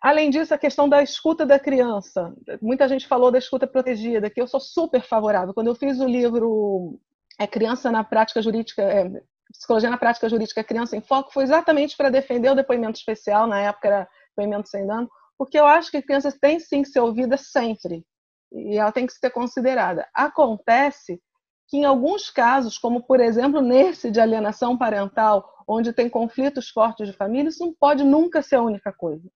Além 0.01 0.31
disso, 0.31 0.51
a 0.53 0.57
questão 0.57 0.89
da 0.89 1.01
escuta 1.03 1.45
da 1.45 1.59
criança. 1.59 2.33
Muita 2.59 2.87
gente 2.89 3.07
falou 3.07 3.31
da 3.31 3.37
escuta 3.37 3.67
protegida, 3.67 4.31
que 4.31 4.41
eu 4.41 4.47
sou 4.47 4.59
super 4.59 5.01
favorável. 5.03 5.53
Quando 5.53 5.67
eu 5.67 5.75
fiz 5.75 5.99
o 5.99 6.07
livro 6.07 6.99
é, 7.39 7.45
Criança 7.45 7.91
na 7.91 8.03
Prática 8.03 8.41
Jurídica, 8.41 8.81
é, 8.81 9.11
Psicologia 9.51 9.91
na 9.91 9.97
Prática 9.97 10.27
Jurídica 10.27 10.63
Criança 10.63 10.97
em 10.97 11.01
Foco, 11.01 11.31
foi 11.31 11.43
exatamente 11.43 11.95
para 11.95 12.09
defender 12.09 12.49
o 12.49 12.55
depoimento 12.55 12.97
especial, 12.97 13.45
na 13.45 13.59
época 13.59 13.87
era 13.87 14.09
depoimento 14.35 14.67
sem 14.67 14.87
dano, 14.87 15.07
porque 15.37 15.59
eu 15.59 15.67
acho 15.67 15.91
que 15.91 16.01
crianças 16.01 16.35
têm 16.39 16.59
sim 16.59 16.81
que 16.81 16.89
ser 16.89 16.99
ouvidas 16.99 17.51
sempre, 17.51 18.03
e 18.51 18.77
ela 18.77 18.91
tem 18.91 19.05
que 19.05 19.13
ser 19.13 19.29
considerada. 19.29 20.07
Acontece 20.13 21.21
que 21.67 21.77
em 21.77 21.85
alguns 21.85 22.29
casos, 22.29 22.77
como 22.77 23.03
por 23.03 23.19
exemplo 23.19 23.61
nesse 23.61 24.11
de 24.11 24.19
alienação 24.19 24.77
parental, 24.77 25.49
onde 25.67 25.93
tem 25.93 26.09
conflitos 26.09 26.69
fortes 26.69 27.07
de 27.07 27.13
família, 27.13 27.49
isso 27.49 27.65
não 27.65 27.73
pode 27.73 28.03
nunca 28.03 28.41
ser 28.41 28.57
a 28.57 28.61
única 28.61 28.91
coisa. 28.91 29.29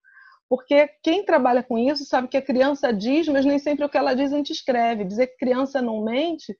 Porque 0.50 0.90
quem 1.04 1.26
trabalha 1.26 1.62
com 1.62 1.78
isso 1.78 2.06
sabe 2.06 2.28
que 2.28 2.38
a 2.38 2.42
criança 2.42 2.94
diz, 2.94 3.28
mas 3.28 3.46
nem 3.46 3.60
sempre 3.60 3.84
o 3.84 3.90
que 3.90 3.98
ela 3.98 4.14
diz 4.14 4.32
a 4.32 4.38
gente 4.38 4.52
escreve. 4.52 5.04
Dizer 5.04 5.28
que 5.28 5.38
criança 5.38 5.82
não 5.82 6.04
mente, 6.04 6.56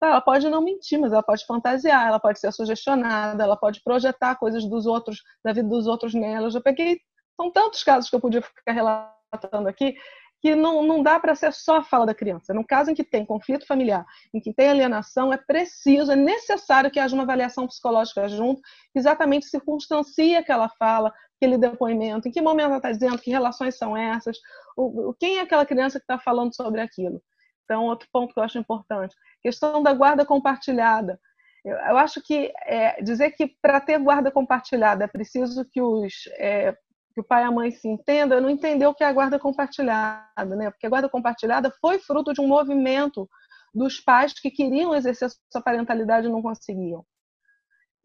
ela 0.00 0.20
pode 0.20 0.48
não 0.48 0.62
mentir, 0.62 0.98
mas 0.98 1.12
ela 1.12 1.22
pode 1.22 1.44
fantasiar, 1.46 2.06
ela 2.06 2.20
pode 2.20 2.38
ser 2.38 2.52
sugestionada, 2.52 3.42
ela 3.42 3.56
pode 3.56 3.82
projetar 3.82 4.36
coisas 4.36 4.64
dos 4.64 4.86
outros, 4.86 5.22
da 5.44 5.52
vida 5.52 5.68
dos 5.68 5.86
outros 5.86 6.14
nela. 6.14 6.46
Eu 6.46 6.50
já 6.50 6.60
peguei, 6.60 7.00
são 7.36 7.50
tantos 7.50 7.82
casos 7.82 8.08
que 8.08 8.16
eu 8.16 8.20
podia 8.20 8.42
ficar 8.42 8.72
relatando 8.72 9.68
aqui, 9.68 9.94
que 10.42 10.56
não, 10.56 10.82
não 10.82 11.04
dá 11.04 11.20
para 11.20 11.36
ser 11.36 11.52
só 11.52 11.76
a 11.76 11.84
fala 11.84 12.04
da 12.04 12.14
criança. 12.14 12.52
No 12.52 12.66
caso 12.66 12.90
em 12.90 12.94
que 12.94 13.04
tem 13.04 13.24
conflito 13.24 13.64
familiar, 13.64 14.04
em 14.34 14.40
que 14.40 14.52
tem 14.52 14.70
alienação, 14.70 15.32
é 15.32 15.36
preciso, 15.36 16.10
é 16.10 16.16
necessário 16.16 16.90
que 16.90 16.98
haja 16.98 17.14
uma 17.14 17.22
avaliação 17.22 17.64
psicológica 17.68 18.28
junto, 18.28 18.60
que 18.92 18.98
exatamente 18.98 19.46
circunstancie 19.46 20.34
aquela 20.34 20.68
fala, 20.68 21.14
aquele 21.36 21.56
depoimento, 21.56 22.26
em 22.26 22.32
que 22.32 22.42
momento 22.42 22.66
ela 22.66 22.76
está 22.78 22.90
dizendo, 22.90 23.20
que 23.20 23.30
relações 23.30 23.78
são 23.78 23.96
essas, 23.96 24.36
o, 24.76 25.14
quem 25.14 25.38
é 25.38 25.42
aquela 25.42 25.64
criança 25.64 26.00
que 26.00 26.04
está 26.04 26.18
falando 26.18 26.52
sobre 26.52 26.80
aquilo. 26.80 27.22
Então, 27.64 27.84
outro 27.84 28.08
ponto 28.12 28.34
que 28.34 28.40
eu 28.40 28.44
acho 28.44 28.58
importante. 28.58 29.14
Questão 29.40 29.80
da 29.80 29.94
guarda 29.94 30.26
compartilhada. 30.26 31.20
Eu, 31.64 31.76
eu 31.76 31.96
acho 31.98 32.20
que 32.20 32.52
é, 32.66 33.00
dizer 33.00 33.30
que 33.30 33.46
para 33.62 33.80
ter 33.80 33.96
guarda 34.00 34.32
compartilhada 34.32 35.04
é 35.04 35.06
preciso 35.08 35.64
que 35.70 35.80
os 35.80 36.28
é, 36.36 36.76
que 37.12 37.20
o 37.20 37.24
pai 37.24 37.42
e 37.42 37.46
a 37.46 37.50
mãe 37.50 37.70
se 37.70 37.88
entendam, 37.88 38.40
não 38.40 38.50
entendeu 38.50 38.90
o 38.90 38.94
que 38.94 39.04
é 39.04 39.06
a 39.06 39.12
guarda 39.12 39.38
compartilhada, 39.38 40.56
né? 40.56 40.70
Porque 40.70 40.86
a 40.86 40.90
guarda 40.90 41.08
compartilhada 41.08 41.70
foi 41.80 41.98
fruto 41.98 42.32
de 42.32 42.40
um 42.40 42.46
movimento 42.46 43.28
dos 43.74 44.00
pais 44.00 44.32
que 44.32 44.50
queriam 44.50 44.94
exercer 44.94 45.30
sua 45.50 45.62
parentalidade 45.62 46.26
e 46.26 46.30
não 46.30 46.42
conseguiam. 46.42 47.04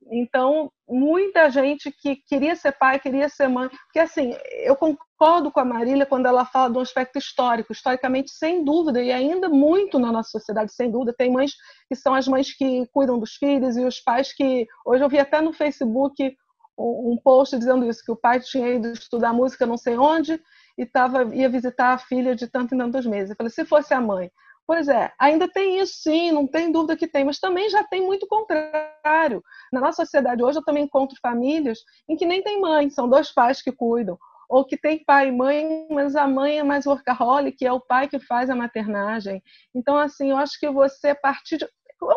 Então, 0.09 0.71
muita 0.87 1.49
gente 1.49 1.91
que 1.91 2.15
queria 2.15 2.55
ser 2.55 2.71
pai, 2.71 2.99
queria 2.99 3.27
ser 3.27 3.47
mãe, 3.47 3.67
porque 3.67 3.99
assim, 3.99 4.33
eu 4.63 4.75
concordo 4.75 5.51
com 5.51 5.59
a 5.59 5.65
Marília 5.65 6.05
quando 6.05 6.27
ela 6.27 6.45
fala 6.45 6.71
de 6.71 6.77
um 6.77 6.81
aspecto 6.81 7.17
histórico, 7.17 7.73
historicamente, 7.73 8.31
sem 8.31 8.63
dúvida, 8.63 9.03
e 9.03 9.11
ainda 9.11 9.49
muito 9.49 9.99
na 9.99 10.11
nossa 10.11 10.29
sociedade, 10.29 10.73
sem 10.73 10.89
dúvida, 10.89 11.13
tem 11.17 11.31
mães 11.31 11.53
que 11.89 11.95
são 11.95 12.13
as 12.13 12.27
mães 12.27 12.55
que 12.55 12.87
cuidam 12.93 13.19
dos 13.19 13.35
filhos 13.35 13.75
e 13.75 13.83
os 13.83 13.99
pais 13.99 14.33
que, 14.33 14.65
hoje 14.85 15.03
eu 15.03 15.09
vi 15.09 15.19
até 15.19 15.41
no 15.41 15.51
Facebook 15.51 16.35
um 16.77 17.17
post 17.17 17.57
dizendo 17.57 17.89
isso, 17.89 18.03
que 18.03 18.11
o 18.11 18.15
pai 18.15 18.39
tinha 18.39 18.69
ido 18.69 18.89
estudar 18.89 19.33
música 19.33 19.65
não 19.65 19.77
sei 19.77 19.97
onde 19.97 20.39
e 20.77 20.85
tava, 20.85 21.35
ia 21.35 21.49
visitar 21.49 21.93
a 21.93 21.97
filha 21.97 22.35
de 22.35 22.47
tanto 22.47 22.75
em 22.75 22.77
tantos 22.77 23.05
meses. 23.05 23.31
Eu 23.31 23.35
falei, 23.35 23.51
se 23.51 23.65
fosse 23.65 23.93
a 23.93 24.01
mãe. 24.01 24.31
Pois 24.67 24.89
é, 24.89 25.13
ainda 25.17 25.47
tem 25.47 25.79
isso 25.79 26.01
sim, 26.03 26.29
não 26.29 26.45
tem 26.45 26.69
dúvida 26.69 26.97
que 26.97 27.07
tem, 27.07 27.23
mas 27.23 27.39
também 27.39 27.69
já 27.69 27.85
tem 27.85 28.01
muito 28.05 28.27
contrário. 28.27 29.41
Na 29.71 29.79
nossa 29.79 30.03
sociedade 30.03 30.43
hoje 30.43 30.59
eu 30.59 30.63
também 30.63 30.83
encontro 30.83 31.17
famílias 31.21 31.79
em 32.07 32.17
que 32.17 32.25
nem 32.25 32.43
tem 32.43 32.59
mãe, 32.59 32.89
são 32.89 33.09
dois 33.09 33.31
pais 33.31 33.61
que 33.61 33.71
cuidam, 33.71 34.19
ou 34.49 34.65
que 34.65 34.75
tem 34.75 35.03
pai 35.05 35.29
e 35.29 35.31
mãe, 35.31 35.87
mas 35.89 36.17
a 36.17 36.27
mãe 36.27 36.59
é 36.59 36.63
mais 36.63 36.85
workaholic, 36.85 37.65
é 37.65 37.71
o 37.71 37.79
pai 37.79 38.09
que 38.09 38.19
faz 38.19 38.49
a 38.49 38.55
maternagem. 38.55 39.41
Então, 39.73 39.97
assim, 39.97 40.31
eu 40.31 40.37
acho 40.37 40.59
que 40.59 40.69
você 40.69 41.15
partir 41.15 41.57
de 41.57 41.67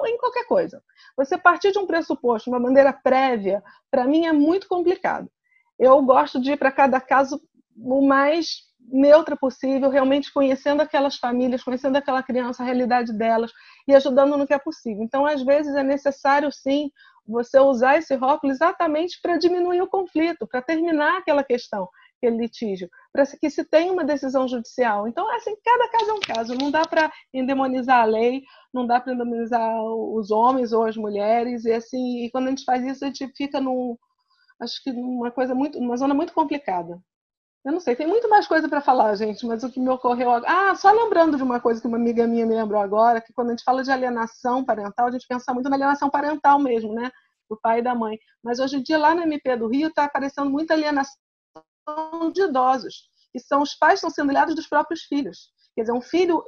em 0.06 0.18
qualquer 0.18 0.44
coisa. 0.46 0.82
Você 1.16 1.38
partir 1.38 1.72
de 1.72 1.78
um 1.78 1.86
pressuposto, 1.86 2.50
uma 2.50 2.60
maneira 2.60 2.92
prévia, 2.92 3.62
para 3.90 4.06
mim 4.06 4.26
é 4.26 4.32
muito 4.32 4.68
complicado. 4.68 5.30
Eu 5.78 6.00
gosto 6.02 6.40
de 6.40 6.52
ir 6.52 6.56
para 6.56 6.70
cada 6.70 7.00
caso 7.00 7.40
o 7.76 8.06
mais 8.06 8.68
neutra 8.92 9.36
possível, 9.36 9.88
realmente 9.88 10.32
conhecendo 10.32 10.82
aquelas 10.82 11.16
famílias, 11.16 11.62
conhecendo 11.62 11.96
aquela 11.96 12.22
criança, 12.22 12.62
a 12.62 12.66
realidade 12.66 13.12
delas 13.12 13.52
e 13.86 13.94
ajudando 13.94 14.36
no 14.36 14.46
que 14.46 14.54
é 14.54 14.58
possível. 14.58 15.02
Então, 15.02 15.24
às 15.24 15.42
vezes, 15.42 15.74
é 15.74 15.82
necessário, 15.82 16.50
sim, 16.50 16.90
você 17.26 17.58
usar 17.58 17.96
esse 17.96 18.14
rótulo 18.14 18.52
exatamente 18.52 19.18
para 19.22 19.38
diminuir 19.38 19.80
o 19.80 19.88
conflito, 19.88 20.46
para 20.46 20.60
terminar 20.60 21.18
aquela 21.18 21.44
questão 21.44 21.88
aquele 22.20 22.36
litígio, 22.36 22.88
para 23.12 23.24
que 23.26 23.50
se 23.50 23.64
tenha 23.64 23.92
uma 23.92 24.04
decisão 24.04 24.46
judicial. 24.46 25.08
Então, 25.08 25.28
assim, 25.34 25.54
cada 25.64 25.88
caso 25.88 26.10
é 26.10 26.14
um 26.14 26.20
caso. 26.20 26.54
Não 26.54 26.70
dá 26.70 26.82
para 26.82 27.12
endemonizar 27.34 28.02
a 28.02 28.04
lei, 28.04 28.42
não 28.72 28.86
dá 28.86 29.00
para 29.00 29.12
endemonizar 29.12 29.82
os 29.82 30.30
homens 30.30 30.72
ou 30.72 30.84
as 30.84 30.96
mulheres. 30.96 31.64
E 31.64 31.72
assim, 31.72 32.24
e 32.24 32.30
quando 32.30 32.46
a 32.46 32.50
gente 32.50 32.64
faz 32.64 32.84
isso, 32.84 33.04
a 33.04 33.08
gente 33.08 33.28
fica 33.36 33.60
num, 33.60 33.96
acho 34.60 34.82
que 34.82 34.92
numa 34.92 35.30
coisa 35.30 35.54
muito, 35.54 35.80
numa 35.80 35.96
zona 35.96 36.14
muito 36.14 36.32
complicada. 36.32 37.00
Eu 37.64 37.72
não 37.72 37.80
sei, 37.80 37.94
tem 37.94 38.06
muito 38.06 38.28
mais 38.28 38.46
coisa 38.46 38.68
para 38.68 38.80
falar, 38.80 39.14
gente, 39.16 39.44
mas 39.46 39.62
o 39.62 39.70
que 39.70 39.78
me 39.78 39.90
ocorreu 39.90 40.30
Ah, 40.46 40.74
só 40.74 40.90
lembrando 40.90 41.36
de 41.36 41.42
uma 41.42 41.60
coisa 41.60 41.78
que 41.80 41.86
uma 41.86 41.98
amiga 41.98 42.26
minha 42.26 42.46
me 42.46 42.54
lembrou 42.54 42.80
agora, 42.80 43.20
que 43.20 43.34
quando 43.34 43.48
a 43.48 43.50
gente 43.50 43.64
fala 43.64 43.82
de 43.82 43.90
alienação 43.90 44.64
parental, 44.64 45.08
a 45.08 45.10
gente 45.10 45.26
pensa 45.28 45.52
muito 45.52 45.68
na 45.68 45.76
alienação 45.76 46.08
parental 46.08 46.58
mesmo, 46.58 46.94
né? 46.94 47.10
Do 47.50 47.58
pai 47.60 47.80
e 47.80 47.82
da 47.82 47.94
mãe. 47.94 48.18
Mas 48.42 48.58
hoje 48.60 48.76
em 48.78 48.82
dia, 48.82 48.96
lá 48.98 49.14
no 49.14 49.22
MP 49.22 49.56
do 49.56 49.68
Rio, 49.68 49.88
está 49.88 50.04
aparecendo 50.04 50.48
muita 50.50 50.72
alienação 50.72 51.14
de 52.32 52.42
idosos, 52.42 53.08
que 53.32 53.38
são 53.38 53.62
os 53.62 53.74
pais 53.74 54.00
que 54.00 54.06
estão 54.06 54.10
sendo 54.10 54.32
ilhados 54.32 54.54
dos 54.54 54.66
próprios 54.66 55.02
filhos. 55.02 55.50
Quer 55.74 55.82
dizer, 55.82 55.92
um 55.92 56.00
filho 56.00 56.44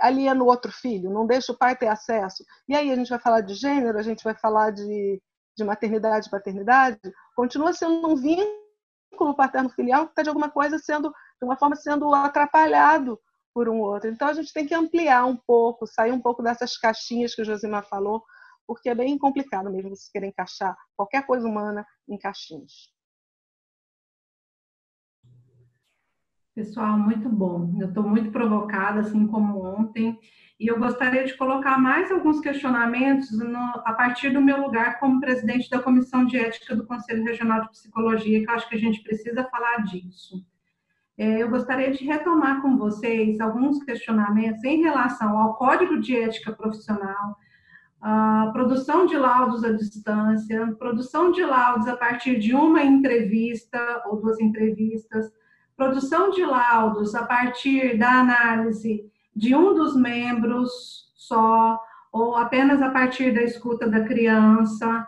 aliena 0.00 0.42
o 0.42 0.46
outro 0.46 0.72
filho, 0.72 1.10
não 1.10 1.26
deixa 1.26 1.52
o 1.52 1.56
pai 1.56 1.76
ter 1.76 1.88
acesso. 1.88 2.44
E 2.68 2.74
aí 2.74 2.90
a 2.90 2.96
gente 2.96 3.08
vai 3.08 3.18
falar 3.18 3.40
de 3.40 3.54
gênero, 3.54 3.98
a 3.98 4.02
gente 4.02 4.22
vai 4.24 4.34
falar 4.34 4.70
de, 4.70 5.22
de 5.56 5.64
maternidade 5.64 6.30
paternidade, 6.30 7.00
continua 7.34 7.72
sendo 7.72 8.08
um 8.08 8.16
vínculo 8.16 9.34
paterno-filial 9.36 10.06
que 10.06 10.12
está 10.12 10.22
de 10.22 10.28
alguma 10.28 10.50
coisa 10.50 10.78
sendo, 10.78 11.10
de 11.10 11.44
uma 11.44 11.56
forma, 11.56 11.76
sendo 11.76 12.12
atrapalhado 12.14 13.18
por 13.54 13.68
um 13.68 13.80
outro. 13.80 14.10
Então 14.10 14.28
a 14.28 14.34
gente 14.34 14.52
tem 14.52 14.66
que 14.66 14.74
ampliar 14.74 15.24
um 15.24 15.36
pouco, 15.36 15.86
sair 15.86 16.12
um 16.12 16.20
pouco 16.20 16.42
dessas 16.42 16.76
caixinhas 16.76 17.34
que 17.34 17.42
o 17.42 17.44
Josimar 17.44 17.86
falou, 17.88 18.22
porque 18.66 18.88
é 18.88 18.94
bem 18.94 19.16
complicado 19.16 19.70
mesmo 19.70 19.94
você 19.94 20.10
querer 20.12 20.26
encaixar 20.26 20.76
qualquer 20.96 21.24
coisa 21.24 21.46
humana 21.46 21.86
em 22.08 22.18
caixinhas. 22.18 22.95
Pessoal, 26.56 26.98
muito 26.98 27.28
bom. 27.28 27.76
Eu 27.78 27.88
estou 27.88 28.02
muito 28.02 28.30
provocada, 28.30 29.00
assim 29.00 29.26
como 29.26 29.62
ontem, 29.62 30.18
e 30.58 30.66
eu 30.66 30.78
gostaria 30.78 31.22
de 31.22 31.36
colocar 31.36 31.76
mais 31.76 32.10
alguns 32.10 32.40
questionamentos 32.40 33.30
no, 33.38 33.58
a 33.84 33.92
partir 33.92 34.30
do 34.30 34.40
meu 34.40 34.62
lugar 34.62 34.98
como 34.98 35.20
presidente 35.20 35.68
da 35.68 35.82
Comissão 35.82 36.24
de 36.24 36.38
Ética 36.38 36.74
do 36.74 36.86
Conselho 36.86 37.24
Regional 37.24 37.60
de 37.60 37.72
Psicologia, 37.72 38.42
que 38.42 38.50
eu 38.50 38.54
acho 38.54 38.66
que 38.70 38.74
a 38.74 38.78
gente 38.78 39.02
precisa 39.02 39.44
falar 39.44 39.84
disso. 39.84 40.42
É, 41.18 41.42
eu 41.42 41.50
gostaria 41.50 41.90
de 41.90 42.02
retomar 42.06 42.62
com 42.62 42.78
vocês 42.78 43.38
alguns 43.38 43.84
questionamentos 43.84 44.64
em 44.64 44.80
relação 44.80 45.38
ao 45.38 45.56
Código 45.56 46.00
de 46.00 46.16
Ética 46.16 46.54
Profissional, 46.54 47.36
a 48.00 48.48
produção 48.54 49.04
de 49.04 49.18
laudos 49.18 49.62
à 49.62 49.72
distância, 49.72 50.74
produção 50.78 51.32
de 51.32 51.44
laudos 51.44 51.86
a 51.86 51.98
partir 51.98 52.38
de 52.38 52.54
uma 52.54 52.82
entrevista 52.82 54.04
ou 54.06 54.18
duas 54.22 54.40
entrevistas, 54.40 55.30
produção 55.76 56.30
de 56.30 56.44
laudos 56.44 57.14
a 57.14 57.24
partir 57.24 57.98
da 57.98 58.20
análise 58.20 59.04
de 59.34 59.54
um 59.54 59.74
dos 59.74 59.94
membros 59.94 61.12
só, 61.14 61.78
ou 62.10 62.36
apenas 62.36 62.80
a 62.80 62.90
partir 62.90 63.34
da 63.34 63.42
escuta 63.42 63.88
da 63.88 64.04
criança, 64.04 65.06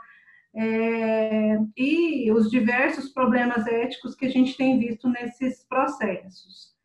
é, 0.54 1.56
e 1.76 2.30
os 2.32 2.50
diversos 2.50 3.08
problemas 3.10 3.66
éticos 3.66 4.14
que 4.14 4.26
a 4.26 4.30
gente 4.30 4.56
tem 4.56 4.78
visto 4.78 5.08
nesses 5.08 5.64
processos. 5.64 6.76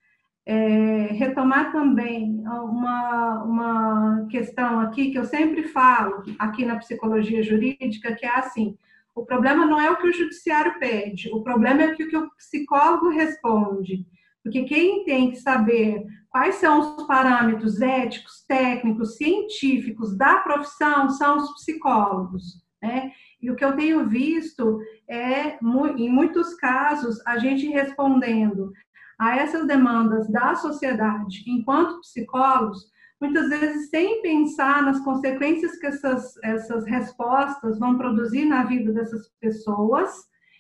É, 0.46 1.08
retomar 1.14 1.72
também 1.72 2.44
uma, 2.46 3.44
uma 3.44 4.28
questão 4.30 4.82
aqui 4.82 5.10
que 5.10 5.18
eu 5.18 5.24
sempre 5.24 5.64
falo 5.64 6.22
aqui 6.38 6.66
na 6.66 6.76
psicologia 6.78 7.42
jurídica, 7.42 8.14
que 8.14 8.26
é 8.26 8.36
assim, 8.36 8.78
o 9.16 9.26
problema 9.26 9.66
não 9.66 9.80
é 9.80 9.92
o 9.92 9.98
que 9.98 10.08
o 10.08 10.14
judiciário 10.14 10.80
pede, 10.80 11.30
o 11.32 11.44
problema 11.44 11.84
é 11.84 11.88
o 11.88 11.96
que 11.96 12.18
o 12.18 12.30
psicólogo 12.36 13.10
responde. 13.10 14.06
Porque 14.44 14.64
quem 14.64 15.06
tem 15.06 15.32
que 15.32 15.38
saber 15.38 16.04
quais 16.30 16.56
são 16.56 16.98
os 16.98 17.08
parâmetros 17.08 17.80
éticos, 17.82 18.44
técnicos, 18.46 19.16
científicos 19.16 20.18
da 20.18 20.38
profissão 20.40 21.10
são 21.10 21.38
os 21.38 21.54
psicólogos. 21.54 22.62
Né? 22.82 23.12
E 23.42 23.50
o 23.50 23.56
que 23.56 23.64
eu 23.64 23.76
tenho 23.76 24.06
visto 24.06 24.80
é, 25.10 25.58
em 25.98 26.10
muitos 26.10 26.54
casos, 26.56 27.26
a 27.26 27.38
gente 27.38 27.68
respondendo 27.68 28.74
a 29.18 29.38
essas 29.38 29.66
demandas 29.66 30.30
da 30.30 30.56
sociedade, 30.56 31.44
enquanto 31.48 32.02
psicólogos, 32.02 32.92
muitas 33.24 33.48
vezes 33.48 33.90
sem 33.90 34.22
pensar 34.22 34.84
nas 34.84 35.00
consequências 35.00 35.78
que 35.78 35.88
essas, 35.88 36.36
essas 36.44 36.86
respostas 36.86 37.80
vão 37.80 37.98
produzir 37.98 38.44
na 38.44 38.66
vida 38.66 38.92
dessas 38.92 39.30
pessoas. 39.40 40.12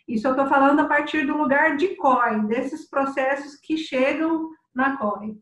Isso 0.07 0.25
eu 0.25 0.31
estou 0.31 0.47
falando 0.47 0.79
a 0.79 0.85
partir 0.85 1.27
do 1.27 1.35
lugar 1.35 1.75
de 1.75 1.89
COI, 1.97 2.47
desses 2.47 2.89
processos 2.89 3.57
que 3.57 3.75
chegam 3.75 4.49
na 4.73 4.95
COI. 4.95 5.35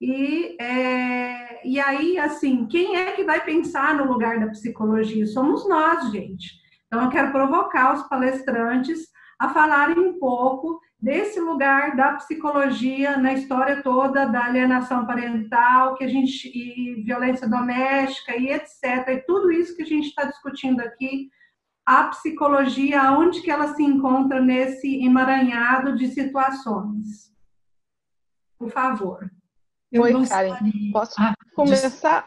E, 0.00 0.56
é, 0.62 1.66
e 1.66 1.80
aí, 1.80 2.16
assim, 2.18 2.66
quem 2.66 2.96
é 2.96 3.10
que 3.10 3.24
vai 3.24 3.44
pensar 3.44 3.96
no 3.96 4.04
lugar 4.04 4.38
da 4.38 4.46
psicologia? 4.48 5.26
Somos 5.26 5.68
nós, 5.68 6.12
gente. 6.12 6.52
Então, 6.86 7.02
eu 7.02 7.10
quero 7.10 7.32
provocar 7.32 7.94
os 7.94 8.02
palestrantes 8.04 9.08
a 9.36 9.48
falarem 9.48 9.98
um 9.98 10.16
pouco 10.16 10.80
desse 11.02 11.40
lugar 11.40 11.96
da 11.96 12.12
psicologia 12.12 13.16
na 13.16 13.32
história 13.32 13.82
toda 13.82 14.24
da 14.24 14.44
alienação 14.44 15.04
parental, 15.04 15.96
que 15.96 16.04
a 16.04 16.08
gente 16.08 16.48
e 16.54 17.02
violência 17.02 17.48
doméstica 17.48 18.36
e 18.36 18.52
etc. 18.52 19.08
E 19.08 19.16
tudo 19.26 19.50
isso 19.50 19.74
que 19.74 19.82
a 19.82 19.86
gente 19.86 20.06
está 20.06 20.22
discutindo 20.22 20.80
aqui, 20.80 21.28
a 21.84 22.04
psicologia, 22.04 23.10
onde 23.10 23.42
que 23.42 23.50
ela 23.50 23.74
se 23.74 23.82
encontra 23.82 24.40
nesse 24.40 25.04
emaranhado 25.04 25.96
de 25.96 26.06
situações? 26.06 27.32
Por 28.56 28.70
favor. 28.70 29.28
Eu 29.90 30.02
Oi, 30.02 30.26
Karen, 30.28 30.56
posso 30.92 31.20
ah, 31.20 31.34
começar? 31.56 32.24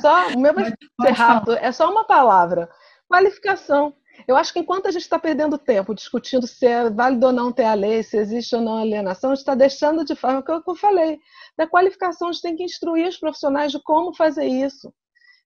Só, 0.00 0.28
o 0.30 0.40
meu 0.40 0.52
vai 0.52 0.64
ser 0.64 1.10
rápido, 1.12 1.52
é 1.52 1.70
só 1.70 1.88
uma 1.88 2.04
palavra. 2.04 2.68
Qualificação. 3.08 3.94
Eu 4.26 4.36
acho 4.36 4.52
que 4.52 4.58
enquanto 4.60 4.86
a 4.86 4.90
gente 4.90 5.02
está 5.02 5.18
perdendo 5.18 5.58
tempo 5.58 5.94
discutindo 5.94 6.46
se 6.46 6.66
é 6.66 6.88
válido 6.90 7.26
ou 7.26 7.32
não 7.32 7.50
ter 7.50 7.64
a 7.64 7.74
lei, 7.74 8.02
se 8.02 8.16
existe 8.16 8.54
ou 8.54 8.60
não 8.60 8.78
alienação, 8.78 9.30
a 9.30 9.34
gente 9.34 9.42
está 9.42 9.54
deixando 9.54 10.04
de 10.04 10.14
forma 10.14 10.42
que 10.42 10.50
eu 10.50 10.76
falei. 10.76 11.18
Da 11.56 11.66
qualificação, 11.66 12.28
a 12.28 12.32
gente 12.32 12.42
tem 12.42 12.56
que 12.56 12.64
instruir 12.64 13.08
os 13.08 13.18
profissionais 13.18 13.72
de 13.72 13.82
como 13.82 14.14
fazer 14.14 14.46
isso. 14.46 14.92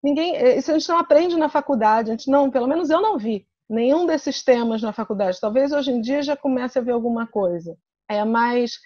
Ninguém, 0.02 0.36
eh, 0.36 0.59
isso 0.59 0.70
a 0.70 0.78
gente 0.78 0.88
não 0.88 0.98
aprende 0.98 1.36
na 1.36 1.48
faculdade, 1.48 2.10
a 2.10 2.12
gente 2.12 2.30
não, 2.30 2.51
pelo 2.51 2.66
menos 2.66 2.90
eu 2.90 3.01
não 3.01 3.18
vi 3.18 3.47
nenhum 3.68 4.06
desses 4.06 4.43
temas 4.43 4.82
na 4.82 4.93
faculdade. 4.93 5.40
Talvez 5.40 5.72
hoje 5.72 5.90
em 5.90 6.01
dia 6.01 6.22
já 6.22 6.36
comece 6.36 6.78
a 6.78 6.82
ver 6.82 6.93
alguma 6.93 7.26
coisa. 7.26 7.76
É 8.09 8.24
mais 8.24 8.78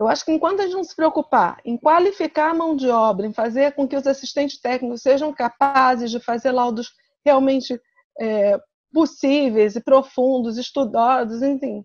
eu 0.00 0.06
acho 0.06 0.24
que 0.24 0.30
enquanto 0.30 0.60
a 0.60 0.64
gente 0.64 0.74
não 0.74 0.84
se 0.84 0.94
preocupar 0.94 1.60
em 1.64 1.76
qualificar 1.76 2.50
a 2.50 2.54
mão 2.54 2.76
de 2.76 2.88
obra, 2.88 3.26
em 3.26 3.32
fazer 3.32 3.72
com 3.72 3.86
que 3.88 3.96
os 3.96 4.06
assistentes 4.06 4.60
técnicos 4.60 5.02
sejam 5.02 5.32
capazes 5.32 6.10
de 6.10 6.20
fazer 6.20 6.52
laudos 6.52 6.92
realmente 7.24 7.80
é, 8.20 8.56
possíveis 8.92 9.76
e 9.76 9.82
profundos, 9.82 10.56
estudados, 10.56 11.42
enfim. 11.42 11.84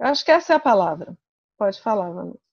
Eu 0.00 0.08
acho 0.08 0.24
que 0.24 0.30
essa 0.30 0.52
é 0.52 0.56
a 0.56 0.60
palavra. 0.60 1.16
Pode 1.58 1.80
falar, 1.80 2.10
Vanessa. 2.10 2.46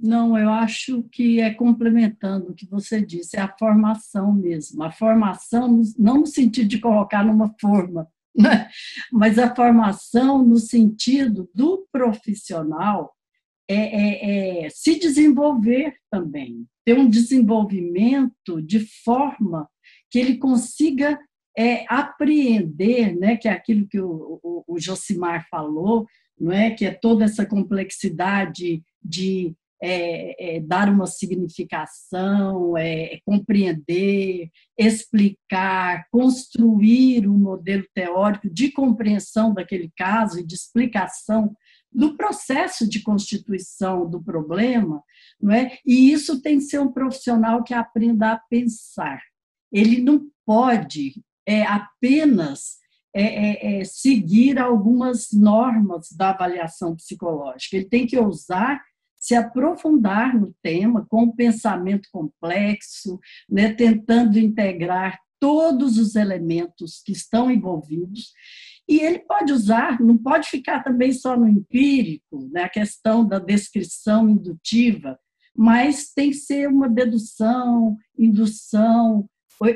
Não, 0.00 0.36
eu 0.36 0.50
acho 0.50 1.02
que 1.04 1.40
é 1.40 1.52
complementando 1.54 2.50
o 2.50 2.54
que 2.54 2.66
você 2.66 3.00
disse, 3.00 3.36
é 3.36 3.40
a 3.40 3.56
formação 3.56 4.32
mesmo. 4.32 4.82
A 4.82 4.90
formação, 4.90 5.80
não 5.98 6.20
no 6.20 6.26
sentido 6.26 6.68
de 6.68 6.80
colocar 6.80 7.24
numa 7.24 7.54
forma, 7.60 8.08
né? 8.36 8.68
mas 9.12 9.38
a 9.38 9.54
formação 9.54 10.44
no 10.44 10.58
sentido 10.58 11.48
do 11.54 11.86
profissional 11.92 13.14
é, 13.68 13.76
é, 13.76 14.66
é 14.66 14.70
se 14.70 14.98
desenvolver 14.98 15.96
também, 16.10 16.66
ter 16.84 16.98
um 16.98 17.08
desenvolvimento 17.08 18.60
de 18.60 18.80
forma 19.04 19.68
que 20.10 20.18
ele 20.18 20.36
consiga 20.36 21.18
é, 21.56 21.84
apreender, 21.88 23.16
né, 23.16 23.36
que 23.36 23.48
é 23.48 23.52
aquilo 23.52 23.86
que 23.86 24.00
o, 24.00 24.40
o, 24.42 24.64
o 24.66 24.78
Josimar 24.78 25.46
falou, 25.48 26.06
não 26.38 26.52
é, 26.52 26.70
que 26.70 26.84
é 26.84 26.92
toda 26.92 27.24
essa 27.24 27.46
complexidade 27.46 28.82
de 29.02 29.54
é, 29.86 30.56
é, 30.56 30.60
dar 30.60 30.88
uma 30.88 31.06
significação, 31.06 32.76
é, 32.76 33.18
compreender, 33.24 34.50
explicar, 34.78 36.06
construir 36.10 37.28
um 37.28 37.36
modelo 37.36 37.84
teórico 37.94 38.48
de 38.48 38.70
compreensão 38.72 39.52
daquele 39.52 39.92
caso 39.96 40.40
e 40.40 40.46
de 40.46 40.54
explicação 40.54 41.54
do 41.92 42.16
processo 42.16 42.88
de 42.88 43.02
constituição 43.02 44.08
do 44.08 44.22
problema, 44.22 45.02
não 45.40 45.52
é? 45.52 45.78
E 45.86 46.10
isso 46.10 46.40
tem 46.40 46.58
que 46.58 46.64
ser 46.64 46.80
um 46.80 46.90
profissional 46.90 47.62
que 47.62 47.74
aprenda 47.74 48.32
a 48.32 48.38
pensar. 48.38 49.22
Ele 49.70 50.00
não 50.00 50.26
pode 50.46 51.22
é, 51.46 51.62
apenas 51.62 52.78
é, 53.14 53.22
é, 53.22 53.80
é, 53.80 53.84
seguir 53.84 54.58
algumas 54.58 55.28
normas 55.32 56.08
da 56.10 56.30
avaliação 56.30 56.96
psicológica. 56.96 57.76
Ele 57.76 57.88
tem 57.88 58.06
que 58.06 58.18
ousar 58.18 58.82
se 59.16 59.34
aprofundar 59.34 60.38
no 60.38 60.54
tema 60.60 61.06
com 61.08 61.22
um 61.22 61.32
pensamento 61.32 62.08
complexo, 62.12 63.18
né, 63.48 63.72
tentando 63.72 64.38
integrar 64.38 65.18
todos 65.40 65.96
os 65.96 66.14
elementos 66.16 67.00
que 67.04 67.12
estão 67.12 67.50
envolvidos. 67.50 68.32
E 68.88 69.00
ele 69.00 69.20
pode 69.20 69.52
usar, 69.52 70.00
não 70.00 70.18
pode 70.18 70.48
ficar 70.48 70.82
também 70.82 71.12
só 71.12 71.36
no 71.36 71.48
empírico, 71.48 72.50
né, 72.52 72.64
a 72.64 72.68
questão 72.68 73.26
da 73.26 73.38
descrição 73.38 74.28
indutiva, 74.28 75.18
mas 75.56 76.12
tem 76.12 76.30
que 76.30 76.36
ser 76.36 76.68
uma 76.68 76.88
dedução, 76.88 77.96
indução, 78.18 79.26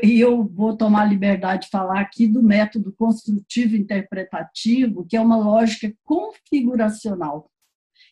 e 0.02 0.20
eu 0.20 0.44
vou 0.44 0.76
tomar 0.76 1.04
liberdade 1.04 1.66
de 1.66 1.70
falar 1.70 2.00
aqui 2.00 2.26
do 2.26 2.42
método 2.42 2.92
construtivo 2.92 3.76
interpretativo, 3.76 5.06
que 5.06 5.16
é 5.16 5.20
uma 5.20 5.36
lógica 5.36 5.92
configuracional. 6.04 7.50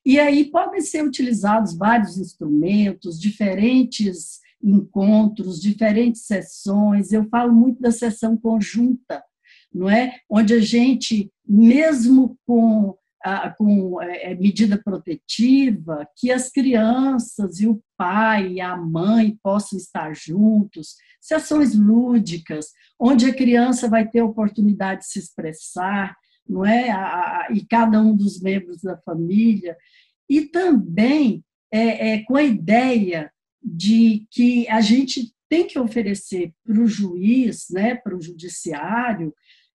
E 0.04 0.20
aí 0.20 0.44
podem 0.44 0.80
ser 0.80 1.04
utilizados 1.04 1.76
vários 1.76 2.16
instrumentos, 2.16 3.20
diferentes 3.20 4.40
encontros, 4.62 5.60
diferentes 5.60 6.22
sessões. 6.22 7.12
Eu 7.12 7.28
falo 7.28 7.52
muito 7.52 7.80
da 7.80 7.90
sessão 7.90 8.36
conjunta, 8.36 9.22
não 9.72 9.90
é? 9.90 10.16
Onde 10.30 10.54
a 10.54 10.60
gente, 10.60 11.30
mesmo 11.46 12.38
com 12.46 12.96
com 13.58 14.00
é, 14.00 14.30
é, 14.30 14.34
medida 14.34 14.80
protetiva, 14.80 16.06
que 16.16 16.30
as 16.30 16.48
crianças 16.50 17.60
e 17.60 17.66
o 17.66 17.82
pai 17.96 18.54
e 18.54 18.60
a 18.60 18.76
mãe 18.76 19.38
possam 19.42 19.78
estar 19.78 20.14
juntos, 20.14 20.96
sessões 21.20 21.74
lúdicas, 21.74 22.66
onde 22.98 23.26
a 23.26 23.34
criança 23.34 23.88
vai 23.88 24.08
ter 24.08 24.22
oportunidade 24.22 25.00
de 25.00 25.08
se 25.08 25.18
expressar, 25.18 26.16
não 26.48 26.64
é? 26.64 26.88
e 27.50 27.64
cada 27.66 28.00
um 28.00 28.16
dos 28.16 28.40
membros 28.40 28.82
da 28.82 28.96
família, 28.98 29.76
e 30.28 30.42
também 30.42 31.44
é, 31.70 32.12
é, 32.12 32.22
com 32.22 32.36
a 32.36 32.42
ideia 32.42 33.30
de 33.62 34.26
que 34.30 34.68
a 34.68 34.80
gente 34.80 35.32
tem 35.48 35.66
que 35.66 35.78
oferecer 35.78 36.52
para 36.64 36.80
o 36.80 36.86
juiz, 36.86 37.66
né, 37.70 37.94
para 37.96 38.16
o 38.16 38.20
judiciário, 38.20 39.34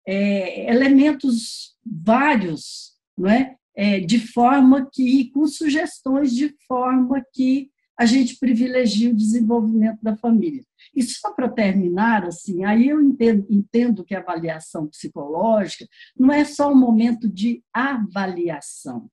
é, 0.08 0.70
elementos 0.70 1.76
vários 1.86 2.94
não 3.18 3.30
é? 3.30 3.56
é? 3.76 4.00
de 4.00 4.20
forma 4.20 4.90
que, 4.92 5.30
com 5.32 5.46
sugestões 5.48 6.34
de 6.34 6.56
forma 6.68 7.24
que 7.34 7.70
a 8.00 8.06
gente 8.06 8.38
privilegie 8.38 9.10
o 9.10 9.16
desenvolvimento 9.16 10.00
da 10.02 10.16
família. 10.16 10.64
E 10.96 11.04
só 11.04 11.34
para 11.34 11.50
terminar, 11.50 12.24
assim, 12.24 12.64
aí 12.64 12.88
eu 12.88 13.02
entendo, 13.02 13.46
entendo 13.50 14.06
que 14.06 14.16
a 14.16 14.20
avaliação 14.20 14.88
psicológica 14.88 15.88
não 16.18 16.34
é 16.34 16.46
só 16.46 16.72
um 16.72 16.78
momento 16.78 17.28
de 17.28 17.64
avaliação, 17.74 19.10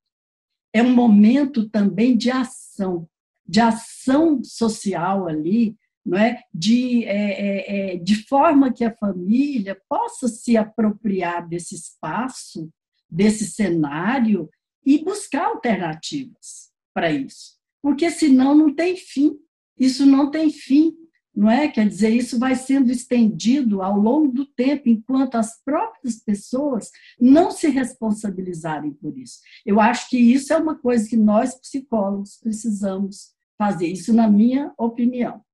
é 0.72 0.82
um 0.82 0.94
momento 0.94 1.68
também 1.68 2.16
de 2.16 2.30
ação, 2.30 3.08
de 3.44 3.60
ação 3.60 4.42
social 4.44 5.26
ali, 5.26 5.76
não 6.04 6.16
é? 6.16 6.42
De, 6.54 7.04
é, 7.04 7.32
é, 7.32 7.94
é 7.94 7.96
de 7.96 8.26
forma 8.26 8.72
que 8.72 8.84
a 8.84 8.94
família 8.94 9.76
possa 9.88 10.28
se 10.28 10.56
apropriar 10.56 11.48
desse 11.48 11.74
espaço 11.74 12.70
desse 13.08 13.46
cenário 13.46 14.50
e 14.84 15.02
buscar 15.02 15.46
alternativas 15.46 16.70
para 16.94 17.10
isso. 17.10 17.56
Porque 17.86 18.10
senão 18.10 18.52
não 18.52 18.74
tem 18.74 18.96
fim. 18.96 19.38
Isso 19.78 20.04
não 20.04 20.28
tem 20.28 20.50
fim, 20.50 20.92
não 21.32 21.48
é? 21.48 21.68
Quer 21.68 21.86
dizer, 21.86 22.08
isso 22.08 22.36
vai 22.36 22.56
sendo 22.56 22.90
estendido 22.90 23.80
ao 23.80 23.96
longo 23.96 24.26
do 24.26 24.44
tempo, 24.44 24.88
enquanto 24.88 25.36
as 25.36 25.62
próprias 25.62 26.16
pessoas 26.16 26.90
não 27.16 27.52
se 27.52 27.68
responsabilizarem 27.68 28.92
por 28.92 29.16
isso. 29.16 29.38
Eu 29.64 29.80
acho 29.80 30.10
que 30.10 30.18
isso 30.18 30.52
é 30.52 30.56
uma 30.56 30.76
coisa 30.76 31.08
que 31.08 31.16
nós, 31.16 31.54
psicólogos, 31.60 32.36
precisamos 32.38 33.32
fazer. 33.56 33.86
Isso, 33.86 34.12
na 34.12 34.26
minha 34.26 34.74
opinião. 34.76 35.44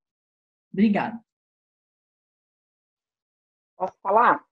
Obrigada. 0.72 1.22
Posso 3.76 3.98
falar? 4.02 4.42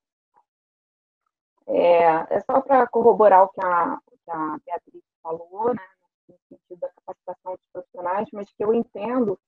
É, 1.66 2.36
é 2.36 2.40
só 2.40 2.60
para 2.60 2.86
corroborar 2.88 3.44
o 3.44 3.48
que 3.48 3.64
a, 3.64 3.98
que 4.22 4.30
a 4.30 4.58
Beatriz 4.66 5.02
falou, 5.22 5.72
né, 5.74 5.80
capacitação 7.14 7.52
dos 7.52 7.66
profissionais, 7.72 8.28
mas 8.32 8.50
que 8.52 8.64
eu 8.64 8.74
entendo 8.74 9.38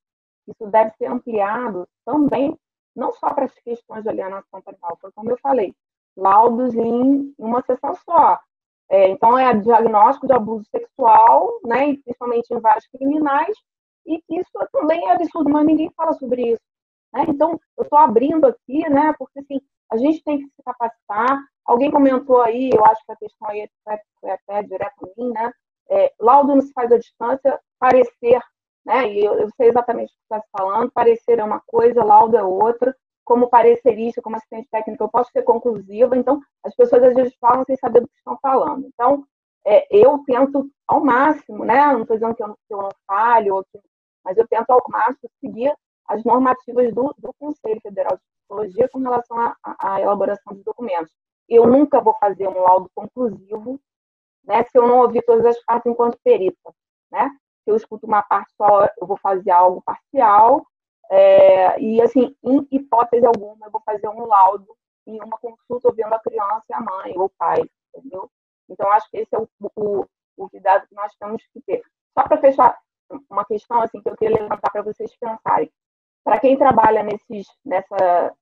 que 0.44 0.52
isso 0.52 0.66
deve 0.70 0.90
ser 0.96 1.06
ampliado 1.06 1.88
também, 2.04 2.58
não 2.94 3.12
só 3.12 3.32
para 3.32 3.44
as 3.44 3.54
questões 3.60 4.02
de 4.02 4.08
alienação 4.08 4.60
parental, 4.60 4.96
porque, 5.00 5.14
como 5.14 5.30
eu 5.30 5.38
falei, 5.38 5.74
laudos 6.16 6.74
em 6.74 7.34
uma 7.38 7.62
sessão 7.62 7.94
só. 7.94 8.38
É, 8.90 9.08
então, 9.08 9.38
é 9.38 9.54
diagnóstico 9.54 10.26
de 10.26 10.34
abuso 10.34 10.64
sexual, 10.70 11.60
né, 11.64 11.96
principalmente 12.04 12.52
em 12.52 12.60
vários 12.60 12.86
criminais, 12.88 13.56
e 14.04 14.20
que 14.20 14.40
isso 14.40 14.50
também 14.72 15.08
é 15.08 15.12
absurdo, 15.12 15.48
mas 15.48 15.64
ninguém 15.64 15.90
fala 15.96 16.12
sobre 16.14 16.52
isso. 16.52 16.62
Né? 17.14 17.24
Então, 17.28 17.58
eu 17.78 17.84
estou 17.84 17.98
abrindo 17.98 18.46
aqui, 18.46 18.88
né, 18.90 19.14
porque 19.18 19.38
assim, 19.40 19.60
a 19.90 19.96
gente 19.96 20.22
tem 20.24 20.38
que 20.38 20.44
se 20.44 20.62
capacitar. 20.64 21.38
Alguém 21.64 21.90
comentou 21.90 22.40
aí, 22.42 22.70
eu 22.74 22.84
acho 22.84 23.04
que 23.04 23.12
a 23.12 23.16
questão 23.16 23.48
aí 23.48 23.68
foi 24.20 24.30
até 24.30 24.62
direto 24.62 25.04
a 25.04 25.20
mim, 25.20 25.30
né? 25.32 25.52
É, 25.90 26.12
laudo 26.18 26.54
não 26.54 26.62
se 26.62 26.72
faz 26.72 26.90
à 26.92 26.98
distância, 26.98 27.60
parecer, 27.78 28.40
né? 28.84 29.12
E 29.12 29.24
eu, 29.24 29.34
eu 29.34 29.48
sei 29.56 29.68
exatamente 29.68 30.12
o 30.12 30.14
que 30.14 30.20
você 30.28 30.34
está 30.36 30.42
falando, 30.56 30.92
parecer 30.92 31.38
é 31.38 31.44
uma 31.44 31.60
coisa, 31.66 32.04
laudo 32.04 32.36
é 32.36 32.42
outra 32.42 32.94
como 33.24 33.48
parecerista, 33.48 34.20
como 34.20 34.36
assistente 34.36 34.68
técnico, 34.70 35.04
eu 35.04 35.08
posso 35.08 35.30
ser 35.30 35.42
conclusiva. 35.42 36.16
Então, 36.16 36.40
as 36.64 36.74
pessoas 36.74 37.02
às 37.02 37.14
vezes 37.14 37.34
falam 37.40 37.64
sem 37.64 37.76
saber 37.76 38.00
do 38.00 38.08
que 38.08 38.16
estão 38.16 38.36
falando. 38.40 38.86
Então, 38.86 39.24
é, 39.64 39.86
eu 39.90 40.22
tento 40.26 40.68
ao 40.86 41.04
máximo, 41.04 41.64
né? 41.64 41.92
Não 41.92 42.02
estou 42.02 42.16
dizendo 42.16 42.34
que 42.34 42.42
eu, 42.42 42.48
que 42.48 42.74
eu 42.74 42.82
não 42.82 42.90
falho, 43.06 43.64
que, 43.72 43.80
mas 44.24 44.36
eu 44.36 44.46
tento 44.48 44.70
ao 44.70 44.82
máximo 44.88 45.30
seguir 45.40 45.72
as 46.08 46.24
normativas 46.24 46.92
do, 46.92 47.14
do 47.16 47.32
Conselho 47.38 47.80
Federal 47.80 48.16
de 48.16 48.22
Psicologia 48.40 48.88
com 48.88 48.98
relação 48.98 49.54
à 49.64 50.00
elaboração 50.00 50.54
de 50.54 50.62
documentos. 50.62 51.12
Eu 51.48 51.66
nunca 51.66 52.00
vou 52.00 52.14
fazer 52.18 52.48
um 52.48 52.60
laudo 52.60 52.90
conclusivo, 52.94 53.80
né? 54.44 54.62
Se 54.64 54.78
eu 54.78 54.86
não 54.86 54.98
ouvir 55.00 55.22
todas 55.22 55.44
as 55.44 55.62
partes 55.64 55.90
enquanto 55.90 56.18
perita, 56.22 56.72
né? 57.10 57.30
Se 57.64 57.70
eu 57.70 57.76
escuto 57.76 58.06
uma 58.06 58.22
parte 58.22 58.52
só, 58.56 58.88
eu 59.00 59.06
vou 59.06 59.16
fazer 59.16 59.50
algo 59.50 59.82
parcial 59.82 60.66
é, 61.10 61.78
e, 61.78 62.00
assim, 62.00 62.34
em 62.42 62.66
hipótese 62.70 63.26
alguma, 63.26 63.66
eu 63.66 63.70
vou 63.70 63.82
fazer 63.84 64.08
um 64.08 64.24
laudo 64.24 64.66
em 65.06 65.20
uma 65.20 65.36
consulta 65.38 65.88
ouvindo 65.88 66.12
a 66.12 66.18
criança 66.18 66.64
a 66.72 66.80
mãe 66.80 67.12
ou 67.16 67.26
o 67.26 67.30
pai, 67.38 67.62
entendeu? 67.94 68.30
Então, 68.66 68.90
acho 68.92 69.10
que 69.10 69.18
esse 69.18 69.34
é 69.34 69.38
o, 69.38 69.46
o, 69.76 70.06
o 70.38 70.48
cuidado 70.48 70.86
que 70.88 70.94
nós 70.94 71.14
temos 71.16 71.42
que 71.52 71.60
ter. 71.60 71.82
Só 72.16 72.26
para 72.26 72.38
fechar 72.38 72.78
uma 73.30 73.44
questão 73.44 73.82
assim 73.82 74.00
que 74.00 74.08
eu 74.08 74.16
queria 74.16 74.40
levantar 74.40 74.70
para 74.70 74.80
vocês 74.80 75.14
pensarem. 75.16 75.70
Para 76.24 76.40
quem 76.40 76.56
trabalha 76.56 77.02
nesses, 77.02 77.46
nessa, 77.62 78.34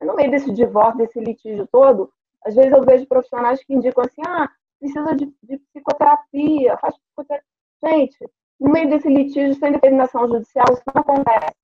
no 0.00 0.14
meio 0.14 0.30
desse 0.30 0.50
divórcio, 0.50 0.98
desse 0.98 1.20
litígio 1.20 1.68
todo, 1.70 2.10
às 2.42 2.54
vezes 2.54 2.72
eu 2.72 2.82
vejo 2.84 3.06
profissionais 3.06 3.62
que 3.62 3.74
indicam 3.74 4.04
assim, 4.04 4.22
ah, 4.26 4.50
precisa 4.82 5.14
de, 5.14 5.26
de 5.44 5.58
psicoterapia, 5.58 6.76
faz 6.78 6.96
psicoterapia. 6.98 7.46
Gente, 7.84 8.30
no 8.60 8.70
meio 8.70 8.90
desse 8.90 9.08
litígio 9.08 9.54
sem 9.54 9.72
determinação 9.72 10.28
judicial, 10.28 10.66
isso 10.72 10.82
não 10.92 11.00
acontece. 11.00 11.56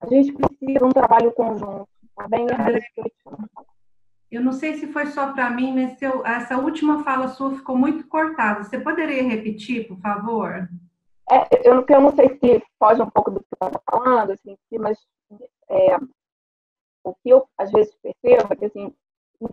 A 0.00 0.06
gente 0.06 0.32
precisa 0.32 0.78
de 0.78 0.84
um 0.84 0.90
trabalho 0.90 1.32
conjunto, 1.32 1.88
tá 2.14 2.28
bem? 2.28 2.46
Eu 4.30 4.42
não 4.42 4.52
sei 4.52 4.74
se 4.74 4.86
foi 4.88 5.06
só 5.06 5.32
para 5.32 5.48
mim, 5.50 5.72
mas 5.72 6.00
eu, 6.02 6.24
essa 6.26 6.58
última 6.58 7.02
fala 7.02 7.28
sua 7.28 7.54
ficou 7.54 7.76
muito 7.76 8.06
cortada. 8.08 8.64
Você 8.64 8.78
poderia 8.78 9.22
repetir, 9.22 9.86
por 9.86 9.98
favor? 10.00 10.68
É, 11.30 11.68
eu, 11.68 11.84
eu, 11.88 12.00
não 12.00 12.14
sei 12.14 12.28
se 12.38 12.62
foge 12.78 13.00
um 13.00 13.08
pouco 13.08 13.30
do 13.30 13.40
que 13.40 13.46
você 13.48 13.66
está 13.66 13.80
falando, 13.90 14.32
assim, 14.32 14.56
mas 14.78 14.98
é, 15.70 15.96
o 17.04 17.14
que 17.14 17.30
eu 17.30 17.48
às 17.56 17.70
vezes 17.70 17.94
percebo 18.02 18.52
é 18.52 18.56
que, 18.56 18.64
assim, 18.66 18.94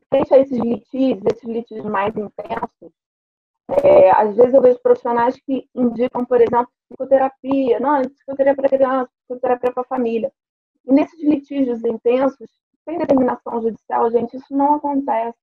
frente 0.09 0.33
a 0.33 0.37
esses 0.39 0.57
litígios, 0.57 1.23
esses 1.25 1.43
litígios 1.43 1.85
mais 1.85 2.15
intensos, 2.15 2.91
é, 3.83 4.11
às 4.11 4.35
vezes 4.35 4.53
eu 4.53 4.61
vejo 4.61 4.79
profissionais 4.79 5.39
que 5.39 5.69
indicam, 5.73 6.25
por 6.25 6.41
exemplo, 6.41 6.69
psicoterapia, 6.89 7.79
não, 7.79 8.01
psicoterapia 8.01 8.55
para 8.55 8.77
criança, 8.77 9.11
psicoterapia 9.21 9.71
para 9.71 9.83
família. 9.85 10.31
E 10.85 10.93
nesses 10.93 11.23
litígios 11.23 11.83
intensos, 11.85 12.49
sem 12.83 12.97
determinação 12.97 13.61
judicial, 13.61 14.11
gente, 14.11 14.35
isso 14.35 14.55
não 14.55 14.75
acontece. 14.75 15.37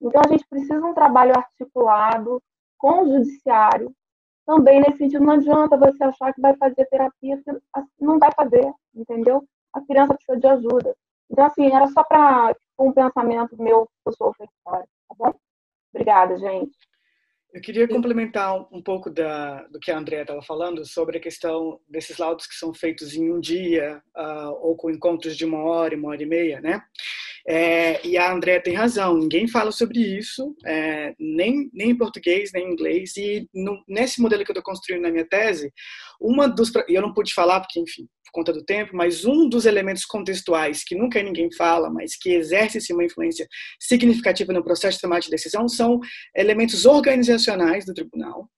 Então 0.00 0.22
a 0.24 0.28
gente 0.28 0.46
precisa 0.48 0.78
de 0.78 0.86
um 0.86 0.94
trabalho 0.94 1.32
articulado 1.36 2.42
com 2.78 3.02
o 3.02 3.08
judiciário. 3.08 3.92
Também 4.46 4.80
nesse 4.80 4.98
sentido, 4.98 5.24
não 5.24 5.34
adianta 5.34 5.76
você 5.76 6.02
achar 6.04 6.32
que 6.32 6.40
vai 6.40 6.56
fazer 6.56 6.86
terapia, 6.86 7.38
não 8.00 8.18
vai 8.18 8.30
fazer, 8.32 8.72
entendeu? 8.94 9.44
A 9.74 9.80
criança 9.82 10.14
precisa 10.14 10.38
de 10.38 10.46
ajuda. 10.46 10.96
Então, 11.30 11.44
assim, 11.44 11.70
era 11.72 11.86
só 11.88 12.02
para 12.02 12.54
um 12.78 12.92
pensamento 12.92 13.60
meu 13.60 13.86
que 13.86 14.08
eu 14.08 14.12
sou 14.12 14.34
fora, 14.64 14.84
tá 15.08 15.14
bom? 15.18 15.34
Obrigada, 15.92 16.38
gente. 16.38 16.76
Eu 17.52 17.62
queria 17.62 17.88
complementar 17.88 18.54
um, 18.70 18.82
pouco 18.82 19.08
da, 19.08 19.62
do 19.68 19.80
que 19.80 19.90
a 19.90 19.96
Andrea 19.98 20.20
estava 20.20 20.42
falando 20.42 20.84
sobre 20.84 21.16
a 21.16 21.20
questão 21.20 21.80
desses 21.88 22.18
laudos 22.18 22.46
que 22.46 22.54
são 22.54 22.74
feitos 22.74 23.14
em 23.14 23.32
um 23.32 23.40
dia 23.40 24.02
uh, 24.14 24.50
ou 24.60 24.76
com 24.76 24.90
encontros 24.90 25.34
de 25.34 25.46
uma 25.46 25.58
hora, 25.62 25.96
uma 25.96 26.10
hora 26.10 26.22
e 26.22 26.26
meia, 26.26 26.60
né? 26.60 26.82
É, 27.46 28.06
e 28.06 28.18
a 28.18 28.30
Andrea 28.30 28.62
tem 28.62 28.74
razão, 28.74 29.16
ninguém 29.16 29.48
fala 29.48 29.72
sobre 29.72 29.98
isso, 29.98 30.54
é, 30.66 31.14
nem, 31.18 31.70
nem 31.72 31.90
em 31.92 31.96
português, 31.96 32.50
nem 32.52 32.68
em 32.68 32.72
inglês. 32.72 33.16
E 33.16 33.48
no, 33.54 33.82
nesse 33.88 34.20
modelo 34.20 34.44
que 34.44 34.50
eu 34.50 34.52
estou 34.52 34.62
construindo 34.62 35.02
na 35.02 35.10
minha 35.10 35.26
tese, 35.26 35.72
uma 36.20 36.48
dos. 36.48 36.72
E 36.88 36.94
eu 36.94 37.02
não 37.02 37.12
pude 37.12 37.32
falar, 37.32 37.60
porque, 37.60 37.80
enfim, 37.80 38.08
por 38.28 38.32
conta 38.32 38.52
do 38.52 38.64
tempo, 38.64 38.94
mas 38.94 39.24
um 39.24 39.48
dos 39.48 39.66
elementos 39.66 40.04
contextuais 40.04 40.84
que 40.84 40.94
nunca 40.94 41.22
ninguém 41.22 41.50
fala, 41.52 41.90
mas 41.90 42.16
que 42.16 42.30
exerce 42.30 42.92
uma 42.92 43.04
influência 43.04 43.46
significativa 43.80 44.52
no 44.52 44.62
processo 44.62 44.96
de 44.96 45.02
tomada 45.02 45.22
de 45.22 45.30
decisão 45.30 45.68
são 45.68 45.98
elementos 46.36 46.84
organizacionais 46.84 47.84
do 47.84 47.94
tribunal, 47.94 48.48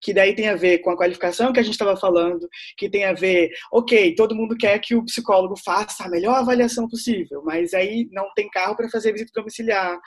que 0.00 0.12
daí 0.12 0.34
tem 0.34 0.48
a 0.48 0.56
ver 0.56 0.78
com 0.78 0.90
a 0.90 0.96
qualificação 0.96 1.52
que 1.52 1.60
a 1.60 1.62
gente 1.62 1.74
estava 1.74 1.96
falando, 1.96 2.48
que 2.76 2.90
tem 2.90 3.04
a 3.04 3.12
ver, 3.12 3.50
ok, 3.72 4.14
todo 4.14 4.34
mundo 4.34 4.56
quer 4.56 4.78
que 4.80 4.94
o 4.94 5.04
psicólogo 5.04 5.54
faça 5.56 6.04
a 6.04 6.10
melhor 6.10 6.36
avaliação 6.36 6.88
possível, 6.88 7.42
mas 7.44 7.72
aí 7.72 8.08
não 8.10 8.32
tem 8.34 8.50
carro 8.50 8.76
para 8.76 8.88
fazer 8.88 9.12
visita 9.12 9.30
domiciliar, 9.34 9.98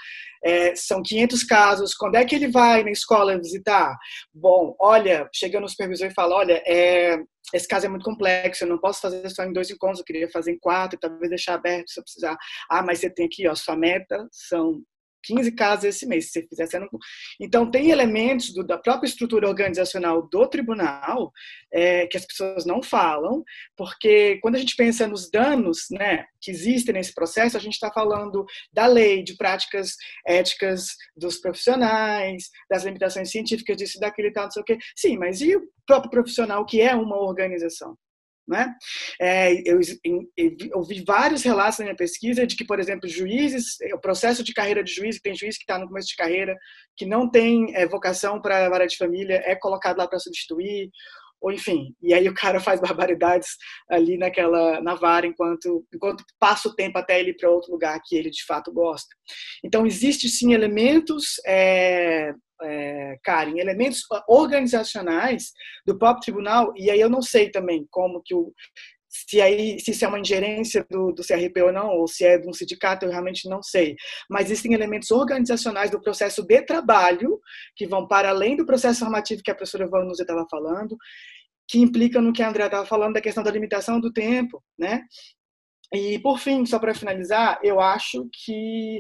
é, 0.44 0.76
são 0.76 1.02
500 1.02 1.44
casos, 1.44 1.96
quando 1.96 2.16
é 2.16 2.26
que 2.26 2.36
ele 2.36 2.50
vai 2.50 2.84
na 2.84 2.92
escola 2.92 3.38
visitar? 3.38 3.98
Bom, 4.34 4.76
olha, 4.80 5.30
chega 5.34 5.60
no 5.60 5.70
supervisor 5.70 6.08
e 6.08 6.14
fala, 6.14 6.36
olha, 6.36 6.62
é, 6.66 7.03
esse 7.54 7.68
caso 7.68 7.86
é 7.86 7.90
muito 7.90 8.06
complexo, 8.06 8.64
eu 8.64 8.68
não 8.68 8.80
posso 8.80 9.02
fazer 9.02 9.30
só 9.30 9.44
em 9.44 9.54
dois 9.54 9.70
encontros, 9.70 10.00
eu 10.00 10.06
queria 10.06 10.30
fazer 10.30 10.52
em 10.52 10.60
quatro, 10.60 11.00
talvez 11.00 11.30
deixar 11.30 11.56
aberto 11.56 11.90
se 11.90 12.00
eu 12.00 12.04
precisar. 12.04 12.38
Ah, 12.70 12.82
mas 12.82 13.00
você 13.00 13.10
tem 13.10 13.26
aqui, 13.26 13.48
ó, 13.48 13.56
sua 13.56 13.76
meta 13.76 14.28
são 14.32 14.82
15 15.24 15.52
casos 15.54 15.86
esse 15.86 16.06
mês, 16.06 16.26
se 16.26 16.32
você 16.32 16.48
fizer. 16.48 16.68
Você 16.68 16.80
não... 16.80 16.90
Então, 17.40 17.70
tem 17.70 17.90
elementos 17.90 18.54
do, 18.54 18.64
da 18.64 18.78
própria 18.78 19.08
estrutura 19.08 19.48
organizacional 19.48 20.28
do 20.28 20.48
tribunal 20.48 21.32
é, 21.72 22.08
que 22.08 22.18
as 22.18 22.26
pessoas 22.26 22.66
não 22.66 22.82
falam, 22.84 23.44
porque 23.76 24.38
quando 24.42 24.56
a 24.56 24.60
gente 24.60 24.76
pensa 24.76 25.08
nos 25.08 25.30
danos 25.30 25.88
né, 25.92 26.26
que 26.42 26.52
existem 26.52 26.94
nesse 26.94 27.14
processo, 27.14 27.58
a 27.58 27.60
gente 27.60 27.74
está 27.74 27.92
falando 27.92 28.46
da 28.72 28.86
lei, 28.86 29.24
de 29.24 29.36
práticas 29.36 29.96
éticas 30.26 30.96
dos 31.16 31.38
profissionais, 31.38 32.50
das 32.70 32.84
limitações 32.84 33.32
científicas, 33.32 33.78
disso, 33.78 34.00
daquele 34.00 34.32
tal, 34.32 34.46
não 34.46 34.52
sei 34.52 34.62
o 34.62 34.66
quê. 34.66 34.78
Sim, 34.96 35.18
mas 35.18 35.42
e 35.42 35.56
o 35.56 35.64
próprio 35.86 36.12
profissional 36.12 36.66
que 36.66 36.82
é 36.82 36.96
uma 36.96 37.18
organização? 37.18 37.98
Né? 38.48 38.74
É, 39.22 39.54
eu, 39.66 39.80
eu, 40.04 40.84
vi 40.84 41.02
vários 41.06 41.44
relatos 41.44 41.80
na 41.80 41.86
minha 41.86 41.96
pesquisa 41.96 42.46
de 42.46 42.58
que, 42.58 42.66
por 42.66 42.78
exemplo, 42.78 43.08
juízes, 43.08 43.78
o 43.94 44.00
processo 44.00 44.44
de 44.44 44.54
carreira 44.54 44.84
de 44.84 44.92
juiz, 44.92 45.20
tem 45.22 45.34
juiz 45.34 45.58
que 45.58 45.64
está 45.64 45.80
no 45.80 45.88
começo 45.88 46.10
de 46.10 46.18
carreira, 46.18 46.54
que 46.98 47.06
não 47.06 47.30
tem 47.30 47.74
é, 47.74 47.88
vocação 47.88 48.42
para 48.42 48.66
a 48.66 48.70
vara 48.70 48.86
de 48.86 48.98
família, 48.98 49.42
é 49.46 49.56
colocado 49.56 49.98
lá 49.98 50.08
para 50.08 50.20
substituir, 50.20 50.90
ou 51.44 51.52
enfim, 51.52 51.94
e 52.02 52.14
aí 52.14 52.28
o 52.30 52.34
cara 52.34 52.60
faz 52.62 52.80
barbaridades 52.80 53.50
ali 53.90 54.18
naquela 54.18 54.82
na 54.82 54.96
vara 54.96 55.28
enquanto 55.28 55.86
enquanto 55.94 56.24
passa 56.40 56.70
o 56.70 56.76
tempo 56.76 56.98
até 56.98 57.20
ele 57.20 57.32
ir 57.32 57.38
para 57.38 57.50
outro 57.50 57.72
lugar 57.72 58.00
que 58.04 58.16
ele 58.16 58.30
de 58.30 58.46
fato 58.46 58.72
gosta. 58.72 59.14
Então 59.64 59.86
existe 59.86 60.30
sim 60.30 60.54
elementos 60.54 61.36
é, 61.46 62.34
é, 62.62 63.18
Karen, 63.24 63.58
elementos 63.58 64.02
organizacionais 64.28 65.52
do 65.86 65.98
próprio 65.98 66.24
tribunal, 66.24 66.74
e 66.76 66.90
aí 66.90 67.00
eu 67.00 67.10
não 67.10 67.22
sei 67.22 67.50
também 67.50 67.88
como 67.90 68.22
que 68.24 68.36
o 68.36 68.54
se 69.14 69.40
aí 69.40 69.80
se 69.80 69.92
isso 69.92 70.04
é 70.04 70.08
uma 70.08 70.20
ingerência 70.20 70.86
do, 70.90 71.12
do 71.12 71.24
CRP 71.24 71.62
ou 71.62 71.72
não, 71.72 71.90
ou 71.90 72.08
se 72.08 72.26
é 72.26 72.38
de 72.38 72.50
um 72.50 72.54
sindicato, 72.54 73.06
eu 73.06 73.12
realmente 73.12 73.48
não 73.48 73.62
sei. 73.62 73.96
Mas 74.28 74.46
existem 74.48 74.74
elementos 74.74 75.12
organizacionais 75.12 75.92
do 75.92 76.02
processo 76.02 76.42
de 76.42 76.62
trabalho 76.64 77.40
que 77.76 77.86
vão 77.86 78.08
para 78.08 78.30
além 78.30 78.56
do 78.56 78.66
processo 78.66 79.04
normativo 79.04 79.44
que 79.44 79.52
a 79.52 79.56
professora 79.56 79.88
Vanusa 79.88 80.24
estava 80.24 80.46
falando, 80.50 80.98
que 81.68 81.80
implicam 81.80 82.24
no 82.24 82.34
que 82.34 82.42
a 82.42 82.50
Andrea 82.50 82.66
estava 82.66 82.86
falando 82.88 83.14
da 83.14 83.22
questão 83.22 83.44
da 83.44 83.52
limitação 83.52 84.00
do 84.00 84.12
tempo, 84.12 84.64
né? 84.78 85.04
E 85.94 86.18
por 86.20 86.40
fim, 86.40 86.66
só 86.66 86.80
para 86.80 86.96
finalizar, 86.96 87.60
eu 87.64 87.80
acho 87.80 88.28
que 88.34 89.00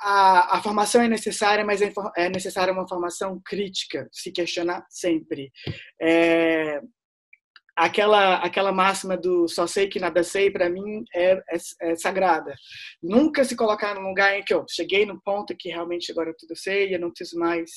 a, 0.00 0.56
a, 0.56 0.62
formação 0.62 1.02
é 1.02 1.08
necessária, 1.08 1.64
mas 1.64 1.82
é, 1.82 1.92
é 2.16 2.28
necessária 2.28 2.72
uma 2.72 2.88
formação 2.88 3.40
crítica, 3.44 4.08
se 4.12 4.32
questionar 4.32 4.84
sempre. 4.88 5.52
É, 6.00 6.80
aquela 7.80 8.36
aquela 8.36 8.72
máxima 8.72 9.16
do 9.16 9.48
só 9.48 9.66
sei 9.66 9.88
que 9.88 9.98
nada 9.98 10.22
sei 10.22 10.50
para 10.50 10.68
mim 10.68 11.02
é, 11.14 11.32
é, 11.32 11.56
é, 11.82 11.96
sagrada 11.96 12.54
nunca 13.02 13.42
se 13.42 13.56
colocar 13.56 13.94
num 13.94 14.08
lugar 14.08 14.38
em 14.38 14.42
que 14.42 14.52
eu 14.52 14.66
cheguei 14.68 15.06
no 15.06 15.20
ponto 15.22 15.56
que 15.56 15.70
realmente 15.70 16.12
agora 16.12 16.34
tudo 16.38 16.54
sei 16.56 16.94
eu 16.94 17.00
não 17.00 17.10
preciso 17.10 17.38
mais 17.38 17.70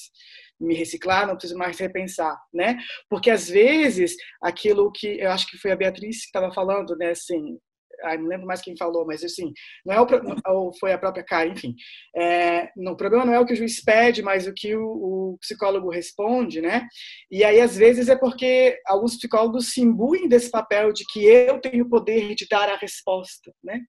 me 0.60 0.74
reciclar 0.76 1.26
não 1.26 1.36
preciso 1.36 1.58
mais 1.58 1.80
repensar 1.80 2.38
né 2.54 2.78
porque 3.10 3.30
às 3.30 3.48
vezes 3.48 4.16
aquilo 4.42 4.92
que 4.92 5.20
eu 5.20 5.32
acho 5.32 5.48
que 5.48 5.58
foi 5.58 5.72
a 5.72 5.76
Beatriz 5.76 6.22
que 6.22 6.26
estava 6.26 6.54
falando 6.54 6.98
né 6.98 7.12
assim 7.12 7.58
ai, 8.04 8.18
não 8.18 8.28
lembro 8.28 8.46
mais 8.46 8.62
quem 8.62 8.76
falou, 8.78 9.06
mas 9.06 9.24
assim, 9.24 9.52
não 9.86 9.94
é 9.94 10.02
o, 10.02 10.08
ou 10.48 10.74
foi 10.78 10.94
a 10.94 10.98
própria 10.98 11.24
Karen, 11.24 11.52
enfim. 11.52 11.76
É, 12.16 12.70
o 12.78 12.96
problema 12.96 13.26
não 13.26 13.34
é 13.34 13.40
o 13.40 13.46
que 13.46 13.54
o 13.54 13.56
juiz 13.56 13.84
pede, 13.84 14.22
mas 14.22 14.48
o 14.48 14.54
que 14.54 14.76
o, 14.76 14.84
o, 14.84 15.38
psicólogo 15.40 15.90
responde, 15.90 16.62
né? 16.62 16.88
E 17.32 17.44
aí, 17.44 17.60
às 17.60 17.76
vezes, 17.76 18.10
é 18.10 18.16
porque 18.16 18.80
alguns 18.86 19.16
psicólogos 19.16 19.74
se 19.74 19.82
imbuem 19.82 20.28
desse 20.28 20.50
papel 20.52 20.94
de 20.94 21.04
que 21.12 21.24
eu 21.26 21.60
tenho 21.60 21.86
o 21.86 21.90
poder 21.90 22.36
de 22.36 22.48
dar 22.48 22.70
a 22.70 22.78
resposta, 22.78 23.52
né? 23.64 23.82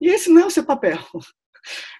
E 0.00 0.08
esse 0.08 0.28
não 0.28 0.42
é 0.42 0.46
o 0.46 0.50
seu 0.50 0.64
papel. 0.64 0.98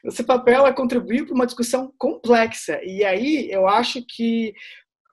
O 0.05 0.11
seu 0.13 0.25
papel 0.25 0.65
é 0.67 0.73
contribuir 0.73 1.25
para 1.25 1.35
uma 1.35 1.47
discussão 1.47 1.93
complexa. 1.99 2.81
E 2.85 3.05
aí 3.05 3.51
eu 3.51 3.67
acho 3.67 4.01
que 4.07 4.53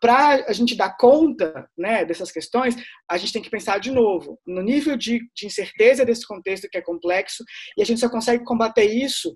para 0.03 0.43
a 0.49 0.51
gente 0.51 0.75
dar 0.75 0.97
conta 0.97 1.65
né, 1.77 2.03
dessas 2.03 2.29
questões, 2.29 2.75
a 3.09 3.15
gente 3.15 3.31
tem 3.31 3.41
que 3.41 3.49
pensar 3.49 3.79
de 3.79 3.89
novo 3.89 4.37
no 4.45 4.61
nível 4.61 4.97
de, 4.97 5.21
de 5.33 5.45
incerteza 5.45 6.03
desse 6.03 6.27
contexto 6.27 6.67
que 6.69 6.77
é 6.77 6.81
complexo, 6.81 7.41
e 7.77 7.81
a 7.81 7.85
gente 7.85 8.01
só 8.01 8.09
consegue 8.09 8.43
combater 8.43 8.83
isso 8.83 9.33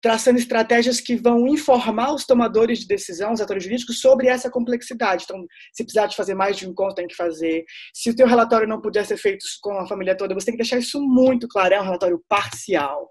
traçando 0.00 0.38
estratégias 0.38 0.98
que 0.98 1.14
vão 1.14 1.46
informar 1.46 2.14
os 2.14 2.24
tomadores 2.24 2.78
de 2.78 2.86
decisão, 2.86 3.32
os 3.32 3.40
atores 3.42 3.64
jurídicos, 3.64 4.00
sobre 4.00 4.28
essa 4.28 4.50
complexidade. 4.50 5.24
Então, 5.24 5.44
se 5.74 5.84
precisar 5.84 6.06
de 6.06 6.16
fazer 6.16 6.34
mais 6.34 6.56
de 6.56 6.66
um 6.66 6.70
encontro, 6.70 6.94
tem 6.94 7.06
que 7.06 7.16
fazer. 7.16 7.64
Se 7.92 8.08
o 8.08 8.16
teu 8.16 8.26
relatório 8.26 8.66
não 8.66 8.80
puder 8.80 9.04
ser 9.04 9.18
feito 9.18 9.44
com 9.60 9.72
a 9.72 9.86
família 9.86 10.16
toda, 10.16 10.32
você 10.32 10.46
tem 10.46 10.54
que 10.54 10.62
deixar 10.62 10.78
isso 10.78 11.02
muito 11.02 11.46
claro. 11.48 11.74
É 11.74 11.80
um 11.80 11.84
relatório 11.84 12.24
parcial 12.28 13.10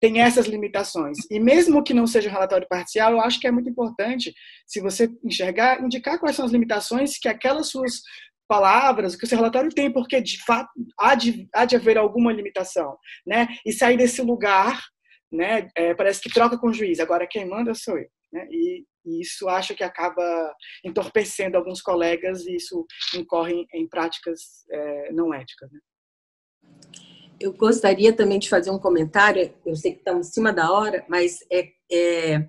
tem 0.00 0.20
essas 0.20 0.46
limitações. 0.46 1.18
E 1.30 1.40
mesmo 1.40 1.82
que 1.82 1.94
não 1.94 2.06
seja 2.06 2.28
um 2.28 2.32
relatório 2.32 2.66
parcial, 2.68 3.12
eu 3.12 3.20
acho 3.20 3.40
que 3.40 3.46
é 3.46 3.50
muito 3.50 3.68
importante, 3.68 4.32
se 4.66 4.80
você 4.80 5.10
enxergar, 5.24 5.82
indicar 5.82 6.18
quais 6.18 6.36
são 6.36 6.44
as 6.44 6.52
limitações 6.52 7.18
que 7.18 7.28
aquelas 7.28 7.68
suas 7.68 8.02
palavras, 8.48 9.14
que 9.14 9.24
o 9.24 9.26
seu 9.26 9.36
relatório 9.36 9.70
tem, 9.70 9.92
porque 9.92 10.20
de 10.20 10.42
fato 10.42 10.70
há 10.98 11.14
de, 11.14 11.46
há 11.54 11.66
de 11.66 11.76
haver 11.76 11.98
alguma 11.98 12.32
limitação, 12.32 12.96
né? 13.26 13.46
E 13.64 13.72
sair 13.72 13.98
desse 13.98 14.22
lugar, 14.22 14.82
né? 15.30 15.68
É, 15.76 15.94
parece 15.94 16.20
que 16.20 16.32
troca 16.32 16.58
com 16.58 16.68
o 16.68 16.72
juiz. 16.72 16.98
Agora 16.98 17.26
quem 17.26 17.46
manda 17.46 17.74
sou 17.74 17.98
eu, 17.98 18.08
né? 18.32 18.46
E, 18.50 18.84
e 19.04 19.20
isso 19.20 19.48
acho 19.48 19.74
que 19.74 19.84
acaba 19.84 20.54
entorpecendo 20.82 21.58
alguns 21.58 21.82
colegas 21.82 22.46
e 22.46 22.56
isso 22.56 22.86
incorre 23.14 23.52
em, 23.52 23.66
em 23.82 23.88
práticas 23.88 24.64
é, 24.72 25.12
não 25.12 25.32
éticas. 25.34 25.70
Né? 25.70 25.78
Eu 27.40 27.52
gostaria 27.52 28.12
também 28.12 28.38
de 28.38 28.48
fazer 28.48 28.70
um 28.70 28.78
comentário. 28.78 29.52
Eu 29.64 29.76
sei 29.76 29.92
que 29.92 29.98
estamos 29.98 30.28
em 30.28 30.32
cima 30.32 30.52
da 30.52 30.70
hora, 30.70 31.04
mas 31.08 31.38
é, 31.50 31.68
é 31.90 32.48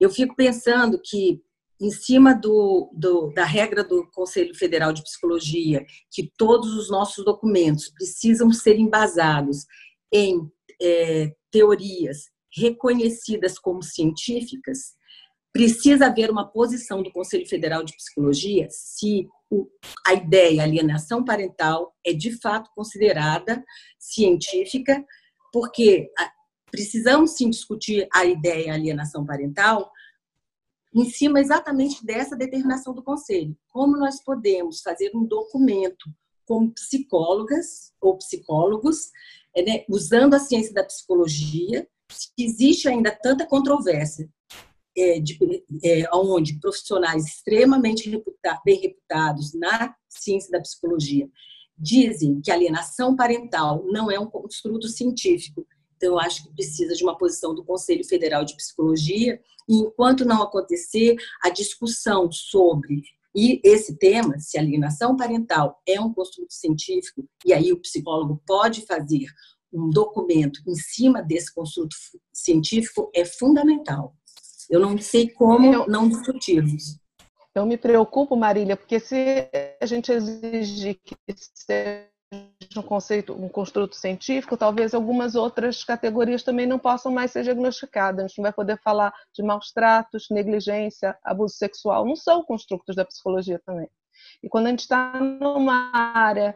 eu 0.00 0.10
fico 0.10 0.34
pensando 0.36 1.00
que, 1.02 1.42
em 1.80 1.90
cima 1.90 2.34
do, 2.34 2.90
do, 2.92 3.32
da 3.32 3.44
regra 3.44 3.82
do 3.82 4.06
Conselho 4.12 4.54
Federal 4.54 4.92
de 4.92 5.02
Psicologia, 5.02 5.84
que 6.10 6.30
todos 6.36 6.74
os 6.74 6.90
nossos 6.90 7.24
documentos 7.24 7.88
precisam 7.90 8.52
ser 8.52 8.78
embasados 8.78 9.64
em 10.12 10.50
é, 10.80 11.34
teorias 11.50 12.30
reconhecidas 12.50 13.58
como 13.58 13.82
científicas, 13.82 14.96
precisa 15.52 16.06
haver 16.06 16.30
uma 16.30 16.46
posição 16.46 17.02
do 17.02 17.12
Conselho 17.12 17.46
Federal 17.48 17.82
de 17.82 17.96
Psicologia 17.96 18.68
se 18.70 19.28
a 20.06 20.12
ideia 20.12 20.62
alienação 20.62 21.24
parental 21.24 21.94
é 22.04 22.12
de 22.12 22.32
fato 22.38 22.70
considerada 22.74 23.64
científica, 23.98 25.04
porque 25.52 26.10
precisamos 26.70 27.32
sim 27.32 27.48
discutir 27.48 28.06
a 28.12 28.26
ideia 28.26 28.74
alienação 28.74 29.24
parental 29.24 29.90
em 30.94 31.08
cima 31.08 31.40
exatamente 31.40 32.04
dessa 32.04 32.36
determinação 32.36 32.94
do 32.94 33.02
conselho. 33.02 33.56
Como 33.68 33.96
nós 33.96 34.22
podemos 34.22 34.80
fazer 34.80 35.10
um 35.14 35.24
documento 35.24 36.10
como 36.46 36.72
psicólogas 36.72 37.92
ou 38.00 38.16
psicólogos, 38.16 39.10
é, 39.54 39.62
né, 39.62 39.84
usando 39.88 40.34
a 40.34 40.38
ciência 40.38 40.72
da 40.72 40.84
psicologia, 40.84 41.86
existe 42.38 42.88
ainda 42.88 43.10
tanta 43.10 43.46
controvérsia 43.46 44.28
é, 44.98 45.20
de, 45.20 45.38
é, 45.84 46.04
onde 46.12 46.58
profissionais 46.58 47.26
extremamente 47.26 48.08
reputa, 48.08 48.60
bem 48.64 48.80
reputados 48.80 49.54
na 49.54 49.94
ciência 50.08 50.50
da 50.50 50.60
psicologia 50.60 51.28
dizem 51.78 52.40
que 52.40 52.50
alienação 52.50 53.14
parental 53.14 53.84
não 53.86 54.10
é 54.10 54.18
um 54.18 54.26
construto 54.26 54.88
científico. 54.88 55.64
Então, 55.96 56.10
eu 56.10 56.18
acho 56.18 56.44
que 56.44 56.52
precisa 56.54 56.94
de 56.94 57.04
uma 57.04 57.16
posição 57.16 57.54
do 57.54 57.64
Conselho 57.64 58.04
Federal 58.04 58.44
de 58.44 58.56
Psicologia, 58.56 59.40
e 59.68 59.76
enquanto 59.76 60.24
não 60.24 60.42
acontecer 60.42 61.16
a 61.42 61.50
discussão 61.50 62.30
sobre 62.32 63.02
e 63.34 63.60
esse 63.62 63.96
tema, 63.96 64.38
se 64.38 64.58
alienação 64.58 65.16
parental 65.16 65.80
é 65.86 66.00
um 66.00 66.12
construto 66.12 66.52
científico, 66.52 67.24
e 67.44 67.52
aí 67.52 67.72
o 67.72 67.80
psicólogo 67.80 68.42
pode 68.46 68.84
fazer 68.86 69.26
um 69.72 69.90
documento 69.90 70.60
em 70.66 70.74
cima 70.74 71.22
desse 71.22 71.54
construto 71.54 71.94
científico, 72.32 73.10
é 73.14 73.24
fundamental. 73.24 74.16
Eu 74.68 74.80
não 74.80 74.98
sei 74.98 75.30
como 75.30 75.72
eu, 75.72 75.86
não 75.86 76.08
discutirmos. 76.08 76.98
Eu 77.54 77.66
me 77.66 77.76
preocupo, 77.76 78.36
Marília, 78.36 78.76
porque 78.76 79.00
se 79.00 79.48
a 79.80 79.86
gente 79.86 80.12
exigir 80.12 81.00
que 81.02 81.16
seja 81.54 82.08
um 82.76 82.82
conceito, 82.82 83.32
um 83.32 83.48
construto 83.48 83.96
científico, 83.96 84.56
talvez 84.56 84.92
algumas 84.92 85.34
outras 85.34 85.82
categorias 85.82 86.42
também 86.42 86.66
não 86.66 86.78
possam 86.78 87.10
mais 87.10 87.32
ser 87.32 87.42
diagnosticadas. 87.42 88.24
A 88.24 88.28
gente 88.28 88.38
não 88.38 88.44
vai 88.44 88.52
poder 88.52 88.78
falar 88.82 89.12
de 89.34 89.42
maus 89.42 89.72
tratos, 89.72 90.26
negligência, 90.30 91.16
abuso 91.24 91.54
sexual. 91.56 92.04
Não 92.04 92.16
são 92.16 92.44
construtos 92.44 92.94
da 92.94 93.04
psicologia 93.04 93.60
também. 93.64 93.88
E 94.42 94.48
quando 94.48 94.66
a 94.66 94.70
gente 94.70 94.80
está 94.80 95.18
numa 95.18 95.90
área 95.94 96.54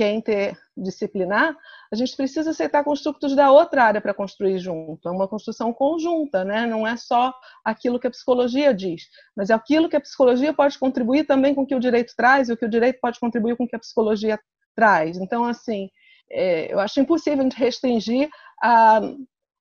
que 0.00 0.04
é 0.04 0.14
interdisciplinar, 0.14 1.54
a 1.92 1.94
gente 1.94 2.16
precisa 2.16 2.52
aceitar 2.52 2.82
construtos 2.82 3.36
da 3.36 3.52
outra 3.52 3.84
área 3.84 4.00
para 4.00 4.14
construir 4.14 4.58
junto. 4.58 5.06
É 5.06 5.12
uma 5.12 5.28
construção 5.28 5.74
conjunta, 5.74 6.42
né? 6.42 6.64
não 6.64 6.86
é 6.86 6.96
só 6.96 7.34
aquilo 7.62 8.00
que 8.00 8.06
a 8.06 8.10
psicologia 8.10 8.72
diz, 8.72 9.02
mas 9.36 9.50
é 9.50 9.52
aquilo 9.52 9.90
que 9.90 9.96
a 9.96 10.00
psicologia 10.00 10.54
pode 10.54 10.78
contribuir 10.78 11.26
também 11.26 11.54
com 11.54 11.64
o 11.64 11.66
que 11.66 11.74
o 11.74 11.80
direito 11.80 12.14
traz 12.16 12.48
e 12.48 12.52
o 12.54 12.56
que 12.56 12.64
o 12.64 12.70
direito 12.70 12.98
pode 12.98 13.20
contribuir 13.20 13.58
com 13.58 13.64
o 13.64 13.68
que 13.68 13.76
a 13.76 13.78
psicologia 13.78 14.40
traz. 14.74 15.18
Então, 15.18 15.44
assim, 15.44 15.90
é, 16.30 16.72
eu 16.72 16.80
acho 16.80 16.98
impossível 16.98 17.40
a 17.40 17.42
gente 17.42 17.58
restringir 17.58 18.30
a, 18.62 19.02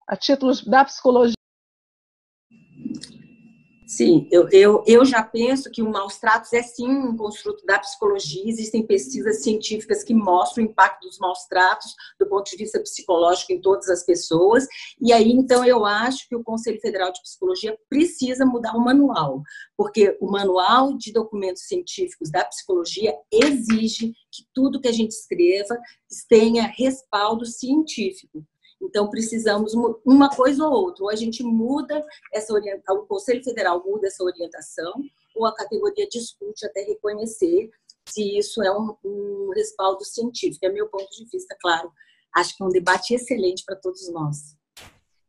a 0.08 0.16
títulos 0.16 0.64
da 0.64 0.86
psicologia 0.86 1.36
Sim, 3.90 4.28
eu, 4.32 4.48
eu, 4.52 4.84
eu 4.86 5.04
já 5.04 5.24
penso 5.24 5.72
que 5.72 5.82
o 5.82 5.90
maus 5.90 6.20
tratos 6.20 6.54
é 6.54 6.62
sim 6.62 6.88
um 6.88 7.18
construto 7.18 7.66
da 7.66 7.80
psicologia. 7.80 8.44
Existem 8.46 8.86
pesquisas 8.86 9.42
científicas 9.42 10.04
que 10.04 10.14
mostram 10.14 10.64
o 10.64 10.68
impacto 10.68 11.08
dos 11.08 11.18
maus 11.18 11.48
tratos 11.50 11.96
do 12.20 12.30
ponto 12.30 12.48
de 12.52 12.56
vista 12.56 12.80
psicológico 12.80 13.52
em 13.52 13.60
todas 13.60 13.90
as 13.90 14.06
pessoas. 14.06 14.68
E 15.02 15.12
aí, 15.12 15.32
então, 15.32 15.66
eu 15.66 15.88
acho 15.88 16.30
que 16.30 16.36
o 16.36 16.44
Conselho 16.44 16.80
Federal 16.80 17.12
de 17.12 17.20
Psicologia 17.24 17.76
precisa 17.90 18.46
mudar 18.46 18.76
o 18.76 18.80
manual, 18.80 19.42
porque 19.76 20.16
o 20.22 20.30
manual 20.32 20.96
de 20.96 21.12
documentos 21.12 21.64
científicos 21.64 22.30
da 22.30 22.46
psicologia 22.46 23.16
exige 23.32 24.14
que 24.32 24.44
tudo 24.54 24.80
que 24.80 24.88
a 24.88 24.94
gente 24.94 25.14
escreva 25.14 25.76
tenha 26.30 26.68
respaldo 26.78 27.44
científico. 27.44 28.46
Então, 28.82 29.10
precisamos 29.10 29.74
uma 30.06 30.30
coisa 30.30 30.66
ou 30.66 30.72
outra. 30.72 31.04
Ou 31.04 31.10
a 31.10 31.16
gente 31.16 31.44
muda 31.44 32.06
essa 32.34 32.54
orientação, 32.54 33.04
o 33.04 33.06
Conselho 33.06 33.44
Federal 33.44 33.84
muda 33.86 34.08
essa 34.08 34.24
orientação, 34.24 34.94
ou 35.36 35.46
a 35.46 35.56
categoria 35.56 36.08
discute 36.08 36.66
até 36.66 36.82
reconhecer 36.82 37.70
se 38.08 38.38
isso 38.38 38.64
é 38.64 38.72
um, 38.72 38.96
um 39.04 39.52
respaldo 39.56 40.04
científico. 40.04 40.66
É 40.66 40.70
meu 40.70 40.88
ponto 40.88 41.10
de 41.12 41.26
vista, 41.26 41.56
claro. 41.62 41.92
Acho 42.36 42.56
que 42.56 42.64
é 42.64 42.66
um 42.66 42.70
debate 42.70 43.14
excelente 43.14 43.64
para 43.66 43.76
todos 43.76 44.12
nós. 44.12 44.58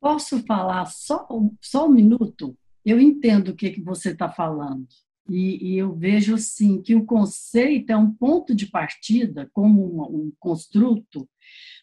Posso 0.00 0.42
falar 0.44 0.86
só, 0.86 1.28
só 1.60 1.86
um 1.86 1.90
minuto? 1.90 2.56
Eu 2.84 3.00
entendo 3.00 3.48
o 3.48 3.56
que, 3.56 3.70
que 3.70 3.82
você 3.82 4.10
está 4.10 4.30
falando. 4.30 4.86
E, 5.28 5.74
e, 5.74 5.78
eu 5.78 5.94
vejo 5.94 6.34
assim 6.34 6.82
que 6.82 6.94
o 6.94 7.04
conceito 7.04 7.90
é 7.90 7.96
um 7.96 8.12
ponto 8.12 8.54
de 8.54 8.66
partida, 8.66 9.48
como 9.52 10.02
um 10.10 10.32
construto, 10.40 11.28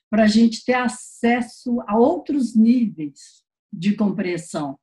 para 0.10 0.24
a 0.24 0.28
gente 0.28 0.64
ter 0.64 0.74
acesso 0.74 1.82
a 1.88 1.98
outros 1.98 2.56
níveis 2.56 3.44
de 3.72 3.96
compreensão 3.96 4.78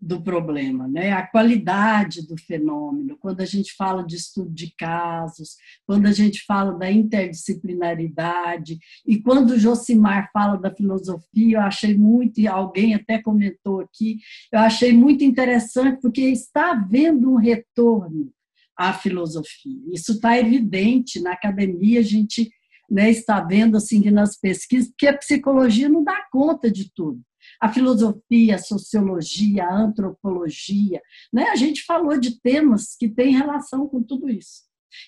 do 0.00 0.22
problema, 0.22 0.88
né? 0.88 1.12
A 1.12 1.26
qualidade 1.26 2.26
do 2.26 2.34
fenômeno, 2.38 3.18
quando 3.18 3.42
a 3.42 3.44
gente 3.44 3.74
fala 3.76 4.02
de 4.02 4.16
estudo 4.16 4.50
de 4.50 4.74
casos, 4.74 5.56
quando 5.86 6.06
a 6.06 6.12
gente 6.12 6.42
fala 6.46 6.72
da 6.72 6.90
interdisciplinaridade 6.90 8.78
e 9.06 9.20
quando 9.20 9.50
o 9.50 9.58
Josimar 9.58 10.30
fala 10.32 10.56
da 10.56 10.74
filosofia, 10.74 11.58
eu 11.58 11.60
achei 11.60 11.94
muito 11.94 12.40
alguém 12.48 12.94
até 12.94 13.20
comentou 13.20 13.80
aqui, 13.80 14.18
eu 14.50 14.60
achei 14.60 14.92
muito 14.92 15.22
interessante 15.22 16.00
porque 16.00 16.22
está 16.22 16.70
havendo 16.70 17.30
um 17.30 17.36
retorno 17.36 18.32
a 18.74 18.94
filosofia. 18.94 19.82
Isso 19.92 20.12
está 20.12 20.38
evidente 20.38 21.20
na 21.20 21.32
academia, 21.32 22.00
a 22.00 22.02
gente 22.02 22.50
né, 22.90 23.10
está 23.10 23.40
vendo 23.40 23.76
assim 23.76 24.10
nas 24.10 24.36
pesquisas, 24.36 24.92
que 24.98 25.06
a 25.06 25.16
psicologia 25.16 25.88
não 25.88 26.02
dá 26.02 26.26
conta 26.30 26.70
de 26.70 26.92
tudo. 26.92 27.20
A 27.60 27.72
filosofia, 27.72 28.56
a 28.56 28.58
sociologia, 28.58 29.64
a 29.64 29.74
antropologia, 29.74 31.00
né? 31.32 31.44
a 31.44 31.56
gente 31.56 31.84
falou 31.84 32.18
de 32.18 32.40
temas 32.40 32.96
que 32.98 33.08
têm 33.08 33.36
relação 33.36 33.86
com 33.86 34.02
tudo 34.02 34.28
isso. 34.28 34.62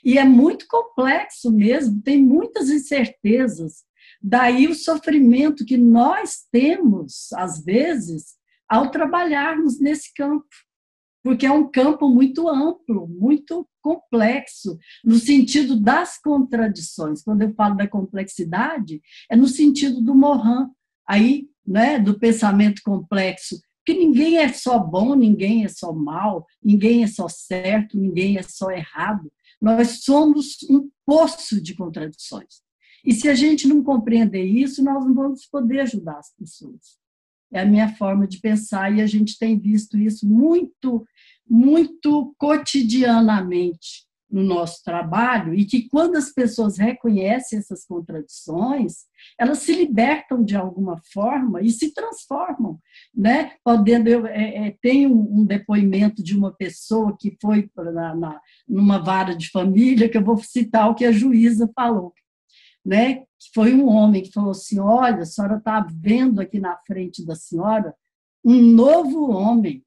E 0.05 0.19
é 0.19 0.25
muito 0.25 0.67
complexo 0.69 1.51
mesmo, 1.51 2.01
tem 2.03 2.23
muitas 2.23 2.71
incertezas. 2.71 3.85
Daí 4.23 4.69
o 4.69 4.75
sofrimento 4.75 5.65
que 5.65 5.77
nós 5.77 6.47
temos, 6.51 7.33
às 7.35 7.63
vezes, 7.63 8.37
ao 8.69 8.91
trabalharmos 8.91 9.81
nesse 9.81 10.13
campo 10.15 10.47
porque 11.23 11.47
é 11.47 11.53
um 11.53 11.71
campo 11.71 12.09
muito 12.09 12.49
amplo, 12.49 13.07
muito 13.07 13.67
complexo, 13.83 14.79
no 15.05 15.17
sentido 15.17 15.79
das 15.79 16.19
contradições. 16.19 17.23
Quando 17.23 17.43
eu 17.43 17.53
falo 17.55 17.77
da 17.77 17.89
complexidade, 17.89 19.03
é 19.31 19.37
no 19.37 19.49
sentido 19.49 20.01
do 20.01 20.15
Morin, 20.15 20.69
aí, 21.07 21.49
né, 21.67 21.99
do 21.99 22.19
pensamento 22.19 22.81
complexo, 22.85 23.61
que 23.85 23.95
ninguém 23.95 24.39
é 24.39 24.53
só 24.53 24.79
bom, 24.79 25.15
ninguém 25.15 25.65
é 25.65 25.69
só 25.69 25.93
mal, 25.93 26.47
ninguém 26.63 27.03
é 27.03 27.07
só 27.07 27.29
certo, 27.29 27.99
ninguém 27.99 28.39
é 28.39 28.43
só 28.43 28.71
errado. 28.71 29.31
Nós 29.61 30.05
somos 30.05 30.59
um 30.71 30.89
poço 31.05 31.61
de 31.61 31.75
contradições. 31.75 32.63
E 33.05 33.13
se 33.13 33.29
a 33.29 33.35
gente 33.35 33.67
não 33.67 33.83
compreender 33.83 34.45
isso, 34.45 34.83
nós 34.83 35.05
não 35.05 35.15
vamos 35.15 35.47
poder 35.47 35.81
ajudar 35.81 36.19
as 36.19 36.33
pessoas. 36.35 37.01
É 37.53 37.61
a 37.61 37.67
minha 37.67 37.95
forma 37.97 38.27
de 38.27 38.41
pensar 38.41 38.97
e 38.97 39.03
a 39.03 39.07
gente 39.07 39.39
tem 39.39 39.59
visto 39.59 39.99
isso 39.99 40.27
muito, 40.27 41.05
muito 41.53 42.35
cotidianamente 42.39 44.07
no 44.31 44.43
nosso 44.43 44.83
trabalho 44.83 45.53
e 45.53 45.67
que 45.67 45.87
quando 45.91 46.17
as 46.17 46.33
pessoas 46.33 46.79
reconhecem 46.79 47.59
essas 47.59 47.85
contradições, 47.85 49.05
elas 49.39 49.59
se 49.59 49.75
libertam 49.75 50.43
de 50.43 50.57
alguma 50.57 50.99
forma 51.13 51.61
e 51.61 51.71
se 51.71 51.93
transformam, 51.93 52.81
né? 53.15 53.53
Podendo 53.63 54.09
eu 54.09 54.27
é, 54.27 54.69
é, 54.69 54.77
tem 54.81 55.07
um, 55.07 55.45
depoimento 55.45 56.23
de 56.23 56.35
uma 56.35 56.51
pessoa 56.51 57.15
que 57.21 57.37
foi 57.43 57.69
na, 57.77 58.15
na, 58.15 58.41
numa 58.67 58.99
vara 58.99 59.37
de 59.37 59.51
família 59.51 60.09
que 60.09 60.17
eu 60.17 60.25
vou 60.25 60.39
citar 60.39 60.89
o 60.89 60.95
que 60.95 61.05
a 61.05 61.13
juíza 61.13 61.71
falou 61.75 62.15
né, 62.85 63.17
que 63.39 63.51
foi 63.55 63.75
um 63.75 63.87
homem 63.87 64.23
que 64.23 64.33
falou 64.33 64.51
assim: 64.51 64.81
Olha, 64.81 65.19
a 65.23 65.27
senhora 65.27 65.59
está 65.59 65.87
vendo 65.89 66.41
aqui 66.41 66.59
na 66.59 66.77
frente 66.87 67.25
da 67.25 67.37
senhora 67.37 67.95
um 68.45 68.61
novo 68.61 69.31
homem. 69.31 69.85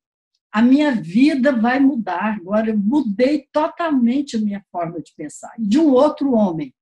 A 0.56 0.61
minha 0.61 0.95
vida 0.95 1.52
vai 1.52 1.82
mudar. 1.82 2.38
Agora, 2.38 2.69
eu 2.69 2.77
mudei 2.77 3.45
totalmente 3.52 4.38
a 4.38 4.40
minha 4.40 4.64
forma 4.72 5.02
de 5.02 5.14
pensar. 5.14 5.53
E 5.60 5.68
de 5.68 5.77
um 5.77 5.90
outro 5.90 6.32
homem 6.32 6.73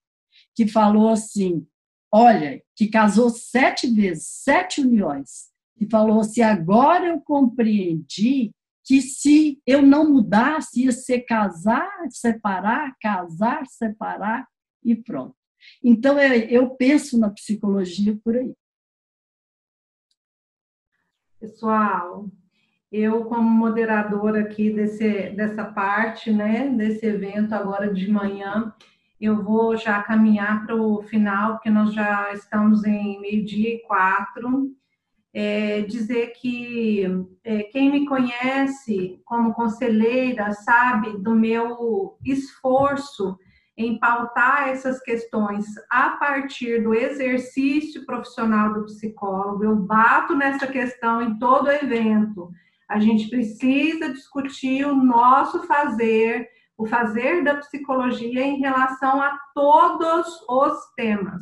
que 0.53 0.67
falou 0.67 1.09
assim: 1.09 1.65
Olha, 2.11 2.61
que 2.75 2.87
casou 2.87 3.31
sete 3.31 3.87
vezes, 3.87 4.27
sete 4.27 4.79
uniões, 4.79 5.49
e 5.75 5.89
falou 5.89 6.19
assim: 6.19 6.43
Agora 6.43 7.07
eu 7.07 7.19
compreendi 7.19 8.51
que 8.85 9.01
se 9.01 9.59
eu 9.65 9.81
não 9.81 10.07
mudasse, 10.07 10.83
ia 10.83 10.91
ser 10.91 11.21
casar, 11.21 11.89
separar, 12.11 12.95
casar, 13.01 13.65
separar 13.65 14.47
e 14.83 14.95
pronto. 14.95 15.35
Então, 15.83 16.19
é, 16.19 16.37
eu 16.43 16.69
penso 16.75 17.17
na 17.17 17.31
psicologia 17.31 18.15
por 18.23 18.35
aí. 18.35 18.53
Pessoal, 21.39 22.29
eu, 22.93 23.25
como 23.25 23.49
moderadora 23.49 24.41
aqui 24.41 24.69
desse, 24.69 25.31
dessa 25.31 25.65
parte, 25.65 26.31
né, 26.31 26.69
desse 26.69 27.07
evento 27.07 27.55
agora 27.55 27.91
de 27.91 28.09
manhã, 28.09 28.71
eu 29.19 29.41
vou 29.41 29.75
já 29.75 30.03
caminhar 30.03 30.63
para 30.63 30.75
o 30.75 31.01
final, 31.01 31.53
porque 31.53 31.71
nós 31.71 31.91
já 31.91 32.31
estamos 32.33 32.85
em 32.85 33.19
meio-dia 33.19 33.75
e 33.75 33.79
quatro. 33.79 34.71
É, 35.35 35.81
dizer 35.81 36.33
que 36.39 37.03
é, 37.43 37.63
quem 37.63 37.89
me 37.89 38.05
conhece 38.05 39.19
como 39.25 39.55
conselheira 39.55 40.51
sabe 40.51 41.17
do 41.17 41.33
meu 41.33 42.15
esforço 42.23 43.39
em 43.75 43.97
pautar 43.97 44.69
essas 44.69 44.99
questões 44.99 45.65
a 45.89 46.11
partir 46.11 46.83
do 46.83 46.93
exercício 46.93 48.05
profissional 48.05 48.71
do 48.71 48.85
psicólogo. 48.85 49.63
Eu 49.63 49.75
bato 49.75 50.35
nessa 50.35 50.67
questão 50.67 51.23
em 51.23 51.39
todo 51.39 51.71
evento. 51.71 52.51
A 52.93 52.99
gente 52.99 53.27
precisa 53.27 54.13
discutir 54.13 54.85
o 54.85 54.95
nosso 54.95 55.63
fazer, 55.63 56.47
o 56.77 56.85
fazer 56.85 57.43
da 57.43 57.55
psicologia 57.55 58.45
em 58.45 58.59
relação 58.59 59.19
a 59.19 59.35
todos 59.55 60.27
os 60.47 60.93
temas. 60.95 61.41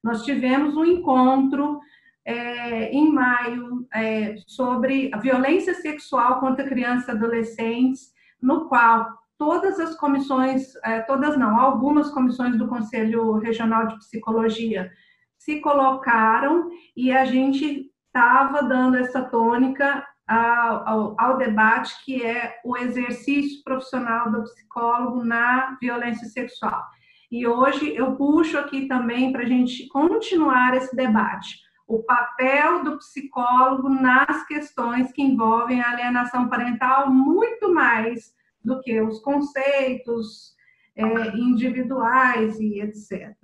Nós 0.00 0.24
tivemos 0.24 0.76
um 0.76 0.84
encontro 0.84 1.80
é, 2.24 2.88
em 2.92 3.12
maio 3.12 3.84
é, 3.92 4.36
sobre 4.46 5.10
a 5.12 5.18
violência 5.18 5.74
sexual 5.74 6.38
contra 6.38 6.68
crianças 6.68 7.08
e 7.08 7.10
adolescentes, 7.10 8.12
no 8.40 8.68
qual 8.68 9.08
todas 9.36 9.80
as 9.80 9.96
comissões, 9.96 10.72
é, 10.84 11.00
todas 11.00 11.36
não, 11.36 11.58
algumas 11.58 12.10
comissões 12.10 12.56
do 12.56 12.68
Conselho 12.68 13.38
Regional 13.38 13.88
de 13.88 13.98
Psicologia 13.98 14.88
se 15.36 15.58
colocaram 15.58 16.70
e 16.96 17.10
a 17.10 17.24
gente 17.24 17.90
estava 18.06 18.62
dando 18.62 18.98
essa 18.98 19.20
tônica 19.20 20.06
ao, 20.26 21.14
ao, 21.18 21.36
debate 21.36 22.04
que 22.04 22.24
é 22.24 22.60
o 22.64 22.76
exercício 22.76 23.62
profissional 23.64 24.30
do 24.30 24.44
psicólogo 24.44 25.24
na 25.24 25.76
violência 25.80 26.28
sexual. 26.28 26.82
E 27.30 27.46
hoje 27.46 27.94
eu 27.94 28.14
puxo 28.14 28.58
aqui 28.58 28.86
também 28.86 29.32
para 29.32 29.42
a 29.42 29.46
gente 29.46 29.88
continuar 29.88 30.76
esse 30.76 30.94
debate. 30.94 31.60
O 31.86 32.02
papel 32.02 32.84
do 32.84 32.98
psicólogo 32.98 33.88
nas 33.88 34.46
questões 34.46 35.12
que 35.12 35.22
envolvem 35.22 35.80
a 35.80 35.90
alienação 35.90 36.48
parental, 36.48 37.10
muito 37.10 37.72
mais 37.72 38.32
do 38.64 38.80
que 38.80 39.00
os 39.00 39.18
conceitos 39.20 40.54
é, 40.94 41.04
individuais 41.36 42.60
e 42.60 42.80
etc. 42.80 43.34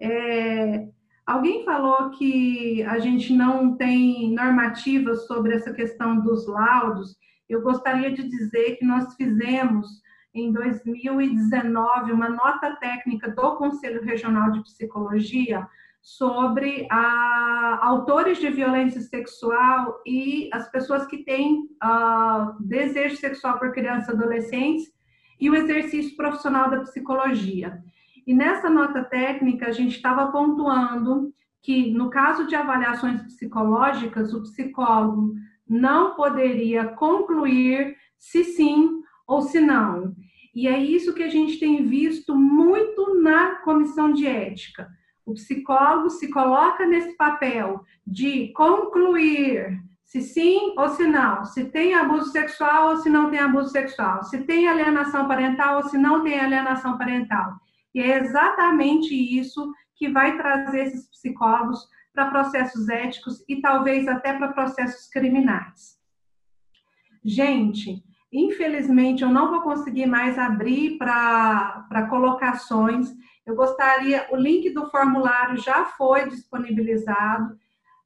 É, 0.00 0.88
alguém 1.30 1.64
falou 1.64 2.10
que 2.10 2.82
a 2.82 2.98
gente 2.98 3.32
não 3.32 3.76
tem 3.76 4.32
normativas 4.32 5.26
sobre 5.26 5.54
essa 5.54 5.72
questão 5.72 6.20
dos 6.20 6.46
laudos. 6.46 7.16
Eu 7.48 7.62
gostaria 7.62 8.10
de 8.10 8.28
dizer 8.28 8.76
que 8.76 8.84
nós 8.84 9.14
fizemos 9.14 9.86
em 10.34 10.52
2019 10.52 12.12
uma 12.12 12.28
nota 12.28 12.74
técnica 12.76 13.30
do 13.30 13.56
Conselho 13.56 14.02
Regional 14.02 14.50
de 14.50 14.62
Psicologia 14.62 15.66
sobre 16.02 16.88
a, 16.90 17.78
autores 17.82 18.38
de 18.38 18.50
violência 18.50 19.00
sexual 19.00 20.00
e 20.06 20.48
as 20.52 20.68
pessoas 20.70 21.06
que 21.06 21.18
têm 21.18 21.68
uh, 21.82 22.56
desejo 22.60 23.16
sexual 23.16 23.58
por 23.58 23.72
crianças 23.72 24.08
e 24.08 24.12
adolescentes 24.12 24.92
e 25.38 25.48
o 25.48 25.54
exercício 25.54 26.16
profissional 26.16 26.70
da 26.70 26.80
psicologia. 26.80 27.82
E 28.30 28.32
nessa 28.32 28.70
nota 28.70 29.02
técnica, 29.02 29.66
a 29.66 29.72
gente 29.72 29.96
estava 29.96 30.30
pontuando 30.30 31.34
que, 31.60 31.90
no 31.90 32.10
caso 32.10 32.46
de 32.46 32.54
avaliações 32.54 33.20
psicológicas, 33.22 34.32
o 34.32 34.42
psicólogo 34.42 35.34
não 35.68 36.14
poderia 36.14 36.84
concluir 36.84 37.96
se 38.16 38.44
sim 38.44 39.02
ou 39.26 39.42
se 39.42 39.60
não. 39.60 40.14
E 40.54 40.68
é 40.68 40.78
isso 40.78 41.12
que 41.12 41.24
a 41.24 41.28
gente 41.28 41.58
tem 41.58 41.84
visto 41.84 42.36
muito 42.36 43.20
na 43.20 43.56
comissão 43.56 44.12
de 44.12 44.28
ética 44.28 44.88
o 45.26 45.34
psicólogo 45.34 46.10
se 46.10 46.28
coloca 46.28 46.86
nesse 46.86 47.16
papel 47.16 47.84
de 48.06 48.52
concluir 48.52 49.80
se 50.04 50.20
sim 50.20 50.74
ou 50.76 50.88
se 50.88 51.06
não, 51.06 51.44
se 51.44 51.64
tem 51.66 51.94
abuso 51.94 52.30
sexual 52.32 52.90
ou 52.90 52.96
se 52.96 53.08
não 53.08 53.30
tem 53.30 53.38
abuso 53.38 53.70
sexual, 53.70 54.24
se 54.24 54.38
tem 54.38 54.68
alienação 54.68 55.28
parental 55.28 55.76
ou 55.76 55.82
se 55.84 55.96
não 55.96 56.24
tem 56.24 56.40
alienação 56.40 56.98
parental. 56.98 57.54
E 57.94 58.00
é 58.00 58.18
exatamente 58.18 59.14
isso 59.14 59.72
que 59.96 60.08
vai 60.08 60.36
trazer 60.36 60.86
esses 60.86 61.08
psicólogos 61.10 61.86
para 62.12 62.30
processos 62.30 62.88
éticos 62.88 63.44
e 63.48 63.60
talvez 63.60 64.08
até 64.08 64.32
para 64.32 64.52
processos 64.52 65.08
criminais. 65.08 65.98
Gente, 67.24 68.02
infelizmente 68.32 69.22
eu 69.22 69.28
não 69.28 69.50
vou 69.50 69.60
conseguir 69.60 70.06
mais 70.06 70.38
abrir 70.38 70.96
para 70.98 72.06
colocações. 72.08 73.12
Eu 73.44 73.54
gostaria, 73.54 74.26
o 74.30 74.36
link 74.36 74.70
do 74.70 74.90
formulário 74.90 75.56
já 75.58 75.84
foi 75.84 76.28
disponibilizado. 76.28 77.58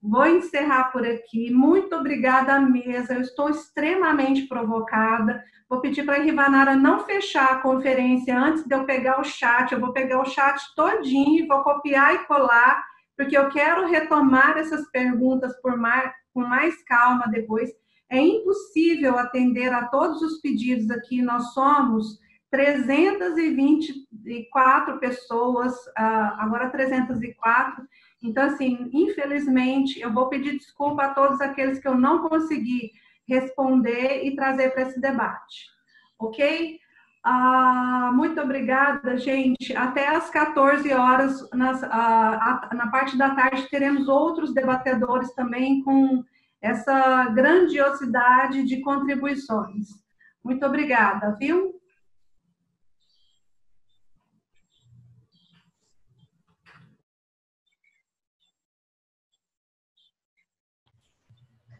Vou 0.06 0.26
encerrar 0.26 0.93
por 0.93 1.06
aqui. 1.06 1.51
Muito 1.51 1.97
obrigada 1.97 2.55
à 2.55 2.60
mesa. 2.60 3.14
Eu 3.14 3.22
estou 3.22 3.48
extremamente 3.48 4.47
provocada. 4.47 5.43
Vou 5.66 5.81
pedir 5.81 6.05
para 6.05 6.16
a 6.16 6.22
Rivanara 6.22 6.76
não 6.76 7.06
fechar 7.06 7.52
a 7.52 7.62
conferência 7.62 8.39
antes 8.39 8.64
de 8.64 8.74
eu 8.74 8.85
pegar 8.85 9.18
o 9.18 9.24
chat. 9.24 9.72
Eu 9.72 9.81
vou 9.81 9.94
pegar 9.94 10.20
o 10.20 10.26
chat 10.26 10.60
todinho, 10.76 11.48
vou 11.48 11.62
copiar 11.62 12.16
e 12.16 12.26
colar, 12.26 12.85
porque 13.16 13.35
eu 13.35 13.48
quero 13.48 13.86
retomar 13.86 14.59
essas 14.59 14.86
perguntas 14.90 15.55
mais, 15.78 16.12
com 16.35 16.43
mais 16.43 16.85
calma 16.85 17.24
depois. 17.31 17.70
É 18.10 18.20
impossível 18.20 19.18
atender 19.18 19.72
a 19.72 19.86
todos 19.86 20.20
os 20.20 20.39
pedidos 20.43 20.90
aqui. 20.90 21.22
Nós 21.22 21.55
somos 21.55 22.18
324 22.51 25.01
pessoas, 25.01 25.74
ah, 25.97 26.36
agora 26.40 26.68
304. 26.68 27.82
Então, 28.22 28.44
assim, 28.44 28.88
infelizmente, 28.92 30.00
eu 30.00 30.12
vou 30.12 30.28
pedir 30.28 30.56
desculpa 30.56 31.04
a 31.04 31.14
todos 31.14 31.40
aqueles 31.40 31.78
que 31.78 31.88
eu 31.88 31.94
não 31.94 32.28
consegui 32.28 32.92
responder 33.28 34.24
e 34.24 34.34
trazer 34.34 34.70
para 34.70 34.82
esse 34.82 35.00
debate. 35.00 35.66
Ok? 36.18 36.78
Ah, 37.22 38.10
muito 38.14 38.38
obrigada, 38.40 39.16
gente. 39.16 39.74
Até 39.74 40.08
às 40.08 40.28
14 40.28 40.92
horas, 40.92 41.50
nas, 41.52 41.82
ah, 41.84 42.68
na 42.74 42.90
parte 42.90 43.16
da 43.16 43.34
tarde, 43.34 43.68
teremos 43.70 44.08
outros 44.08 44.52
debatedores 44.52 45.32
também 45.34 45.82
com 45.82 46.22
essa 46.60 47.26
grandiosidade 47.26 48.64
de 48.64 48.80
contribuições. 48.80 49.88
Muito 50.42 50.64
obrigada, 50.66 51.36
viu? 51.38 51.74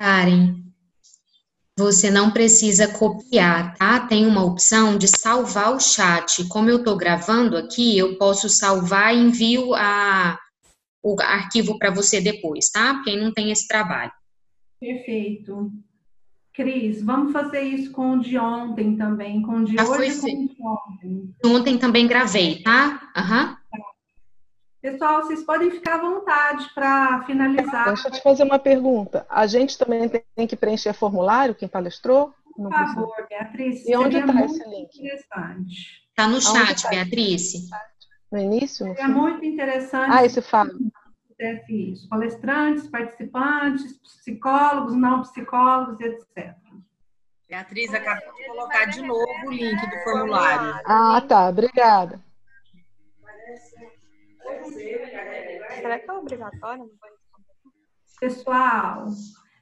Karen, 0.05 0.57
você 1.79 2.11
não 2.11 2.31
precisa 2.31 2.87
copiar, 2.87 3.75
tá? 3.79 4.07
Tem 4.07 4.27
uma 4.27 4.45
opção 4.45 4.99
de 4.99 5.09
salvar 5.09 5.75
o 5.75 5.81
chat. 5.81 6.47
Como 6.49 6.69
eu 6.69 6.77
estou 6.77 6.95
gravando 6.95 7.57
aqui, 7.57 7.97
eu 7.97 8.19
posso 8.19 8.51
salvar 8.51 9.17
e 9.17 9.19
envio 9.19 9.73
a, 9.73 10.39
o 11.03 11.17
arquivo 11.23 11.79
para 11.79 11.91
você 11.91 12.21
depois, 12.21 12.69
tá? 12.69 13.03
Quem 13.03 13.19
não 13.19 13.33
tem 13.33 13.51
esse 13.51 13.67
trabalho. 13.67 14.13
Perfeito. 14.79 15.73
Cris, 16.53 17.03
vamos 17.03 17.33
fazer 17.33 17.63
isso 17.63 17.91
com 17.91 18.19
o 18.19 18.21
de 18.21 18.37
ontem 18.37 18.99
também, 18.99 19.41
com 19.41 19.61
o 19.61 19.65
de 19.65 19.75
Já 19.75 19.85
hoje 19.85 20.11
foi 20.11 20.33
com 20.33 20.45
o 20.45 20.49
de 20.49 20.63
ontem. 20.63 21.35
Ontem 21.47 21.79
também 21.79 22.07
gravei, 22.07 22.63
tá? 22.63 23.11
Aham. 23.17 23.49
Uhum. 23.49 23.57
Pessoal, 24.85 25.23
vocês 25.23 25.43
podem 25.43 25.71
ficar 25.71 25.95
à 25.95 25.99
vontade 25.99 26.69
para 26.75 27.23
finalizar. 27.23 27.87
Deixa 27.87 28.09
eu 28.09 28.13
te 28.13 28.21
fazer 28.21 28.43
uma 28.43 28.59
pergunta. 28.59 29.25
A 29.31 29.47
gente 29.47 29.79
também 29.79 30.07
tem 30.11 30.47
que 30.47 30.55
preencher 30.55 30.93
formulário, 30.93 31.55
quem 31.55 31.67
palestrou? 31.67 32.35
Por 32.55 32.71
favor, 32.71 33.27
Beatriz. 33.27 33.89
E 33.89 33.97
onde 33.97 34.19
está 34.19 34.45
esse 34.45 34.69
link? 34.69 34.95
Interessante. 34.99 36.05
Está 36.11 36.29
no 36.29 36.39
chat, 36.39 36.83
tá? 36.83 36.91
Beatriz. 36.91 37.55
No 38.31 38.39
início? 38.39 38.87
No 38.87 38.93
é 38.93 39.09
muito 39.09 39.43
interessante. 39.43 40.13
Ah, 40.13 40.23
esse 40.23 40.43
fala. 40.43 40.71
Isso. 41.71 42.07
Palestrantes, 42.11 42.87
participantes, 42.87 43.99
psicólogos, 44.03 44.95
não 44.95 45.23
psicólogos, 45.23 45.99
etc. 45.99 46.55
Beatriz, 47.49 47.95
acabou 47.95 48.35
de 48.35 48.47
colocar 48.49 48.85
de 48.85 49.01
novo 49.01 49.47
o 49.47 49.51
link 49.51 49.81
do 49.81 49.97
formulário. 50.05 50.79
Ah, 50.85 51.23
tá. 51.27 51.49
Obrigada. 51.49 52.23
Será 54.65 55.99
que 55.99 56.11
é 56.11 56.13
obrigatório? 56.13 56.91
Pessoal, 58.21 59.07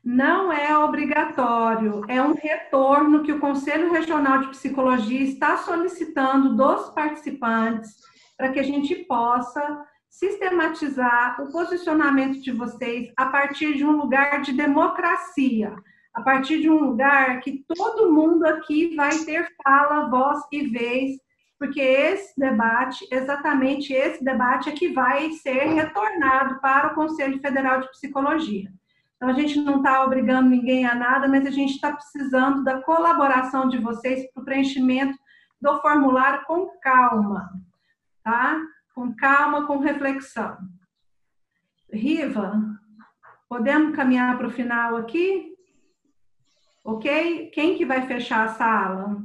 não 0.04 0.52
é 0.52 0.76
obrigatório, 0.76 2.02
é 2.08 2.20
um 2.22 2.34
retorno 2.34 3.22
que 3.22 3.32
o 3.32 3.40
Conselho 3.40 3.92
Regional 3.92 4.40
de 4.40 4.48
Psicologia 4.48 5.20
está 5.20 5.56
solicitando 5.58 6.56
dos 6.56 6.90
participantes 6.90 7.96
para 8.36 8.52
que 8.52 8.60
a 8.60 8.62
gente 8.62 8.94
possa 9.04 9.84
sistematizar 10.08 11.40
o 11.40 11.50
posicionamento 11.50 12.40
de 12.42 12.52
vocês 12.52 13.12
a 13.16 13.26
partir 13.26 13.76
de 13.76 13.84
um 13.84 13.92
lugar 13.92 14.42
de 14.42 14.52
democracia, 14.52 15.74
a 16.12 16.20
partir 16.20 16.60
de 16.60 16.68
um 16.68 16.78
lugar 16.78 17.40
que 17.40 17.64
todo 17.66 18.12
mundo 18.12 18.44
aqui 18.44 18.94
vai 18.94 19.16
ter 19.18 19.48
fala, 19.64 20.10
voz 20.10 20.40
e 20.52 20.66
vez 20.68 21.21
porque 21.62 21.80
esse 21.80 22.34
debate, 22.36 23.06
exatamente 23.08 23.92
esse 23.92 24.24
debate 24.24 24.68
é 24.68 24.72
que 24.72 24.88
vai 24.88 25.30
ser 25.30 25.62
retornado 25.68 26.60
para 26.60 26.88
o 26.88 26.94
Conselho 26.96 27.40
Federal 27.40 27.80
de 27.80 27.88
Psicologia. 27.92 28.68
Então, 29.14 29.28
a 29.28 29.32
gente 29.32 29.60
não 29.60 29.76
está 29.76 30.04
obrigando 30.04 30.50
ninguém 30.50 30.84
a 30.84 30.92
nada, 30.92 31.28
mas 31.28 31.46
a 31.46 31.52
gente 31.52 31.74
está 31.74 31.92
precisando 31.92 32.64
da 32.64 32.82
colaboração 32.82 33.68
de 33.68 33.78
vocês 33.78 34.28
para 34.32 34.42
o 34.42 34.44
preenchimento 34.44 35.16
do 35.60 35.80
formulário 35.80 36.44
com 36.46 36.66
calma, 36.80 37.48
tá? 38.24 38.60
Com 38.92 39.14
calma, 39.14 39.64
com 39.64 39.78
reflexão. 39.78 40.58
Riva, 41.92 42.60
podemos 43.48 43.94
caminhar 43.94 44.36
para 44.36 44.48
o 44.48 44.52
final 44.52 44.96
aqui? 44.96 45.54
Ok? 46.84 47.50
Quem 47.54 47.78
que 47.78 47.86
vai 47.86 48.04
fechar 48.08 48.46
a 48.46 48.48
sala? 48.48 49.22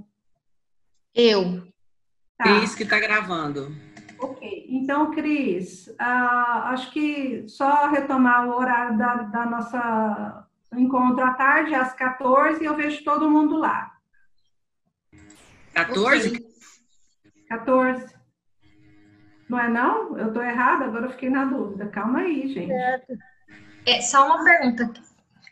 Eu. 1.15 1.66
Tá. 2.37 2.43
Cris 2.43 2.75
que 2.75 2.83
está 2.83 2.99
gravando. 2.99 3.75
Ok, 4.19 4.65
então, 4.69 5.11
Cris, 5.11 5.87
uh, 5.87 6.63
acho 6.65 6.91
que 6.91 7.45
só 7.47 7.89
retomar 7.89 8.47
o 8.47 8.55
horário 8.55 8.97
da, 8.97 9.15
da 9.15 9.45
nossa 9.45 10.47
encontro 10.73 11.23
à 11.23 11.33
tarde, 11.33 11.73
às 11.73 11.93
14, 11.93 12.63
eu 12.63 12.75
vejo 12.75 13.03
todo 13.03 13.29
mundo 13.29 13.57
lá. 13.57 13.91
14? 15.73 16.29
Okay. 16.29 16.47
14. 17.49 18.15
Não 19.47 19.59
é 19.59 19.69
não? 19.69 20.17
Eu 20.17 20.27
estou 20.27 20.43
errada? 20.43 20.85
Agora 20.85 21.05
eu 21.05 21.11
fiquei 21.11 21.29
na 21.29 21.45
dúvida. 21.45 21.87
Calma 21.87 22.19
aí, 22.19 22.53
gente. 22.53 22.73
É, 23.85 24.01
só 24.01 24.25
uma 24.25 24.43
pergunta. 24.43 24.91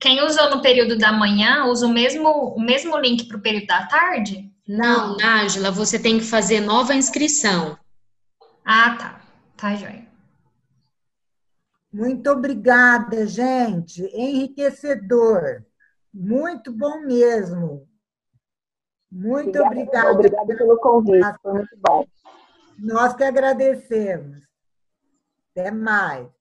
Quem 0.01 0.21
usou 0.23 0.49
no 0.49 0.61
período 0.61 0.97
da 0.97 1.11
manhã 1.13 1.65
usa 1.65 1.87
o 1.87 1.93
mesmo, 1.93 2.29
o 2.29 2.59
mesmo 2.59 2.97
link 2.99 3.27
para 3.27 3.37
o 3.37 3.41
período 3.41 3.67
da 3.67 3.85
tarde? 3.87 4.51
Não, 4.67 5.15
Nájila, 5.17 5.69
você 5.71 5.99
tem 5.99 6.17
que 6.17 6.25
fazer 6.25 6.59
nova 6.59 6.95
inscrição. 6.95 7.77
Ah, 8.65 8.95
tá. 8.97 9.21
Tá, 9.55 9.75
joia. 9.75 10.05
Muito 11.93 12.29
obrigada, 12.29 13.25
gente. 13.25 14.01
Enriquecedor. 14.13 15.63
Muito 16.13 16.73
bom 16.73 17.01
mesmo. 17.01 17.87
Muito 19.09 19.61
obrigada. 19.61 20.11
Obrigada 20.11 20.57
pelo 20.57 20.77
convite, 20.77 21.25
foi 21.41 21.53
muito 21.53 21.77
bom. 21.77 22.05
Nós 22.77 23.15
que 23.15 23.23
agradecemos. 23.23 24.43
Até 25.51 25.71
mais. 25.71 26.34